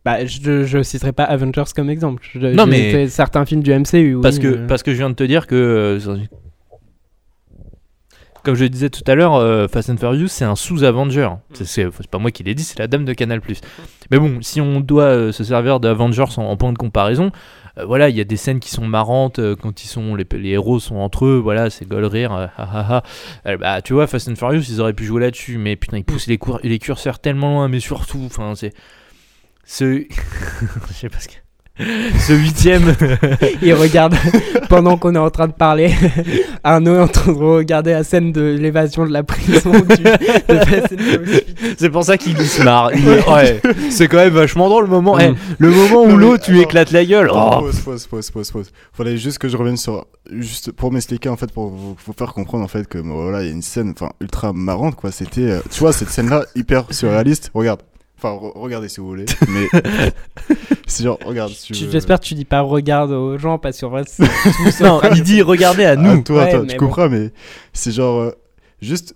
bah 0.05 0.25
je, 0.25 0.63
je 0.63 0.81
citerai 0.81 1.11
pas 1.11 1.25
Avengers 1.25 1.65
comme 1.75 1.89
exemple 1.89 2.23
Je- 2.33 2.39
Non, 2.47 2.65
mais- 2.65 3.09
certains 3.09 3.43
films 3.45 3.61
du 3.61 3.73
MCU 3.73 4.15
oui, 4.15 4.21
parce 4.21 4.39
que 4.39 4.47
euh, 4.47 4.67
parce 4.67 4.83
que 4.83 4.93
je 4.93 4.97
viens 4.97 5.09
de 5.09 5.15
te 5.15 5.23
dire 5.25 5.47
que 5.47 5.55
euh, 5.55 5.99
comme 8.49 8.55
je 8.57 8.63
le 8.63 8.69
disais 8.69 8.89
tout 8.89 9.03
à 9.07 9.15
l'heure, 9.15 9.35
euh, 9.35 9.67
Fast 9.67 9.89
and 9.89 9.97
Furious 9.97 10.27
c'est 10.27 10.45
un 10.45 10.55
sous-Avenger. 10.55 11.29
C'est- 11.53 11.65
C'est 11.65 11.87
c'est 11.95 12.07
pas 12.09 12.17
moi 12.17 12.31
qui 12.31 12.43
l'ai 12.43 12.55
dit, 12.55 12.63
c'est 12.63 12.79
la 12.79 12.87
dame 12.87 13.05
de 13.05 13.13
Canal+. 13.13 13.41
Mais 14.11 14.19
bon, 14.19 14.39
si 14.41 14.59
on 14.61 14.79
doit 14.81 15.03
euh, 15.03 15.31
se 15.31 15.43
servir 15.43 15.79
d'Avengers 15.79 16.25
en, 16.37 16.43
en 16.43 16.57
point 16.57 16.73
de 16.73 16.77
comparaison, 16.77 17.31
euh, 17.77 17.85
voilà, 17.85 18.09
il 18.09 18.15
y 18.17 18.21
a 18.21 18.23
des 18.23 18.37
scènes 18.37 18.59
qui 18.59 18.69
sont 18.71 18.85
marrantes 18.87 19.39
quand 19.61 19.83
ils 19.83 19.87
sont 19.87 20.15
les, 20.15 20.25
les 20.33 20.49
héros 20.49 20.79
sont 20.79 20.95
entre 20.97 21.25
eux, 21.25 21.37
voilà, 21.37 21.69
c'est 21.69 21.87
goal 21.87 22.05
rire. 22.05 22.33
euh, 22.33 22.47
ah, 22.57 22.69
ah, 22.73 22.87
ah. 22.89 23.03
Euh, 23.49 23.57
bah, 23.57 23.81
tu 23.81 23.93
vois, 23.93 24.07
Fast 24.07 24.27
and 24.29 24.35
Furious, 24.35 24.63
ils 24.69 24.81
auraient 24.81 24.93
pu 24.93 25.05
jouer 25.05 25.21
là-dessus, 25.21 25.57
mais 25.57 25.75
putain, 25.75 25.97
ils 25.97 26.03
poussent 26.03 26.27
les, 26.27 26.37
cour- 26.37 26.59
les 26.63 26.79
curseurs 26.79 27.19
tellement 27.19 27.49
loin, 27.53 27.67
mais 27.67 27.79
surtout, 27.79 28.23
enfin, 28.25 28.53
c'est 28.55 28.73
ce, 29.65 30.03
je 30.89 30.93
sais 30.93 31.09
pas 31.09 31.19
ce 31.19 31.27
que. 31.27 31.33
Ce 32.27 32.33
huitième, 32.33 32.93
il 33.61 33.73
regarde 33.73 34.15
pendant 34.69 34.97
qu'on 34.97 35.15
est 35.15 35.19
en 35.19 35.29
train 35.29 35.47
de 35.47 35.53
parler 35.53 35.93
Arnaud 36.63 36.95
est 36.95 36.99
en 36.99 37.07
train 37.07 37.31
de 37.31 37.37
regarder 37.37 37.91
la 37.93 38.03
scène 38.03 38.31
de 38.31 38.41
l'évasion 38.41 39.05
de 39.05 39.11
la 39.13 39.23
prison 39.23 39.71
c'est 41.77 41.89
pour 41.89 42.03
ça 42.03 42.17
qu'il 42.17 42.37
se 42.37 42.63
marre. 42.63 42.91
Il- 42.93 43.05
ouais, 43.07 43.61
c'est 43.89 44.07
quand 44.07 44.17
même 44.17 44.33
vachement 44.33 44.67
drôle 44.69 44.85
le 44.85 44.89
moment. 44.89 45.17
Eh, 45.19 45.29
Mm. 45.29 45.35
le 45.59 45.69
moment 45.69 46.03
où 46.03 46.17
l'autre 46.17 46.43
tu 46.45 46.59
éclates 46.59 46.91
la 46.91 47.05
gueule. 47.05 47.29
Oh. 47.33 47.59
Pause, 47.59 47.79
pause, 47.79 48.07
pause, 48.07 48.31
pause, 48.31 48.51
pause. 48.51 48.71
Fallait 48.93 49.17
juste 49.17 49.37
que 49.37 49.47
je 49.47 49.57
revienne 49.57 49.77
sur, 49.77 50.05
juste 50.31 50.71
pour 50.71 50.91
m'expliquer 50.91 51.29
en 51.29 51.37
fait, 51.37 51.51
pour 51.51 51.67
vous, 51.69 51.95
vous 52.05 52.13
faire 52.17 52.33
comprendre 52.33 52.63
en 52.63 52.67
fait 52.67 52.87
que 52.87 52.97
voilà, 52.97 53.41
il 53.41 53.47
y 53.47 53.49
a 53.49 53.53
une 53.53 53.61
scène, 53.61 53.93
enfin, 53.95 54.11
ultra 54.21 54.53
marrante 54.53 54.95
quoi. 54.95 55.11
C'était, 55.11 55.41
euh, 55.41 55.59
tu 55.71 55.79
vois, 55.79 55.93
cette 55.93 56.09
scène-là 56.09 56.43
hyper 56.55 56.85
surréaliste. 56.91 57.51
Regarde, 57.53 57.81
enfin, 58.21 58.35
re- 58.35 58.51
regardez 58.57 58.89
si 58.89 58.99
vous 58.99 59.07
voulez, 59.07 59.25
mais 59.47 59.67
c'est 60.87 61.03
genre, 61.03 61.17
regarde. 61.25 61.51
Si. 61.51 61.73
J'espère 61.73 62.19
que 62.19 62.25
tu 62.25 62.33
dis 62.33 62.45
pas 62.45 62.61
regarde 62.61 63.11
aux 63.11 63.37
gens 63.37 63.57
parce 63.57 63.79
qu'en 63.79 63.89
vrai 63.89 64.03
c'est 64.07 64.23
tout 64.43 64.71
sauf 64.71 64.81
Non, 64.81 65.01
il 65.15 65.23
dit 65.23 65.41
regardez 65.41 65.85
à 65.85 65.91
Ah, 65.91 65.95
nous. 65.95 66.21
toi, 66.23 66.43
Ouais, 66.43 66.51
toi, 66.51 66.61
mais 66.61 66.67
tu 66.73 66.77
bon. 66.77 66.85
comprends, 66.85 67.09
mais 67.09 67.31
c'est 67.73 67.91
genre 67.91 68.19
euh, 68.19 68.31
juste. 68.81 69.15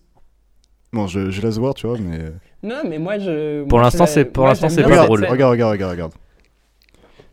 Bon, 0.91 1.07
je, 1.07 1.29
je 1.31 1.41
laisse 1.41 1.57
voir, 1.57 1.73
tu 1.73 1.87
vois, 1.87 1.97
mais. 1.99 2.17
euh, 2.19 2.29
Non 2.63 2.81
mais 2.87 2.99
moi 2.99 3.17
je 3.19 3.63
Pour 3.65 3.79
l'instant, 3.81 4.05
c'est- 4.05 4.25
pour 4.25 4.45
l'instant, 4.45 4.69
c'est 4.69 4.83
pas 4.83 5.05
drôle. 5.05 5.25
Regarde, 5.25 5.51
regarde, 5.51 5.71
regarde, 5.71 5.91
regarde. 5.91 6.11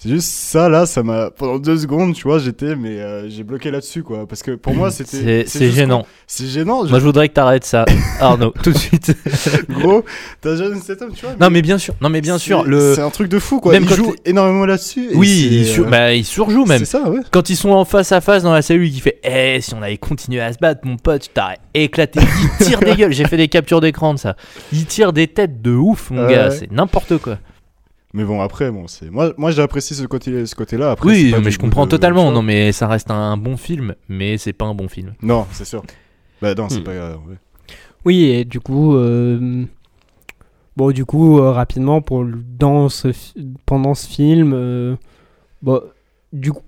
C'est 0.03 0.09
juste 0.09 0.29
ça 0.31 0.71
là, 0.71 0.87
ça 0.87 1.03
m'a 1.03 1.31
pendant 1.31 1.59
deux 1.59 1.77
secondes, 1.77 2.15
tu 2.15 2.23
vois, 2.23 2.39
j'étais 2.39 2.75
mais 2.75 2.99
euh, 3.01 3.29
j'ai 3.29 3.43
bloqué 3.43 3.71
là-dessus 3.71 4.03
quoi, 4.03 4.27
parce 4.27 4.43
que 4.43 4.53
pour 4.53 4.73
moi 4.75 4.91
c'était. 4.91 5.45
C'est 5.47 5.71
gênant. 5.71 6.07
C'est 6.27 6.47
gênant. 6.47 6.85
Moi, 6.87 6.99
je 6.99 7.05
voudrais 7.05 7.29
que 7.29 7.35
t'arrêtes 7.35 7.65
ça, 7.67 7.85
Arnaud, 8.21 8.55
tout 8.63 8.73
de 8.73 8.79
suite. 8.79 9.15
Gros, 9.69 10.03
t'as 10.41 10.57
Jason 10.57 10.81
Statham, 10.81 11.11
tu 11.15 11.27
vois. 11.27 11.35
non, 11.39 11.51
mais 11.51 11.61
bien 11.61 11.77
sûr, 11.77 11.93
non, 12.01 12.09
mais 12.09 12.23
bien 12.23 12.39
sûr, 12.39 12.63
c'est- 12.65 12.71
le. 12.71 12.95
C'est 12.95 13.03
un 13.03 13.11
truc 13.11 13.29
de 13.29 13.39
fou 13.39 13.61
quoi. 13.61 13.73
Même 13.73 13.85
il 13.85 13.95
joue 13.95 14.15
énormément 14.25 14.65
là-dessus. 14.65 15.11
et 15.13 15.17
Oui, 15.17 15.49
il, 15.51 15.67
sur- 15.67 15.87
euh, 15.87 15.91
bah, 15.91 16.15
il 16.15 16.25
surjoue 16.25 16.65
même. 16.65 16.79
C'est 16.79 16.85
ça, 16.87 17.07
ouais. 17.11 17.21
Quand 17.31 17.51
ils 17.51 17.57
sont 17.57 17.71
en 17.71 17.85
face 17.85 18.11
à 18.13 18.23
face 18.23 18.43
dans 18.43 18.55
la 18.55 18.63
cellule, 18.63 18.89
il 18.89 19.01
fait 19.03 19.19
Eh, 19.23 19.61
si 19.61 19.75
on 19.75 19.83
avait 19.83 19.99
continué 19.99 20.41
à 20.41 20.51
se 20.51 20.59
battre, 20.59 20.81
mon 20.85 20.97
pote, 20.97 21.25
je 21.25 21.29
t'aurais 21.39 21.59
éclaté. 21.75 22.21
Il 22.61 22.65
tire 22.65 22.81
des 22.81 22.95
gueules. 22.97 23.13
J'ai 23.13 23.27
fait 23.27 23.37
des 23.37 23.49
captures 23.49 23.83
d'écran 23.83 24.15
de 24.15 24.19
ça. 24.19 24.35
Il 24.73 24.87
tire 24.87 25.13
des 25.13 25.27
têtes 25.29 25.61
de 25.61 25.73
ouf, 25.73 26.11
mon 26.11 26.27
gars. 26.27 26.51
C'est 26.51 26.73
n'importe 26.73 27.19
quoi. 27.19 27.37
Mais 28.13 28.25
bon, 28.25 28.41
après, 28.41 28.71
bon, 28.73 28.89
c'est 28.89 29.09
moi, 29.11 29.33
moi 29.37 29.51
j'ai 29.53 29.63
apprécié 29.63 29.95
ce 29.95 30.05
côté, 30.05 30.45
ce 30.47 30.55
côté-là. 30.57 30.91
Après, 30.91 31.09
oui, 31.09 31.35
mais 31.45 31.51
je 31.53 31.59
comprends 31.59 31.85
de- 31.87 31.91
totalement. 31.91 32.33
Non, 32.33 32.43
mais 32.43 32.73
ça 32.73 32.89
reste 32.89 33.11
un 33.11 33.37
bon 33.37 33.57
film, 33.57 33.95
mais 34.09 34.37
c'est 34.37 34.53
pas 34.53 34.65
un 34.67 34.75
bon 34.75 34.89
film. 34.89 35.15
Non, 35.23 35.47
c'est 35.53 35.65
sûr. 35.65 35.83
Bah 36.43 36.55
non, 36.55 36.69
c'est 36.69 36.81
Hmm. 36.81 36.85
pas. 36.85 36.91
euh, 36.91 37.15
ouais. 37.29 37.37
Oui, 38.05 38.25
et 38.25 38.45
du 38.45 38.59
coup, 38.61 38.97
euh, 38.97 39.65
bon, 40.77 40.91
du 40.91 41.05
coup, 41.05 41.39
euh, 41.39 41.53
rapidement, 41.53 42.01
pour 42.03 42.25
dans 42.25 42.89
ce, 42.89 43.13
fi- 43.13 43.35
pendant 43.67 43.95
ce 43.95 44.09
film, 44.09 44.53
euh, 44.55 44.97
bon, 45.63 45.81
du 46.33 46.51
coup. 46.53 46.63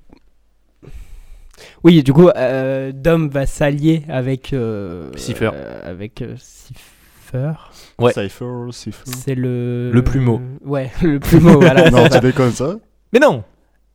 Oui, 1.84 2.03
du 2.05 2.12
coup, 2.12 2.28
euh, 2.28 2.93
Dom 2.95 3.28
va 3.28 3.47
s'allier 3.47 4.03
avec. 4.09 4.53
euh, 4.53 5.11
Cipher. 5.16 5.51
euh, 5.55 5.80
avec 5.90 6.22
euh, 6.22 6.36
Cipher. 6.38 7.55
Ouais. 7.99 8.12
Cypher, 8.12 8.47
Cypher. 8.70 9.03
C'est 9.05 9.34
le. 9.34 9.90
Le 9.93 10.03
plumeau. 10.03 10.40
Ouais, 10.64 10.90
le 11.03 11.20
plumeau, 11.20 11.61
voilà. 11.61 11.90
non, 11.90 12.09
tu 12.09 12.20
déconnes 12.20 12.53
ça 12.53 12.76
Mais 13.12 13.18
non 13.20 13.45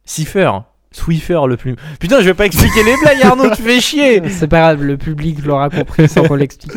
Cipher 0.06 0.52
Swiffer 0.92 1.42
le 1.48 1.58
plus. 1.58 1.76
Putain, 2.00 2.22
je 2.22 2.26
vais 2.26 2.34
pas 2.34 2.46
expliquer 2.46 2.82
les 2.84 2.96
blagues, 3.02 3.22
Arnaud, 3.22 3.50
tu 3.56 3.62
fais 3.62 3.82
chier 3.82 4.22
C'est 4.30 4.48
pas 4.48 4.60
grave, 4.62 4.84
le 4.84 4.98
public 4.98 5.46
l'aura 5.46 5.70
compris 5.70 6.08
sans 6.08 6.24
qu'on 6.24 6.36
l'explique. 6.36 6.72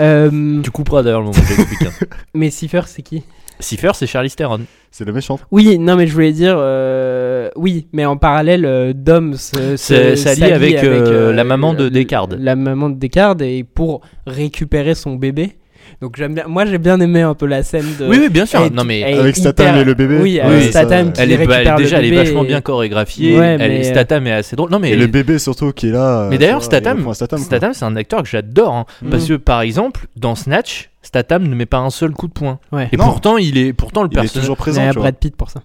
Euh, 0.00 0.60
Tu 0.62 0.70
couperas 0.70 1.02
d'ailleurs 1.02 1.20
le 1.20 1.26
moment 1.26 1.38
où 1.38 1.46
j'explique. 1.56 1.82
Hein. 1.88 2.06
mais 2.34 2.50
Cipher, 2.50 2.82
c'est 2.86 3.02
qui? 3.02 3.24
Cipher, 3.60 3.92
c'est 3.94 4.06
Charlie 4.06 4.30
Theron. 4.30 4.60
C'est 4.90 5.04
le 5.04 5.12
méchant. 5.12 5.40
Oui, 5.50 5.78
non, 5.78 5.96
mais 5.96 6.06
je 6.06 6.12
voulais 6.12 6.32
dire. 6.32 6.56
euh, 6.58 7.50
oui, 7.56 7.86
mais 7.92 8.04
en 8.04 8.16
parallèle, 8.16 8.64
euh, 8.66 8.92
Dom 8.94 9.34
s'allie 9.34 10.44
avec, 10.44 10.76
euh, 10.84 11.32
la 11.32 11.44
maman 11.44 11.72
de 11.72 11.88
Descartes. 11.88 12.34
La 12.38 12.56
maman 12.56 12.90
de 12.90 12.96
Descartes, 12.96 13.40
et 13.40 13.64
pour 13.64 14.02
récupérer 14.26 14.94
son 14.94 15.16
bébé. 15.16 15.56
Donc 16.00 16.16
j'aime 16.16 16.34
bien. 16.34 16.44
Moi, 16.46 16.64
j'ai 16.66 16.78
bien 16.78 17.00
aimé 17.00 17.22
un 17.22 17.34
peu 17.34 17.46
la 17.46 17.62
scène 17.62 17.84
de. 17.98 18.06
oui, 18.08 18.18
oui, 18.20 18.28
bien 18.28 18.46
sûr. 18.46 18.60
elle- 18.64 18.72
non, 18.72 18.84
mais 18.84 19.02
Avec 19.04 19.36
Statham 19.36 19.66
hyper- 19.68 19.80
et 19.80 19.84
le 19.84 19.94
bébé. 19.94 20.18
Oui, 20.20 20.40
avec 20.40 20.62
Statham 20.70 21.12
qui 21.12 21.20
elle 21.20 21.32
est, 21.32 21.46
bah, 21.46 21.54
récupère 21.56 21.76
déjà, 21.76 21.96
le 21.96 22.02
elle 22.02 22.06
est 22.06 22.10
bébé 22.10 22.24
vachement 22.24 22.44
et- 22.44 22.48
bien 22.48 22.60
chorégraphiée. 22.60 23.38
Ouais, 23.38 23.46
elle, 23.46 23.58
mais, 23.58 23.80
euh, 23.80 23.90
Statham 23.90 24.26
est 24.26 24.32
assez 24.32 24.56
drôle. 24.56 24.70
Non, 24.70 24.78
mais 24.78 24.90
Et 24.90 24.96
le 24.96 25.06
bébé 25.06 25.38
surtout 25.38 25.72
qui 25.72 25.88
est 25.88 25.92
là. 25.92 26.26
Mais 26.30 26.36
euh, 26.36 26.38
d'ailleurs, 26.38 26.58
va, 26.58 26.62
il 26.62 26.66
Statham, 26.66 27.14
Statham. 27.14 27.38
Statham, 27.38 27.74
c'est 27.74 27.84
un 27.84 27.96
acteur 27.96 28.22
que 28.22 28.28
j'adore. 28.28 28.72
hein. 28.74 28.84
Mm. 29.02 29.10
Parce 29.10 29.26
que, 29.26 29.34
par 29.34 29.60
exemple, 29.62 30.06
dans 30.16 30.34
Snatch, 30.34 30.90
Statham 31.02 31.46
ne 31.46 31.54
met 31.54 31.66
pas 31.66 31.78
un 31.78 31.90
seul 31.90 32.12
coup 32.12 32.28
de 32.28 32.32
poing. 32.32 32.58
Ouais. 32.72 32.88
Et 32.92 32.96
Non. 32.96 33.04
pourtant, 33.04 33.36
il 33.36 33.58
est, 33.58 33.72
pourtant 33.72 34.02
le 34.02 34.08
Il 34.10 34.16
est 34.18 34.20
personnage. 34.22 34.42
toujours 34.42 34.56
Il 34.56 34.58
y 34.58 34.62
présent. 34.62 34.88
a. 34.88 34.92
Brad 34.92 35.14
Pitt 35.16 35.36
pour 35.36 35.50
ça. 35.50 35.60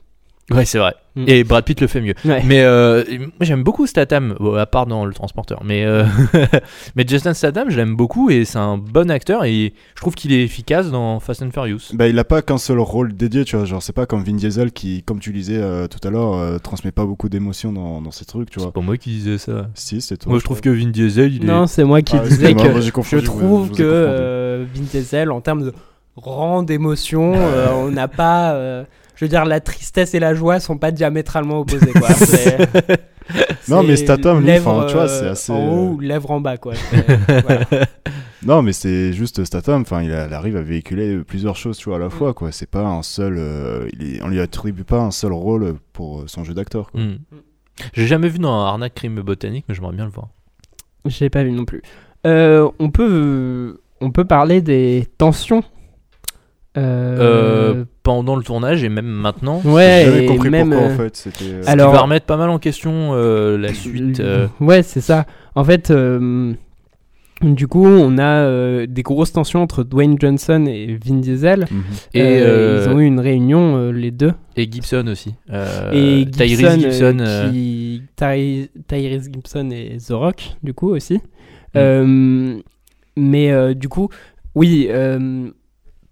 Ouais, 0.52 0.66
c'est 0.66 0.80
vrai. 0.80 0.96
Mm. 1.16 1.26
Et 1.28 1.44
Brad 1.44 1.64
Pitt 1.66 1.80
le 1.82 1.88
fait 1.88 2.02
mieux. 2.02 2.14
Ouais. 2.26 2.42
Mais 2.46 2.62
euh, 2.62 3.04
moi, 3.20 3.30
j'aime 3.42 3.64
beaucoup 3.64 3.88
Statham, 3.88 4.36
bon, 4.40 4.56
à 4.56 4.66
part 4.66 4.86
dans 4.86 5.06
le 5.06 5.14
transporteur. 5.14 5.62
Mais, 5.64 5.84
euh, 5.86 6.06
mais 6.96 7.06
Justin 7.08 7.34
Statham, 7.34 7.70
je 7.70 7.78
l'aime 7.78 7.96
beaucoup 7.96 8.30
et 8.30 8.46
c'est 8.46 8.58
un 8.58 8.78
bon 8.78 9.12
acteur 9.12 9.44
et 9.46 9.74
je 9.96 10.02
trouve 10.02 10.16
qu'il 10.16 10.32
est 10.34 10.44
efficace 10.44 10.92
dans 10.92 11.20
Fast 11.20 11.42
and 11.42 11.52
Furious. 11.52 11.94
Bah, 11.94 12.08
il 12.08 12.18
a 12.18 12.24
pas 12.24 12.42
qu'un 12.42 12.58
seul 12.58 12.80
rôle 12.80 13.14
dédié, 13.14 13.46
tu 13.46 13.56
vois. 13.56 13.66
Genre, 13.66 13.82
c'est 13.84 13.94
pas 13.94 14.06
comme 14.06 14.24
Vin 14.24 14.36
Diesel 14.36 14.72
qui, 14.72 15.04
comme 15.04 15.20
tu 15.20 15.32
disais 15.34 15.58
euh, 15.58 15.88
tout 15.88 16.06
à 16.08 16.12
l'heure, 16.12 16.34
euh, 16.36 16.58
transmet 16.58 16.92
pas 16.92 17.06
beaucoup 17.06 17.30
d'émotions 17.30 17.72
dans, 17.72 18.02
dans 18.02 18.12
ses 18.12 18.26
trucs, 18.26 18.50
tu 18.50 18.60
vois. 18.60 18.70
C'est 18.70 18.74
pas 18.74 18.82
moi 18.82 18.98
qui 18.98 19.10
disais 19.10 19.38
ça. 19.38 19.68
Si, 19.74 20.02
c'est 20.02 20.18
toi. 20.18 20.32
Moi, 20.32 20.40
je 20.40 20.46
trouve 20.46 20.62
que 20.62 20.70
Vin 20.70 20.90
Diesel, 20.90 21.34
il 21.34 21.44
est. 21.44 21.48
Non, 21.48 21.68
c'est 21.68 21.84
moi 21.84 22.02
qui 22.02 22.16
Ah, 22.16 22.20
disais 22.28 22.54
que 22.54 22.68
moi, 22.68 22.80
je 22.82 22.90
trouve 22.92 23.14
ouais, 23.14 23.20
je 23.22 23.30
vous 23.30 23.68
que 23.68 23.84
euh, 23.84 24.66
Vin 24.74 24.84
Diesel, 24.84 25.32
en 25.32 25.42
termes 25.42 25.64
de 25.64 25.74
rang 26.16 26.64
d'émotion, 26.64 27.34
euh, 27.36 27.68
on 27.74 27.92
n'a 27.92 28.08
pas. 28.08 28.86
Je 29.20 29.26
veux 29.26 29.30
dire, 29.30 29.44
la 29.44 29.60
tristesse 29.60 30.14
et 30.14 30.20
la 30.20 30.34
joie 30.34 30.62
sont 30.62 30.78
pas 30.78 30.92
diamétralement 30.92 31.60
opposées. 31.60 31.92
Quoi. 31.92 32.08
Non, 33.68 33.84
mais 33.84 33.96
Statham, 33.96 34.44
lui, 34.44 34.58
enfin, 34.58 34.86
tu 34.88 34.96
vois, 34.96 35.08
c'est 35.08 35.26
euh, 35.26 35.32
assez, 35.34 35.52
En 35.52 35.58
haut 35.68 35.90
euh, 35.90 35.92
ou 35.92 36.00
lèvres 36.00 36.32
en 36.32 36.42
bas, 36.42 36.58
quoi. 36.58 36.74
Voilà. 37.28 37.66
Non, 38.44 38.64
mais 38.64 38.74
c'est 38.74 39.14
juste 39.14 39.44
Statham. 39.44 39.82
Enfin, 39.82 40.02
il, 40.02 40.12
arrive 40.12 40.56
à 40.58 40.64
véhiculer 40.64 41.20
plusieurs 41.20 41.56
choses, 41.56 41.78
tu 41.78 41.90
vois, 41.90 41.98
à 41.98 42.00
la 42.00 42.10
fois, 42.10 42.34
quoi. 42.34 42.52
C'est 42.52 42.70
pas 42.72 42.82
un 42.88 43.04
seul. 43.04 43.36
euh, 43.38 43.88
il 43.94 44.16
est- 44.16 44.24
on 44.24 44.30
lui 44.30 44.40
attribue 44.40 44.84
pas 44.86 45.02
un 45.02 45.12
seul 45.12 45.34
rôle 45.34 45.76
pour 45.94 46.24
son 46.28 46.44
jeu 46.44 46.56
d'acteur. 46.56 46.90
quoi. 46.92 47.02
Hmm. 47.02 47.18
J'ai 47.94 48.08
jamais 48.08 48.30
vu 48.30 48.40
dans 48.40 48.52
un 48.52 48.66
Arnaque 48.66 48.96
Crime 48.96 49.22
Botanique, 49.22 49.66
mais 49.70 49.76
j'aimerais 49.76 49.94
bien 49.96 50.06
le 50.06 50.12
voir. 50.12 50.30
Je 51.06 51.20
l'ai 51.20 51.30
pas 51.30 51.44
vu 51.44 51.52
non 51.52 51.66
plus. 51.66 51.84
Euh, 52.26 52.68
on, 52.80 52.90
peut, 52.90 53.80
on 54.02 54.10
peut 54.10 54.26
parler 54.26 54.62
des 54.62 55.08
tensions. 55.20 55.64
Euh, 56.80 57.76
Euh, 57.80 57.86
pendant 58.04 58.36
le 58.36 58.44
tournage 58.44 58.84
et 58.84 58.90
même 58.90 59.06
maintenant. 59.06 59.62
ouais, 59.66 60.24
et 60.24 60.26
compris 60.26 60.50
même. 60.50 60.70
pourquoi, 60.70 60.88
euh, 60.88 60.94
en 60.94 60.98
fait. 60.98 61.16
C'était. 61.16 61.46
euh, 61.46 61.64
Ce 61.64 61.70
Alors- 61.70 61.92
qui 61.92 61.96
va 61.98 62.02
remettre 62.04 62.26
pas 62.26 62.38
mal 62.38 62.50
en 62.50 62.60
question 62.60 63.12
euh, 63.14 63.58
la 63.58 63.74
suite. 63.74 64.20
euh, 64.20 64.48
Ouais, 64.60 64.82
c'est 64.84 65.02
ça. 65.02 65.26
En 65.56 65.64
fait, 65.64 65.92
euh, 65.92 66.54
du 67.42 67.68
coup, 67.68 67.86
on 67.86 68.18
a 68.18 68.24
euh, 68.44 68.86
des 68.88 69.02
grosses 69.02 69.32
tensions 69.32 69.62
entre 69.62 69.84
Dwayne 69.84 70.18
Johnson 70.20 70.66
et 70.68 70.98
Vin 71.04 71.16
Diesel. 71.16 71.66
mhm. 71.72 71.84
et, 72.14 72.22
Euh, 72.22 72.26
euh, 72.46 72.84
Ils 72.86 72.90
ont 72.94 73.00
eu 73.00 73.06
une 73.06 73.20
réunion, 73.20 73.78
euh, 73.78 73.92
les 73.92 74.12
deux. 74.12 74.34
et 74.58 74.70
Gibson 74.72 75.06
aussi. 75.08 75.36
Euh, 75.52 75.92
et 75.94 76.26
Gibson, 76.32 76.66
Tyrese 76.68 76.80
Gibson. 76.80 77.18
euh, 77.22 77.50
qui... 77.52 78.02
Ty- 78.16 78.70
Tyrese 78.88 79.30
Gibson 79.32 79.70
et 79.72 79.98
The 80.06 80.12
Rock, 80.12 80.56
du 80.64 80.74
coup, 80.74 80.90
aussi. 80.90 81.16
Mm. 81.16 81.78
Euh, 81.78 82.56
mais 83.16 83.52
euh, 83.52 83.74
du 83.74 83.88
coup, 83.90 84.10
oui, 84.56 84.88
euh, 84.90 85.50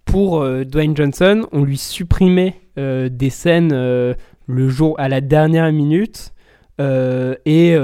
pour 0.08 0.41
euh, 0.41 0.64
Dwayne 0.64 0.95
Johnson, 0.97 1.45
on 1.51 1.64
lui 1.64 1.78
supprimait 1.78 2.55
euh, 2.80 3.10
des 3.10 3.30
scènes 3.30 3.72
euh, 3.74 4.14
le 4.47 4.70
jour 4.70 4.95
à 4.99 5.10
la 5.10 5.22
dernière 5.22 5.72
minute 5.72 6.34
et 6.80 7.76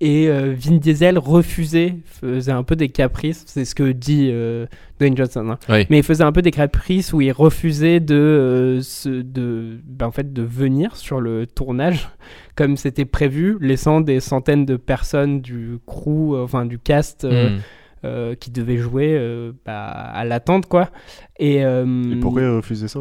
et 0.00 0.28
Vin 0.28 0.76
Diesel 0.76 1.18
refusait, 1.18 1.96
faisait 2.04 2.52
un 2.52 2.62
peu 2.62 2.76
des 2.76 2.90
caprices, 2.90 3.44
c'est 3.46 3.64
ce 3.64 3.74
que 3.74 3.90
dit 3.92 4.30
Dwayne 5.00 5.16
Johnson. 5.16 5.48
hein. 5.50 5.58
Oui. 5.68 5.86
Mais 5.90 5.98
il 5.98 6.02
faisait 6.04 6.22
un 6.22 6.30
peu 6.32 6.42
des 6.42 6.50
caprices 6.50 7.12
où 7.12 7.20
il 7.20 7.32
refusait 7.32 7.98
de, 8.00 8.78
se- 8.82 9.08
de, 9.22 9.80
ben, 9.84 10.06
en 10.06 10.10
fait, 10.12 10.32
de 10.32 10.42
venir 10.42 10.96
sur 10.96 11.20
le 11.20 11.46
tournage 11.46 12.08
comme 12.56 12.76
c'était 12.76 13.04
prévu, 13.06 13.56
laissant 13.60 14.00
des 14.00 14.20
centaines 14.20 14.64
de 14.66 14.76
personnes 14.76 15.40
du 15.40 15.78
crew, 15.86 16.34
enfin 16.36 16.66
du 16.66 16.78
cast 16.78 17.24
hmm. 17.24 17.58
Euh, 18.04 18.34
qui 18.34 18.50
devaient 18.50 18.76
jouer 18.76 19.16
euh, 19.18 19.52
bah, 19.64 19.86
à 19.86 20.24
l'attente, 20.24 20.66
quoi. 20.66 20.90
Et, 21.38 21.64
euh, 21.64 22.12
Et 22.12 22.16
pourquoi 22.20 22.42
il 22.42 22.48
refusait 22.48 22.86
ça? 22.86 23.00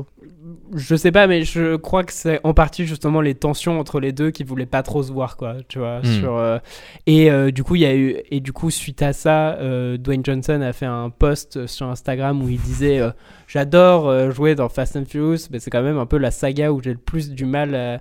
Je 0.75 0.95
sais 0.95 1.11
pas, 1.11 1.27
mais 1.27 1.43
je 1.43 1.75
crois 1.75 2.03
que 2.03 2.11
c'est 2.11 2.39
en 2.43 2.53
partie 2.53 2.85
justement 2.85 3.21
les 3.21 3.35
tensions 3.35 3.79
entre 3.79 3.99
les 3.99 4.11
deux 4.11 4.31
qui 4.31 4.43
voulaient 4.43 4.65
pas 4.65 4.81
trop 4.81 5.03
se 5.03 5.11
voir, 5.11 5.37
quoi. 5.37 5.57
Tu 5.67 5.77
vois. 5.79 5.99
Hmm. 5.99 6.05
Sur, 6.05 6.37
euh, 6.37 6.57
et 7.05 7.29
euh, 7.29 7.51
du 7.51 7.63
coup, 7.63 7.75
il 7.75 7.81
y 7.81 7.85
a 7.85 7.95
eu 7.95 8.17
et 8.31 8.39
du 8.39 8.51
coup 8.53 8.71
suite 8.71 9.01
à 9.01 9.13
ça, 9.13 9.53
euh, 9.57 9.97
Dwayne 9.97 10.23
Johnson 10.25 10.61
a 10.61 10.73
fait 10.73 10.87
un 10.87 11.09
post 11.09 11.67
sur 11.67 11.87
Instagram 11.87 12.41
où 12.41 12.49
il 12.49 12.59
disait 12.59 12.99
euh, 12.99 13.11
j'adore 13.47 14.09
euh, 14.09 14.31
jouer 14.31 14.55
dans 14.55 14.69
Fast 14.69 14.95
and 14.95 15.05
Furious, 15.05 15.47
mais 15.51 15.59
c'est 15.59 15.69
quand 15.69 15.83
même 15.83 15.97
un 15.97 16.05
peu 16.07 16.17
la 16.17 16.31
saga 16.31 16.71
où 16.71 16.81
j'ai 16.81 16.93
le 16.93 16.99
plus 16.99 17.31
du 17.31 17.45
mal, 17.45 17.71
euh, 17.73 17.97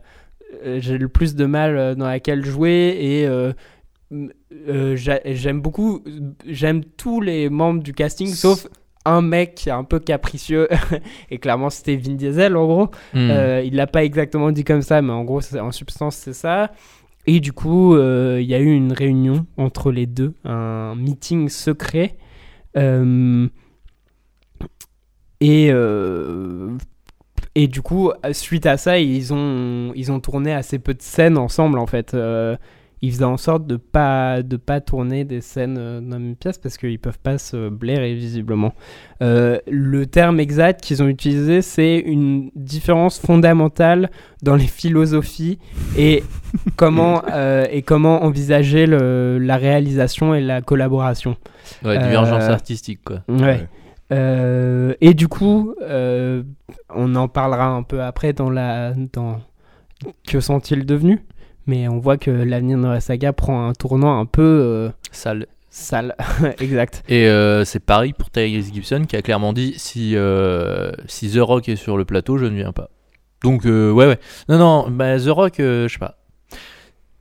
j'ai 0.79 0.99
le 0.99 1.09
plus 1.09 1.35
de 1.35 1.45
mal 1.45 1.95
dans 1.97 2.07
laquelle 2.07 2.45
jouer 2.45 2.97
et 3.01 3.29
euh, 4.13 4.97
j'aime 4.97 5.61
beaucoup, 5.61 6.03
j'aime 6.47 6.85
tous 6.85 7.21
les 7.21 7.49
membres 7.49 7.83
du 7.83 7.93
casting 7.93 8.29
sauf 8.29 8.67
un 9.05 9.23
mec 9.23 9.55
qui 9.55 9.69
est 9.69 9.73
un 9.73 9.85
peu 9.85 9.99
capricieux. 9.99 10.69
Et 11.31 11.39
clairement 11.39 11.71
c'était 11.71 11.97
Vin 11.97 12.15
Diesel 12.15 12.57
en 12.57 12.67
gros. 12.67 12.87
Hmm. 13.15 13.31
euh, 13.31 13.63
il 13.65 13.77
l'a 13.77 13.87
pas 13.87 14.05
exactement 14.05 14.53
dit 14.53 14.65
comme 14.65 14.83
ça 14.83 15.03
mais 15.03 15.13
en 15.13 15.25
gros 15.25 15.41
en 15.57 15.73
substance 15.73 16.17
c'est 16.17 16.33
ça. 16.33 16.73
Et 17.27 17.41
du 17.41 17.53
coup 17.53 17.95
euh, 17.95 18.39
il 18.41 18.49
y 18.49 18.55
a 18.55 18.59
eu 18.59 18.73
une 18.73 18.93
réunion 18.93 19.47
entre 19.57 19.93
les 19.93 20.07
deux 20.07 20.35
un 20.45 20.95
meeting 20.95 21.49
secret. 21.49 22.17
Euh, 22.77 23.49
et 25.41 25.69
euh, 25.71 26.71
et 27.55 27.67
du 27.67 27.83
coup 27.83 28.13
suite 28.33 28.65
à 28.67 28.77
ça 28.77 28.99
ils 28.99 29.35
ont 29.35 29.93
ils 29.95 30.11
ont 30.11 30.21
tourné 30.21 30.53
assez 30.53 30.79
peu 30.79 30.95
de 30.95 31.03
scènes 31.03 31.37
ensemble 31.37 31.79
en 31.79 31.87
fait 31.87 32.17
Ils 33.05 33.11
faisaient 33.11 33.25
en 33.25 33.37
sorte 33.37 33.67
de 33.67 33.77
pas 33.77 34.43
de 34.43 34.57
pas 34.57 34.81
tourner 34.81 35.25
des 35.25 35.41
scènes 35.41 35.77
euh, 35.79 36.01
dans 36.01 36.11
la 36.11 36.19
même 36.21 36.37
pièce 36.37 36.57
parce 36.59 36.79
qu'ils 36.79 37.01
peuvent 37.01 37.19
pas 37.19 37.37
se 37.37 37.69
blairer 37.69 38.15
visiblement. 38.15 38.75
Euh, 39.23 39.59
le 39.69 40.07
terme 40.07 40.39
exact 40.39 40.81
qu'ils 40.81 41.03
ont 41.03 41.09
utilisé 41.09 41.63
c'est 41.63 41.99
une 41.99 42.51
différence 42.55 43.19
fondamentale 43.19 44.09
dans 44.43 44.55
les 44.55 44.69
philosophies 44.69 45.59
et 45.99 46.23
comment 46.77 47.23
euh, 47.33 47.67
et 47.71 47.83
comment 47.83 48.23
envisager 48.23 48.87
le- 48.87 49.39
la 49.39 49.57
réalisation 49.57 50.33
et 50.35 50.41
la 50.41 50.61
collaboration. 50.63 51.37
Ouais, 51.85 51.99
divergence 51.99 52.45
euh, 52.45 52.53
artistique, 52.53 53.01
quoi. 53.05 53.23
Ouais. 53.29 53.41
Ouais. 53.43 53.69
Euh, 54.13 54.95
et 55.01 55.15
du 55.15 55.27
coup, 55.27 55.75
euh, 55.83 56.43
on 56.95 57.15
en 57.17 57.29
parlera 57.29 57.67
un 57.67 57.83
peu 57.83 58.03
après 58.03 58.33
dans 58.33 58.51
la 58.51 58.93
dans 59.13 59.41
que 60.27 60.39
sont-ils 60.41 60.85
devenus? 60.85 61.21
Mais 61.67 61.89
on 61.89 61.99
voit 61.99 62.17
que 62.17 62.31
l'avenir 62.31 62.79
de 62.79 62.87
la 62.87 63.01
saga 63.01 63.33
prend 63.33 63.69
un 63.69 63.73
tournant 63.73 64.19
un 64.19 64.27
peu 64.27 64.43
euh, 64.43 64.91
Sale. 65.11 65.47
sale. 65.71 66.17
exact. 66.61 67.05
Et 67.09 67.27
euh, 67.29 67.65
c'est 67.65 67.81
pareil 67.81 68.13
pour 68.13 68.31
Tyrese 68.31 68.73
Gibson 68.73 69.05
qui 69.09 69.17
a 69.17 69.23
clairement 69.23 69.53
dit 69.53 69.75
si, 69.77 70.17
euh, 70.17 70.93
si 71.07 71.31
The 71.31 71.39
Rock 71.39 71.69
est 71.69 71.77
sur 71.77 71.97
le 71.97 72.05
plateau, 72.05 72.39
je 72.39 72.47
ne 72.47 72.57
viens 72.57 72.73
pas. 72.73 72.91
Donc, 73.43 73.67
euh, 73.67 73.91
ouais, 73.91 74.07
ouais. 74.07 74.19
Non, 74.49 74.59
non, 74.59 74.87
bah, 74.91 75.19
The 75.19 75.29
Rock, 75.29 75.61
euh, 75.61 75.89
je 75.89 75.95
sais 75.95 75.99
pas. 75.99 76.17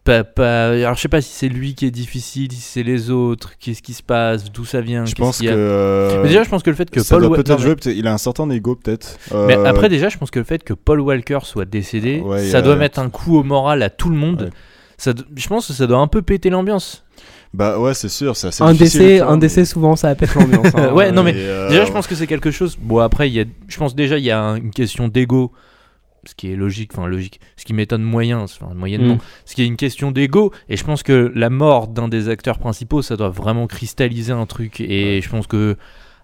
Pas, 0.03 0.23
pas- 0.23 0.69
Alors, 0.69 0.95
je 0.95 1.01
sais 1.01 1.07
pas 1.07 1.21
si 1.21 1.29
c'est 1.31 1.47
lui 1.47 1.75
qui 1.75 1.85
est 1.85 1.91
difficile, 1.91 2.51
si 2.51 2.59
c'est 2.61 2.81
les 2.81 3.11
autres, 3.11 3.51
qu'est-ce 3.59 3.83
qui 3.83 3.93
se 3.93 4.01
passe, 4.01 4.51
d'où 4.51 4.65
ça 4.65 4.81
vient. 4.81 5.05
Je 5.05 5.13
pense 5.13 5.39
y 5.41 5.45
que. 5.45 5.49
a. 5.49 5.53
euh, 5.53 6.21
Mais 6.23 6.29
déjà, 6.29 6.41
je 6.43 6.49
pense 6.49 6.63
que 6.63 6.71
le 6.71 6.75
fait 6.75 6.89
que 6.89 7.01
ça 7.03 7.15
Paul 7.15 7.21
doit 7.21 7.29
Wa- 7.31 7.35
peut-être 7.37 7.49
non, 7.49 7.55
mais- 7.57 7.61
jouer, 7.63 7.75
peut-être- 7.75 7.95
il 7.95 8.07
a 8.07 8.13
un 8.13 8.17
certain 8.17 8.49
ego 8.49 8.75
peut-être. 8.75 9.17
Mais 9.31 9.55
Euh, 9.57 9.65
après, 9.65 9.89
déjà, 9.89 10.09
je 10.09 10.17
pense 10.17 10.31
que 10.31 10.39
le 10.39 10.45
fait 10.45 10.63
que 10.63 10.73
Paul 10.73 11.01
Walker 11.01 11.39
soit 11.43 11.65
décédé, 11.65 12.19
Ouais, 12.25 12.43
ça 12.45 12.63
doit 12.63 12.75
mettre 12.75 12.97
un 12.99 13.09
coup 13.11 13.37
au 13.37 13.43
moral 13.43 13.83
à 13.83 13.91
tout 13.91 14.09
le 14.09 14.15
monde. 14.15 14.41
Ouais. 14.43 14.49
Ça 14.97 15.13
do- 15.13 15.23
Je 15.35 15.47
pense 15.47 15.67
que 15.67 15.73
ça 15.73 15.85
doit 15.85 15.99
un 15.99 16.07
peu 16.07 16.23
péter 16.23 16.49
l'ambiance. 16.49 17.03
Bah 17.53 17.77
ouais, 17.79 17.93
c'est 17.93 18.09
sûr, 18.09 18.35
c'est 18.37 18.47
assez 18.47 18.63
Un 18.63 18.71
difficile, 18.71 18.99
décès, 19.01 19.19
un 19.21 19.33
mais- 19.33 19.37
décès 19.39 19.65
souvent 19.65 19.95
ça 19.95 20.15
pète 20.15 20.33
l'ambiance. 20.33 20.67
hein. 20.73 20.91
Ouais, 20.95 21.11
non, 21.11 21.21
mais 21.21 21.33
euh, 21.35 21.69
Déjà, 21.69 21.85
je 21.85 21.91
pense 21.91 22.07
que 22.07 22.15
c'est 22.15 22.25
quelque 22.27 22.49
chose. 22.49 22.75
Bon, 22.81 22.99
après, 22.99 23.29
il 23.29 23.33
y 23.35 23.39
a... 23.41 23.43
je 23.67 23.77
pense 23.77 23.93
déjà 23.93 24.17
il 24.17 24.23
y 24.23 24.31
a 24.31 24.39
un- 24.41 24.55
une 24.55 24.71
question 24.71 25.09
d'ego 25.09 25.51
ce 26.25 26.35
qui 26.35 26.51
est 26.51 26.55
logique, 26.55 26.91
enfin 26.93 27.07
logique, 27.07 27.39
ce 27.57 27.65
qui 27.65 27.73
m'étonne 27.73 28.03
moyen, 28.03 28.39
enfin, 28.41 28.69
moyennement, 28.75 29.15
Mm. 29.15 29.19
ce 29.45 29.55
qui 29.55 29.63
est 29.63 29.65
une 29.67 29.75
question 29.77 30.11
d'ego. 30.11 30.51
Et 30.69 30.77
je 30.77 30.83
pense 30.83 31.01
que 31.03 31.31
la 31.35 31.49
mort 31.49 31.87
d'un 31.87 32.07
des 32.07 32.29
acteurs 32.29 32.59
principaux, 32.59 33.01
ça 33.01 33.17
doit 33.17 33.29
vraiment 33.29 33.65
cristalliser 33.67 34.31
un 34.33 34.45
truc. 34.45 34.79
Et 34.81 35.19
je 35.21 35.29
pense 35.29 35.47
que, 35.47 35.77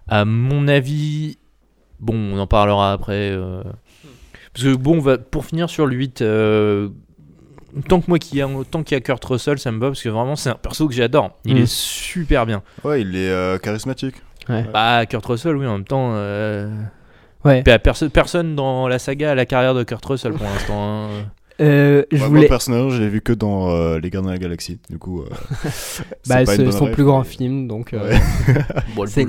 à 0.06 0.24
mon 0.24 0.68
avis, 0.68 1.38
bon, 2.00 2.14
on 2.14 2.38
en 2.38 2.46
parlera 2.46 2.92
après. 2.92 3.30
euh, 3.32 3.62
Parce 4.54 4.64
que 4.64 4.74
bon, 4.76 4.96
on 4.98 5.00
va, 5.00 5.18
pour 5.18 5.44
finir 5.44 5.68
sur 5.68 5.86
le 5.86 5.94
8, 5.96 6.22
euh, 6.22 6.88
tant 7.88 8.00
que 8.00 8.06
moi 8.08 8.18
qui 8.18 8.40
a, 8.40 8.48
tant 8.70 8.82
qu'il 8.82 8.94
y 8.94 8.98
a 8.98 9.00
Kurt 9.00 9.24
Russell, 9.24 9.58
ça 9.58 9.70
me 9.72 9.78
va 9.78 9.88
parce 9.88 10.02
que 10.02 10.08
vraiment 10.08 10.36
c'est 10.36 10.50
un 10.50 10.54
perso 10.54 10.88
que 10.88 10.94
j'adore. 10.94 11.36
Il 11.44 11.54
Mm. 11.56 11.58
est 11.58 11.70
super 11.72 12.46
bien. 12.46 12.62
Ouais, 12.84 13.02
il 13.02 13.14
est 13.16 13.28
euh, 13.30 13.58
charismatique. 13.58 14.14
Ouais. 14.48 14.64
Bah 14.72 15.04
Kurt 15.06 15.26
Russell, 15.26 15.56
oui, 15.56 15.66
en 15.66 15.72
même 15.74 15.84
temps. 15.84 16.12
Ouais. 17.44 17.62
bah, 17.62 17.78
perso- 17.78 18.08
personne 18.08 18.54
dans 18.56 18.88
la 18.88 18.98
saga 18.98 19.32
a 19.32 19.34
la 19.34 19.46
carrière 19.46 19.74
de 19.74 19.82
Kurt 19.84 20.04
Russell 20.04 20.32
pour 20.32 20.44
l'instant. 20.44 20.74
hein. 21.04 21.08
Euh, 21.60 22.04
je 22.12 22.16
Ouais, 22.18 22.20
Moi, 22.20 22.28
voulais. 22.28 22.46
personnellement, 22.46 22.88
je 22.90 23.02
l'ai 23.02 23.08
vu 23.08 23.20
que 23.20 23.32
dans 23.32 23.70
euh, 23.70 23.98
Les 23.98 24.10
Gardiens 24.10 24.30
de 24.30 24.34
la 24.36 24.38
Galaxie. 24.40 24.78
Du 24.88 24.96
coup, 24.98 25.22
euh, 25.22 25.24
c'est 25.72 26.04
Bah, 26.28 26.46
c'est 26.46 26.70
son 26.70 26.86
plus 26.86 27.02
grand 27.02 27.18
mais- 27.18 27.24
film, 27.24 27.66
donc. 27.66 27.94
euh, 27.94 28.10
Ouais. 28.10 28.20
Bon, 28.94 29.02
le 29.02 29.08
C'est- 29.08 29.22
une 29.22 29.28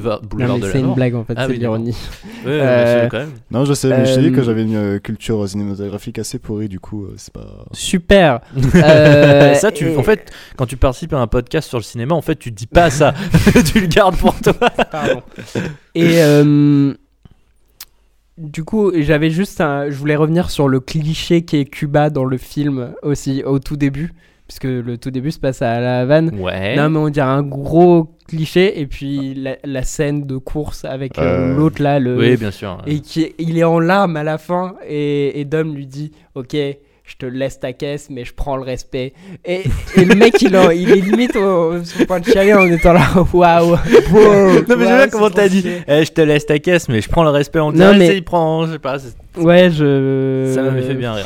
mort. 0.85 0.95
blague 0.95 1.15
en 1.15 1.23
fait, 1.23 1.33
Ah 1.35 1.45
c'est 1.47 1.53
oui, 1.53 1.57
l'ironie. 1.57 1.97
Euh. 2.45 3.09
Non, 3.49 3.65
je 3.65 3.73
sais, 3.73 3.89
mais 3.89 4.05
je 4.05 4.13
t'ai 4.13 4.21
dit 4.21 4.31
que 4.31 4.43
j'avais 4.43 4.61
une 4.61 4.99
culture 4.99 5.49
cinématographique 5.49 6.19
assez 6.19 6.37
pourrie, 6.37 6.69
du 6.69 6.79
coup, 6.79 7.05
euh, 7.05 7.15
c'est 7.17 7.33
pas. 7.33 7.65
Super. 7.71 8.41
Euh, 8.75 9.55
ça, 9.55 9.71
tu, 9.71 9.87
et- 9.89 9.97
en 9.97 10.03
fait, 10.03 10.31
quand 10.55 10.67
tu 10.67 10.77
participes 10.77 11.13
à 11.13 11.17
un 11.19 11.25
podcast 11.27 11.67
sur 11.67 11.79
le 11.79 11.83
cinéma, 11.83 12.13
en 12.13 12.21
fait, 12.21 12.35
tu 12.35 12.51
dis 12.51 12.67
pas 12.67 12.91
ça. 12.91 13.15
tu 13.73 13.79
le 13.81 13.87
gardes 13.87 14.17
pour 14.17 14.39
toi. 14.39 14.53
Pardon. 14.91 15.23
Et 15.95 16.21
euh, 16.21 16.93
du 18.39 18.63
coup, 18.63 18.91
j'avais 18.95 19.29
juste 19.29 19.61
un, 19.61 19.89
je 19.89 19.95
voulais 19.95 20.15
revenir 20.15 20.49
sur 20.49 20.67
le 20.67 20.79
cliché 20.79 21.43
qui 21.43 21.57
est 21.57 21.65
Cuba 21.65 22.09
dans 22.09 22.25
le 22.25 22.37
film 22.37 22.93
aussi 23.03 23.43
au 23.43 23.59
tout 23.59 23.75
début, 23.77 24.13
puisque 24.47 24.63
le 24.63 24.97
tout 24.97 25.11
début 25.11 25.31
se 25.31 25.39
passe 25.39 25.61
à 25.61 25.79
La 25.79 25.99
Havane. 25.99 26.31
Ouais. 26.39 26.75
Non, 26.75 26.89
mais 26.89 26.99
on 26.99 27.09
dirait 27.09 27.27
un 27.27 27.43
gros 27.43 28.15
cliché, 28.27 28.79
et 28.79 28.85
puis 28.87 29.33
la, 29.35 29.57
la 29.63 29.83
scène 29.83 30.25
de 30.25 30.37
course 30.37 30.85
avec 30.85 31.17
euh, 31.19 31.51
Euh, 31.51 31.55
l'autre 31.55 31.81
là, 31.81 31.99
le, 31.99 32.17
Oui, 32.17 32.37
bien 32.37 32.51
sûr. 32.51 32.77
et 32.87 32.99
qui 33.01 33.23
est- 33.23 33.35
il 33.39 33.57
est 33.57 33.63
en 33.63 33.79
larmes 33.79 34.15
à 34.17 34.23
la 34.23 34.37
fin, 34.37 34.75
et, 34.87 35.39
et 35.39 35.45
Dom 35.45 35.73
lui 35.75 35.85
dit, 35.87 36.11
ok. 36.35 36.55
Je 37.09 37.15
te 37.15 37.25
laisse 37.25 37.59
ta 37.59 37.73
caisse, 37.73 38.07
mais 38.11 38.23
je 38.23 38.33
prends 38.35 38.55
le 38.55 38.61
respect. 38.61 39.13
Et, 39.43 39.63
et 39.95 40.05
le 40.05 40.13
mec, 40.13 40.39
il, 40.43 40.55
en- 40.55 40.69
il 40.69 40.91
est 40.91 41.01
limite 41.01 41.35
au, 41.35 41.77
au 41.77 42.05
point 42.07 42.19
de 42.19 42.25
chialer 42.25 42.53
en 42.53 42.67
étant 42.71 42.93
là. 42.93 43.01
Waouh! 43.33 43.71
non, 43.71 43.77
mais 44.11 44.63
j'aime 44.67 44.77
bien 44.77 44.97
Ouais, 44.99 45.09
comment 45.09 45.29
t'as 45.31 45.49
dit. 45.49 45.65
Eh, 45.87 46.05
je 46.05 46.11
te 46.11 46.21
laisse 46.21 46.45
ta 46.45 46.59
caisse, 46.59 46.87
mais 46.87 47.01
je 47.01 47.09
prends 47.09 47.23
le 47.23 47.31
respect 47.31 47.57
en 47.59 47.71
Non, 47.71 47.91
direct. 47.93 47.97
mais- 47.99 48.17
Il 48.17 48.23
prend, 48.23 48.67
je 48.67 48.73
sais 48.73 48.79
pas. 48.79 48.97
Ouais, 49.43 49.69
je. 49.71 50.51
Ça 50.53 50.61
m'avait 50.63 50.81
fait 50.81 50.95
bien 50.95 51.13
rire. 51.13 51.25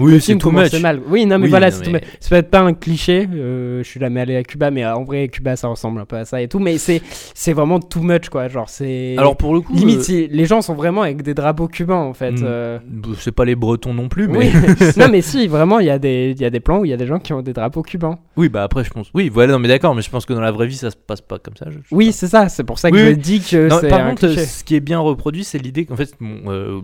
Oui, 0.00 0.20
c'est 0.20 0.38
commençait 0.38 0.76
much. 0.76 0.82
mal. 0.82 1.00
Oui, 1.08 1.26
non, 1.26 1.38
mais 1.38 1.44
Oui, 1.44 1.50
voilà, 1.50 1.70
non, 1.70 1.76
c'est 1.82 1.90
mais- 1.90 2.00
tout 2.00 2.06
peut-être 2.30 2.50
pas 2.50 2.60
un 2.60 2.72
cliché. 2.74 3.28
euh, 3.34 3.82
je 3.82 3.88
suis 3.88 3.98
jamais 4.00 4.20
allé 4.20 4.36
à 4.36 4.42
Cuba, 4.44 4.70
mais 4.70 4.86
en 4.86 5.02
vrai, 5.04 5.28
Cuba, 5.28 5.56
ça 5.56 5.68
ressemble 5.68 6.00
un 6.00 6.04
peu 6.04 6.16
à 6.16 6.24
ça 6.24 6.40
et 6.40 6.48
tout. 6.48 6.58
Mais 6.60 6.78
c'est 6.78 7.52
vraiment 7.52 7.80
too 7.80 8.00
much, 8.00 8.28
quoi. 8.28 8.48
Genre, 8.48 8.68
c'est. 8.68 9.16
Alors, 9.18 9.36
pour 9.36 9.54
le 9.54 9.60
coup. 9.60 9.74
limite, 9.74 10.08
euh, 10.10 10.26
les 10.30 10.46
gens 10.46 10.62
sont 10.62 10.74
vraiment 10.74 11.02
avec 11.02 11.22
des 11.22 11.34
drapeaux 11.34 11.68
cubains, 11.68 11.94
en 11.96 12.14
fait. 12.14 12.32
Mm. 12.32 12.44
euh. 12.44 12.78
C'est 13.18 13.32
pas 13.32 13.44
les 13.44 13.54
Bretons 13.56 13.94
non 13.94 14.08
plus, 14.08 14.28
mais. 14.28 14.38
Oui. 14.38 14.52
non, 14.96 15.08
mais 15.10 15.20
si, 15.22 15.46
vraiment, 15.48 15.78
il 15.80 15.86
y, 15.86 15.90
a 15.90 15.98
des- 15.98 16.34
y 16.38 16.44
a 16.44 16.50
des 16.50 16.60
plans 16.60 16.78
où 16.80 16.84
il 16.84 16.90
y 16.90 16.94
a 16.94 16.96
des 16.96 17.06
gens 17.06 17.18
qui 17.18 17.32
ont 17.32 17.42
des 17.42 17.52
drapeaux 17.52 17.82
cubains. 17.82 18.18
Oui, 18.36 18.48
bah 18.48 18.62
après, 18.62 18.84
je 18.84 18.90
pense. 18.90 19.10
Oui, 19.14 19.28
voilà, 19.28 19.52
non, 19.54 19.58
mais 19.58 19.68
d'accord, 19.68 19.94
mais 19.94 20.02
je 20.02 20.10
pense 20.10 20.26
que 20.26 20.32
dans 20.32 20.40
la 20.40 20.52
vraie 20.52 20.66
vie, 20.66 20.76
ça 20.76 20.90
se 20.90 20.96
passe 20.96 21.20
pas 21.20 21.38
comme 21.38 21.56
ça. 21.56 21.66
je- 21.70 21.78
Oui, 21.90 22.12
c'est 22.12 22.28
ça. 22.28 22.48
C'est 22.48 22.64
pour 22.64 22.78
ça 22.78 22.90
que 22.90 22.96
Oui, 22.96 23.02
je 23.06 23.10
dis 23.12 23.40
que 23.40 23.68
Non, 23.68 23.78
c'est 23.80 23.88
par 23.88 24.00
un 24.00 24.10
contre, 24.10 24.26
cliché. 24.28 24.44
ce 24.44 24.64
qui 24.64 24.76
est 24.76 24.80
bien 24.80 24.98
reproduit, 25.00 25.44
c'est 25.44 25.58
l'idée 25.58 25.84
qu'en 25.86 25.96
fait, 25.96 26.10
bon, 26.20 26.36
euh, 26.48 26.80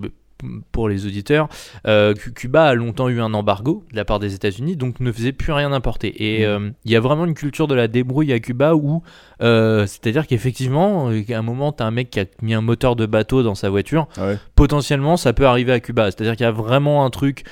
pour 0.73 0.89
les 0.89 1.07
auditeurs, 1.07 1.49
euh, 1.87 2.15
Cu- 2.15 2.33
Cuba 2.33 2.65
a 2.65 2.75
longtemps 2.75 3.09
eu 3.09 3.21
un 3.21 3.33
embargo 3.35 3.85
de 3.93 3.97
la 3.97 4.05
part 4.05 4.19
des 4.19 4.35
États-Unis, 4.35 4.77
donc 4.77 5.01
ne 5.01 5.13
faisait 5.13 5.33
plus 5.33 5.53
rien 5.53 5.73
importer. 5.73 6.15
Et 6.25 6.41
Mhm. 6.41 6.45
euh, 6.67 6.71
il 6.85 6.91
y 6.91 6.97
a 6.97 7.01
vraiment 7.01 7.25
une 7.27 7.35
culture 7.35 7.67
de 7.69 7.75
la 7.75 7.89
débrouille 7.89 8.33
à 8.33 8.39
Cuba 8.41 8.75
où, 8.75 9.03
euh, 9.43 9.87
c'est-à-dire 9.87 10.27
qu'effectivement, 10.27 11.09
à 11.09 11.13
un 11.39 11.43
moment, 11.43 11.73
t'as 11.73 11.85
un 11.87 11.91
mec 11.91 12.11
qui 12.11 12.21
a 12.21 12.25
mis 12.43 12.55
un 12.55 12.61
moteur 12.61 12.97
de 12.97 13.07
bateau 13.07 13.43
dans 13.43 13.55
sa 13.55 13.71
voiture, 13.71 14.09
Ah 14.17 14.27
ouais. 14.27 14.39
potentiellement, 14.55 15.17
ça 15.17 15.33
peut 15.33 15.47
arriver 15.47 15.73
à 15.73 15.81
Cuba. 15.81 16.11
C'est-à-dire 16.11 16.37
qu'il 16.37 16.45
y 16.45 16.49
a 16.49 16.53
vraiment 16.53 17.05
un 17.05 17.11
truc. 17.11 17.45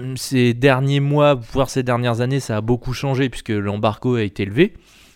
hum, 0.00 0.16
Ces 0.16 0.54
derniers 0.54 1.00
mois, 1.00 1.34
voire 1.34 1.68
ces 1.68 1.82
dernières 1.82 2.20
années, 2.22 2.40
ça 2.40 2.56
a 2.56 2.60
beaucoup 2.62 2.92
changé 2.94 3.28
puisque 3.28 3.50
l'embargo 3.50 4.14
a 4.16 4.22
été 4.22 4.44
levé. 4.44 4.72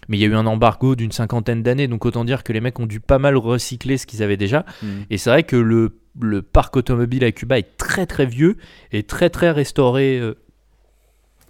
Mais 0.09 0.19
il 0.19 0.21
y 0.21 0.25
a 0.25 0.29
eu 0.29 0.35
un 0.37 0.47
embargo 0.47 0.95
d'une 0.95 1.11
cinquantaine 1.11 1.63
d'années, 1.65 1.89
donc 1.89 2.05
autant 2.05 2.25
dire 2.25 2.45
que 2.45 2.53
les 2.53 2.61
mecs 2.61 2.79
ont 2.79 2.87
dû 2.87 3.01
pas 3.01 3.19
mal 3.19 3.37
recycler 3.37 3.99
ce 3.99 4.07
qu'ils 4.07 4.23
avaient 4.23 4.37
déjà. 4.37 4.65
Mm. 4.83 4.87
Et 5.11 5.19
c'est 5.19 5.31
vrai 5.31 5.43
que 5.43 5.57
le, 5.57 5.99
le 6.21 6.43
parc 6.43 6.77
automobile 6.77 7.25
à 7.25 7.33
Cuba 7.33 7.59
est 7.59 7.77
très 7.77 8.07
très 8.07 8.27
vieux 8.27 8.57
et 8.93 9.03
très 9.03 9.31
très 9.31 9.51
restauré. 9.51 10.19
euh. 10.19 10.35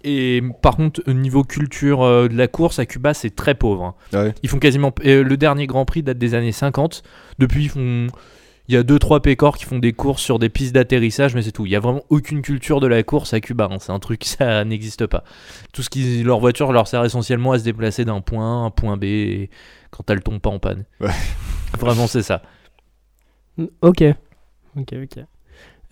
Et 0.03 0.41
par 0.61 0.75
contre, 0.77 1.01
au 1.07 1.13
niveau 1.13 1.43
culture 1.43 2.03
euh, 2.03 2.27
de 2.27 2.35
la 2.37 2.47
course 2.47 2.79
à 2.79 2.85
Cuba, 2.85 3.13
c'est 3.13 3.35
très 3.35 3.55
pauvre. 3.55 3.83
hein. 3.83 3.95
Ah 4.13 4.23
ouais. 4.23 4.35
Ils 4.43 4.49
font 4.49 4.59
quasiment. 4.59 4.93
euh, 5.05 5.23
le 5.23 5.37
dernier 5.37 5.67
Grand 5.67 5.85
Prix 5.85 6.03
date 6.03 6.17
des 6.17 6.33
années 6.35 6.51
50. 6.51 7.03
Depuis, 7.39 7.63
ils 7.65 7.69
font. 7.69 8.07
Il 8.69 8.73
y 8.73 8.77
a 8.77 8.83
2-3 8.83 9.21
pécores 9.21 9.57
qui 9.57 9.63
font 9.63 9.79
des 9.79 9.93
courses 9.93 10.21
sur 10.21 10.39
des 10.39 10.49
pistes 10.49 10.75
d'atterrissage, 10.75 11.33
mais 11.35 11.41
c'est 11.41 11.53
tout. 11.53 11.65
Il 11.65 11.71
y 11.71 11.75
a 11.77 11.79
vraiment 11.79 12.03
aucune 12.09 12.41
culture 12.41 12.81
de 12.81 12.87
la 12.87 13.01
course 13.01 13.33
à 13.33 13.39
Cuba. 13.39 13.69
hein. 13.71 13.77
C'est 13.79 13.93
un 13.93 13.99
truc, 13.99 14.23
ça 14.25 14.63
n'existe 14.65 15.07
pas. 15.07 15.23
Tout 15.73 15.81
ce 15.83 15.89
qui. 15.89 16.21
Leur 16.23 16.39
voiture 16.39 16.71
leur 16.73 16.87
sert 16.87 17.03
essentiellement 17.05 17.53
à 17.53 17.59
se 17.59 17.63
déplacer 17.63 18.03
d'un 18.05 18.19
point 18.21 18.43
A 18.43 18.63
à 18.63 18.65
un 18.65 18.69
point 18.71 18.97
B 18.97 19.05
et 19.05 19.49
quand 19.89 20.09
elle 20.09 20.21
tombe 20.21 20.39
pas 20.39 20.49
en 20.49 20.59
panne. 20.59 20.83
Ouais. 20.99 21.09
Vraiment, 21.79 22.07
c'est 22.07 22.23
ça. 22.23 22.41
Ok. 23.81 24.03
Ok, 24.77 24.93
ok. 25.03 25.23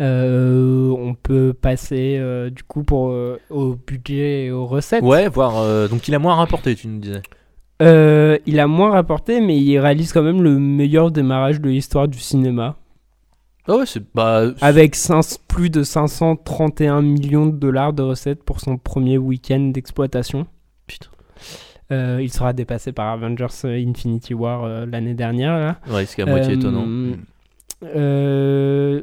Euh, 0.02 0.90
on 0.90 1.14
peut 1.14 1.54
passer 1.54 2.18
euh, 2.20 2.50
du 2.50 2.64
coup 2.64 2.84
pour, 2.84 3.12
euh, 3.12 3.40
au 3.50 3.76
budget 3.76 4.46
et 4.46 4.52
aux 4.52 4.66
recettes. 4.66 5.04
Ouais, 5.04 5.30
voir. 5.30 5.54
donc 5.90 6.08
il 6.08 6.16
a 6.16 6.20
moins 6.20 6.36
rapporté, 6.36 6.76
tu 6.76 6.88
nous 6.88 7.00
disais. 7.00 7.22
Il 7.82 8.60
a 8.60 8.68
moins 8.68 8.92
rapporté, 8.92 9.42
mais 9.42 9.58
il 9.58 9.80
réalise 9.80 10.14
quand 10.14 10.24
même 10.24 10.42
le 10.42 10.60
meilleur 10.60 11.12
démarrage 11.12 11.62
de 11.62 11.70
l'histoire 11.70 12.08
du 12.08 12.20
cinéma. 12.20 12.76
Ah 13.68 13.78
ouais, 13.78 13.86
c'est. 13.86 14.04
Bah, 14.14 14.52
Avec 14.62 14.96
plus 15.48 15.70
de 15.70 15.84
531 15.84 17.02
millions 17.02 17.48
de 17.48 17.56
dollars 17.56 17.94
de 17.94 18.04
recettes 18.04 18.44
pour 18.44 18.60
son 18.60 18.78
premier 18.78 19.18
week-end 19.18 19.72
d'exploitation. 19.74 20.46
Putain. 20.86 21.10
Euh, 21.92 22.20
il 22.22 22.32
sera 22.32 22.54
dépassé 22.54 22.92
par 22.92 23.08
Avengers 23.14 23.48
Infinity 23.64 24.34
War 24.34 24.64
euh, 24.64 24.86
l'année 24.86 25.14
dernière. 25.14 25.58
Là. 25.58 25.80
Ouais, 25.90 26.06
c'est 26.06 26.22
à 26.22 26.26
moitié 26.26 26.54
Euh, 26.54 26.58
étonnant. 26.58 26.88
Euh, 27.96 29.02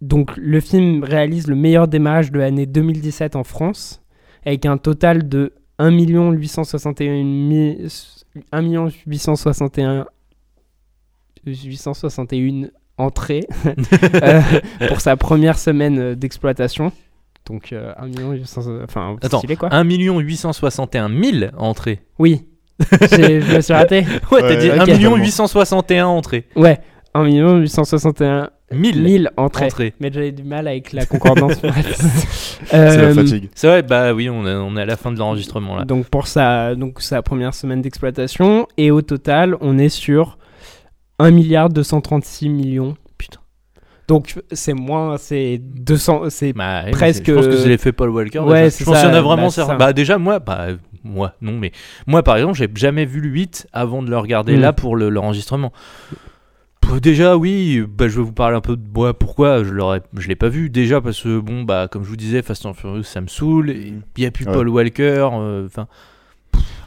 donc 0.00 0.36
le 0.36 0.60
film 0.60 1.02
réalise 1.04 1.46
le 1.48 1.54
meilleur 1.56 1.88
démarrage 1.88 2.30
de 2.32 2.38
l'année 2.38 2.66
2017 2.66 3.36
en 3.36 3.44
France, 3.44 4.02
avec 4.46 4.64
un 4.66 4.78
total 4.78 5.28
de 5.28 5.52
1 5.78 5.90
861 5.90 7.24
mi- 7.24 7.78
1 8.52 8.88
861 9.06 10.06
861 11.46 12.68
entrées 12.96 13.46
euh, 14.22 14.40
pour 14.88 15.00
sa 15.00 15.16
première 15.16 15.58
semaine 15.58 15.98
euh, 15.98 16.14
d'exploitation. 16.14 16.92
Donc 17.46 17.72
euh, 17.72 17.92
1 17.96 18.32
800 18.32 18.62
enfin 18.84 19.16
Attends, 19.22 19.38
stylé 19.38 19.56
quoi. 19.56 19.72
1 19.72 19.84
861 19.84 21.08
000 21.08 21.50
entrées. 21.56 22.00
Oui. 22.18 22.44
J'ai- 23.10 23.40
je 23.40 23.56
me 23.56 23.60
suis 23.60 23.72
raté. 23.72 24.00
Ouais, 24.30 24.40
t'as 24.40 24.48
Ouais, 24.48 24.56
dit 24.56 24.70
ok. 25.06 25.12
1 25.12 25.16
861 25.16 26.06
entrées. 26.06 26.44
Ouais. 26.56 26.78
1 27.14 27.24
861 27.60 28.50
1000 28.70 29.02
1000 29.02 29.30
entrées. 29.36 29.64
entrées. 29.66 29.94
Mais 30.00 30.10
j'avais 30.12 30.30
du 30.32 30.44
mal 30.44 30.68
avec 30.68 30.92
la 30.92 31.06
concordance. 31.06 31.54
C'est 32.66 32.74
Euh, 32.74 33.08
la 33.08 33.14
fatigue. 33.14 33.48
C'est 33.54 33.66
vrai, 33.66 33.82
bah 33.82 34.12
oui, 34.12 34.28
on 34.28 34.46
est, 34.46 34.52
on 34.54 34.76
est 34.76 34.82
à 34.82 34.86
la 34.86 34.96
fin 34.96 35.10
de 35.10 35.18
l'enregistrement 35.18 35.76
là. 35.76 35.84
Donc 35.84 36.06
pour 36.08 36.26
sa, 36.26 36.74
donc 36.74 37.00
sa 37.00 37.22
première 37.22 37.54
semaine 37.54 37.80
d'exploitation. 37.80 38.66
Et 38.76 38.90
au 38.90 39.00
total, 39.02 39.56
on 39.60 39.78
est 39.78 39.88
sur 39.88 40.36
1 41.18 41.30
milliard 41.30 41.70
236 41.70 42.48
millions. 42.50 42.94
Putain. 43.16 43.40
Donc 44.06 44.34
c'est 44.52 44.74
moins, 44.74 45.16
c'est 45.16 45.58
200, 45.58 46.24
c'est 46.30 46.52
Bah, 46.52 46.84
Presque- 46.92 47.26
Je 47.26 47.32
pense 47.34 47.46
que 47.46 47.56
c'est 47.56 47.68
l'effet 47.68 47.92
Paul 47.92 48.10
Walker. 48.10 48.40
Ouais, 48.40 48.70
je 48.70 48.84
pense 48.84 48.98
qu'il 49.00 49.08
y 49.08 49.10
en 49.10 49.14
a 49.14 49.20
vraiment. 49.22 49.44
bah, 49.46 49.50
ça. 49.50 49.76
Bah, 49.76 49.92
déjà, 49.94 50.18
moi, 50.18 50.38
bah, 50.40 50.66
moi, 51.04 51.32
non, 51.40 51.52
mais 51.52 51.72
moi, 52.06 52.22
par 52.22 52.36
exemple, 52.36 52.54
j'ai 52.58 52.68
jamais 52.74 53.06
vu 53.06 53.20
le 53.20 53.28
8 53.30 53.66
avant 53.72 54.02
de 54.02 54.10
le 54.10 54.18
regarder 54.18 54.56
Mm. 54.56 54.60
là 54.60 54.72
pour 54.74 54.94
le- 54.96 55.08
l'enregistrement. 55.08 55.72
Déjà, 57.02 57.36
oui, 57.36 57.82
bah, 57.86 58.08
je 58.08 58.16
vais 58.18 58.24
vous 58.24 58.32
parler 58.32 58.56
un 58.56 58.60
peu 58.62 58.74
de 58.76 58.82
moi. 58.94 59.12
Pourquoi 59.16 59.62
je 59.62 59.70
l'aurais, 59.72 60.00
je 60.16 60.26
l'ai 60.26 60.36
pas 60.36 60.48
vu 60.48 60.70
Déjà 60.70 61.00
parce 61.00 61.22
que 61.22 61.38
bon, 61.38 61.62
bah, 61.62 61.86
comme 61.90 62.02
je 62.02 62.08
vous 62.08 62.16
disais, 62.16 62.40
Fast 62.42 62.64
and 62.66 62.72
Furious, 62.74 63.02
ça 63.04 63.20
me 63.20 63.26
saoule. 63.28 63.70
Il 63.70 64.02
y 64.16 64.26
a 64.26 64.30
plus 64.30 64.46
Ouais. 64.46 64.52
Paul 64.52 64.68
Walker. 64.70 65.28
euh, 65.32 65.66
Enfin, 65.66 65.86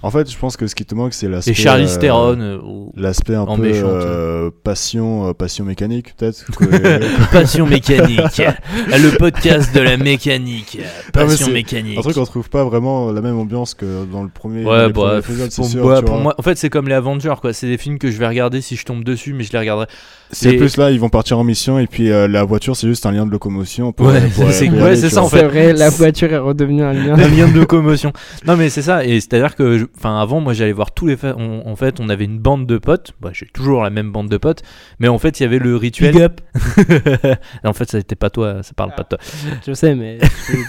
En 0.03 0.09
fait, 0.09 0.31
je 0.31 0.37
pense 0.37 0.57
que 0.57 0.65
ce 0.67 0.73
qui 0.75 0.83
te 0.85 0.95
manque, 0.95 1.13
c'est 1.13 1.27
l'aspect. 1.27 1.51
Et 1.51 1.53
Charlize 1.53 1.95
euh, 1.97 1.99
Theron. 1.99 2.39
euh, 2.39 2.57
ou- 2.57 2.91
L'aspect 2.97 3.35
un 3.35 3.41
en 3.41 3.55
peu 3.55 3.61
méchante. 3.61 3.83
euh, 3.89 4.49
passion, 4.63 5.27
euh, 5.29 5.33
passion 5.33 5.63
mécanique, 5.63 6.13
peut-être. 6.17 6.43
que- 6.57 7.31
Passion 7.31 7.67
mécanique. 7.67 8.41
le 8.87 9.17
podcast 9.17 9.73
de 9.75 9.79
la 9.79 9.97
mécanique. 9.97 10.79
Passion 11.13 11.45
c'est 11.47 11.53
mécanique. 11.53 11.97
un 11.99 12.01
truc 12.01 12.15
qu'on 12.15 12.25
trouve 12.25 12.49
pas 12.49 12.63
vraiment 12.63 13.11
la 13.11 13.21
même 13.21 13.37
ambiance 13.37 13.73
que 13.75 14.05
dans 14.11 14.23
le 14.23 14.29
premier, 14.29 14.65
Ouais, 14.65 14.89
bah, 14.91 15.19
c'est 15.23 15.55
pour, 15.55 15.65
sûr. 15.69 16.03
pour 16.03 16.17
moi, 16.17 16.33
en 16.37 16.41
fait, 16.41 16.57
c'est 16.57 16.69
comme 16.69 16.87
les 16.87 16.95
Avengers, 16.95 17.35
quoi. 17.39 17.53
C'est 17.53 17.67
des 17.67 17.77
films 17.77 17.99
que 17.99 18.09
je 18.09 18.17
vais 18.17 18.27
regarder 18.27 18.61
si 18.61 18.75
je 18.75 18.85
tombe 18.85 19.03
dessus, 19.03 19.33
mais 19.33 19.43
je 19.43 19.51
les 19.51 19.59
regarderai. 19.59 19.85
C'est 20.31 20.53
Et- 20.53 20.57
plus 20.57 20.77
là, 20.77 20.89
ils 20.91 20.99
vont 20.99 21.09
partir 21.09 21.37
en 21.37 21.43
mission 21.43 21.77
et 21.77 21.87
puis 21.87 22.09
euh, 22.11 22.27
la 22.27 22.43
voiture, 22.43 22.75
c'est 22.75 22.87
juste 22.87 23.05
un 23.05 23.11
lien 23.11 23.25
de 23.25 23.31
locomotion. 23.31 23.91
Pour, 23.91 24.07
Ouais, 24.07 24.21
pour- 24.35 24.49
c'est- 24.51 24.65
pour 24.65 24.75
y 24.75 24.79
ouais, 24.79 24.87
aller, 24.87 24.95
c'est 24.95 25.09
tu 25.09 25.13
ça, 25.15 25.23
en 25.23 25.27
fait. 25.29 25.39
C'est 25.39 25.45
vrai, 25.47 25.73
la 25.73 25.89
voiture 25.89 26.31
est 26.33 26.37
redevenue 26.37 26.83
un 26.83 26.93
lien. 26.93 27.13
un 27.19 27.27
lien 27.27 27.47
de 27.47 27.59
locomotion. 27.59 28.13
Non 28.47 28.55
mais 28.55 28.69
c'est 28.69 28.81
ça 28.81 29.03
et 29.05 29.19
c'est-à-dire 29.19 29.55
que 29.55 29.77
je- 29.77 29.85
enfin 29.97 30.19
avant 30.19 30.39
moi 30.39 30.53
j'allais 30.53 30.71
voir 30.71 30.91
tous 30.93 31.05
les 31.07 31.17
fa- 31.17 31.35
on- 31.37 31.67
en 31.67 31.75
fait 31.75 31.99
on 31.99 32.09
avait 32.09 32.25
une 32.25 32.39
bande 32.39 32.65
de 32.67 32.77
potes, 32.77 33.13
bah, 33.21 33.29
j'ai 33.33 33.45
toujours 33.47 33.83
la 33.83 33.89
même 33.89 34.11
bande 34.11 34.29
de 34.29 34.37
potes 34.37 34.63
mais 34.99 35.07
en 35.07 35.17
fait 35.19 35.39
il 35.39 35.43
y 35.43 35.45
avait 35.45 35.59
le 35.59 35.75
rituel 35.75 36.13
Big 36.13 36.21
up. 36.23 36.41
en 37.63 37.73
fait 37.73 37.89
ça 37.89 37.97
n'était 37.97 38.15
pas 38.15 38.29
toi, 38.29 38.63
ça 38.63 38.73
parle 38.73 38.93
pas 38.95 39.03
de 39.03 39.09
toi. 39.09 39.17
Je 39.65 39.73
sais, 39.73 39.95
mais 39.95 40.19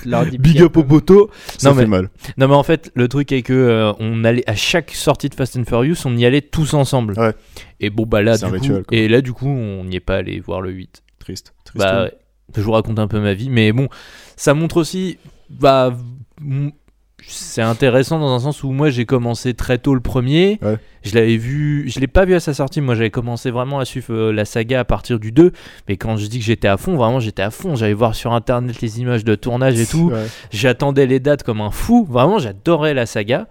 je 0.05 0.09
leur 0.09 0.27
dis 0.27 0.39
Big 0.39 0.61
up 0.63 0.77
au 0.77 0.85
poteau. 0.85 1.31
Ça 1.59 1.71
Non, 1.71 1.75
fait 1.75 1.83
mais- 1.83 1.89
mal. 1.89 2.11
Non 2.37 2.49
mais 2.49 2.55
en 2.55 2.63
fait 2.63 2.91
le 2.95 3.09
truc 3.09 3.33
est 3.33 3.43
que 3.43 3.53
euh, 3.53 3.93
on 4.01 4.25
allait 4.25 4.49
à 4.49 4.55
chaque 4.55 4.91
sortie 4.93 5.29
de 5.29 5.35
Fast 5.35 5.57
and 5.57 5.65
Furious, 5.65 5.97
on 6.05 6.17
y 6.17 6.25
allait 6.27 6.43
tous 6.43 6.75
ensemble. 6.75 7.19
Ouais. 7.19 7.33
Et 7.81 7.91
bon 7.91 8.05
bah 8.07 8.23
là 8.23 8.37
C'est 8.37 8.47
du 8.47 8.55
un 8.55 8.59
coup 8.59 8.63
rituel, 8.63 8.85
et 8.93 9.09
là 9.09 9.21
du 9.21 9.33
coup 9.33 9.49
on 9.49 9.85
n'y 9.85 9.97
est 9.97 10.01
pas 10.01 10.17
allé 10.17 10.41
voir 10.41 10.61
le 10.61 10.71
8. 10.71 11.03
Triste. 11.19 11.55
Triste. 11.65 11.79
Bah 11.85 12.05
ouais. 12.05 12.13
je 12.57 12.61
vous 12.63 12.73
raconte 12.73 12.99
un 12.99 13.07
peu 13.09 13.21
ma 13.21 13.33
vie, 13.35 13.49
mais 13.49 13.71
bon, 13.73 13.89
ça 14.37 14.55
montre 14.55 14.77
aussi, 14.79 15.19
bah, 15.51 15.97
c'est 17.27 17.63
intéressant 17.63 18.19
dans 18.19 18.33
un 18.35 18.39
sens 18.41 18.63
où 18.63 18.71
moi 18.73 18.91
j'ai 18.91 19.07
commencé 19.07 19.55
très 19.55 19.79
tôt 19.79 19.95
le 19.95 20.01
premier. 20.01 20.59
Ouais. 20.63 20.77
Je 21.03 21.15
l'avais 21.15 21.37
vu, 21.37 21.89
je 21.89 21.99
l'ai 22.01 22.07
pas 22.07 22.25
vu 22.25 22.35
à 22.35 22.41
sa 22.41 22.55
sortie. 22.55 22.81
Moi 22.81 22.95
j'avais 22.95 23.11
commencé 23.11 23.51
vraiment 23.51 23.79
à 23.79 23.85
suivre 23.85 24.13
euh, 24.15 24.33
la 24.33 24.45
saga 24.45 24.81
à 24.81 24.85
partir 24.85 25.19
du 25.19 25.33
2. 25.33 25.53
Mais 25.89 25.97
quand 25.97 26.17
je 26.17 26.27
dis 26.27 26.39
que 26.39 26.45
j'étais 26.45 26.69
à 26.69 26.77
fond, 26.77 26.97
vraiment 26.97 27.21
j'étais 27.21 27.43
à 27.43 27.51
fond. 27.51 27.75
J'allais 27.77 27.93
voir 27.95 28.15
sur 28.15 28.33
internet 28.33 28.81
les 28.81 29.01
images 29.01 29.25
de 29.25 29.35
tournage 29.35 29.79
et 29.81 29.87
tout. 29.87 30.11
Ouais. 30.13 30.27
J'attendais 30.51 31.07
les 31.07 31.21
dates 31.21 31.43
comme 31.43 31.61
un 31.61 31.71
fou. 31.71 32.07
Vraiment 32.09 32.39
j'adorais 32.39 32.95
la 32.95 33.07
saga. 33.07 33.47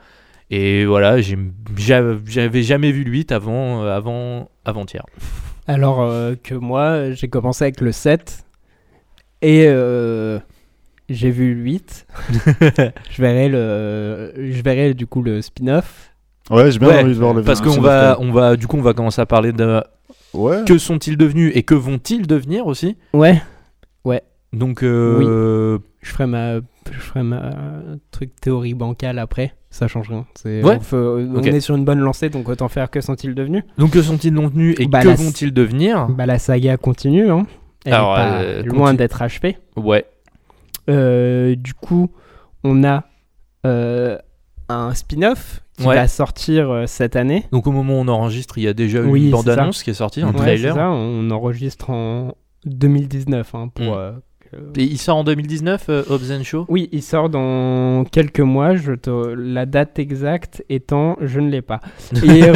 Et 0.50 0.84
voilà, 0.86 1.22
j'ai- 1.22 1.38
j'avais 1.78 2.64
jamais 2.64 2.92
vu 2.92 3.04
le 3.06 3.12
8 3.12 3.32
avant, 3.32 3.84
euh, 3.84 3.96
avant, 3.96 4.50
avant-hier. 4.66 5.06
Alors 5.68 6.02
euh, 6.02 6.36
que 6.42 6.56
moi, 6.56 7.12
j'ai 7.12 7.30
commencé 7.30 7.64
avec 7.64 7.80
le 7.82 7.92
7 7.94 8.44
et 9.42 9.66
euh, 9.68 10.40
j'ai 11.14 11.32
vu 11.32 11.54
le 11.56 11.62
8. 11.64 12.08
je 13.10 13.22
verrai 13.22 13.50
le, 13.50 14.34
je 14.38 14.62
verrai 14.62 14.94
du 14.94 15.08
coup 15.08 15.22
le 15.22 15.42
spin-off. 15.42 16.12
Ouais, 16.50 16.72
j'ai 16.72 16.80
bien 16.80 16.90
Ouais, 16.90 17.04
envie 17.04 17.14
de 17.14 17.20
voir 17.20 17.34
le 17.34 17.44
Parce 17.44 17.62
qu'on 17.62 17.80
va, 17.82 18.18
on 18.20 18.32
va, 18.32 18.56
du 18.58 18.68
coup, 18.68 18.78
on 18.78 18.82
va 18.82 18.94
commencer 18.94 19.22
à 19.22 19.26
parler 19.26 19.52
de 19.54 19.82
Ouais. 20.34 20.64
que 20.66 20.78
sont-ils 20.78 21.18
devenus 21.18 21.52
et 21.56 21.64
que 21.64 21.76
vont-ils 21.76 22.26
devenir 22.28 22.66
aussi. 22.68 22.98
Ouais, 23.14 23.42
Donc, 24.54 24.84
euh, 24.84 25.78
je 26.02 26.12
ferai 26.12 26.26
ma, 26.26 26.56
je 26.92 27.00
ferai 27.00 27.24
ma 27.24 27.52
truc 28.12 28.32
théorie 28.42 28.74
bancale 28.74 29.18
après. 29.20 29.54
Ça 29.70 29.88
change 29.88 30.10
rien. 30.10 30.26
C'est, 30.36 30.62
Ouais. 30.62 30.76
on, 30.78 30.80
fait- 30.82 30.96
on 30.98 31.36
Ok. 31.38 31.48
est 31.48 31.60
sur 31.62 31.76
une 31.78 31.86
bonne 31.86 32.00
lancée, 32.00 32.28
donc 32.30 32.50
autant 32.50 32.68
faire 32.68 32.90
que 32.90 33.00
sont-ils 33.00 33.34
devenus 33.34 33.64
donc 33.78 33.92
que 33.92 34.02
sont-ils 34.02 34.34
devenus 34.34 34.76
et 34.80 34.88
Bah, 34.88 35.02
que 35.02 35.08
la- 35.08 35.16
vont-ils 35.16 35.54
devenir? 35.54 36.08
Bah 36.10 36.26
la 36.26 36.38
saga 36.40 36.76
continue. 36.76 37.30
Hein. 37.32 37.48
Elle 37.86 37.94
Alors, 37.94 38.14
est 38.14 38.18
pas 38.22 38.32
euh, 38.42 38.64
loin 38.64 38.80
continue. 38.80 38.98
d'être 38.98 39.22
achevée. 39.22 39.58
Ouais. 39.78 40.04
Euh, 40.90 41.56
du 41.56 41.74
coup, 41.74 42.12
on 42.64 42.84
a 42.84 43.04
euh, 43.66 44.18
un 44.70 44.94
spin-off 44.94 45.62
qui 45.78 45.88
Ouais. 45.88 45.96
va 45.96 46.08
sortir 46.08 46.70
euh, 46.72 46.86
cette 46.86 47.16
année. 47.16 47.46
Donc 47.52 47.66
au 47.68 47.72
moment 47.72 47.94
où 47.94 47.98
on 48.04 48.08
enregistre, 48.08 48.58
il 48.58 48.64
y 48.64 48.68
a 48.68 48.74
déjà 48.74 49.02
Oui, 49.02 49.26
une 49.26 49.32
bande-annonce 49.32 49.84
qui 49.84 49.90
est 49.90 49.94
sortie, 49.96 50.22
un 50.22 50.28
Ouais, 50.28 50.34
trailer. 50.34 50.76
ça, 50.76 50.90
on 50.92 51.30
enregistre 51.32 51.90
en 51.90 52.36
2019 52.66 53.56
hein, 53.56 53.70
pour. 53.74 53.86
Mm. 53.86 53.98
euh, 53.98 54.12
que- 54.52 54.80
Et 54.80 54.84
il 54.84 54.98
sort 54.98 55.18
en 55.18 55.24
2019, 55.24 55.86
euh, 55.90 56.04
Hobbs 56.10 56.32
and 56.32 56.44
Shaw? 56.44 56.66
Oui, 56.68 56.90
il 56.92 57.02
sort 57.02 57.30
dans 57.30 58.04
quelques 58.12 58.42
mois. 58.42 58.76
Je 58.76 58.92
te... 58.94 59.10
La 59.34 59.66
date 59.66 59.98
exacte 59.98 60.64
étant, 60.70 61.16
je 61.22 61.40
ne 61.40 61.50
l'ai 61.50 61.62
pas. 61.62 61.80
Et, 62.24 62.52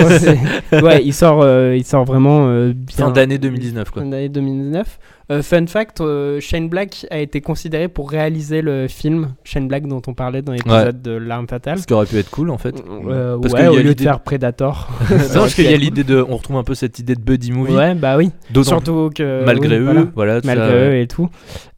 ouais, 0.82 1.02
il 1.06 1.14
sort, 1.14 1.46
il 1.74 1.86
sort 1.86 2.04
vraiment 2.06 2.48
bien. 2.70 2.76
Fin 2.92 3.12
d'année 3.12 3.38
2019, 3.38 3.90
quoi. 3.92 4.02
Fin 4.04 4.10
d'année 4.10 4.30
2019. 4.30 5.00
Euh, 5.32 5.42
fun 5.42 5.66
fact, 5.66 6.02
euh, 6.02 6.40
Shane 6.40 6.70
Black 6.70 7.08
a 7.10 7.18
été 7.18 7.42
considéré 7.42 7.88
pour 7.88 8.12
réaliser 8.12 8.62
le 8.62 8.88
film 8.88 9.34
Shane 9.44 9.68
Black 9.68 9.88
dont 9.88 10.02
on 10.06 10.14
parlait 10.14 10.44
dans 10.44 10.52
l'épisode 10.52 11.02
de 11.02 11.12
L'arme 11.12 11.48
fatale. 11.48 11.80
Ce 11.80 11.88
qui 11.88 11.94
aurait 11.94 12.06
pu 12.06 12.18
être 12.18 12.30
cool, 12.30 12.52
en 12.52 12.58
fait. 12.58 12.76
Euh, 13.08 13.38
Parce 13.40 13.54
ouais, 13.54 13.68
au 13.68 13.78
lieu 13.78 13.96
de 13.96 14.02
faire 14.02 14.20
Predator. 14.20 14.88
non, 15.10 15.18
parce 15.34 15.56
qu'il 15.56 15.70
y 15.70 15.74
a 15.74 15.78
l'idée 15.78 16.04
de... 16.04 16.24
On 16.28 16.38
retrouve 16.38 16.58
un 16.58 16.64
peu 16.64 16.76
cette 16.76 17.00
idée 17.00 17.16
de 17.16 17.22
buddy 17.22 17.52
movie. 17.52 17.74
Ouais, 17.74 17.96
bah 17.96 18.18
oui. 18.18 18.32
D'autant 18.52 18.70
Surtout 18.70 19.10
que. 19.16 19.44
malgré 19.46 19.80
oui, 19.80 19.86
eux, 19.86 20.10
voilà. 20.14 20.40
voilà. 20.40 20.42
tout 20.42 20.48
Malgré 20.48 20.68
ça, 20.68 20.76
eux 20.76 20.90
ouais. 20.90 21.02
et 21.02 21.08
tout. 21.08 21.30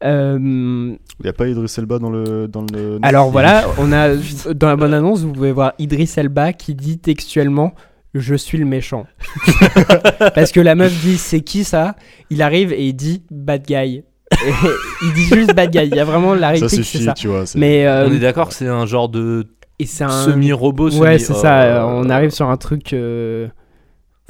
Euh, 0.04 0.38
Il 0.38 1.22
n'y 1.22 1.30
a 1.30 1.32
pas 1.32 1.48
Idris 1.48 1.74
Elba 1.78 1.98
dans 1.98 2.10
le. 2.10 2.48
Dans 2.48 2.62
le... 2.62 2.98
alors 3.02 3.30
voilà, 3.30 3.64
on 3.78 3.92
a 3.92 4.10
dans 4.54 4.68
la 4.68 4.76
bonne 4.76 4.94
annonce, 4.94 5.20
vous 5.20 5.32
pouvez 5.32 5.52
voir 5.52 5.72
Idris 5.78 6.12
Elba 6.16 6.52
qui 6.52 6.74
dit 6.74 6.98
textuellement 6.98 7.74
je 8.14 8.34
suis 8.34 8.58
le 8.58 8.64
méchant. 8.64 9.06
Parce 10.34 10.52
que 10.52 10.60
la 10.60 10.74
meuf 10.74 10.92
dit 11.02 11.18
c'est 11.18 11.40
qui 11.40 11.64
ça? 11.64 11.94
Il 12.30 12.42
arrive 12.42 12.72
et 12.72 12.86
il 12.86 12.94
dit 12.94 13.22
bad 13.30 13.64
guy. 13.66 14.02
Et 14.04 14.04
il 15.02 15.12
dit 15.14 15.24
juste 15.24 15.54
bad 15.54 15.70
guy. 15.70 15.86
Il 15.86 15.94
y 15.94 16.00
a 16.00 16.04
vraiment 16.04 16.34
la 16.34 16.48
Ça 16.48 16.52
réplique, 16.66 16.70
c'est 16.70 16.76
suffit, 16.82 17.04
ça. 17.04 17.12
tu 17.14 17.28
vois. 17.28 17.46
c'est- 17.46 17.58
Mais 17.58 17.86
euh, 17.86 18.06
On 18.08 18.12
est 18.12 18.18
d'accord 18.18 18.48
que 18.48 18.54
c'est 18.54 18.66
un 18.68 18.86
genre 18.86 19.08
de 19.08 19.46
et 19.78 19.86
c'est 19.86 20.04
un 20.04 20.24
semi-robot, 20.24 20.90
semi... 20.90 21.00
Ouais, 21.02 21.18
c'est 21.18 21.34
ça. 21.34 21.62
euh, 21.62 21.78
euh, 21.78 21.84
On 21.84 22.10
arrive 22.10 22.30
sur 22.30 22.48
un 22.50 22.56
truc. 22.56 22.92
euh, 22.92 23.46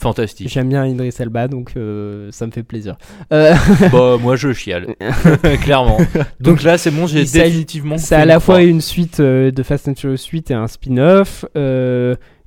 Fantastique. 0.01 0.49
J'aime 0.49 0.69
bien 0.69 0.87
Idris 0.87 1.13
Elba, 1.19 1.49
donc 1.49 1.73
euh, 1.77 2.29
ça 2.31 2.47
me 2.47 2.53
fait 2.53 2.63
plaisir. 2.63 2.97
Euh, 3.33 3.53
bah, 3.93 4.17
moi 4.21 4.37
je 4.37 4.53
chiale. 4.53 4.95
Clairement. 5.63 5.99
Donc 6.39 6.63
là, 6.63 6.79
c'est 6.79 6.93
bon, 6.93 7.09
j'ai 7.09 7.25
définitivement. 7.25 7.99
C'est 7.99 8.15
fait 8.15 8.21
à 8.23 8.25
la 8.25 8.39
fois 8.39 8.63
une 8.63 8.81
suite 8.81 9.19
euh, 9.19 9.51
de 9.51 9.63
Fast 9.65 9.89
and 9.89 9.95
Furious 9.97 10.29
8 10.33 10.53
et 10.53 10.55
un 10.55 10.69
spin-off. 10.69 11.45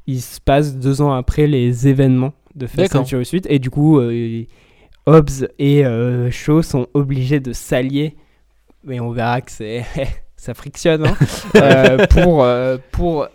Il 0.07 0.22
se 0.22 0.40
passe 0.41 0.76
deux 0.76 1.02
ans 1.02 1.14
après 1.14 1.48
les 1.48 1.88
événements 1.88 2.34
de 2.56 2.68
Fast 2.68 2.95
and 2.95 3.06
Furious 3.06 3.30
8 3.32 3.48
et 3.49 3.60
du 3.60 3.69
coup, 3.69 3.99
euh, 3.99 4.45
Hobbs 5.06 5.48
et 5.57 5.86
euh, 5.86 6.30
Shaw 6.32 6.61
sont 6.61 6.88
obligés 6.94 7.40
de 7.40 7.53
s'allier. 7.53 8.15
Mais 8.84 8.99
on 8.99 9.11
verra 9.11 9.41
que 9.41 9.52
c'est 9.52 9.86
ça 10.38 10.53
frictionne 10.53 11.06
hein, 11.06 11.15
euh, 11.56 12.07
pour 12.07 12.44
euh, 12.44 12.78
pour 12.91 13.28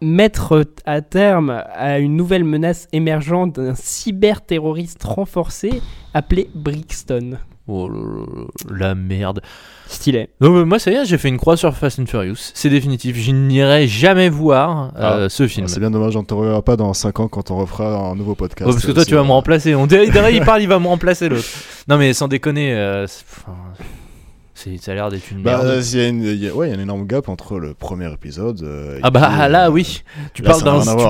mettre 0.00 0.64
à 0.84 1.00
terme 1.00 1.62
à 1.72 1.98
une 1.98 2.16
nouvelle 2.16 2.44
menace 2.44 2.86
émergente 2.92 3.56
d'un 3.56 3.74
cyberterroriste 3.74 5.02
renforcé 5.02 5.82
appelé 6.14 6.50
Brixton. 6.54 7.38
Oh 7.70 7.88
là 7.88 8.00
là, 8.00 8.88
la 8.88 8.94
merde. 8.94 9.40
Stylé. 9.86 10.28
Donc 10.40 10.54
euh, 10.56 10.64
moi 10.64 10.78
ça 10.78 10.90
y 10.90 10.94
est, 10.94 11.04
j'ai 11.04 11.16
fait 11.18 11.28
une 11.28 11.36
croix 11.38 11.56
sur 11.56 11.74
Fast 11.74 11.98
and 11.98 12.06
Furious. 12.06 12.36
C'est 12.54 12.68
définitif. 12.70 13.16
Je 13.16 13.30
n'irai 13.30 13.86
jamais 13.86 14.28
voir 14.30 14.92
euh, 14.96 15.26
Ah. 15.26 15.28
ce 15.28 15.46
film. 15.46 15.68
C'est 15.68 15.80
bien 15.80 15.90
dommage, 15.90 16.16
on 16.16 16.20
ne 16.20 16.26
te 16.26 16.34
reverra 16.34 16.62
pas 16.62 16.76
dans 16.76 16.92
5 16.94 17.20
ans 17.20 17.28
quand 17.28 17.50
on 17.50 17.56
refera 17.58 17.94
un 18.10 18.14
nouveau 18.14 18.34
podcast. 18.34 18.68
Oh, 18.68 18.72
parce 18.72 18.84
que 18.86 18.92
toi 18.92 19.02
C'est- 19.04 19.08
tu 19.10 19.14
vas 19.14 19.22
me 19.22 19.30
remplacer. 19.30 19.74
On 19.74 19.86
dirait, 19.86 20.08
dirait, 20.10 20.34
il 20.34 20.42
parle, 20.44 20.62
il 20.62 20.68
va 20.68 20.78
me 20.78 20.86
remplacer 20.86 21.28
l'autre. 21.28 21.44
Non 21.88 21.96
mais 21.98 22.12
sans 22.14 22.28
déconner, 22.28 22.74
euh, 22.74 23.06
ça 23.06 24.90
a 24.90 24.94
l'air 24.94 25.08
d'être 25.10 25.30
une 25.30 25.42
Bah, 25.42 25.52
merde. 25.62 25.66
euh, 25.66 25.82
il 25.92 25.98
y 25.98 26.00
a 26.02 26.08
une- 26.08 26.22
il 26.24 26.44
y 26.44 26.48
a- 26.48 26.54
ouais, 26.54 26.68
il 26.68 26.70
y 26.72 26.74
a 26.74 26.78
un 26.78 26.82
énorme 26.82 27.06
gap 27.06 27.28
entre 27.28 27.58
le 27.58 27.72
premier 27.74 28.12
épisode. 28.12 28.62
euh, 28.62 28.96
et 28.96 29.00
Ah 29.02 29.10
bah 29.10 29.28
puis, 29.32 29.40
euh, 29.42 29.48
là 29.48 29.70
oui, 29.70 30.02
tu 30.34 30.42
là, 30.42 30.54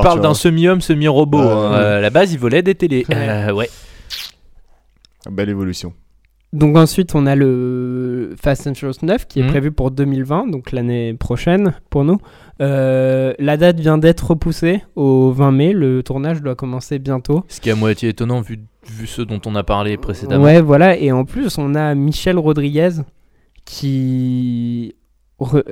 parles 0.03 0.21
d'un 0.21 0.35
semi-homme, 0.35 0.81
semi-robot. 0.81 1.39
Hein. 1.39 1.73
Euh, 1.75 1.99
à 1.99 2.01
la 2.01 2.11
base, 2.11 2.33
il 2.33 2.39
volait 2.39 2.63
des 2.63 2.75
télés. 2.75 3.05
Ouais. 3.09 3.17
Euh, 3.17 3.53
ouais. 3.53 3.71
Belle 5.31 5.49
évolution. 5.49 5.93
Donc 6.55 6.79
ensuite, 6.79 7.15
on 7.15 7.27
a 7.27 7.35
le 7.37 8.35
Fast 8.43 8.67
and 8.67 8.75
Furious 8.75 8.95
9 9.03 9.27
qui 9.27 9.41
est 9.41 9.43
Mhm. 9.43 9.49
prévu 9.51 9.71
pour 9.71 9.91
2020, 9.91 10.47
donc 10.47 10.73
l'année 10.73 11.13
prochaine 11.13 11.75
pour 11.91 12.05
nous. 12.05 12.17
Euh, 12.63 13.35
la 13.39 13.57
date 13.59 13.79
vient 13.81 13.99
d'être 13.99 14.31
repoussée 14.31 14.83
au 14.97 15.31
20 15.31 15.53
mai. 15.53 15.73
Le 15.75 16.03
tournage 16.03 16.41
doit 16.43 16.55
commencer 16.55 16.99
bientôt. 16.99 17.45
Ce 17.49 17.61
qui 17.61 17.69
est 17.69 17.73
à 17.73 17.75
moitié 17.77 18.09
étonnant 18.09 18.41
vu, 18.41 18.61
vu 18.91 19.07
ceux 19.07 19.27
dont 19.27 19.41
on 19.45 19.55
a 19.57 19.63
parlé 19.63 19.99
précédemment. 19.99 20.43
Ouais, 20.43 20.63
voilà. 20.63 20.97
Et 20.97 21.13
en 21.13 21.25
plus, 21.27 21.59
on 21.59 21.75
a 21.75 21.95
Michelle 21.95 22.39
Rodriguez 22.39 22.93
qui 23.67 24.95
re- 25.39 25.63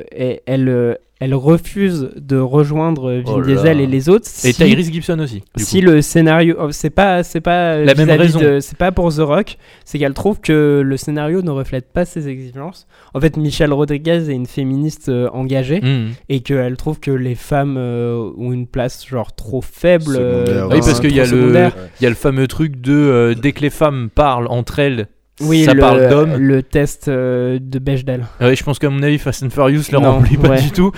elle, 0.47 0.98
elle 1.18 1.34
refuse 1.34 2.10
de 2.16 2.36
rejoindre 2.36 3.12
Vin 3.24 3.32
Oh 3.36 3.40
Diesel 3.43 3.80
et 3.80 3.86
les 3.86 4.09
autres. 4.10 4.28
Et 4.44 4.52
Tyrese 4.52 4.90
Gibson 4.93 5.18
aussi. 5.20 5.43
si 5.56 5.80
coup. 5.80 5.86
le 5.86 6.02
scénario 6.02 6.56
oh, 6.60 6.72
c'est 6.72 6.90
pas 6.90 7.22
c'est 7.22 7.40
pas 7.40 7.78
La 7.78 7.94
même 7.94 8.10
raison. 8.10 8.40
c'est 8.60 8.76
pas 8.76 8.93
pour 8.93 9.12
The 9.14 9.20
Rock 9.20 9.56
c'est 9.84 9.98
qu'elle 9.98 10.12
trouve 10.14 10.40
que 10.40 10.82
le 10.84 10.97
scénario 10.97 11.40
ne 11.43 11.51
reflète 11.51 11.90
pas 11.93 12.05
ses 12.05 12.28
exigences 12.28 12.86
en 13.14 13.20
fait 13.20 13.36
Michelle 13.38 13.72
Rodriguez 13.72 14.28
est 14.30 14.34
une 14.34 14.47
féministe 14.47 15.09
euh, 15.09 15.28
engagée 15.32 15.80
Mhm. 15.80 16.10
et 16.28 16.40
qu'elle 16.40 16.76
trouve 16.76 17.01
que 17.01 17.10
les 17.10 17.34
femmes 17.34 17.76
euh, 17.78 18.30
ont 18.36 18.52
une 18.52 18.66
place 18.66 19.06
genre 19.06 19.34
trop 19.34 19.62
faible 19.62 20.16
euh, 20.18 20.68
Oui, 20.70 20.80
parce 20.80 21.01
qu'il 21.01 21.14
y 21.14 21.20
a 21.20 21.24
le, 21.26 21.70
il 22.01 22.02
y 22.02 22.06
a 22.06 22.10
le 22.10 22.14
fameux 22.14 22.47
truc 22.47 22.80
de 22.80 22.93
euh, 22.93 23.34
dès 23.34 23.52
que 23.52 23.60
les 23.62 23.70
femmes 23.70 24.10
parlent 24.14 24.48
entre 24.48 24.78
elles, 24.80 25.06
oui 25.41 25.65
ça 25.65 25.75
le, 25.75 25.81
parle 25.81 26.09
d'hommes. 26.09 26.37
le 26.37 26.63
test 26.63 27.09
euh, 27.09 27.59
de 27.61 27.79
Bechdel 27.79 28.25
Ouais, 28.41 28.57
je 28.57 28.65
pense 28.65 28.79
qu'à 28.79 28.91
mon 28.91 29.03
avis, 29.03 29.19
Fast 29.19 29.43
and 29.43 29.51
Furious 29.51 29.83
le 29.93 29.99
Non, 29.99 30.13
remplit 30.13 30.37
pas 30.37 30.49
ouais. 30.51 30.63
du 30.63 30.71
tout. 30.71 30.93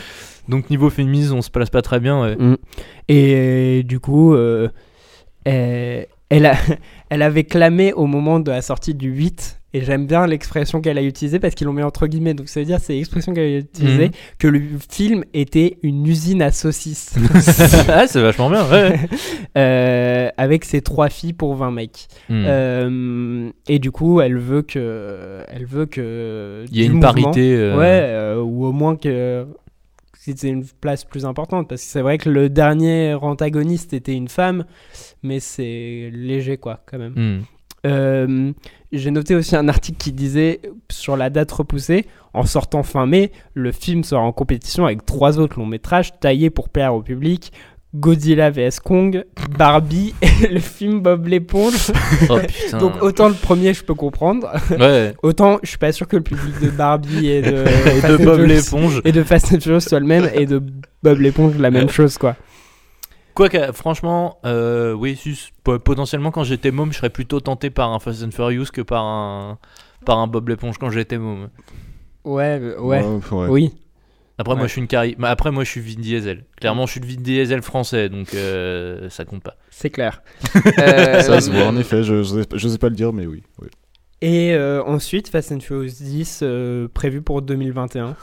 Donc 0.49 0.71
niveau 0.71 0.89
féminisme, 0.91 1.35
on 1.35 1.43
se 1.43 1.51
place 1.51 1.71
pas 1.71 1.83
très 1.83 2.01
bien. 2.01 2.23
ouais. 2.23 2.37
Mm. 2.37 2.57
Et 3.09 3.83
du 3.85 4.01
coup, 4.01 4.35
euh, 4.35 4.69
elle, 5.45 6.07
elle 6.31 6.47
a, 6.47 6.55
elle 7.11 7.23
avait 7.23 7.45
clamé 7.45 7.93
au 7.93 8.07
moment 8.07 8.41
de 8.41 8.51
la 8.51 8.63
sortie 8.63 8.95
du 8.95 9.11
8, 9.11 9.55
et 9.75 9.83
j'aime 9.83 10.07
bien 10.07 10.27
l'expression 10.27 10.81
qu'elle 10.81 10.97
a 10.97 11.03
utilisée 11.03 11.39
parce 11.39 11.55
qu'ils 11.55 11.67
l'ont 11.67 11.75
mis 11.75 11.83
entre 11.83 12.07
guillemets, 12.07 12.33
donc 12.33 12.49
ça 12.49 12.59
veut 12.61 12.65
dire 12.67 12.79
c'est 12.81 12.95
l'expression 12.95 13.35
qu'elle 13.35 13.55
a 13.55 13.59
utilisée, 13.59 14.07
Mhm. 14.07 14.11
que 14.39 14.49
le 14.49 14.63
film 14.91 15.25
était 15.35 15.77
une 15.83 16.07
usine 16.07 16.41
à 16.41 16.51
saucisses. 16.53 17.15
ah, 17.89 18.07
c'est 18.07 18.21
vachement 18.23 18.49
bien. 18.51 18.65
Ouais. 18.71 18.99
Euh, 19.57 20.29
avec 20.37 20.65
ses 20.65 20.83
trois 20.83 21.09
filles 21.09 21.33
pour 21.33 21.57
20 21.57 21.73
mecs. 21.73 22.07
Hmm. 22.29 22.45
Euh, 22.47 23.51
et 23.67 23.79
du 23.81 23.91
coup, 23.91 24.21
elle 24.21 24.37
veut 24.39 24.63
que, 24.63 25.41
elle 25.49 25.65
veut 25.65 25.87
que 25.87 26.65
Il 26.71 26.79
y 26.79 26.85
a 26.85 26.87
du 26.87 26.93
une 26.95 27.01
parité. 27.01 27.55
euh, 27.57 27.77
Ouais, 27.77 28.41
ou 28.41 28.67
au 28.67 28.73
moins 28.73 28.95
que 28.95 29.47
c'était 30.35 30.49
une 30.49 30.65
place 30.65 31.05
plus 31.05 31.25
importante. 31.25 31.69
Parce 31.69 31.83
que 31.83 31.89
c'est 31.89 32.03
vrai 32.03 32.19
que 32.19 32.29
le 32.29 32.49
dernier 32.49 33.15
antagoniste 33.15 33.93
était 33.93 34.15
une 34.15 34.29
femme, 34.29 34.65
mais 35.23 35.41
c'est 35.41 36.11
léger, 36.13 36.57
quoi, 36.57 36.83
quand 36.87 36.99
même. 36.99 37.15
hmm. 37.17 37.43
Euh, 37.87 38.53
J'ai 38.91 39.11
noté 39.13 39.35
aussi 39.37 39.55
un 39.55 39.69
article 39.69 39.99
qui 39.99 40.13
disait 40.13 40.61
sur 40.91 41.17
la 41.17 41.31
date 41.31 41.53
repoussée, 41.53 42.07
en 42.35 42.45
sortant 42.45 42.83
fin 42.83 43.07
mai, 43.07 43.31
le 43.55 43.71
film 43.71 44.03
sera 44.03 44.21
en 44.21 44.33
compétition 44.33 44.85
avec 44.85 45.07
trois 45.07 45.39
autres 45.39 45.59
longs 45.59 45.67
métrages 45.67 46.19
taillés 46.19 46.51
pour 46.51 46.69
plaire 46.71 46.95
au 46.95 47.03
public. 47.03 47.53
Godzilla 47.95 48.51
vs 48.51 48.81
Kong, 48.85 49.25
Barbie 49.59 50.15
et 50.23 50.49
le 50.49 50.61
film 50.61 51.01
Bob 51.01 51.27
l'éponge. 51.27 51.91
Oh. 52.31 52.39
Donc 52.79 53.03
autant 53.03 53.29
le 53.29 53.35
premier 53.35 53.73
je 53.73 53.83
peux 53.85 53.95
comprendre, 53.95 54.51
Ouais. 54.79 55.15
autant 55.23 55.59
je 55.63 55.69
suis 55.71 55.79
pas 55.79 55.93
sûr 55.93 56.07
que 56.07 56.17
le 56.17 56.23
public 56.23 56.61
de 56.61 56.69
Barbie 56.69 57.29
et 57.29 57.41
de, 57.43 57.65
Et 57.67 58.01
Bob 58.27 58.37
Furious- 58.37 58.47
l'éponge. 58.47 59.01
et 59.05 59.13
de 59.13 59.23
Fast 59.23 59.53
and 59.55 59.61
Furious 59.61 59.81
soit 59.81 60.01
le 60.01 60.07
même 60.07 60.29
et 60.35 60.45
de 60.47 60.63
Bob 61.03 61.19
l'éponge 61.21 61.57
la 61.59 61.71
même 61.71 61.89
chose 61.89 62.19
quoi. 62.19 62.37
Quoique, 63.35 63.73
franchement, 63.73 64.39
euh, 64.45 64.93
oui, 64.93 65.17
potentiellement 65.63 66.33
quand 66.33 66.43
j'étais 66.43 66.73
môme, 66.73 66.93
je 66.93 66.99
serais 66.99 67.09
plutôt 67.11 67.39
tenté 67.41 67.71
par 67.71 67.93
un 67.93 68.01
Fast 68.01 68.25
and 68.25 68.33
Furious 68.33 68.67
que 68.73 68.81
par 68.83 69.05
un, 69.05 69.59
par 70.05 70.19
un 70.19 70.27
Bob 70.27 70.49
l'éponge 70.49 70.77
quand 70.79 70.91
j'étais 70.91 71.19
môme. 71.19 71.49
Ouais, 72.25 72.61
ouais, 72.81 73.01
ouais. 73.31 73.47
oui. 73.49 73.73
Après, 74.39 74.55
moi, 74.55 74.67
je 74.67 74.73
suis 74.73 74.81
une 74.81 74.87
cari... 74.87 75.17
Après, 75.23 75.51
moi, 75.51 75.65
je 75.65 75.71
suis 75.71 75.81
Vin 75.81 76.01
Diesel. 76.01 76.45
Clairement, 76.61 76.87
je 76.87 76.93
suis 76.93 77.01
le 77.01 77.07
Vin 77.07 77.21
Diesel 77.21 77.61
français, 77.63 78.09
donc 78.09 78.35
euh, 78.35 79.09
ça 79.11 79.25
compte 79.25 79.43
pas. 79.43 79.57
C'est 79.71 79.91
clair. 79.91 80.23
Euh, 80.79 81.21
Ça 81.23 81.41
se 81.41 81.51
voit, 81.51 81.65
en 81.67 81.77
effet, 81.77 82.03
je 82.05 82.23
je 82.23 82.43
sais- 82.43 82.49
je 82.55 82.69
sais 82.69 82.79
pas 82.79 82.89
le 82.89 82.95
dire, 82.95 83.13
mais 83.13 83.27
oui. 83.27 83.43
oui. 83.61 83.69
Et 84.21 84.55
euh, 84.55 84.83
ensuite, 84.85 85.29
Fast 85.29 85.53
and 85.53 85.61
Furious 85.61 85.93
10 86.01 86.41
euh, 86.43 86.89
prévu 86.93 87.21
pour 87.23 87.43
2021. 87.43 88.17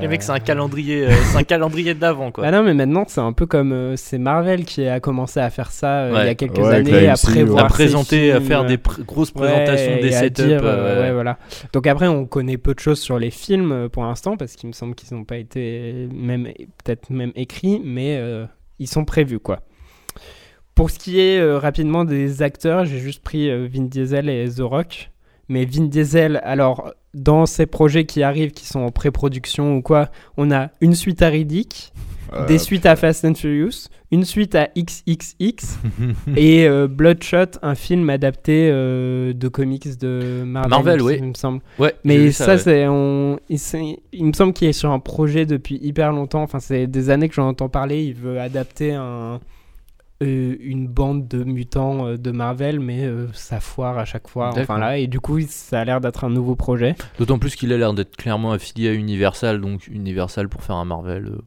Les 0.00 0.08
mecs, 0.08 0.22
c'est 0.22 0.32
un 0.32 0.40
calendrier, 0.40 1.06
euh, 1.06 1.10
c'est 1.30 1.38
un 1.38 1.42
calendrier 1.42 1.94
d'avant, 1.94 2.30
quoi. 2.32 2.44
Bah 2.44 2.50
non, 2.50 2.62
mais 2.62 2.74
maintenant, 2.74 3.04
c'est 3.06 3.20
un 3.20 3.32
peu 3.32 3.46
comme. 3.46 3.72
euh, 3.72 3.94
c'est 3.96 4.18
Marvel 4.18 4.64
qui 4.64 4.86
a 4.86 5.00
commencé 5.00 5.38
à 5.40 5.50
faire 5.50 5.70
ça 5.70 6.00
euh, 6.04 6.18
il 6.22 6.26
y 6.26 6.28
a 6.30 6.34
quelques 6.34 6.58
années, 6.64 7.08
à 7.08 7.14
prévoir 7.14 7.64
à 7.64 7.68
présenter, 7.68 8.32
à 8.32 8.40
faire 8.40 8.62
euh, 8.62 8.66
des 8.66 8.76
pr- 8.76 9.04
grosses 9.04 9.32
ouais, 9.34 9.42
présentations, 9.48 9.96
des 10.00 10.12
setups. 10.12 10.42
dire, 10.42 10.60
euh, 10.64 10.68
euh, 10.68 10.94
ouais. 10.96 11.06
ouais, 11.08 11.12
voilà. 11.12 11.38
Donc 11.72 11.86
après, 11.86 12.08
on 12.08 12.26
connaît 12.26 12.56
peu 12.58 12.74
de 12.74 12.80
choses 12.80 13.00
sur 13.00 13.18
les 13.18 13.30
films 13.30 13.72
euh, 13.72 13.88
pour 13.88 14.02
l'instant, 14.04 14.36
parce 14.36 14.56
qu'il 14.56 14.68
me 14.68 14.72
semble 14.72 14.94
qu'ils 14.94 15.16
n'ont 15.16 15.24
pas 15.24 15.36
été 15.36 16.08
même 16.12 16.44
peut-être 16.84 17.10
même 17.10 17.32
écrits, 17.36 17.80
mais 17.84 18.16
euh, 18.18 18.46
ils 18.78 18.88
sont 18.88 19.04
prévus, 19.04 19.38
quoi. 19.40 19.60
Pour 20.74 20.90
ce 20.90 20.98
qui 20.98 21.20
est 21.20 21.38
euh, 21.38 21.58
rapidement 21.58 22.04
des 22.06 22.40
acteurs, 22.42 22.86
j'ai 22.86 22.98
juste 22.98 23.22
pris 23.22 23.50
euh, 23.50 23.68
Vin 23.70 23.82
Diesel 23.82 24.28
et 24.30 24.48
The 24.48 24.60
Rock. 24.60 25.09
Mais 25.50 25.64
Vin 25.66 25.84
Diesel, 25.84 26.40
alors, 26.44 26.94
dans 27.12 27.44
ces 27.44 27.66
projets 27.66 28.06
qui 28.06 28.22
arrivent, 28.22 28.52
qui 28.52 28.66
sont 28.66 28.80
en 28.80 28.90
pré-production 28.90 29.76
ou 29.76 29.82
quoi, 29.82 30.08
on 30.36 30.50
a 30.50 30.70
une 30.80 30.94
suite 30.94 31.20
à 31.22 31.28
Riddick, 31.28 31.92
Euh, 32.32 32.46
des 32.46 32.58
suites 32.58 32.86
à 32.86 32.94
Fast 32.94 33.24
and 33.24 33.34
Furious, 33.34 33.88
une 34.12 34.24
suite 34.24 34.54
à 34.54 34.68
XXX 34.78 35.78
et 36.36 36.64
euh, 36.68 36.86
Bloodshot, 36.86 37.58
un 37.62 37.74
film 37.74 38.08
adapté 38.08 38.70
euh, 38.70 39.32
de 39.32 39.48
comics 39.48 39.98
de 39.98 40.44
Marvel, 40.46 40.70
Marvel, 40.70 40.96
il 41.00 41.02
oui. 41.02 41.20
me 41.22 41.34
semble. 41.34 41.60
Ouais, 41.80 41.92
Mais 42.04 42.30
ça, 42.30 42.50
ouais. 42.52 42.58
c'est, 42.58 42.86
on, 42.86 43.40
il, 43.48 43.58
il 44.12 44.24
me 44.26 44.32
semble 44.32 44.52
qu'il 44.52 44.68
est 44.68 44.72
sur 44.72 44.92
un 44.92 45.00
projet 45.00 45.44
depuis 45.44 45.80
hyper 45.82 46.12
longtemps. 46.12 46.42
Enfin, 46.44 46.60
c'est 46.60 46.86
des 46.86 47.10
années 47.10 47.28
que 47.28 47.34
j'en 47.34 47.48
entends 47.48 47.68
parler. 47.68 48.04
Il 48.04 48.14
veut 48.14 48.38
adapter 48.38 48.92
un, 48.92 49.40
une 50.26 50.86
bande 50.86 51.28
de 51.28 51.44
mutants 51.44 52.06
euh, 52.06 52.16
de 52.18 52.30
Marvel, 52.30 52.78
mais 52.80 53.04
euh, 53.04 53.26
ça 53.32 53.60
foire 53.60 53.98
à 53.98 54.04
chaque 54.04 54.28
fois. 54.28 54.50
Enfin 54.56 54.78
là, 54.78 54.98
et 54.98 55.06
du 55.06 55.18
coup, 55.20 55.38
ça 55.48 55.80
a 55.80 55.84
l'air 55.84 56.00
d'être 56.00 56.24
un 56.24 56.30
nouveau 56.30 56.56
projet. 56.56 56.94
D'autant 57.18 57.38
plus 57.38 57.56
qu'il 57.56 57.72
a 57.72 57.78
l'air 57.78 57.94
d'être 57.94 58.16
clairement 58.16 58.52
affilié 58.52 58.88
à 58.88 58.92
Universal, 58.94 59.60
donc 59.60 59.86
Universal 59.88 60.48
pour 60.48 60.62
faire 60.62 60.76
un 60.76 60.84
Marvel. 60.84 61.26
euh, 61.26 61.38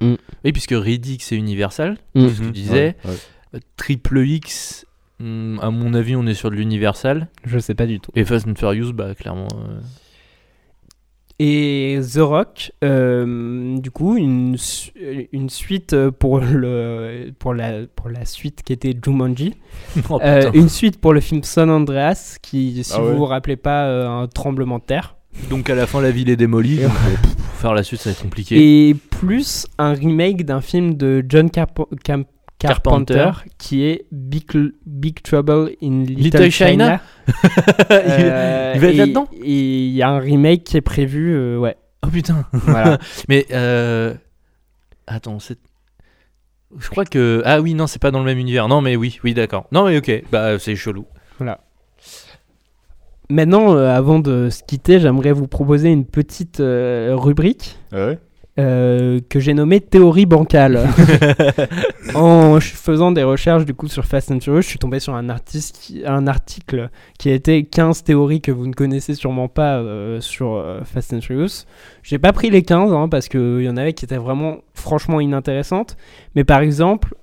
Mm. 0.00 0.14
Oui, 0.44 0.52
puisque 0.52 0.74
Riddick 0.76 1.24
c'est 1.24 1.34
Universal, 1.34 1.96
Mm. 2.14 2.20
c'est 2.20 2.28
ce 2.28 2.34
que 2.34 2.42
tu 2.42 2.44
ouais, 2.46 2.52
disais. 2.52 2.96
ouais. 3.04 3.10
Euh, 3.54 3.58
Triple 3.76 4.18
X, 4.24 4.86
hmm, 5.18 5.58
à 5.60 5.70
mon 5.70 5.92
avis, 5.92 6.14
on 6.14 6.24
est 6.28 6.34
sur 6.34 6.50
de 6.50 6.54
l'Universal. 6.54 7.26
Je 7.44 7.58
sais 7.58 7.74
pas 7.74 7.86
du 7.86 7.98
tout. 7.98 8.12
Et 8.14 8.24
Fast 8.24 8.46
and 8.46 8.54
Furious, 8.54 8.92
bah 8.92 9.16
clairement. 9.16 9.48
euh, 9.56 9.80
Et 11.40 12.00
The 12.14 12.18
Rock, 12.18 12.72
euh, 12.82 13.78
du 13.78 13.92
coup, 13.92 14.16
une, 14.16 14.56
une 15.32 15.48
suite 15.50 15.94
pour, 16.18 16.40
le, 16.40 17.30
pour, 17.38 17.54
la, 17.54 17.86
pour 17.94 18.08
la 18.08 18.24
suite 18.24 18.62
qui 18.64 18.72
était 18.72 18.92
Jumanji. 19.00 19.54
oh, 20.10 20.18
Euh, 20.22 20.50
une 20.52 20.68
suite 20.68 21.00
pour 21.00 21.12
le 21.12 21.20
film 21.20 21.44
San 21.44 21.70
Andreas, 21.70 22.38
qui, 22.42 22.82
si 22.82 22.92
Ah 22.96 23.00
vous 23.00 23.08
ouais. 23.10 23.14
vous 23.14 23.24
rappelez 23.24 23.56
pas, 23.56 23.86
euh, 23.86 24.08
un 24.08 24.26
tremblement 24.26 24.78
de 24.78 24.84
terre. 24.84 25.14
Donc 25.48 25.70
à 25.70 25.76
la 25.76 25.86
fin, 25.86 26.00
la 26.02 26.10
ville 26.10 26.28
est 26.28 26.36
démolie. 26.36 26.78
donc, 26.78 26.90
euh, 26.90 27.14
pour 27.22 27.60
faire 27.60 27.74
la 27.74 27.84
suite, 27.84 28.00
ça 28.00 28.10
va 28.10 28.14
être 28.14 28.22
compliqué. 28.22 28.88
Et 28.88 28.94
plus 28.94 29.68
un 29.78 29.92
remake 29.92 30.44
d'un 30.44 30.60
film 30.60 30.94
de 30.94 31.24
John 31.28 31.48
Carpo- 31.50 31.88
Cam- 32.02 32.24
Carpenter, 32.58 33.14
Carpenter. 33.14 33.48
qui 33.58 33.84
est 33.84 34.06
Big, 34.10 34.44
Big 34.84 35.22
Trouble 35.22 35.70
in 35.82 36.04
Little, 36.04 36.22
Little 36.22 36.50
China. 36.50 37.00
Euh, 37.90 38.72
il 38.74 38.80
va 38.80 38.86
être 38.88 38.96
là-dedans 38.96 39.28
Et 39.42 39.86
il 39.86 39.92
y 39.92 40.02
a 40.02 40.08
un 40.08 40.18
remake 40.18 40.64
qui 40.64 40.76
est 40.78 40.82
prévu, 40.82 41.34
euh, 41.34 41.58
ouais. 41.58 41.76
Oh 42.04 42.08
putain. 42.08 42.46
Voilà. 42.52 42.98
Mais 43.28 43.46
euh... 43.52 44.14
attends, 45.06 45.38
c'est. 45.38 45.58
Je 46.78 46.88
crois 46.88 47.04
que 47.04 47.42
ah 47.44 47.60
oui 47.60 47.74
non 47.74 47.86
c'est 47.86 48.00
pas 48.00 48.10
dans 48.10 48.18
le 48.18 48.26
même 48.26 48.36
univers 48.36 48.68
non 48.68 48.82
mais 48.82 48.94
oui 48.94 49.18
oui 49.24 49.32
d'accord 49.32 49.66
non 49.72 49.86
mais 49.86 49.96
ok 49.96 50.24
bah 50.30 50.58
c'est 50.58 50.76
chelou 50.76 51.06
Maintenant, 53.30 53.74
euh, 53.74 53.94
avant 53.94 54.20
de 54.20 54.48
se 54.48 54.62
quitter, 54.62 55.00
j'aimerais 55.00 55.32
vous 55.32 55.48
proposer 55.48 55.90
une 55.90 56.06
petite 56.06 56.60
euh, 56.60 57.14
rubrique 57.14 57.78
Ah 57.92 58.06
ouais? 58.06 58.18
Euh, 58.58 59.20
que 59.28 59.38
j'ai 59.40 59.54
nommée 59.54 59.80
théorie 59.80 60.26
bancale. 60.26 60.88
en 62.14 62.58
faisant 62.60 63.12
des 63.12 63.22
recherches 63.22 63.64
du 63.64 63.74
coup 63.74 63.88
sur 63.88 64.04
Fast 64.04 64.30
and 64.30 64.40
Furious, 64.40 64.62
je 64.62 64.68
suis 64.68 64.78
tombé 64.78 64.98
sur 65.00 65.14
un, 65.14 65.28
artiste 65.28 65.78
qui- 65.80 66.02
un 66.04 66.26
article 66.26 66.90
qui 67.18 67.30
était 67.30 67.62
15 67.64 68.02
théories 68.04 68.40
que 68.40 68.50
vous 68.50 68.66
ne 68.66 68.72
connaissez 68.72 69.14
sûrement 69.14 69.48
pas 69.48 69.76
euh, 69.78 70.20
sur 70.20 70.54
euh, 70.54 70.80
Fast 70.84 71.12
and 71.12 71.20
Furious. 71.20 71.64
J'ai 72.02 72.18
pas 72.18 72.32
pris 72.32 72.50
les 72.50 72.62
15 72.62 72.92
hein, 72.92 73.08
parce 73.08 73.28
qu'il 73.28 73.62
y 73.62 73.68
en 73.68 73.76
avait 73.76 73.92
qui 73.92 74.04
étaient 74.04 74.16
vraiment 74.16 74.58
franchement 74.74 75.20
inintéressantes. 75.20 75.96
Mais 76.34 76.44
par 76.44 76.60
exemple, 76.60 77.14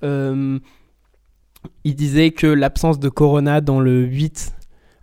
il 1.83 1.95
disait 1.95 2.31
que 2.31 2.47
l'absence 2.47 2.99
de 2.99 3.09
Corona 3.09 3.61
dans 3.61 3.79
le 3.79 4.01
8 4.03 4.54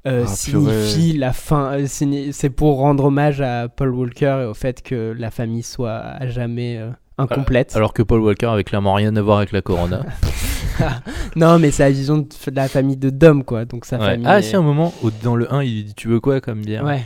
euh, 0.06 0.24
Ah, 0.26 0.28
signifie 0.28 1.16
la 1.16 1.32
fin. 1.32 1.78
euh, 1.78 1.86
C'est 2.32 2.50
pour 2.50 2.78
rendre 2.78 3.04
hommage 3.04 3.40
à 3.40 3.68
Paul 3.68 3.94
Walker 3.94 4.40
et 4.42 4.44
au 4.46 4.54
fait 4.54 4.82
que 4.82 5.14
la 5.16 5.30
famille 5.30 5.62
soit 5.62 5.96
à 5.98 6.26
jamais 6.26 6.76
euh, 6.78 6.90
incomplète. 7.18 7.74
alors 7.76 7.92
que 7.92 8.02
Paul 8.02 8.20
Walker 8.20 8.46
avait 8.46 8.64
clairement 8.64 8.94
rien 8.94 9.14
à 9.16 9.22
voir 9.22 9.38
avec 9.38 9.52
la 9.52 9.62
Corona 9.62 10.04
Non, 11.36 11.58
mais 11.58 11.70
c'est 11.70 11.84
la 11.84 11.90
vision 11.90 12.18
de, 12.18 12.26
la 12.54 12.68
famille 12.68 12.96
de 12.96 13.10
Dom, 13.10 13.44
quoi. 13.44 13.64
Donc 13.64 13.84
sa 13.84 13.98
Ouais. 13.98 14.06
famille. 14.06 14.26
ah 14.28 14.38
est- 14.38 14.42
si 14.42 14.56
un 14.56 14.62
moment 14.62 14.92
au- 15.02 15.10
dans 15.22 15.36
le 15.36 15.52
1 15.52 15.62
il 15.62 15.84
dit 15.84 15.94
tu 15.94 16.08
veux 16.08 16.20
quoi 16.20 16.40
comme 16.40 16.62
bière 16.62 16.84
Ouais. 16.84 17.02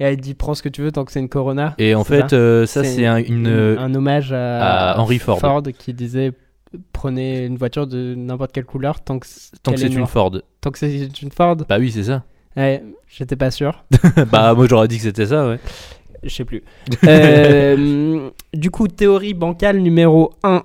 Et 0.00 0.04
elle 0.04 0.16
dit 0.16 0.32
prends 0.34 0.54
ce 0.54 0.62
que 0.62 0.70
tu 0.70 0.80
veux 0.80 0.90
tant 0.92 1.04
que 1.04 1.12
c'est 1.12 1.20
une 1.20 1.28
Corona. 1.28 1.74
et 1.78 1.94
en 1.94 2.04
fait 2.04 2.30
ça 2.30 2.66
ça 2.66 2.84
C'est 2.84 3.04
un, 3.06 3.18
une 3.18 3.46
un 3.46 3.94
hommage 3.94 4.32
à, 4.32 4.92
à 4.92 4.98
Henry 4.98 5.18
Ford. 5.18 5.62
qui 5.78 5.92
disait 5.92 6.32
prenez 6.92 7.44
une 7.44 7.56
voiture 7.56 7.86
de 7.86 8.14
n'importe 8.14 8.52
quelle 8.52 8.64
couleur 8.64 9.00
tant 9.02 9.18
que 9.18 9.26
c'est 9.26 9.84
est 9.84 9.86
une. 9.94 10.06
Ford 10.06 10.32
tant 10.60 10.70
que 10.70 10.78
c'est 10.78 11.22
une 11.22 11.30
Ford. 11.32 11.56
bah 11.68 11.76
oui 11.78 11.90
c'est 11.90 12.04
ça 12.04 12.22
Ouais, 12.56 12.82
j'étais 13.08 13.36
pas 13.36 13.50
sûr. 13.50 13.84
bah 14.32 14.54
moi 14.54 14.66
j'aurais 14.68 14.88
dit 14.88 14.96
que 14.96 15.02
c'était 15.04 15.26
ça 15.26 15.48
ouais 15.48 15.58
Je 16.22 16.28
sais 16.28 16.44
plus. 16.44 16.62
Euh, 17.04 18.30
du 18.52 18.70
coup, 18.70 18.88
théorie 18.88 19.34
bancale 19.34 19.78
numéro 19.78 20.32
1. 20.42 20.62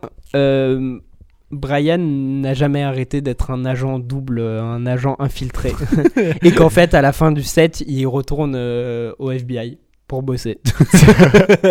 Brian 1.52 1.98
n'a 2.00 2.54
jamais 2.54 2.84
arrêté 2.84 3.22
d'être 3.22 3.52
un 3.52 3.66
agent 3.66 4.00
double, 4.00 4.40
euh, 4.40 4.62
un 4.62 4.86
agent 4.86 5.16
infiltré. 5.20 5.74
Et 6.44 6.52
qu'en 6.52 6.70
fait, 6.70 6.94
à 6.94 7.02
la 7.02 7.12
fin 7.14 7.32
du 7.32 7.44
set, 7.44 7.84
il 7.88 8.06
retourne 8.08 8.54
euh, 8.56 9.14
au 9.20 9.32
FBI 9.32 9.78
pour 10.08 10.22
bosser. 10.24 10.60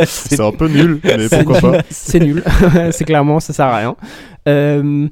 C'est 0.07 0.41
un 0.41 0.53
peu 0.53 0.69
nul, 0.69 1.01
mais 1.05 1.28
C'est 1.28 1.45
pourquoi 1.45 1.61
nul. 1.61 1.78
pas 1.78 1.85
C'est 1.91 2.20
nul. 2.20 2.43
c'est 2.93 3.05
clairement, 3.05 3.41
ça 3.41 3.53
sert 3.53 3.66
à 3.66 3.77
rien. 3.78 3.97
Euh, 4.49 5.09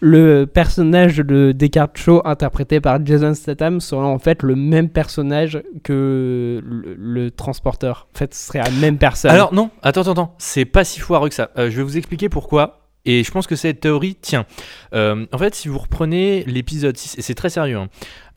le 0.00 0.44
personnage 0.44 1.18
de 1.18 1.52
Descartes 1.52 1.96
Shaw 1.96 2.20
interprété 2.24 2.80
par 2.80 3.04
Jason 3.04 3.32
Statham 3.34 3.80
serait 3.80 4.04
en 4.06 4.18
fait 4.18 4.42
le 4.42 4.56
même 4.56 4.88
personnage 4.88 5.62
que 5.82 6.60
le, 6.64 6.94
le 6.98 7.30
transporteur. 7.30 8.08
En 8.14 8.18
fait, 8.18 8.34
ce 8.34 8.46
serait 8.48 8.58
la 8.60 8.70
même 8.70 8.98
personne. 8.98 9.30
Alors 9.30 9.54
non, 9.54 9.70
attends, 9.82 10.02
attends, 10.02 10.12
attends, 10.12 10.34
c'est 10.38 10.64
pas 10.64 10.84
si 10.84 11.00
foireux 11.00 11.28
que 11.28 11.34
ça. 11.34 11.50
Euh, 11.58 11.70
je 11.70 11.76
vais 11.76 11.82
vous 11.82 11.96
expliquer 11.96 12.28
pourquoi. 12.28 12.80
Et 13.06 13.22
je 13.22 13.30
pense 13.30 13.46
que 13.46 13.54
cette 13.54 13.80
théorie 13.80 14.14
tient. 14.14 14.46
Euh, 14.94 15.26
en 15.30 15.36
fait, 15.36 15.54
si 15.54 15.68
vous 15.68 15.76
reprenez 15.78 16.42
l'épisode 16.46 16.96
6, 16.96 17.18
et 17.18 17.22
c'est 17.22 17.34
très 17.34 17.50
sérieux, 17.50 17.76
hein, 17.76 17.88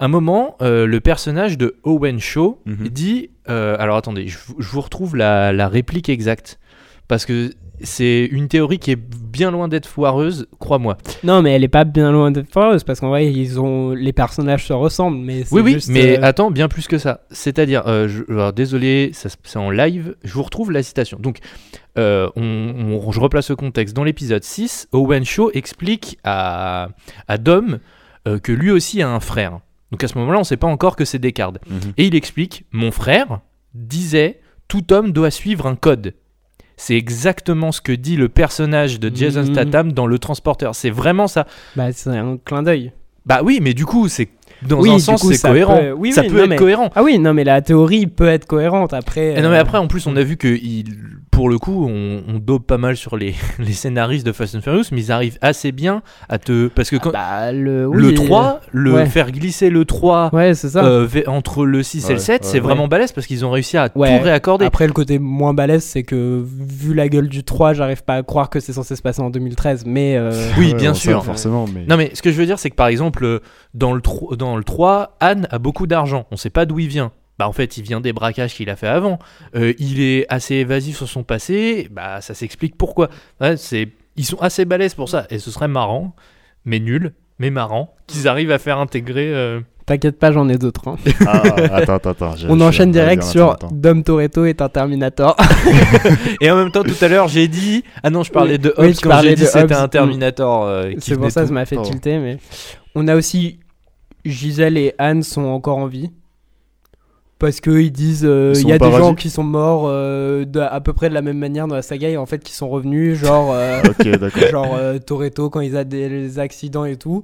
un 0.01 0.09
moment, 0.09 0.57
euh, 0.61 0.85
le 0.85 0.99
personnage 0.99 1.57
de 1.57 1.77
Owen 1.83 2.19
Shaw 2.19 2.59
Mhm. 2.65 2.89
dit... 2.89 3.29
euh, 3.49 3.77
alors 3.79 3.95
attendez, 3.95 4.27
je, 4.27 4.37
vous- 4.45 4.55
je 4.59 4.67
vous 4.69 4.81
retrouve 4.81 5.15
la, 5.15 5.53
la 5.53 5.69
réplique 5.69 6.09
exacte. 6.09 6.59
Parce 7.07 7.25
que 7.25 7.51
c'est 7.81 8.25
une 8.31 8.47
théorie 8.47 8.79
qui 8.79 8.91
est 8.91 8.95
bien 8.97 9.51
loin 9.51 9.67
d'être 9.67 9.85
foireuse, 9.85 10.47
crois-moi. 10.59 10.97
Non, 11.23 11.41
mais 11.41 11.51
elle 11.53 11.63
est 11.63 11.67
pas 11.69 11.83
bien 11.83 12.11
loin 12.11 12.31
d'être 12.31 12.51
foireuse 12.51 12.83
parce 12.83 12.99
qu'en 12.99 13.09
vrai, 13.09 13.31
ils 13.31 13.59
ont 13.59 13.91
les 13.91 14.13
personnages 14.13 14.65
se 14.65 14.73
ressemblent, 14.73 15.17
mais 15.19 15.43
Oui, 15.51 15.61
oui, 15.61 15.73
juste, 15.73 15.89
mais 15.89 16.17
euh, 16.17 16.23
attends, 16.23 16.49
bien 16.51 16.67
plus 16.67 16.87
que 16.87 16.97
ça. 16.97 17.21
C'est-à-dire, 17.29 17.83
euh, 17.87 18.07
je- 18.07 18.23
alors, 18.31 18.51
désolé, 18.51 19.11
ça 19.13 19.29
c'est 19.43 19.57
en 19.59 19.69
live, 19.69 20.15
je 20.23 20.33
vous 20.33 20.41
retrouve 20.43 20.71
la 20.71 20.81
citation. 20.83 21.17
Donc, 21.21 21.37
euh, 21.99 22.29
on, 22.35 22.41
on- 23.05 23.11
je 23.11 23.19
replace 23.19 23.49
le 23.51 23.55
contexte. 23.55 23.95
Dans 23.95 24.03
l'épisode 24.03 24.43
6, 24.43 24.87
Owen 24.91 25.23
Shaw 25.23 25.51
explique 25.53 26.17
à, 26.23 26.89
à 27.27 27.37
Dom 27.37 27.77
euh, 28.27 28.39
que 28.39 28.51
lui 28.51 28.71
aussi 28.71 29.01
a 29.03 29.09
un 29.09 29.19
frère. 29.19 29.59
Donc 29.91 30.03
à 30.03 30.07
ce 30.09 30.17
moment-là, 30.17 30.37
on 30.39 30.41
ne 30.41 30.45
sait 30.45 30.57
pas 30.57 30.67
encore 30.67 30.95
que 30.97 31.05
c'est 31.05 31.19
Descartes. 31.19 31.59
Mhm. 31.69 31.93
Et 31.97 32.07
il 32.07 32.15
explique, 32.15 32.65
mon 32.73 32.91
frère 32.91 33.39
disait, 33.73 34.41
tout 34.67 34.91
homme 34.91 35.11
doit 35.11 35.31
suivre 35.31 35.65
un 35.67 35.75
code. 35.75 36.13
C'est 36.77 36.95
exactement 36.95 37.71
ce 37.71 37.81
que 37.81 37.91
dit 37.91 38.15
le 38.15 38.29
personnage 38.29 38.99
de 38.99 39.13
Jason 39.13 39.41
Mhm. 39.41 39.53
Statham 39.53 39.91
dans 39.93 40.05
Le 40.07 40.19
Transporteur. 40.19 40.75
C'est 40.75 40.91
vraiment 40.91 41.27
ça. 41.27 41.47
bah, 41.75 41.91
c'est 41.91 42.09
un 42.11 42.37
clin 42.37 42.61
d'œil. 42.63 42.91
Bah 43.25 43.41
oui, 43.43 43.59
mais 43.61 43.73
du 43.73 43.85
coup, 43.85 44.07
c'est 44.07 44.29
dans 44.61 44.79
Oui, 44.79 44.91
un 44.91 44.99
sens, 44.99 45.25
c'est 45.27 45.35
ça 45.35 45.49
cohérent. 45.49 45.77
peut- 45.77 45.91
oui, 45.97 46.11
ça 46.13 46.21
oui, 46.21 46.29
peut 46.29 46.39
être 46.43 46.49
mais- 46.49 46.55
cohérent. 46.55 46.89
Ah 46.95 47.03
oui, 47.03 47.19
non, 47.19 47.33
mais 47.33 47.43
la 47.43 47.61
théorie 47.61 48.07
peut 48.07 48.27
être 48.27 48.45
cohérente 48.45 48.93
après. 48.93 49.33
Et 49.37 49.41
non, 49.41 49.49
mais 49.49 49.57
euh, 49.57 49.61
après, 49.61 49.77
en 49.77 49.87
plus, 49.87 50.07
on 50.07 50.15
a 50.15 50.23
vu 50.23 50.37
que 50.37 50.47
il, 50.47 50.85
pour 51.31 51.49
le 51.49 51.59
coup, 51.59 51.85
on, 51.87 52.23
on 52.27 52.39
dope 52.39 52.65
pas 52.65 52.77
mal 52.77 52.95
sur 52.97 53.15
les, 53.17 53.35
les 53.59 53.73
scénaristes 53.73 54.25
de 54.25 54.31
Fast 54.31 54.55
and 54.55 54.61
Furious, 54.61 54.85
mais 54.91 55.01
ils 55.01 55.11
arrivent 55.11 55.37
assez 55.41 55.71
bien 55.71 56.01
à 56.29 56.37
te. 56.39 56.67
Parce 56.67 56.89
que 56.89 56.95
quand, 56.95 57.11
bah, 57.11 57.51
le, 57.51 57.83
le 57.91 58.07
oui, 58.07 58.13
3, 58.15 58.61
le 58.71 58.93
ouais. 58.93 59.05
faire 59.05 59.31
glisser 59.31 59.69
le 59.69 59.85
3 59.85 60.29
Ouais, 60.33 60.53
c'est 60.55 60.69
ça. 60.69 60.83
euh, 60.85 61.07
entre 61.27 61.65
le 61.65 61.83
6 61.83 62.05
et 62.05 62.13
le 62.13 62.13
Ouais, 62.15 62.19
7, 62.19 62.41
ouais, 62.41 62.47
c'est 62.47 62.53
ouais. 62.55 62.59
vraiment 62.61 62.87
balèze 62.87 63.11
parce 63.11 63.27
qu'ils 63.27 63.45
ont 63.45 63.51
réussi 63.51 63.77
à 63.77 63.89
Ouais. 63.95 64.17
tout 64.17 64.23
réaccorder. 64.23 64.65
Après, 64.65 64.87
le 64.87 64.93
côté 64.93 65.19
moins 65.19 65.53
balèze, 65.53 65.83
c'est 65.83 66.03
que 66.03 66.43
vu 66.45 66.93
la 66.93 67.07
gueule 67.09 67.29
du 67.29 67.43
3, 67.43 67.73
j'arrive 67.73 68.03
pas 68.03 68.15
à 68.15 68.23
croire 68.23 68.49
que 68.49 68.59
c'est 68.59 68.73
censé 68.73 68.95
se 68.95 69.01
passer 69.01 69.21
en 69.21 69.29
2013, 69.29 69.83
mais. 69.85 70.15
euh, 70.17 70.31
Oui, 70.57 70.69
Ouais, 70.71 70.73
bien 70.73 70.93
sûr. 70.95 71.23
forcément, 71.23 71.65
mais. 71.71 71.85
Non, 71.87 71.97
mais 71.97 72.11
ce 72.13 72.21
que 72.21 72.31
je 72.31 72.37
veux 72.37 72.45
dire, 72.45 72.57
c'est 72.59 72.69
que 72.71 72.75
par 72.75 72.87
exemple, 72.87 73.23
euh, 73.25 73.39
dans 73.73 73.93
le, 73.93 74.01
tro- 74.01 74.35
dans 74.35 74.46
le 74.55 74.63
3, 74.63 75.17
Anne 75.19 75.47
a 75.51 75.59
beaucoup 75.59 75.87
d'argent. 75.87 76.25
On 76.31 76.37
sait 76.37 76.49
pas 76.49 76.65
d'où 76.65 76.79
il 76.79 76.87
vient. 76.87 77.11
Bah, 77.39 77.47
en 77.47 77.51
fait, 77.53 77.77
il 77.77 77.83
vient 77.83 77.99
des 78.01 78.13
braquages 78.13 78.55
qu'il 78.55 78.69
a 78.69 78.75
fait 78.75 78.87
avant. 78.87 79.19
Euh, 79.55 79.73
il 79.77 79.99
est 80.01 80.25
assez 80.29 80.55
évasif 80.55 80.97
sur 80.97 81.07
son 81.09 81.23
passé. 81.23 81.87
Bah, 81.91 82.21
ça 82.21 82.33
s'explique 82.33 82.77
pourquoi. 82.77 83.09
Ouais, 83.41 83.57
c'est... 83.57 83.89
Ils 84.15 84.25
sont 84.25 84.39
assez 84.39 84.65
balèzes 84.65 84.95
pour 84.95 85.09
ça. 85.09 85.27
Et 85.29 85.37
ce 85.37 85.51
serait 85.51 85.67
marrant, 85.67 86.15
mais 86.65 86.79
nul, 86.79 87.13
mais 87.37 87.51
marrant, 87.51 87.93
qu'ils 88.07 88.27
arrivent 88.27 88.51
à 88.51 88.57
faire 88.57 88.79
intégrer. 88.79 89.31
euh, 89.31 89.59
T'inquiète 89.85 90.17
pas, 90.17 90.31
j'en 90.31 90.49
ai 90.49 90.57
d'autres. 90.57 90.87
hein. 90.87 90.95
Ah, 91.27 91.43
attends, 91.75 91.97
attends, 92.09 92.33
On 92.49 92.59
enchaîne 92.59 92.91
direct 92.91 93.21
sur 93.21 93.51
attends. 93.51 93.69
Dom 93.71 94.03
Toretto 94.03 94.45
est 94.45 94.59
un 94.63 94.69
Terminator. 94.69 95.37
Et 96.41 96.49
en 96.49 96.55
même 96.57 96.71
temps, 96.71 96.81
tout 96.83 96.95
à 96.99 97.07
l'heure, 97.07 97.27
j'ai 97.27 97.47
dit. 97.47 97.83
Ah 98.01 98.09
non, 98.09 98.23
je 98.23 98.31
parlais 98.31 98.53
Oui, 98.53 98.59
de 98.59 98.73
oui, 98.79 98.87
Hobbs 98.87 98.95
tu 98.97 99.07
quand 99.07 99.21
j'ai 99.21 99.35
dit 99.35 99.45
c'était 99.45 99.75
un 99.75 99.87
Terminator. 99.87 100.63
euh, 100.65 100.91
c'est 100.97 101.15
pour 101.15 101.29
ça 101.29 101.41
que 101.41 101.47
ça 101.49 101.53
m'a 101.53 101.65
fait 101.65 101.75
Pardon. 101.75 101.91
tilter, 101.91 102.17
mais. 102.17 102.37
On 102.95 103.07
a 103.07 103.15
aussi 103.15 103.59
Gisèle 104.29 104.77
et 104.77 104.93
Anne 104.97 105.23
sont 105.23 105.43
encore 105.45 105.77
en 105.77 105.87
vie. 105.87 106.11
Parce 107.39 107.61
qu'ils 107.61 107.91
disent, 107.91 108.25
euh, 108.25 108.53
Ils 108.55 108.61
il 108.61 108.69
y 108.69 108.73
a 108.73 108.79
des 108.79 108.91
gens 108.91 109.13
qui 109.13 109.29
sont 109.29 109.43
morts 109.43 109.83
euh, 109.85 110.43
de- 110.43 110.59
à 110.59 110.81
peu 110.81 110.93
près 110.93 111.07
de 111.07 111.13
la 111.13 111.21
même 111.21 111.37
manière 111.37 111.67
dans 111.67 111.75
la 111.75 111.83
saga 111.83 112.09
et 112.09 112.17
en 112.17 112.25
fait 112.25 112.43
qui 112.43 112.53
sont 112.53 112.67
revenus, 112.67 113.15
genre, 113.19 113.51
euh, 113.53 113.79
Ok, 113.89 114.07
d'accord. 114.17 114.47
genre 114.49 114.75
euh, 114.75 114.97
Toretto 114.97 115.49
quand 115.51 115.59
il 115.59 115.77
a 115.77 115.83
des 115.83 116.39
accidents 116.39 116.85
et 116.85 116.95
tout. 116.95 117.23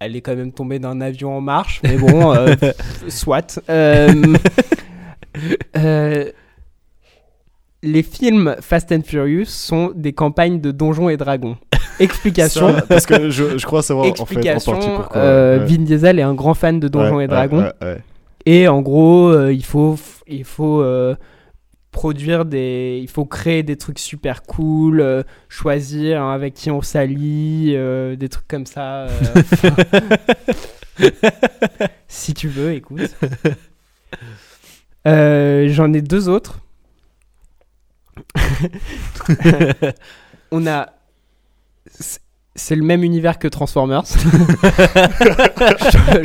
Elle 0.00 0.16
est 0.16 0.20
quand 0.20 0.36
même 0.36 0.52
tombée 0.52 0.78
d'un 0.78 1.00
avion 1.00 1.34
en 1.34 1.40
marche, 1.40 1.80
mais 1.82 1.96
bon, 1.96 2.34
euh, 2.34 2.54
soit. 3.08 3.58
Euh, 3.70 4.34
euh, 5.78 6.30
les 7.84 8.02
films 8.02 8.56
Fast 8.60 8.92
and 8.92 9.02
Furious 9.04 9.46
sont 9.46 9.92
des 9.94 10.12
campagnes 10.12 10.60
de 10.60 10.70
donjons 10.70 11.08
et 11.10 11.16
dragons. 11.16 11.56
Explication. 12.00 12.74
Ça, 12.74 12.82
parce 12.82 13.06
que 13.06 13.30
je, 13.30 13.58
je 13.58 13.66
crois 13.66 13.82
savoir 13.82 14.06
en 14.06 14.14
fait 14.14 14.20
en 14.20 14.24
Explication. 14.24 14.72
pourquoi. 14.96 15.16
euh, 15.16 15.58
ouais. 15.60 15.66
Vin 15.66 15.82
Diesel 15.84 16.18
est 16.18 16.22
un 16.22 16.34
grand 16.34 16.54
fan 16.54 16.80
de 16.80 16.88
Donjons 16.88 17.16
Ouais, 17.16 17.24
et 17.24 17.28
Dragons. 17.28 17.70
ouais. 17.82 17.98
Et 18.46 18.68
en 18.68 18.82
gros, 18.82 19.28
euh, 19.28 19.52
il 19.52 19.64
faut, 19.64 19.96
il 20.26 20.44
faut 20.44 20.80
euh, 20.82 21.14
produire 21.92 22.44
des. 22.44 22.98
Il 23.02 23.08
faut 23.08 23.24
créer 23.26 23.62
des 23.62 23.76
trucs 23.76 23.98
super 23.98 24.42
cool, 24.42 25.00
euh, 25.00 25.22
choisir 25.48 26.22
hein, 26.22 26.32
avec 26.34 26.54
qui 26.54 26.70
on 26.70 26.82
s'allie, 26.82 27.76
des 28.16 28.28
trucs 28.28 28.48
comme 28.48 28.66
ça. 28.66 29.06
si 32.08 32.34
tu 32.34 32.48
veux, 32.48 32.72
écoute. 32.72 33.14
J'en 35.06 35.92
ai 35.92 36.02
deux 36.02 36.28
autres. 36.28 36.60
On 40.50 40.66
a. 40.66 40.88
c'est- 41.90 42.20
le 42.76 42.84
même 42.84 43.02
univers 43.02 43.38
que 43.40 43.48
Transformers. 43.48 44.04
je, 44.06 44.28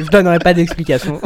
je 0.03 0.09
donnerai 0.11 0.37
pas 0.39 0.53
d'explication. 0.53 1.19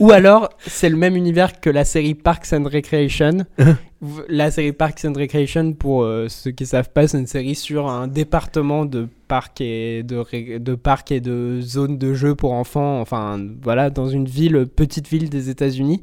Ou 0.00 0.12
alors, 0.12 0.48
c'est 0.66 0.88
le 0.88 0.96
même 0.96 1.14
univers 1.16 1.60
que 1.60 1.68
la 1.68 1.84
série 1.84 2.14
Parks 2.14 2.52
and 2.54 2.64
Recreation. 2.72 3.44
La 4.28 4.50
série 4.50 4.72
Parks 4.72 5.04
and 5.04 5.12
Recreation, 5.14 5.72
pour 5.72 6.02
euh, 6.02 6.28
ceux 6.28 6.50
qui 6.50 6.66
savent 6.66 6.90
pas, 6.90 7.06
c'est 7.08 7.18
une 7.18 7.26
série 7.26 7.54
sur 7.54 7.88
un 7.88 8.06
département 8.08 8.84
de 8.84 9.08
parcs 9.28 9.60
et 9.60 10.02
de, 10.02 10.16
ré- 10.16 10.58
de 10.58 10.74
parcs 10.74 11.10
et 11.12 11.20
de 11.20 11.60
zones 11.60 11.96
de 11.96 12.12
jeux 12.12 12.34
pour 12.34 12.52
enfants. 12.52 13.00
Enfin, 13.00 13.40
voilà, 13.62 13.90
dans 13.90 14.06
une 14.08 14.26
ville, 14.26 14.66
petite 14.66 15.08
ville 15.08 15.30
des 15.30 15.48
États-Unis. 15.48 16.02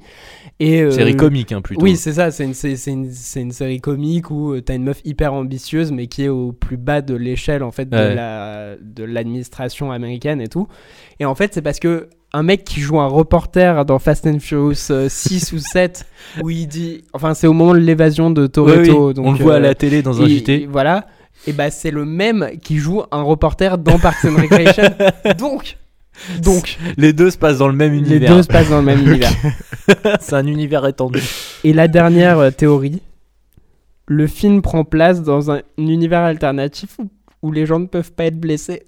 Et 0.59 0.81
euh, 0.81 0.91
Série 0.91 1.15
comique, 1.15 1.51
hein, 1.51 1.61
plutôt. 1.61 1.83
oui, 1.83 1.95
c'est 1.97 2.13
ça, 2.13 2.31
c'est 2.31 2.45
une, 2.45 2.53
c'est, 2.53 2.75
c'est 2.75 2.91
une, 2.91 3.11
c'est 3.11 3.41
une 3.41 3.51
série 3.51 3.79
comique 3.81 4.31
où 4.31 4.53
euh, 4.53 4.61
t'as 4.61 4.75
une 4.75 4.83
meuf 4.83 5.01
hyper 5.05 5.33
ambitieuse 5.33 5.91
mais 5.91 6.07
qui 6.07 6.23
est 6.23 6.29
au 6.29 6.51
plus 6.51 6.77
bas 6.77 7.01
de 7.01 7.13
l'échelle 7.15 7.61
en 7.63 7.71
fait 7.71 7.85
de, 7.89 7.95
Ouais. 7.97 8.15
la, 8.15 8.75
de 8.81 9.03
l'administration 9.03 9.91
américaine 9.91 10.41
et 10.41 10.47
tout. 10.47 10.67
Et 11.19 11.25
en 11.25 11.35
fait, 11.35 11.53
c'est 11.53 11.61
parce 11.61 11.79
que 11.79 12.09
un 12.33 12.43
mec 12.43 12.63
qui 12.63 12.79
joue 12.81 12.99
un 12.99 13.07
reporter 13.07 13.83
dans 13.85 13.99
Fast 13.99 14.25
and 14.25 14.39
Furious 14.39 14.89
euh, 14.91 15.07
6 15.09 15.51
ou 15.53 15.59
7 15.59 16.05
où 16.43 16.49
il 16.49 16.67
dit 16.67 17.03
enfin 17.13 17.33
c'est 17.33 17.47
au 17.47 17.53
moment 17.53 17.73
de 17.73 17.79
l'évasion 17.79 18.29
de 18.31 18.47
Toretto 18.47 19.09
oui, 19.09 19.13
donc 19.13 19.25
on 19.25 19.31
le 19.33 19.37
voit 19.39 19.55
à 19.55 19.57
euh, 19.57 19.59
la 19.61 19.75
télé 19.75 20.01
dans 20.01 20.21
un 20.21 20.27
JT. 20.27 20.61
il- 20.61 20.67
voilà. 20.69 21.07
Et 21.47 21.53
bah 21.53 21.71
c'est 21.71 21.91
le 21.91 22.05
même 22.05 22.51
qui 22.61 22.77
joue 22.77 23.01
un 23.11 23.21
reporter 23.23 23.77
dans 23.77 23.97
Parks 23.97 24.25
and 24.25 24.35
Recreation. 24.41 24.83
donc 25.37 25.77
donc 26.43 26.77
Les 26.97 27.13
deux 27.13 27.31
se 27.31 27.37
passent 27.37 27.57
dans 27.57 27.67
le 27.67 27.73
même 27.73 27.93
les 27.93 27.97
univers. 27.99 28.35
deux 28.35 28.43
se 28.43 28.47
passent 28.47 28.69
dans 28.69 28.79
le 28.79 28.85
même 28.85 28.99
univers. 29.07 29.31
c'est 30.19 30.33
un 30.35 30.45
univers 30.45 30.85
étendu. 30.85 31.19
Et 31.63 31.73
la 31.73 31.87
dernière 31.87 32.37
euh, 32.37 32.51
théorie, 32.51 33.01
le 34.07 34.27
film 34.27 34.61
prend 34.61 34.83
place 34.83 35.23
dans 35.23 35.51
un, 35.51 35.61
univers 35.77 36.19
alternatif 36.21 36.97
où 37.41 37.51
les 37.51 37.65
gens 37.65 37.79
ne 37.79 37.87
peuvent 37.87 38.11
pas 38.11 38.25
être 38.25 38.39
blessés. 38.39 38.83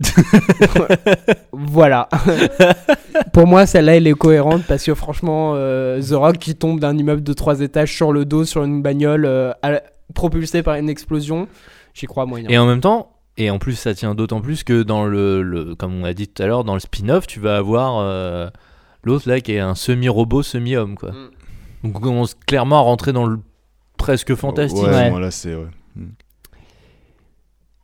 voilà. 1.52 2.08
Pour 3.32 3.46
moi, 3.46 3.66
celle-là, 3.66 3.96
elle 3.96 4.06
est 4.06 4.12
cohérente 4.14 4.62
parce 4.66 4.84
que 4.84 4.94
franchement, 4.94 5.52
euh, 5.54 6.00
The 6.02 6.12
Rock 6.12 6.38
qui 6.38 6.54
tombe 6.54 6.80
d'un 6.80 6.96
immeuble 6.96 7.22
de 7.22 7.32
3 7.32 7.60
étages 7.60 7.94
sur 7.94 8.12
le 8.12 8.24
dos 8.24 8.44
sur 8.44 8.64
une 8.64 8.82
bagnole 8.82 9.24
euh, 9.26 9.52
à 9.62 9.80
propulsée 10.14 10.62
par 10.62 10.74
une 10.76 10.88
explosion, 10.88 11.48
j'y 11.94 12.06
crois 12.06 12.26
moyen. 12.26 12.48
Et 12.48 12.58
en 12.58 12.66
même 12.66 12.80
temps, 12.80 13.10
et 13.36 13.50
en 13.50 13.58
plus, 13.58 13.74
ça 13.74 13.94
tient 13.94 14.14
d'autant 14.14 14.40
plus 14.40 14.62
que 14.64 14.82
dans 14.82 15.04
le, 15.06 15.42
le- 15.42 15.74
comme 15.74 15.94
on 15.94 16.04
a 16.04 16.12
dit 16.12 16.28
tout 16.28 16.42
à 16.42 16.46
l'heure, 16.46 16.64
dans 16.64 16.74
le 16.74 16.80
spin-off, 16.80 17.26
tu 17.26 17.40
vas 17.40 17.56
avoir 17.56 17.98
euh, 18.00 18.48
l'autre 19.02 19.28
là 19.28 19.40
qui 19.40 19.52
est 19.52 19.60
un 19.60 19.74
semi-robot, 19.74 20.42
semi-homme, 20.42 20.96
quoi. 20.96 21.10
Mm. 21.10 21.30
Donc 21.84 21.96
on 21.98 22.00
commence 22.00 22.34
clairement 22.46 22.78
à 22.78 22.82
rentrer 22.82 23.12
dans 23.12 23.26
le 23.26 23.38
presque 23.96 24.34
fantastique. 24.34 24.82
Ouais, 24.82 24.88
Ouais. 24.90 25.10
bon, 25.10 25.18
là, 25.18 25.30
c'est. 25.30 25.54
ouais. 25.54 25.66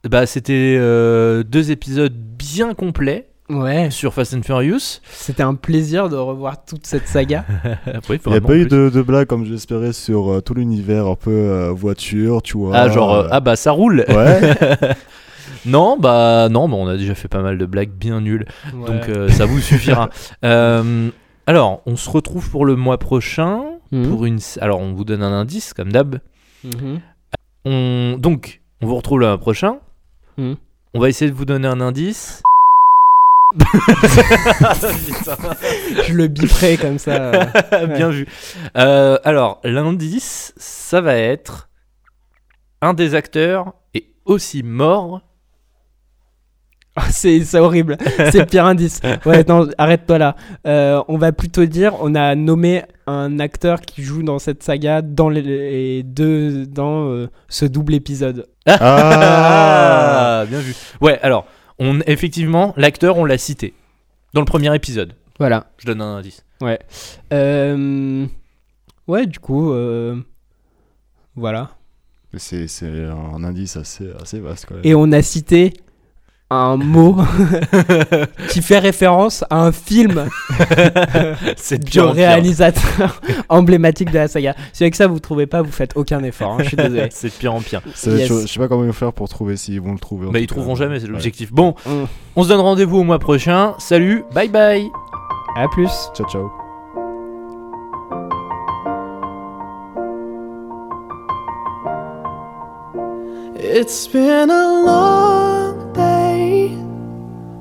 Bah, 0.09 0.27
c'était 0.27 0.77
euh, 0.79 1.43
deux 1.43 1.71
épisodes 1.71 2.15
bien 2.15 2.75
complets 2.75 3.31
Ouais, 3.51 3.91
sur 3.91 4.15
Fast 4.15 4.33
and 4.35 4.43
Furious. 4.43 5.01
c'était 5.11 5.43
un 5.43 5.57
plaisir 5.57 6.09
de 6.09 6.15
revoir 6.15 6.65
toute 6.65 6.87
cette 6.87 7.09
saga. 7.09 7.45
Il 8.09 8.31
n'y 8.31 8.37
a 8.37 8.41
pas 8.41 8.55
eu 8.57 8.67
de, 8.67 8.91
de 8.91 9.03
blague 9.03 9.27
comme 9.27 9.45
j'espérais 9.45 9.93
sur 9.93 10.31
euh, 10.31 10.41
tout 10.41 10.55
l'univers 10.55 11.07
un 11.07 11.17
peu 11.17 11.33
euh, 11.33 11.73
voiture, 11.73 12.43
tu 12.43 12.57
vois. 12.57 12.77
Ah, 12.77 12.89
genre, 12.89 13.13
euh, 13.13 13.29
ah 13.33 13.41
bah 13.41 13.57
ça 13.57 13.73
roule. 13.73 14.05
Ouais. 14.09 14.41
non, 15.67 15.99
bah 15.99 16.49
non, 16.49 16.69
bah, 16.69 16.77
on 16.79 16.87
a 16.87 16.97
déjà 16.97 17.17
fait 17.17 17.27
pas 17.27 17.43
mal 17.43 17.59
de 17.59 17.67
blagues 17.67 17.91
bien 17.91 18.21
nulles. 18.21 18.47
Donc 18.73 19.09
euh, 19.09 19.29
ça 19.29 19.47
vous 19.47 19.59
suffira. 19.61 20.11
Euh, 20.45 21.11
alors, 21.47 21.83
on 21.87 21.97
se 21.97 22.09
retrouve 22.09 22.49
pour 22.51 22.65
le 22.65 22.77
mois 22.77 22.99
prochain. 22.99 23.65
Mhm. 23.91 24.09
Pour 24.09 24.25
une... 24.25 24.39
Alors, 24.61 24.79
on 24.79 24.93
vous 24.93 25.05
donne 25.05 25.23
un 25.23 25.33
indice, 25.33 25.75
comme 25.75 25.91
d'hab. 25.91 26.21
Mhm. 26.63 27.01
On... 27.65 28.17
Donc, 28.19 28.61
on 28.81 28.87
vous 28.87 28.95
retrouve 28.97 29.19
le 29.19 29.27
mois 29.27 29.39
prochain. 29.39 29.79
Mhm. 30.41 30.57
On 30.95 31.01
va 31.01 31.09
essayer 31.09 31.31
de 31.31 31.37
vous 31.37 31.45
donner 31.45 31.69
un 31.69 31.81
indice. 31.81 32.43
Je 36.07 36.13
le 36.15 36.29
biperai 36.29 36.77
comme 36.77 36.99
ça. 36.99 37.33
euh. 37.73 37.87
Bien 37.97 38.09
vu. 38.11 38.27
Euh, 38.77 39.19
alors, 39.25 39.61
l'indice, 39.65 40.53
ça 40.57 41.01
va 41.01 41.15
être 41.17 41.69
un 42.81 42.95
des 42.95 43.15
acteurs 43.15 43.75
est 43.95 44.07
aussi 44.25 44.63
mort. 44.63 45.21
Ah, 46.97 47.07
c'est 47.13 47.45
c'est 47.45 47.61
horrible. 47.61 47.97
C'est 48.33 48.41
le 48.41 48.47
pire 48.47 48.67
indice. 48.67 49.01
Ouais, 49.25 49.45
non, 49.49 49.69
arrête-toi 49.79 50.19
là. 50.19 50.35
Euh, 50.67 51.01
on 51.07 51.19
va 51.19 51.31
plutôt 51.31 51.65
dire, 51.65 51.95
on 52.01 52.17
a 52.17 52.35
nommé 52.35 52.83
un 53.07 53.39
acteur 53.39 53.81
qui 53.81 54.03
joue 54.03 54.25
dans 54.25 54.41
cette 54.41 54.65
saga 54.65 55.01
dans 55.01 55.29
les, 55.29 55.41
les 55.41 56.03
deux 56.03 56.67
dans 56.67 57.09
euh, 57.09 57.29
ce 57.49 57.65
double 57.65 57.95
épisode. 57.95 58.49
Ah 58.81 60.45
Bien 60.49 60.59
vu. 60.61 60.75
Ouais, 61.01 61.19
alors, 61.23 61.47
on, 61.79 62.01
effectivement, 62.07 62.75
l'acteur, 62.77 63.17
on 63.19 63.25
l'a 63.25 63.39
cité 63.39 63.75
dans 64.35 64.41
le 64.41 64.47
premier 64.47 64.75
épisode. 64.75 65.15
Voilà. 65.39 65.67
Je 65.79 65.87
donne 65.87 66.03
un 66.03 66.17
indice. 66.17 66.45
Euh, 67.33 68.27
ouais, 69.07 69.27
du 69.27 69.39
coup, 69.39 69.73
euh, 69.73 70.17
voilà. 71.35 71.71
Mais 72.33 72.39
C'est 72.39 72.69
c'est 72.69 73.07
un 73.07 73.43
indice 73.43 73.77
assez, 73.77 74.11
assez 74.21 74.39
vaste 74.41 74.67
quand 74.69 74.75
même. 74.75 74.85
Et 74.85 74.95
on 74.95 75.11
a 75.13 75.23
cité 75.23 75.73
un 76.53 76.77
mot 76.77 77.17
qui 78.49 78.61
fait 78.63 78.79
référence 78.81 79.45
à 79.51 79.63
un 79.63 79.73
film 79.73 80.27
du 81.81 82.01
réalisateur 82.01 83.21
emblématique 83.49 84.11
de 84.11 84.19
la 84.19 84.29
saga. 84.29 84.55
Si 84.73 84.83
avec 84.83 84.95
ça 84.97 85.07
vous 85.07 85.21
trouvez 85.21 85.47
pas, 85.47 85.63
vous 85.63 85.71
faites 85.71 85.93
aucun 85.97 86.23
effort. 86.25 86.53
hein, 86.53 86.57
je 86.61 86.69
suis 86.69 86.77
désolé. 86.77 87.07
C'est 87.11 87.29
de 87.29 87.33
pire 87.35 87.55
en 87.55 87.61
pire. 87.61 87.81
Yes. 88.07 88.27
chaud. 88.29 88.41
Je 88.43 88.47
sais 88.47 88.59
pas 88.59 88.67
comment 88.69 88.83
ils 88.83 88.89
vont 88.89 88.93
faire 88.93 89.13
pour 89.13 89.29
trouver 89.29 89.57
s'ils 89.57 89.81
vont 89.81 89.93
le 89.93 89.99
trouver. 89.99 90.27
en 90.27 90.33
Bah, 90.33 90.41
ils 90.41 90.47
cas. 90.47 90.55
trouveront 90.55 90.75
jamais, 90.75 90.99
c'est 90.99 91.07
Ouais. 91.07 91.13
l'objectif. 91.13 91.53
Bon, 91.53 91.75
Mm. 91.87 92.05
on 92.37 92.43
se 92.43 92.49
donne 92.49 92.61
rendez-vous 92.61 92.99
au 92.99 93.05
mois 93.05 93.19
prochain. 93.19 93.75
Salut, 93.79 94.25
bye 94.35 94.49
bye. 94.49 94.89
À 95.57 95.69
plus. 95.69 95.91
Ciao, 96.15 96.27
ciao. 96.29 96.51
It's 103.63 104.07
been 104.09 104.51
a 104.51 104.83
long 104.85 105.60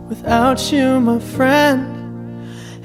without 0.10 0.72
you, 0.72 1.00
my 1.00 1.20
friend. 1.20 1.96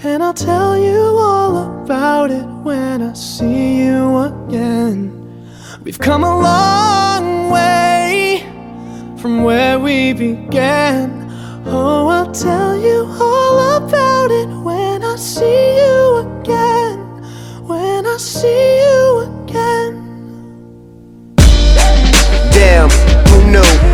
And 0.04 0.22
I'll 0.22 0.34
tell 0.34 0.76
you 0.76 1.00
all 1.18 1.82
about 1.82 2.30
it 2.30 2.44
when 2.62 3.00
I 3.00 3.14
see 3.14 3.78
you 3.82 4.18
again. 4.18 5.10
We've 5.82 5.98
come 5.98 6.22
a 6.22 6.38
long 6.40 7.50
way 7.50 8.42
from 9.18 9.42
where 9.42 9.78
we 9.78 10.12
began. 10.12 11.24
Oh, 11.66 12.08
I'll 12.08 12.30
tell 12.32 12.76
you 12.76 13.06
all 13.18 13.76
about 13.78 14.30
it 14.30 14.48
when 14.62 15.02
I 15.02 15.16
see 15.16 15.76
you 15.78 16.16
again. 16.40 16.98
When 17.66 18.06
I 18.06 18.18
see 18.18 18.80
you 18.84 19.44
again. 19.44 19.94
Damn, 22.52 22.90
who 23.28 23.50
knew? 23.50 23.93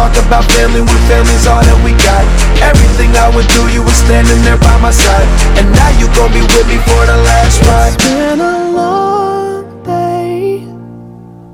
Talk 0.00 0.16
about 0.24 0.44
family 0.52 0.80
when 0.80 1.00
family's 1.12 1.46
all 1.46 1.60
that 1.60 1.78
we 1.84 1.92
got? 2.08 2.24
Everything 2.70 3.10
I 3.16 3.28
would 3.34 3.48
do, 3.56 3.62
you 3.74 3.82
were 3.84 3.98
standing 4.04 4.40
there 4.46 4.56
by 4.56 4.76
my 4.80 4.90
side. 4.90 5.28
And 5.58 5.66
now 5.76 5.90
you 6.00 6.06
gon' 6.16 6.32
be 6.32 6.40
with 6.40 6.66
me 6.72 6.78
for 6.88 7.02
the 7.10 7.18
last 7.28 7.56
ride. 7.68 7.94
It's 7.94 8.04
been 8.04 8.40
a 8.40 8.58
long 8.80 9.82
day 9.82 10.64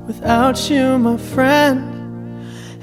without 0.07 0.69
you, 0.69 0.97
my 0.97 1.17
friend. 1.17 1.79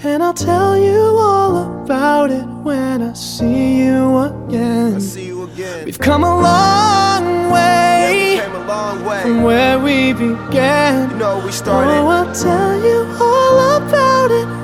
And 0.05 0.23
I'll 0.23 0.41
tell 0.53 0.77
you 0.77 1.01
all 1.29 1.83
about 1.83 2.31
it 2.31 2.47
when 2.69 3.01
I 3.01 3.15
see 3.15 3.79
you 3.85 4.19
again. 4.19 5.01
See 5.01 5.27
you 5.29 5.45
again. 5.45 5.87
We've 5.87 5.99
come 5.99 6.25
a 6.25 6.35
long 6.51 7.51
way 7.51 8.41
came 8.43 8.55
a 8.55 8.67
long 8.67 9.05
way. 9.07 9.23
from 9.23 9.43
where 9.43 9.79
we 9.79 10.13
began. 10.13 11.11
You 11.11 11.17
know, 11.17 11.37
we 11.45 11.51
Oh. 11.67 12.09
I'll 12.09 12.35
tell 12.35 12.75
you 12.89 12.99
all 13.19 13.57
about 13.81 14.31
it 14.31 14.64